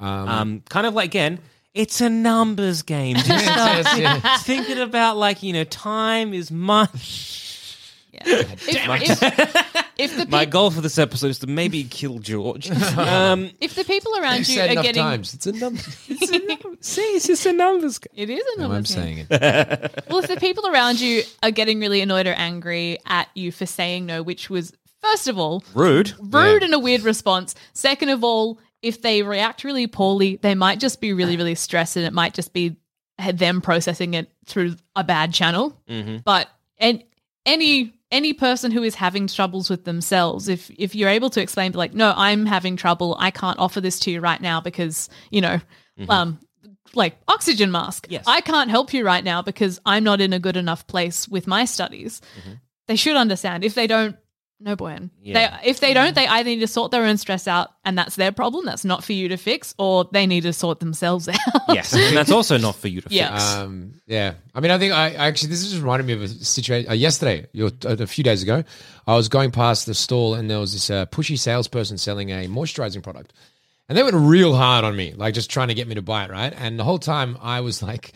Um, 0.00 0.28
Um, 0.28 0.62
kind 0.68 0.86
of 0.86 0.94
like 0.94 1.06
again, 1.06 1.38
it's 1.74 2.00
a 2.00 2.10
numbers 2.10 2.82
game. 2.82 3.16
Just 3.18 3.44
start 3.44 3.84
yes, 3.84 3.98
yeah. 3.98 4.36
thinking 4.38 4.78
about 4.78 5.16
like 5.16 5.42
you 5.42 5.52
know, 5.52 5.64
time 5.64 6.34
is 6.34 6.50
money. 6.50 6.90
Yeah. 8.12 8.22
if, 8.26 8.68
if, 8.68 9.86
if 9.98 10.16
the 10.16 10.26
My 10.28 10.44
peop- 10.44 10.50
goal 10.52 10.70
for 10.70 10.80
this 10.80 10.98
episode 10.98 11.28
is 11.28 11.38
to 11.40 11.46
maybe 11.46 11.84
kill 11.84 12.18
George. 12.18 12.70
um, 12.98 13.50
if 13.60 13.74
the 13.74 13.84
people 13.84 14.12
around 14.18 14.38
You've 14.40 14.48
you 14.48 14.54
said 14.56 14.76
are 14.76 14.82
getting 14.82 15.02
times. 15.02 15.34
It's 15.34 15.46
a 15.46 15.52
number. 15.52 15.80
See, 16.80 17.00
it's 17.02 17.26
just 17.26 17.46
a 17.46 17.52
numbers 17.52 17.98
game. 17.98 18.10
it 18.14 18.30
is 18.30 18.44
a 18.56 18.60
No, 18.60 18.66
I'm 18.66 18.72
game. 18.82 18.84
saying 18.84 19.26
it. 19.30 20.04
Well, 20.08 20.18
if 20.18 20.28
the 20.28 20.36
people 20.38 20.66
around 20.68 21.00
you 21.00 21.22
are 21.42 21.50
getting 21.50 21.80
really 21.80 22.00
annoyed 22.00 22.26
or 22.26 22.32
angry 22.34 22.98
at 23.06 23.28
you 23.34 23.50
for 23.52 23.66
saying 23.66 24.06
no, 24.06 24.22
which 24.22 24.50
was 24.50 24.72
first 25.00 25.28
of 25.28 25.38
all 25.38 25.64
Rude. 25.74 26.12
rude 26.20 26.62
Yeah. 26.62 26.66
and 26.66 26.74
a 26.74 26.78
weird 26.78 27.02
response. 27.02 27.54
Second 27.72 28.10
of 28.10 28.22
all, 28.24 28.58
if 28.82 29.00
they 29.02 29.22
react 29.22 29.64
really 29.64 29.86
poorly, 29.86 30.36
they 30.36 30.54
might 30.54 30.80
just 30.80 31.00
be 31.00 31.12
really, 31.12 31.36
really 31.36 31.54
stressed 31.54 31.96
and 31.96 32.04
it 32.04 32.12
might 32.12 32.34
just 32.34 32.52
be 32.52 32.76
them 33.34 33.60
processing 33.60 34.14
it 34.14 34.30
through 34.46 34.74
a 34.96 35.04
bad 35.04 35.32
channel. 35.32 35.76
Mm-hmm. 35.88 36.18
But 36.24 36.48
and 36.78 37.04
any 37.46 37.92
any 38.12 38.32
person 38.34 38.70
who 38.70 38.82
is 38.82 38.94
having 38.94 39.26
troubles 39.26 39.68
with 39.68 39.84
themselves, 39.84 40.48
if 40.48 40.70
if 40.70 40.94
you're 40.94 41.08
able 41.08 41.30
to 41.30 41.40
explain 41.40 41.72
like, 41.72 41.94
no, 41.94 42.12
I'm 42.16 42.46
having 42.46 42.76
trouble, 42.76 43.16
I 43.18 43.30
can't 43.30 43.58
offer 43.58 43.80
this 43.80 43.98
to 44.00 44.10
you 44.12 44.20
right 44.20 44.40
now 44.40 44.60
because, 44.60 45.08
you 45.30 45.40
know, 45.40 45.60
um 46.08 46.38
like 46.94 47.16
oxygen 47.26 47.72
mask. 47.72 48.06
Yes. 48.10 48.24
I 48.26 48.40
can't 48.42 48.70
help 48.70 48.92
you 48.92 49.04
right 49.04 49.24
now 49.24 49.42
because 49.42 49.80
I'm 49.86 50.04
not 50.04 50.20
in 50.20 50.32
a 50.32 50.38
good 50.38 50.56
enough 50.56 50.86
place 50.86 51.26
with 51.26 51.46
my 51.46 51.64
studies. 51.64 52.20
They 52.86 52.96
should 52.96 53.16
understand. 53.16 53.64
If 53.64 53.74
they 53.74 53.86
don't, 53.86 54.16
no 54.62 54.76
bueno. 54.76 55.10
Yeah. 55.22 55.58
They, 55.60 55.70
if 55.70 55.80
they 55.80 55.92
don't, 55.94 56.14
they 56.14 56.26
either 56.26 56.48
need 56.48 56.60
to 56.60 56.66
sort 56.66 56.90
their 56.92 57.04
own 57.04 57.16
stress 57.16 57.48
out, 57.48 57.70
and 57.84 57.98
that's 57.98 58.16
their 58.16 58.32
problem. 58.32 58.64
That's 58.64 58.84
not 58.84 59.02
for 59.04 59.12
you 59.12 59.28
to 59.28 59.36
fix, 59.36 59.74
or 59.78 60.08
they 60.12 60.26
need 60.26 60.42
to 60.42 60.52
sort 60.52 60.78
themselves 60.80 61.28
out. 61.28 61.36
Yes, 61.68 61.92
and 61.92 62.16
that's 62.16 62.30
also 62.30 62.56
not 62.58 62.76
for 62.76 62.88
you 62.88 63.00
to 63.00 63.08
Yeah. 63.10 63.32
fix. 63.32 63.54
Um, 63.56 63.94
yeah, 64.06 64.34
I 64.54 64.60
mean, 64.60 64.70
I 64.70 64.78
think 64.78 64.92
I 64.92 65.06
I 65.08 65.26
actually 65.26 65.48
this 65.50 65.62
is 65.62 65.70
just 65.72 65.82
reminded 65.82 66.06
me 66.06 66.12
of 66.14 66.22
a 66.22 66.28
situation 66.28 66.90
uh, 66.90 66.94
yesterday, 66.94 67.46
your- 67.52 67.72
uh, 67.84 67.96
a 67.98 68.06
few 68.06 68.24
days 68.24 68.42
ago. 68.42 68.64
I 69.06 69.14
was 69.16 69.28
going 69.28 69.50
past 69.50 69.86
the 69.86 69.94
stall 69.94 70.34
and 70.34 70.48
there 70.48 70.60
was 70.60 70.72
this 70.72 70.88
uh, 70.90 71.06
pushy 71.06 71.38
salesperson 71.38 71.98
selling 71.98 72.30
a 72.30 72.46
moisturizing 72.46 73.02
product, 73.02 73.32
and 73.88 73.98
they 73.98 74.02
went 74.02 74.14
real 74.16 74.54
hard 74.54 74.84
on 74.84 74.94
me, 74.96 75.12
like 75.16 75.34
just 75.34 75.50
trying 75.50 75.68
to 75.68 75.74
get 75.74 75.88
me 75.88 75.96
to 75.96 76.02
buy 76.02 76.24
it, 76.24 76.30
right? 76.30 76.52
And 76.56 76.78
the 76.78 76.84
whole 76.84 76.98
time 76.98 77.36
I 77.42 77.60
was 77.60 77.82
like. 77.82 78.12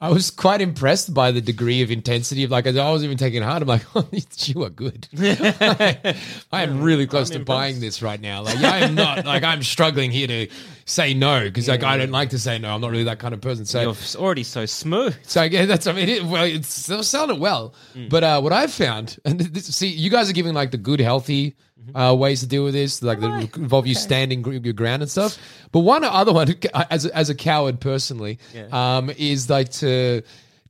I 0.00 0.10
was 0.10 0.30
quite 0.30 0.60
impressed 0.60 1.12
by 1.12 1.32
the 1.32 1.40
degree 1.40 1.82
of 1.82 1.90
intensity 1.90 2.44
of 2.44 2.52
like 2.52 2.66
as 2.66 2.76
I 2.76 2.88
was 2.92 3.02
even 3.02 3.16
taking 3.16 3.42
it 3.42 3.44
hard. 3.44 3.62
I'm 3.62 3.68
like, 3.68 3.84
oh, 3.96 4.08
you 4.38 4.62
are 4.62 4.70
good. 4.70 5.08
I 5.18 6.14
am 6.52 6.82
really 6.82 7.06
close 7.06 7.30
to 7.30 7.40
buying 7.40 7.80
this 7.80 8.00
right 8.00 8.20
now. 8.20 8.42
Like 8.42 8.58
I 8.58 8.78
am 8.78 8.94
not 8.94 9.24
like 9.26 9.42
I'm 9.42 9.62
struggling 9.62 10.12
here 10.12 10.28
to 10.28 10.48
say 10.84 11.14
no 11.14 11.44
because 11.44 11.66
like 11.66 11.82
I 11.82 11.96
don't 11.96 12.12
like 12.12 12.30
to 12.30 12.38
say 12.38 12.58
no. 12.58 12.72
I'm 12.72 12.80
not 12.80 12.92
really 12.92 13.04
that 13.04 13.18
kind 13.18 13.34
of 13.34 13.40
person. 13.40 13.64
So 13.64 13.80
You're 13.80 13.96
already 14.16 14.44
so 14.44 14.66
smooth. 14.66 15.16
so 15.24 15.42
I 15.42 15.48
guess 15.48 15.66
that's 15.66 15.88
I 15.88 15.92
mean 15.92 16.08
it, 16.08 16.22
well 16.22 16.44
it's 16.44 16.86
they're 16.86 17.02
selling 17.02 17.40
well. 17.40 17.74
Mm. 17.94 18.08
But 18.08 18.22
uh, 18.22 18.40
what 18.40 18.52
I've 18.52 18.72
found 18.72 19.18
and 19.24 19.40
this, 19.40 19.74
see 19.74 19.88
you 19.88 20.10
guys 20.10 20.30
are 20.30 20.34
giving 20.34 20.54
like 20.54 20.70
the 20.70 20.78
good 20.78 21.00
healthy. 21.00 21.56
Uh, 21.94 22.14
ways 22.14 22.40
to 22.40 22.46
deal 22.46 22.64
with 22.64 22.74
this 22.74 23.02
like 23.02 23.20
that 23.20 23.56
involve 23.56 23.86
you 23.86 23.94
standing 23.94 24.42
gr- 24.42 24.54
your 24.54 24.72
ground 24.72 25.02
and 25.02 25.10
stuff. 25.10 25.38
But 25.72 25.80
one 25.80 26.04
other 26.04 26.32
one 26.32 26.54
as 26.90 27.06
a, 27.06 27.16
as 27.16 27.30
a 27.30 27.34
coward 27.34 27.80
personally 27.80 28.38
um, 28.72 29.10
is 29.10 29.48
like 29.48 29.70
to 29.70 30.22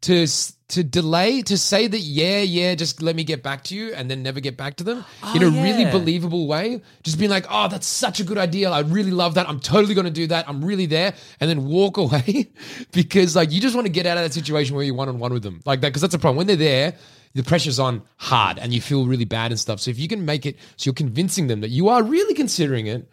to 0.02 0.26
to 0.68 0.84
delay 0.84 1.40
to 1.40 1.56
say 1.56 1.86
that 1.86 2.00
yeah 2.00 2.40
yeah 2.40 2.74
just 2.74 3.00
let 3.02 3.16
me 3.16 3.24
get 3.24 3.42
back 3.42 3.64
to 3.64 3.74
you 3.74 3.94
and 3.94 4.10
then 4.10 4.22
never 4.22 4.38
get 4.38 4.54
back 4.56 4.76
to 4.76 4.84
them 4.84 5.02
in 5.34 5.42
a 5.42 5.48
really 5.48 5.84
believable 5.90 6.46
way. 6.46 6.80
Just 7.02 7.18
being 7.18 7.30
like 7.30 7.46
oh 7.50 7.68
that's 7.68 7.86
such 7.86 8.20
a 8.20 8.24
good 8.24 8.38
idea. 8.38 8.70
I 8.70 8.80
really 8.80 9.10
love 9.10 9.34
that. 9.34 9.48
I'm 9.48 9.60
totally 9.60 9.94
going 9.94 10.04
to 10.04 10.10
do 10.12 10.26
that. 10.28 10.48
I'm 10.48 10.64
really 10.64 10.86
there. 10.86 11.14
And 11.40 11.48
then 11.50 11.64
walk 11.64 11.96
away 12.04 12.48
because 12.92 13.34
like 13.34 13.50
you 13.50 13.60
just 13.60 13.74
want 13.74 13.86
to 13.86 13.92
get 13.92 14.06
out 14.06 14.18
of 14.18 14.24
that 14.24 14.34
situation 14.34 14.76
where 14.76 14.84
you're 14.84 14.94
one-on-one 14.94 15.32
with 15.32 15.42
them. 15.42 15.62
Like 15.64 15.80
that 15.80 15.88
because 15.88 16.02
that's 16.02 16.14
a 16.14 16.18
problem. 16.18 16.36
When 16.36 16.46
they're 16.46 16.56
there 16.56 16.94
the 17.34 17.42
pressure's 17.42 17.78
on 17.78 18.02
hard 18.16 18.58
and 18.58 18.72
you 18.72 18.80
feel 18.80 19.06
really 19.06 19.24
bad 19.24 19.50
and 19.50 19.60
stuff 19.60 19.80
so 19.80 19.90
if 19.90 19.98
you 19.98 20.08
can 20.08 20.24
make 20.24 20.46
it 20.46 20.56
so 20.76 20.88
you're 20.88 20.94
convincing 20.94 21.46
them 21.46 21.60
that 21.60 21.70
you 21.70 21.88
are 21.88 22.02
really 22.02 22.34
considering 22.34 22.86
it 22.86 23.08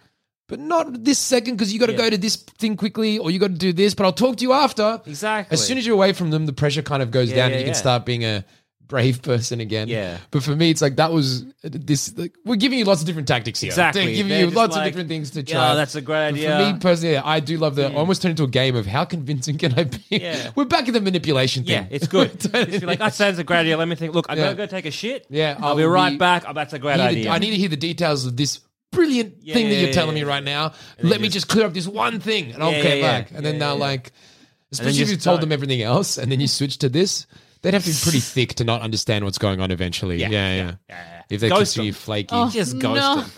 but 0.47 0.59
not 0.59 1.03
this 1.03 1.17
second 1.17 1.55
because 1.55 1.73
you 1.73 1.79
got 1.79 1.87
to 1.87 1.93
go 1.93 2.09
to 2.09 2.17
this 2.17 2.35
thing 2.35 2.77
quickly 2.77 3.17
or 3.17 3.31
you 3.31 3.39
got 3.39 3.47
to 3.49 3.57
do 3.57 3.73
this. 3.73 3.95
But 3.95 4.05
I'll 4.05 4.13
talk 4.13 4.37
to 4.37 4.43
you 4.43 4.53
after. 4.53 5.01
Exactly. 5.05 5.53
As 5.53 5.65
soon 5.65 5.79
as 5.79 5.87
you're 5.87 5.95
away 5.95 6.13
from 6.13 6.29
them, 6.29 6.45
the 6.45 6.53
pressure 6.53 6.83
kind 6.83 7.01
of 7.01 7.09
goes 7.09 7.31
Yeah, 7.31 7.37
down 7.37 7.49
yeah, 7.49 7.55
and 7.55 7.61
you 7.61 7.65
can 7.65 7.75
start 7.75 8.05
being 8.05 8.23
a 8.23 8.45
brave 8.87 9.21
person 9.21 9.59
again. 9.59 9.87
Yeah. 9.87 10.17
But 10.31 10.43
for 10.43 10.55
me, 10.55 10.69
it's 10.69 10.81
like 10.81 10.95
that 10.97 11.11
was 11.11 11.45
this. 11.63 12.15
Like, 12.17 12.33
we're 12.45 12.55
giving 12.55 12.79
you 12.79 12.85
lots 12.85 13.01
of 13.01 13.07
different 13.07 13.27
tactics 13.27 13.59
here. 13.61 13.69
Exactly. 13.69 14.05
They're 14.05 14.15
giving 14.15 14.29
They're 14.29 14.39
you 14.45 14.49
lots 14.51 14.75
of 14.75 14.83
different 14.83 15.09
things 15.09 15.31
to 15.31 15.39
"Yeah, 15.41 15.53
try. 15.55 15.75
that's 15.75 15.95
a 15.95 16.01
great 16.01 16.31
But 16.31 16.39
idea." 16.39 16.57
For 16.67 16.73
me 16.73 16.79
personally, 16.79 17.13
yeah, 17.13 17.21
I 17.25 17.39
do 17.39 17.57
love 17.57 17.75
the. 17.75 17.87
I 17.91 17.93
almost 17.95 18.21
turned 18.21 18.31
into 18.31 18.43
a 18.43 18.47
game 18.47 18.75
of 18.75 18.85
how 18.85 19.05
convincing 19.05 19.57
can 19.57 19.73
I 19.77 19.85
be? 19.85 20.03
Yeah. 20.09 20.51
We're 20.55 20.65
back 20.65 20.87
in 20.87 20.93
the 20.93 21.01
manipulation 21.01 21.63
thing. 21.63 21.73
Yeah, 21.73 21.87
it's 21.89 22.07
good. 22.07 22.31
Like, 22.85 22.99
that 22.99 23.13
sounds 23.13 23.39
a 23.39 23.43
great 23.43 23.59
idea. 23.59 23.77
Let 23.77 23.87
me 23.87 23.95
think. 23.95 24.13
Look, 24.13 24.25
I'm 24.29 24.37
Yeah. 24.37 24.45
gonna 24.45 24.55
go 24.57 24.65
take 24.65 24.85
a 24.85 24.91
shit. 24.91 25.25
Yeah, 25.29 25.57
I'll 25.61 25.75
be 25.75 25.83
I'll 25.83 25.89
right 25.89 26.11
be- 26.11 26.17
back. 26.17 26.43
Oh, 26.47 26.53
that's 26.53 26.73
a 26.73 26.79
great 26.79 26.99
I 26.99 27.07
idea. 27.09 27.23
to, 27.25 27.29
I 27.31 27.39
need 27.39 27.51
to 27.51 27.57
hear 27.57 27.69
the 27.69 27.77
details 27.77 28.25
of 28.25 28.37
this 28.37 28.59
brilliant 28.91 29.35
Yeah, 29.41 29.53
thing 29.55 29.67
that 29.69 29.75
you're 29.75 29.87
yeah, 29.87 29.91
telling 29.93 30.15
yeah. 30.15 30.23
me 30.23 30.29
right 30.29 30.43
now. 30.43 30.73
then 30.97 31.09
Let 31.09 31.19
me 31.19 31.27
just- 31.27 31.35
just 31.35 31.47
clear 31.49 31.65
up 31.65 31.73
this 31.73 31.87
one 31.87 32.19
thing, 32.19 32.51
and 32.53 32.63
I'll 32.63 32.71
Yeah, 32.71 32.81
get 32.83 32.97
yeah, 32.99 33.03
yeah. 33.03 33.21
back. 33.21 33.31
And 33.31 33.45
then 33.45 33.55
Yeah, 33.55 33.59
they're 33.59 33.67
yeah. 33.69 33.73
like, 33.83 34.11
especially 34.71 35.01
if 35.01 35.09
you 35.09 35.17
told 35.17 35.41
them 35.41 35.51
everything 35.51 35.81
else, 35.81 36.17
and 36.17 36.31
then 36.31 36.39
you 36.39 36.47
switch 36.47 36.77
to 36.79 36.89
this, 36.89 37.25
they'd 37.65 37.73
have 37.73 37.83
to 37.83 37.89
be 37.89 37.97
pretty 38.01 38.19
thick 38.35 38.53
to 38.55 38.63
not 38.63 38.81
understand 38.81 39.25
what's 39.25 39.37
going 39.39 39.59
on 39.59 39.71
eventually. 39.71 40.17
Yeah, 40.17 40.29
yeah. 40.29 40.55
yeah, 40.55 40.71
yeah. 40.89 41.21
If 41.29 41.41
they 41.41 41.49
Ghost 41.49 41.59
consider 41.75 41.85
you 41.85 41.91
them. 41.91 41.99
flaky. 41.99 42.29
Oh, 42.31 42.49
Just 42.49 42.77
ghost 42.79 42.95
no. 43.01 43.21
them. 43.21 43.31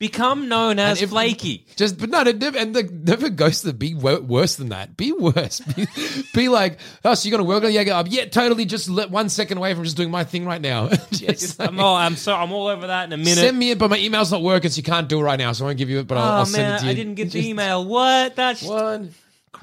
Become 0.00 0.48
known 0.48 0.78
as 0.80 1.00
if- 1.00 1.10
flaky. 1.10 1.66
Just, 1.76 1.98
but 1.98 2.10
no, 2.10 2.24
they 2.24 2.32
never, 2.32 2.58
and 2.58 2.74
they 2.74 2.82
never 2.82 3.30
ghost 3.30 3.62
them. 3.62 3.76
Be 3.76 3.94
wo- 3.94 4.20
worse 4.20 4.56
than 4.56 4.68
that. 4.70 4.96
Be 4.96 5.12
worse. 5.12 5.60
Be, 5.60 5.86
be 6.34 6.48
like, 6.48 6.78
oh, 7.04 7.14
so 7.14 7.28
you're 7.28 7.36
gonna 7.38 7.48
work 7.48 7.62
on? 7.64 7.72
Yeah, 7.72 7.84
go, 7.84 7.96
um, 7.98 8.06
yeah, 8.08 8.24
totally. 8.26 8.64
Just 8.64 8.88
let 8.88 9.10
one 9.10 9.28
second 9.28 9.58
away 9.58 9.72
from 9.72 9.84
just 9.84 9.96
doing 9.96 10.10
my 10.10 10.24
thing 10.24 10.44
right 10.44 10.60
now. 10.60 10.88
Just 11.10 11.20
Just, 11.20 11.58
like- 11.58 11.68
I'm, 11.70 11.80
all, 11.80 11.94
I'm 11.96 12.16
so 12.16 12.34
I'm 12.34 12.52
all 12.52 12.66
over 12.66 12.88
that 12.88 13.04
in 13.06 13.12
a 13.12 13.16
minute. 13.16 13.36
Send 13.38 13.58
me 13.58 13.70
it, 13.70 13.78
but 13.78 13.88
my 13.88 13.98
email's 13.98 14.30
not 14.32 14.42
working, 14.42 14.70
so 14.70 14.76
you 14.78 14.82
can't 14.82 15.08
do 15.08 15.20
it 15.20 15.22
right 15.22 15.38
now. 15.38 15.52
So 15.52 15.64
I 15.64 15.68
won't 15.68 15.78
give 15.78 15.88
you 15.90 16.00
it, 16.00 16.06
but 16.08 16.18
I'll, 16.18 16.24
oh 16.28 16.34
I'll 16.38 16.46
send 16.46 16.62
man, 16.68 16.74
it 16.74 16.78
to 16.80 16.84
you. 16.86 16.90
I 16.90 16.94
didn't 16.94 17.14
get 17.14 17.24
the 17.30 17.38
Just- 17.38 17.48
email. 17.48 17.84
What? 17.84 18.36
That's 18.36 18.62
One. 18.62 19.14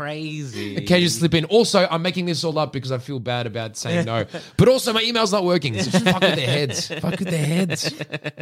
Crazy. 0.02 0.78
Okay, 0.80 1.00
you 1.00 1.10
slip 1.10 1.34
in. 1.34 1.46
Also, 1.46 1.88
I'm 1.90 2.02
making 2.02 2.26
this 2.26 2.44
all 2.44 2.58
up 2.58 2.74
because 2.74 2.92
I 2.92 2.98
feel 2.98 3.20
bad 3.20 3.48
about 3.48 3.78
saying 3.78 4.06
no. 4.06 4.26
But 4.58 4.68
also, 4.68 4.94
my 4.94 5.02
email's 5.02 5.32
not 5.32 5.44
working. 5.44 5.80
So 5.80 5.92
just 5.92 6.04
fuck 6.06 6.22
with 6.22 6.36
their 6.36 6.48
heads. 6.48 6.88
Fuck 6.88 7.20
with 7.20 7.30
their 7.30 7.46
heads. 7.46 7.94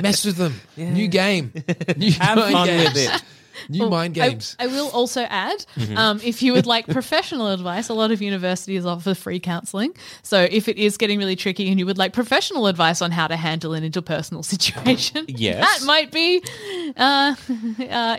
Mess 0.01 0.25
with 0.25 0.37
them. 0.37 0.59
New 0.77 1.07
game. 1.07 1.51
New 1.97 2.11
Have 2.13 2.39
fun 2.39 2.65
games. 2.67 2.93
with 2.93 2.97
it. 2.97 3.23
New 3.67 3.85
Oh, 3.85 3.89
mind 3.89 4.17
I- 4.17 4.29
games. 4.29 4.55
I, 4.59 4.67
will 4.67 4.89
also 4.89 5.21
add, 5.23 5.65
Mm-hmm. 5.75 5.97
um, 5.97 6.19
if 6.23 6.41
you 6.43 6.53
would 6.53 6.65
like 6.65 6.85
professional 6.99 7.47
advice, 7.49 7.89
a 7.89 7.93
lot 7.93 8.11
of 8.11 8.21
universities 8.21 8.85
offer 8.85 9.13
free 9.13 9.39
counselling. 9.39 9.93
So 10.23 10.47
if 10.49 10.67
it 10.67 10.77
is 10.77 10.97
getting 10.97 11.17
really 11.19 11.35
tricky 11.35 11.69
and 11.69 11.79
you 11.79 11.85
would 11.85 11.97
like 11.97 12.13
professional 12.13 12.67
advice 12.67 13.01
on 13.01 13.11
how 13.11 13.27
to 13.27 13.35
handle 13.35 13.73
an 13.73 13.83
interpersonal 13.89 14.43
situation, 14.53 15.25
Yes. 15.27 15.79
that 15.79 15.85
might 15.85 16.11
be 16.11 16.41
uh, 16.97 17.35
uh, 17.89 18.17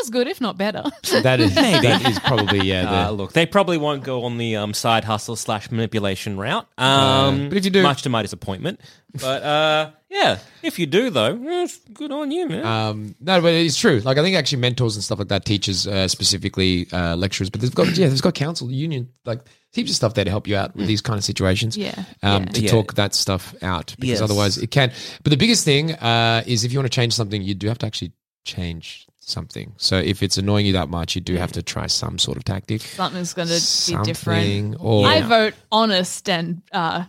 as 0.00 0.10
good, 0.10 0.26
if 0.28 0.40
not 0.40 0.56
better. 0.56 0.82
that 1.22 1.40
is 1.40 1.54
that 1.54 2.06
is 2.08 2.18
probably 2.20 2.60
yeah. 2.60 2.82
The, 2.82 2.90
Uh, 2.90 3.10
look, 3.10 3.32
they 3.32 3.46
probably 3.46 3.78
won't 3.78 4.04
go 4.04 4.24
on 4.24 4.38
the 4.38 4.56
um, 4.56 4.74
side 4.74 5.04
hustle 5.04 5.36
slash 5.36 5.70
manipulation 5.70 6.36
route. 6.38 6.66
Um, 6.78 7.48
but 7.48 7.58
if 7.58 7.64
you 7.64 7.70
do- 7.70 7.82
much 7.82 8.02
to 8.02 8.08
my 8.08 8.22
disappointment. 8.22 8.80
But 9.12 9.42
uh, 9.42 9.90
yeah, 10.08 10.38
if 10.62 10.78
you 10.78 10.86
do 10.86 11.10
though, 11.10 11.34
eh, 11.34 11.64
it's 11.64 11.78
good 11.92 12.12
on 12.12 12.30
you, 12.30 12.48
man. 12.48 12.64
Um, 12.64 13.14
no, 13.20 13.40
but 13.40 13.52
it's 13.54 13.76
true. 13.76 14.00
Like 14.00 14.18
I 14.18 14.22
think 14.22 14.36
actually 14.36 14.58
mentors 14.60 14.96
and 14.96 15.02
stuff 15.04 15.18
like 15.18 15.28
that, 15.28 15.44
teachers 15.44 15.86
uh, 15.86 16.06
specifically, 16.08 16.86
uh, 16.92 17.16
lecturers, 17.16 17.50
but 17.50 17.60
they've 17.60 17.74
got 17.74 17.96
yeah, 17.96 18.08
they've 18.08 18.22
got 18.22 18.34
council, 18.34 18.70
union, 18.70 19.08
like 19.24 19.40
heaps 19.72 19.90
of 19.90 19.96
stuff 19.96 20.14
there 20.14 20.24
to 20.24 20.30
help 20.30 20.46
you 20.46 20.56
out 20.56 20.74
with 20.76 20.86
these 20.86 21.00
kind 21.00 21.16
of 21.18 21.24
situations. 21.24 21.76
Yeah. 21.76 21.94
um, 22.22 22.44
Yeah. 22.44 22.50
to 22.52 22.60
Yeah. 22.62 22.70
talk 22.70 22.94
that 22.94 23.14
stuff 23.14 23.54
out 23.62 23.94
because 23.98 24.08
Yes. 24.10 24.20
otherwise 24.20 24.58
it 24.58 24.70
can. 24.70 24.92
But 25.22 25.30
the 25.30 25.36
biggest 25.36 25.64
thing 25.64 25.92
uh, 25.92 26.42
is 26.46 26.64
if 26.64 26.72
you 26.72 26.78
want 26.78 26.90
to 26.92 26.94
change 26.94 27.12
something, 27.14 27.42
you 27.42 27.54
do 27.54 27.68
have 27.68 27.78
to 27.78 27.86
actually 27.86 28.12
change 28.44 29.06
something. 29.20 29.72
So 29.76 29.96
if 29.98 30.22
it's 30.22 30.38
annoying 30.38 30.66
you 30.66 30.72
that 30.72 30.88
much, 30.88 31.14
you 31.14 31.20
do 31.20 31.36
have 31.36 31.52
to 31.52 31.62
try 31.62 31.86
some 31.86 32.18
sort 32.18 32.36
of 32.36 32.44
tactic. 32.44 32.80
Something's 32.82 33.32
going 33.34 33.48
to 33.48 33.60
be 33.86 34.02
different. 34.04 34.76
or 34.80 35.06
I 35.06 35.20
vote 35.22 35.54
honest 35.70 36.28
and 36.28 36.62
uh, 36.72 37.04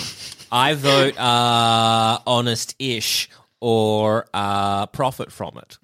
I 0.52 0.74
vote 0.74 1.18
uh, 1.18 2.18
honest-ish 2.26 3.28
or 3.66 4.26
uh, 4.34 4.84
profit 4.88 5.32
from 5.32 5.56
it. 5.56 5.78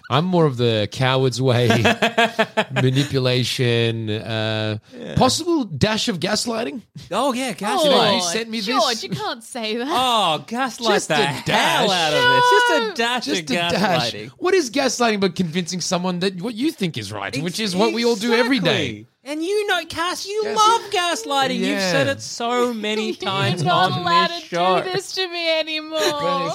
I'm 0.10 0.24
more 0.24 0.46
of 0.46 0.56
the 0.56 0.88
coward's 0.90 1.42
way, 1.42 1.68
manipulation, 2.72 4.08
uh, 4.08 4.78
possible 5.16 5.64
dash 5.64 6.08
of 6.08 6.20
gaslighting. 6.20 6.80
Oh 7.10 7.34
yeah, 7.34 7.52
gaslighting. 7.52 8.08
oh, 8.10 8.14
you 8.16 8.22
sent 8.22 8.48
me 8.48 8.58
this. 8.60 8.66
George, 8.66 9.02
you 9.02 9.10
can't 9.10 9.44
say 9.44 9.76
that. 9.76 9.86
Oh, 9.90 10.42
gaslight 10.46 10.94
Just 10.94 11.08
the 11.08 11.14
a 11.14 11.26
hell 11.26 11.42
dash. 11.44 11.90
out 11.90 12.12
of 12.14 12.36
it. 12.38 12.42
Just 12.50 12.70
a 12.72 12.94
dash 13.02 13.24
Just 13.26 13.42
of 13.42 13.50
a 13.50 13.70
dash. 13.70 14.14
What 14.38 14.54
is 14.54 14.70
gaslighting 14.70 15.20
but 15.20 15.36
convincing 15.36 15.82
someone 15.82 16.20
that 16.20 16.40
what 16.40 16.54
you 16.54 16.72
think 16.72 16.96
is 16.96 17.12
right, 17.12 17.36
which 17.42 17.60
is 17.60 17.76
what 17.76 17.92
we 17.92 18.06
all 18.06 18.16
do 18.16 18.32
every 18.32 18.58
day. 18.60 19.04
And 19.24 19.42
you 19.44 19.66
know, 19.66 19.84
Cass, 19.84 20.26
you 20.26 20.40
Yes. 20.42 20.56
love 20.56 20.90
gaslighting. 20.90 21.58
You've 21.58 21.80
said 21.80 22.06
it 22.06 22.22
so 22.22 22.72
many 22.72 23.14
times 23.30 23.60
You're 23.62 23.68
not 23.68 23.92
on 23.92 23.98
allowed 24.00 24.28
this 24.30 24.40
to 24.40 24.46
show. 24.48 24.82
do 24.82 24.90
this 24.90 25.12
to 25.12 25.28
me 25.28 25.58
anymore. 25.60 26.52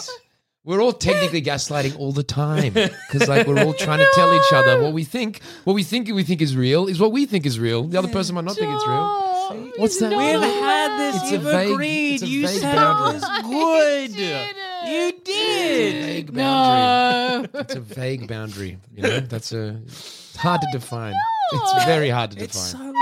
But 0.66 0.72
it's- 0.72 0.78
We're 0.78 0.82
all 0.84 0.94
technically 0.94 1.42
gaslighting 1.52 2.00
all 2.00 2.12
the 2.14 2.24
time 2.24 2.74
because, 2.74 3.28
like, 3.28 3.48
we're 3.48 3.64
all 3.64 3.74
trying 3.74 4.00
to 4.00 4.08
tell 4.16 4.34
each 4.34 4.54
other 4.54 4.82
what 4.82 4.94
we 4.94 5.04
think. 5.04 5.42
What 5.66 5.74
we 5.74 5.84
think 5.84 6.08
we 6.10 6.24
think 6.24 6.42
is 6.42 6.56
real 6.56 6.88
is 6.88 7.00
what 7.00 7.12
we 7.12 7.26
think 7.26 7.46
is 7.46 7.60
real. 7.60 7.84
The 7.84 7.98
other 8.00 8.08
person 8.08 8.36
might 8.36 8.46
not 8.46 8.56
think 8.56 8.74
it's 8.74 8.88
real. 8.88 9.30
George, 9.50 9.74
What's 9.78 10.00
that? 10.00 10.10
We've 10.10 10.20
had 10.42 10.98
this. 10.98 11.22
It's 11.24 11.32
You've 11.32 11.42
vague- 11.44 11.72
agreed. 11.72 12.22
you 12.22 12.48
vague 12.48 12.60
said 12.62 12.76
boundary. 12.76 13.18
it 13.22 13.22
was 13.22 14.08
good. 14.08 14.16
didn't. 14.16 14.58
You 14.86 15.12
did. 15.24 16.04
Vague 16.06 16.34
boundary. 16.34 17.50
No. 17.54 17.60
It's 17.60 17.76
a 17.76 17.80
vague 17.82 18.28
boundary. 18.28 18.78
You 18.96 19.04
know, 19.04 19.20
that's 19.22 19.52
a 19.52 19.80
hard 20.38 20.62
to 20.62 20.68
define. 20.72 21.14
It's 21.52 21.86
very 21.86 22.10
hard 22.10 22.32
to 22.32 22.38
define. 22.38 22.46
It's 22.46 22.72
so. 22.72 22.94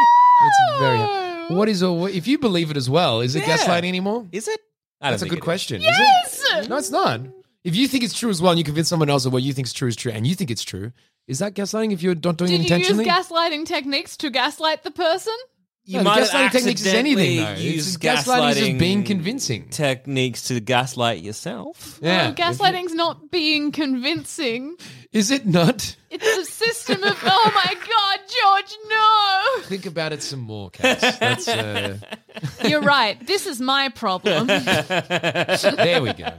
It's 0.44 0.80
very. 0.80 0.98
Hard. 0.98 1.52
What 1.52 1.70
is 1.70 1.84
a, 1.84 2.06
if 2.06 2.28
you 2.28 2.38
believe 2.40 2.72
it 2.72 2.78
as 2.78 2.90
well? 2.90 3.22
Is 3.22 3.36
it 3.36 3.46
Yeah. 3.48 3.58
gaslighting 3.58 3.88
anymore? 3.88 4.26
Is 4.32 4.48
it? 4.48 4.60
I 5.00 5.08
don't 5.08 5.14
That's 5.14 5.24
a 5.24 5.26
good 5.30 5.38
it 5.38 5.42
is. 5.42 5.44
question. 5.44 5.82
Yes! 5.82 6.40
Is 6.40 6.66
it? 6.66 6.70
No, 6.70 6.78
it's 6.78 6.92
not. 6.92 7.22
If 7.64 7.76
you 7.76 7.88
think 7.88 8.04
it's 8.04 8.18
true 8.18 8.30
as 8.30 8.42
well, 8.42 8.52
and 8.52 8.58
you 8.58 8.64
convince 8.64 8.90
someone 8.90 9.10
else 9.10 9.24
that 9.24 9.30
what 9.30 9.44
you 9.44 9.54
think 9.54 9.68
is 9.68 9.74
true 9.74 9.88
is 9.88 9.96
true, 9.96 10.12
and 10.12 10.26
you 10.26 10.34
think 10.34 10.50
it's 10.50 10.64
true, 10.64 10.92
is 11.28 11.40
that 11.40 11.54
gaslighting? 11.54 11.92
If 11.94 12.02
you're 12.02 12.16
not 12.16 12.38
doing 12.38 12.52
it 12.52 12.62
intentionally 12.62 13.04
Did 13.04 13.12
you 13.12 13.18
use 13.18 13.30
intentionally, 13.30 13.60
gaslighting 13.60 13.66
techniques 13.68 14.18
to 14.18 14.30
gaslight 14.32 14.84
the 14.84 14.92
person? 14.92 15.36
You 15.84 15.98
No, 15.98 16.04
might 16.04 16.24
gaslighting 16.24 16.52
techniques 16.52 16.82
is 16.82 16.94
anything, 16.94 17.38
though. 17.44 17.52
It's 17.54 17.62
use 17.62 17.86
just 17.98 18.00
gaslighting 18.00 18.52
is 18.52 18.58
just 18.68 18.78
being 18.78 19.04
convincing. 19.04 19.70
techniques 19.70 20.44
to 20.44 20.60
gaslight 20.60 21.24
yourself. 21.24 21.98
yeah, 22.02 22.28
No, 22.28 22.34
gaslighting's 22.36 22.94
not 22.94 23.32
being 23.32 23.72
convincing. 23.72 24.78
is 25.12 25.32
it 25.32 25.48
not? 25.48 25.96
It's 26.12 26.38
a 26.38 26.46
system 26.46 27.02
of. 27.04 27.18
Oh 27.24 27.52
my 27.56 27.74
God, 27.74 28.20
George, 28.28 28.78
no! 28.90 29.64
Think 29.70 29.86
about 29.88 30.14
it 30.14 30.22
some 30.22 30.42
more, 30.42 30.70
Cass. 30.70 31.18
That's 31.18 31.48
uh, 31.48 31.98
You're 32.68 32.82
right. 32.82 33.26
This 33.26 33.48
is 33.48 33.60
my 33.60 33.90
problem. 33.90 34.48
there 34.48 36.02
we 36.02 36.14
go. 36.14 36.30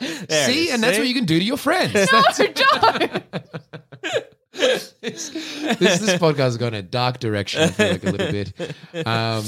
There 0.00 0.46
see, 0.46 0.64
it 0.64 0.68
is, 0.68 0.74
and 0.74 0.82
that's 0.82 0.98
what 0.98 1.06
you 1.08 1.14
can 1.14 1.24
do 1.24 1.38
to 1.38 1.44
your 1.44 1.56
friends. 1.56 1.92
That's, 1.94 2.38
don't! 2.38 3.22
this, 5.00 5.30
this 5.30 6.14
podcast 6.16 6.36
has 6.36 6.56
gone 6.56 6.74
a 6.74 6.82
dark 6.82 7.18
direction. 7.18 7.62
I 7.62 7.66
feel 7.68 7.90
like 7.90 8.04
a 8.04 8.10
little 8.10 8.32
bit. 8.32 9.06
Um, 9.06 9.44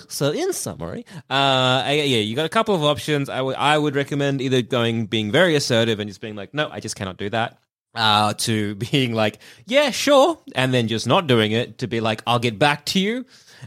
So, 0.08 0.30
in 0.32 0.52
summary, 0.52 1.06
uh, 1.30 1.82
yeah, 1.86 1.92
yeah, 1.92 2.18
you 2.18 2.36
got 2.36 2.46
a 2.46 2.50
couple 2.50 2.74
of 2.74 2.82
options. 2.82 3.28
I 3.28 3.40
would, 3.40 3.56
I 3.56 3.78
would 3.78 3.94
recommend 3.96 4.40
either 4.42 4.62
going 4.62 5.06
being 5.06 5.32
very 5.32 5.54
assertive 5.54 6.00
and 6.00 6.08
just 6.08 6.20
being 6.20 6.36
like, 6.36 6.52
no, 6.52 6.68
I 6.70 6.80
just 6.80 6.96
cannot 6.96 7.16
do 7.16 7.30
that. 7.30 7.58
Uh, 7.94 8.34
to 8.34 8.74
being 8.92 9.14
like, 9.14 9.38
yeah, 9.66 9.90
sure, 9.90 10.38
and 10.54 10.72
then 10.74 10.86
just 10.88 11.06
not 11.06 11.26
doing 11.26 11.52
it. 11.52 11.78
To 11.78 11.86
be 11.86 12.00
like, 12.00 12.22
I'll 12.26 12.38
get 12.38 12.58
back 12.58 12.84
to 12.86 13.00
you. 13.00 13.24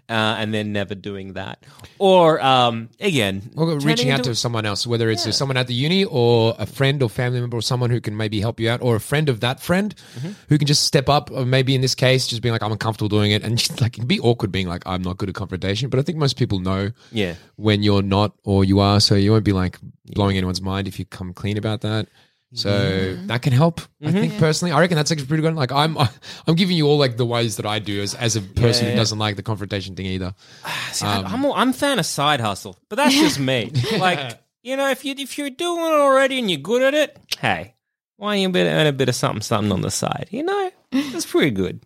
Uh, 0.09 0.13
and 0.39 0.53
then 0.53 0.73
never 0.73 0.95
doing 0.95 1.33
that, 1.33 1.63
or 1.99 2.41
um, 2.43 2.89
again, 2.99 3.51
Or 3.55 3.77
reaching 3.79 4.09
out 4.11 4.23
to 4.25 4.35
someone 4.35 4.65
else, 4.65 4.85
whether 4.87 5.09
it's 5.09 5.35
someone 5.35 5.57
at 5.57 5.67
the 5.67 5.73
uni 5.73 6.03
or 6.05 6.55
a 6.59 6.65
friend 6.65 7.01
or 7.03 7.09
family 7.09 7.39
member 7.39 7.57
or 7.57 7.61
someone 7.61 7.89
who 7.89 8.01
can 8.01 8.15
maybe 8.17 8.39
help 8.39 8.59
you 8.59 8.69
out, 8.69 8.81
or 8.81 8.95
a 8.95 8.99
friend 8.99 9.29
of 9.29 9.39
that 9.41 9.61
friend 9.61 9.95
Mm-hmm. 10.17 10.31
who 10.49 10.57
can 10.57 10.67
just 10.67 10.83
step 10.83 11.09
up, 11.09 11.31
or 11.31 11.45
maybe 11.45 11.73
in 11.75 11.81
this 11.81 11.95
case, 11.95 12.27
just 12.27 12.41
being 12.41 12.53
like, 12.53 12.61
I'm 12.63 12.71
uncomfortable 12.71 13.09
doing 13.09 13.31
it. 13.31 13.43
And 13.43 13.57
just 13.63 13.81
like, 13.81 13.97
it'd 13.97 14.07
be 14.07 14.19
awkward 14.19 14.51
being 14.51 14.67
like, 14.67 14.83
I'm 14.85 15.01
not 15.01 15.17
good 15.17 15.29
at 15.29 15.35
confrontation. 15.35 15.89
But 15.89 15.99
I 15.99 16.03
think 16.03 16.17
most 16.17 16.37
people 16.37 16.59
know 16.59 16.91
Yeah. 17.11 17.35
when 17.55 17.83
you're 17.83 18.01
not 18.03 18.33
or 18.43 18.63
you 18.63 18.79
are. 18.79 18.99
So 18.99 19.15
you 19.15 19.31
won't 19.31 19.43
be 19.45 19.53
like 19.53 19.77
blowing 20.05 20.37
anyone's 20.37 20.61
mind 20.61 20.87
if 20.87 20.99
you 20.99 21.05
come 21.05 21.33
clean 21.33 21.57
about 21.57 21.81
that. 21.81 22.07
So 22.55 23.15
that 23.27 23.41
can 23.41 23.51
help. 23.53 23.81
I 24.01 24.05
Mm-hmm. 24.05 24.17
think 24.19 24.37
personally, 24.37 24.71
I 24.71 24.79
reckon 24.79 24.95
that's 24.95 25.11
actually 25.11 25.25
pretty 25.27 25.41
good. 25.43 25.55
Like 25.55 25.71
I'm, 25.71 25.97
I'm 26.47 26.55
giving 26.55 26.77
you 26.77 26.87
all 26.87 26.97
like 26.97 27.17
the 27.17 27.25
ways 27.25 27.57
that 27.57 27.65
I 27.65 27.79
do 27.79 28.01
as, 28.01 28.13
as 28.15 28.35
a 28.35 28.41
person 28.41 28.89
who 28.89 28.95
doesn't 28.95 29.17
like 29.19 29.35
the 29.37 29.43
confrontation 29.43 29.95
thing 29.95 30.05
either. 30.05 30.35
See, 30.91 31.05
I- 31.05 31.21
I'm 31.23 31.45
I'm 31.45 31.69
a 31.69 31.73
fan 31.73 31.99
of 31.99 32.05
side 32.05 32.39
hustle, 32.41 32.77
but 32.89 32.97
that's 32.97 33.15
just 33.15 33.39
me. 33.39 33.71
like 33.97 34.39
you 34.61 34.77
know, 34.77 34.89
if 34.89 35.03
you 35.03 35.15
if 35.17 35.37
you're 35.37 35.49
doing 35.49 35.83
it 35.85 35.93
already 35.93 36.39
and 36.39 36.49
you're 36.51 36.59
good 36.59 36.81
at 36.83 36.93
it, 36.93 37.17
hey, 37.39 37.73
why 38.17 38.33
don't 38.35 38.41
you 38.41 38.49
bit 38.49 38.67
earn 38.71 38.87
a 38.87 38.93
bit 38.93 39.09
of 39.09 39.15
something 39.15 39.41
something 39.41 39.71
on 39.71 39.81
the 39.81 39.91
side? 39.91 40.27
You 40.31 40.43
know, 40.43 40.71
it's 40.91 41.25
pretty 41.25 41.51
good. 41.51 41.83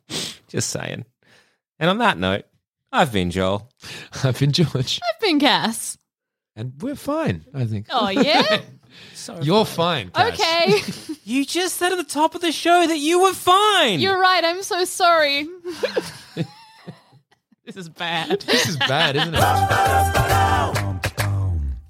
Just 0.50 0.70
saying. 0.70 1.06
And 1.80 1.90
on 1.90 2.00
that 2.00 2.18
note, 2.18 2.46
I've 2.92 3.14
been 3.14 3.32
Joel. 3.32 3.70
I've 4.24 4.38
been 4.40 4.52
George, 4.52 5.00
I've 5.02 5.22
been 5.22 5.40
Cass. 5.40 5.98
and 6.56 6.74
we're 6.82 6.96
fine. 6.96 7.46
I 7.54 7.66
think. 7.66 7.88
Oh 7.90 8.10
yeah. 8.10 8.62
You're 9.42 9.66
fine. 9.66 10.10
Cass. 10.12 10.40
okay. 10.40 11.14
You 11.28 11.44
just 11.44 11.76
said 11.76 11.92
at 11.92 11.98
the 11.98 12.06
top 12.06 12.36
of 12.36 12.42
the 12.42 12.54
show 12.54 12.88
that 12.88 13.00
you 13.00 13.22
were 13.22 13.34
fine. 13.34 14.00
You're 14.00 14.18
right. 14.18 14.42
I'm 14.46 14.64
so 14.64 14.86
sorry. 14.86 15.46
this 17.66 17.76
is 17.76 17.90
bad. 17.90 18.40
This 18.44 18.70
is 18.70 18.78
bad, 18.78 19.18
isn't 19.18 19.36
it? 19.36 19.42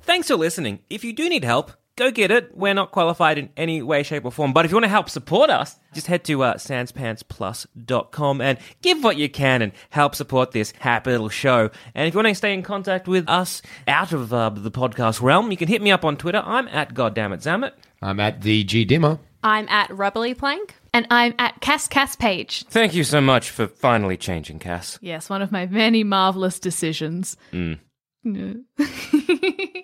Thanks 0.02 0.28
for 0.28 0.36
listening. 0.38 0.80
If 0.90 1.04
you 1.04 1.14
do 1.14 1.30
need 1.30 1.44
help, 1.44 1.72
go 1.98 2.12
get 2.12 2.32
it. 2.32 2.56
We're 2.56 2.74
not 2.74 2.92
qualified 2.92 3.38
in 3.38 3.50
any 3.58 3.82
way, 3.82 4.04
shape, 4.04 4.24
or 4.24 4.32
form. 4.32 4.54
But 4.54 4.64
if 4.64 4.72
you 4.72 4.76
want 4.76 4.86
to 4.86 4.90
help 4.90 5.10
support 5.10 5.50
us, 5.50 5.76
just 5.94 6.08
head 6.08 6.24
to 6.26 6.44
uh, 6.44 6.54
sanspantsplus.com 6.54 8.42
and 8.42 8.58
give 8.82 9.04
what 9.04 9.18
you 9.18 9.28
can 9.28 9.62
and 9.62 9.74
help 9.90 10.16
support 10.16 10.52
this 10.52 10.72
happy 10.80 11.12
little 11.12 11.28
show. 11.28 11.70
And 11.94 12.08
if 12.08 12.14
you 12.14 12.20
want 12.20 12.30
to 12.30 12.36
stay 12.36 12.54
in 12.54 12.64
contact 12.64 13.08
with 13.08 13.28
us 13.28 13.62
out 13.88 14.14
of 14.14 14.34
uh, 14.34 14.50
the 14.50 14.72
podcast 14.72 15.22
realm, 15.22 15.52
you 15.52 15.58
can 15.58 15.68
hit 15.68 15.82
me 15.82 15.92
up 15.92 16.06
on 16.06 16.16
Twitter. 16.16 16.42
I'm 16.46 16.70
at 16.70 16.94
goddammit 16.94 17.74
I'm 18.02 18.20
at 18.20 18.42
the 18.42 18.64
G 18.64 18.86
Dimmer. 18.86 19.20
I'm 19.44 19.68
at 19.70 19.96
Rubbly 19.96 20.34
Plank. 20.34 20.76
And 20.94 21.06
I'm 21.12 21.36
at 21.38 21.62
Cass 21.62 21.88
Cass 21.88 22.16
Page. 22.16 22.66
Thank 22.70 22.96
you 22.96 23.04
so 23.04 23.22
much 23.22 23.52
for 23.52 23.68
finally 23.68 24.18
changing, 24.18 24.60
Cass. 24.60 24.98
Yes, 25.02 25.30
one 25.30 25.42
of 25.42 25.52
my 25.52 25.68
many 25.68 26.04
marvelous 26.04 26.60
decisions. 26.60 27.38
Mm. 27.52 27.80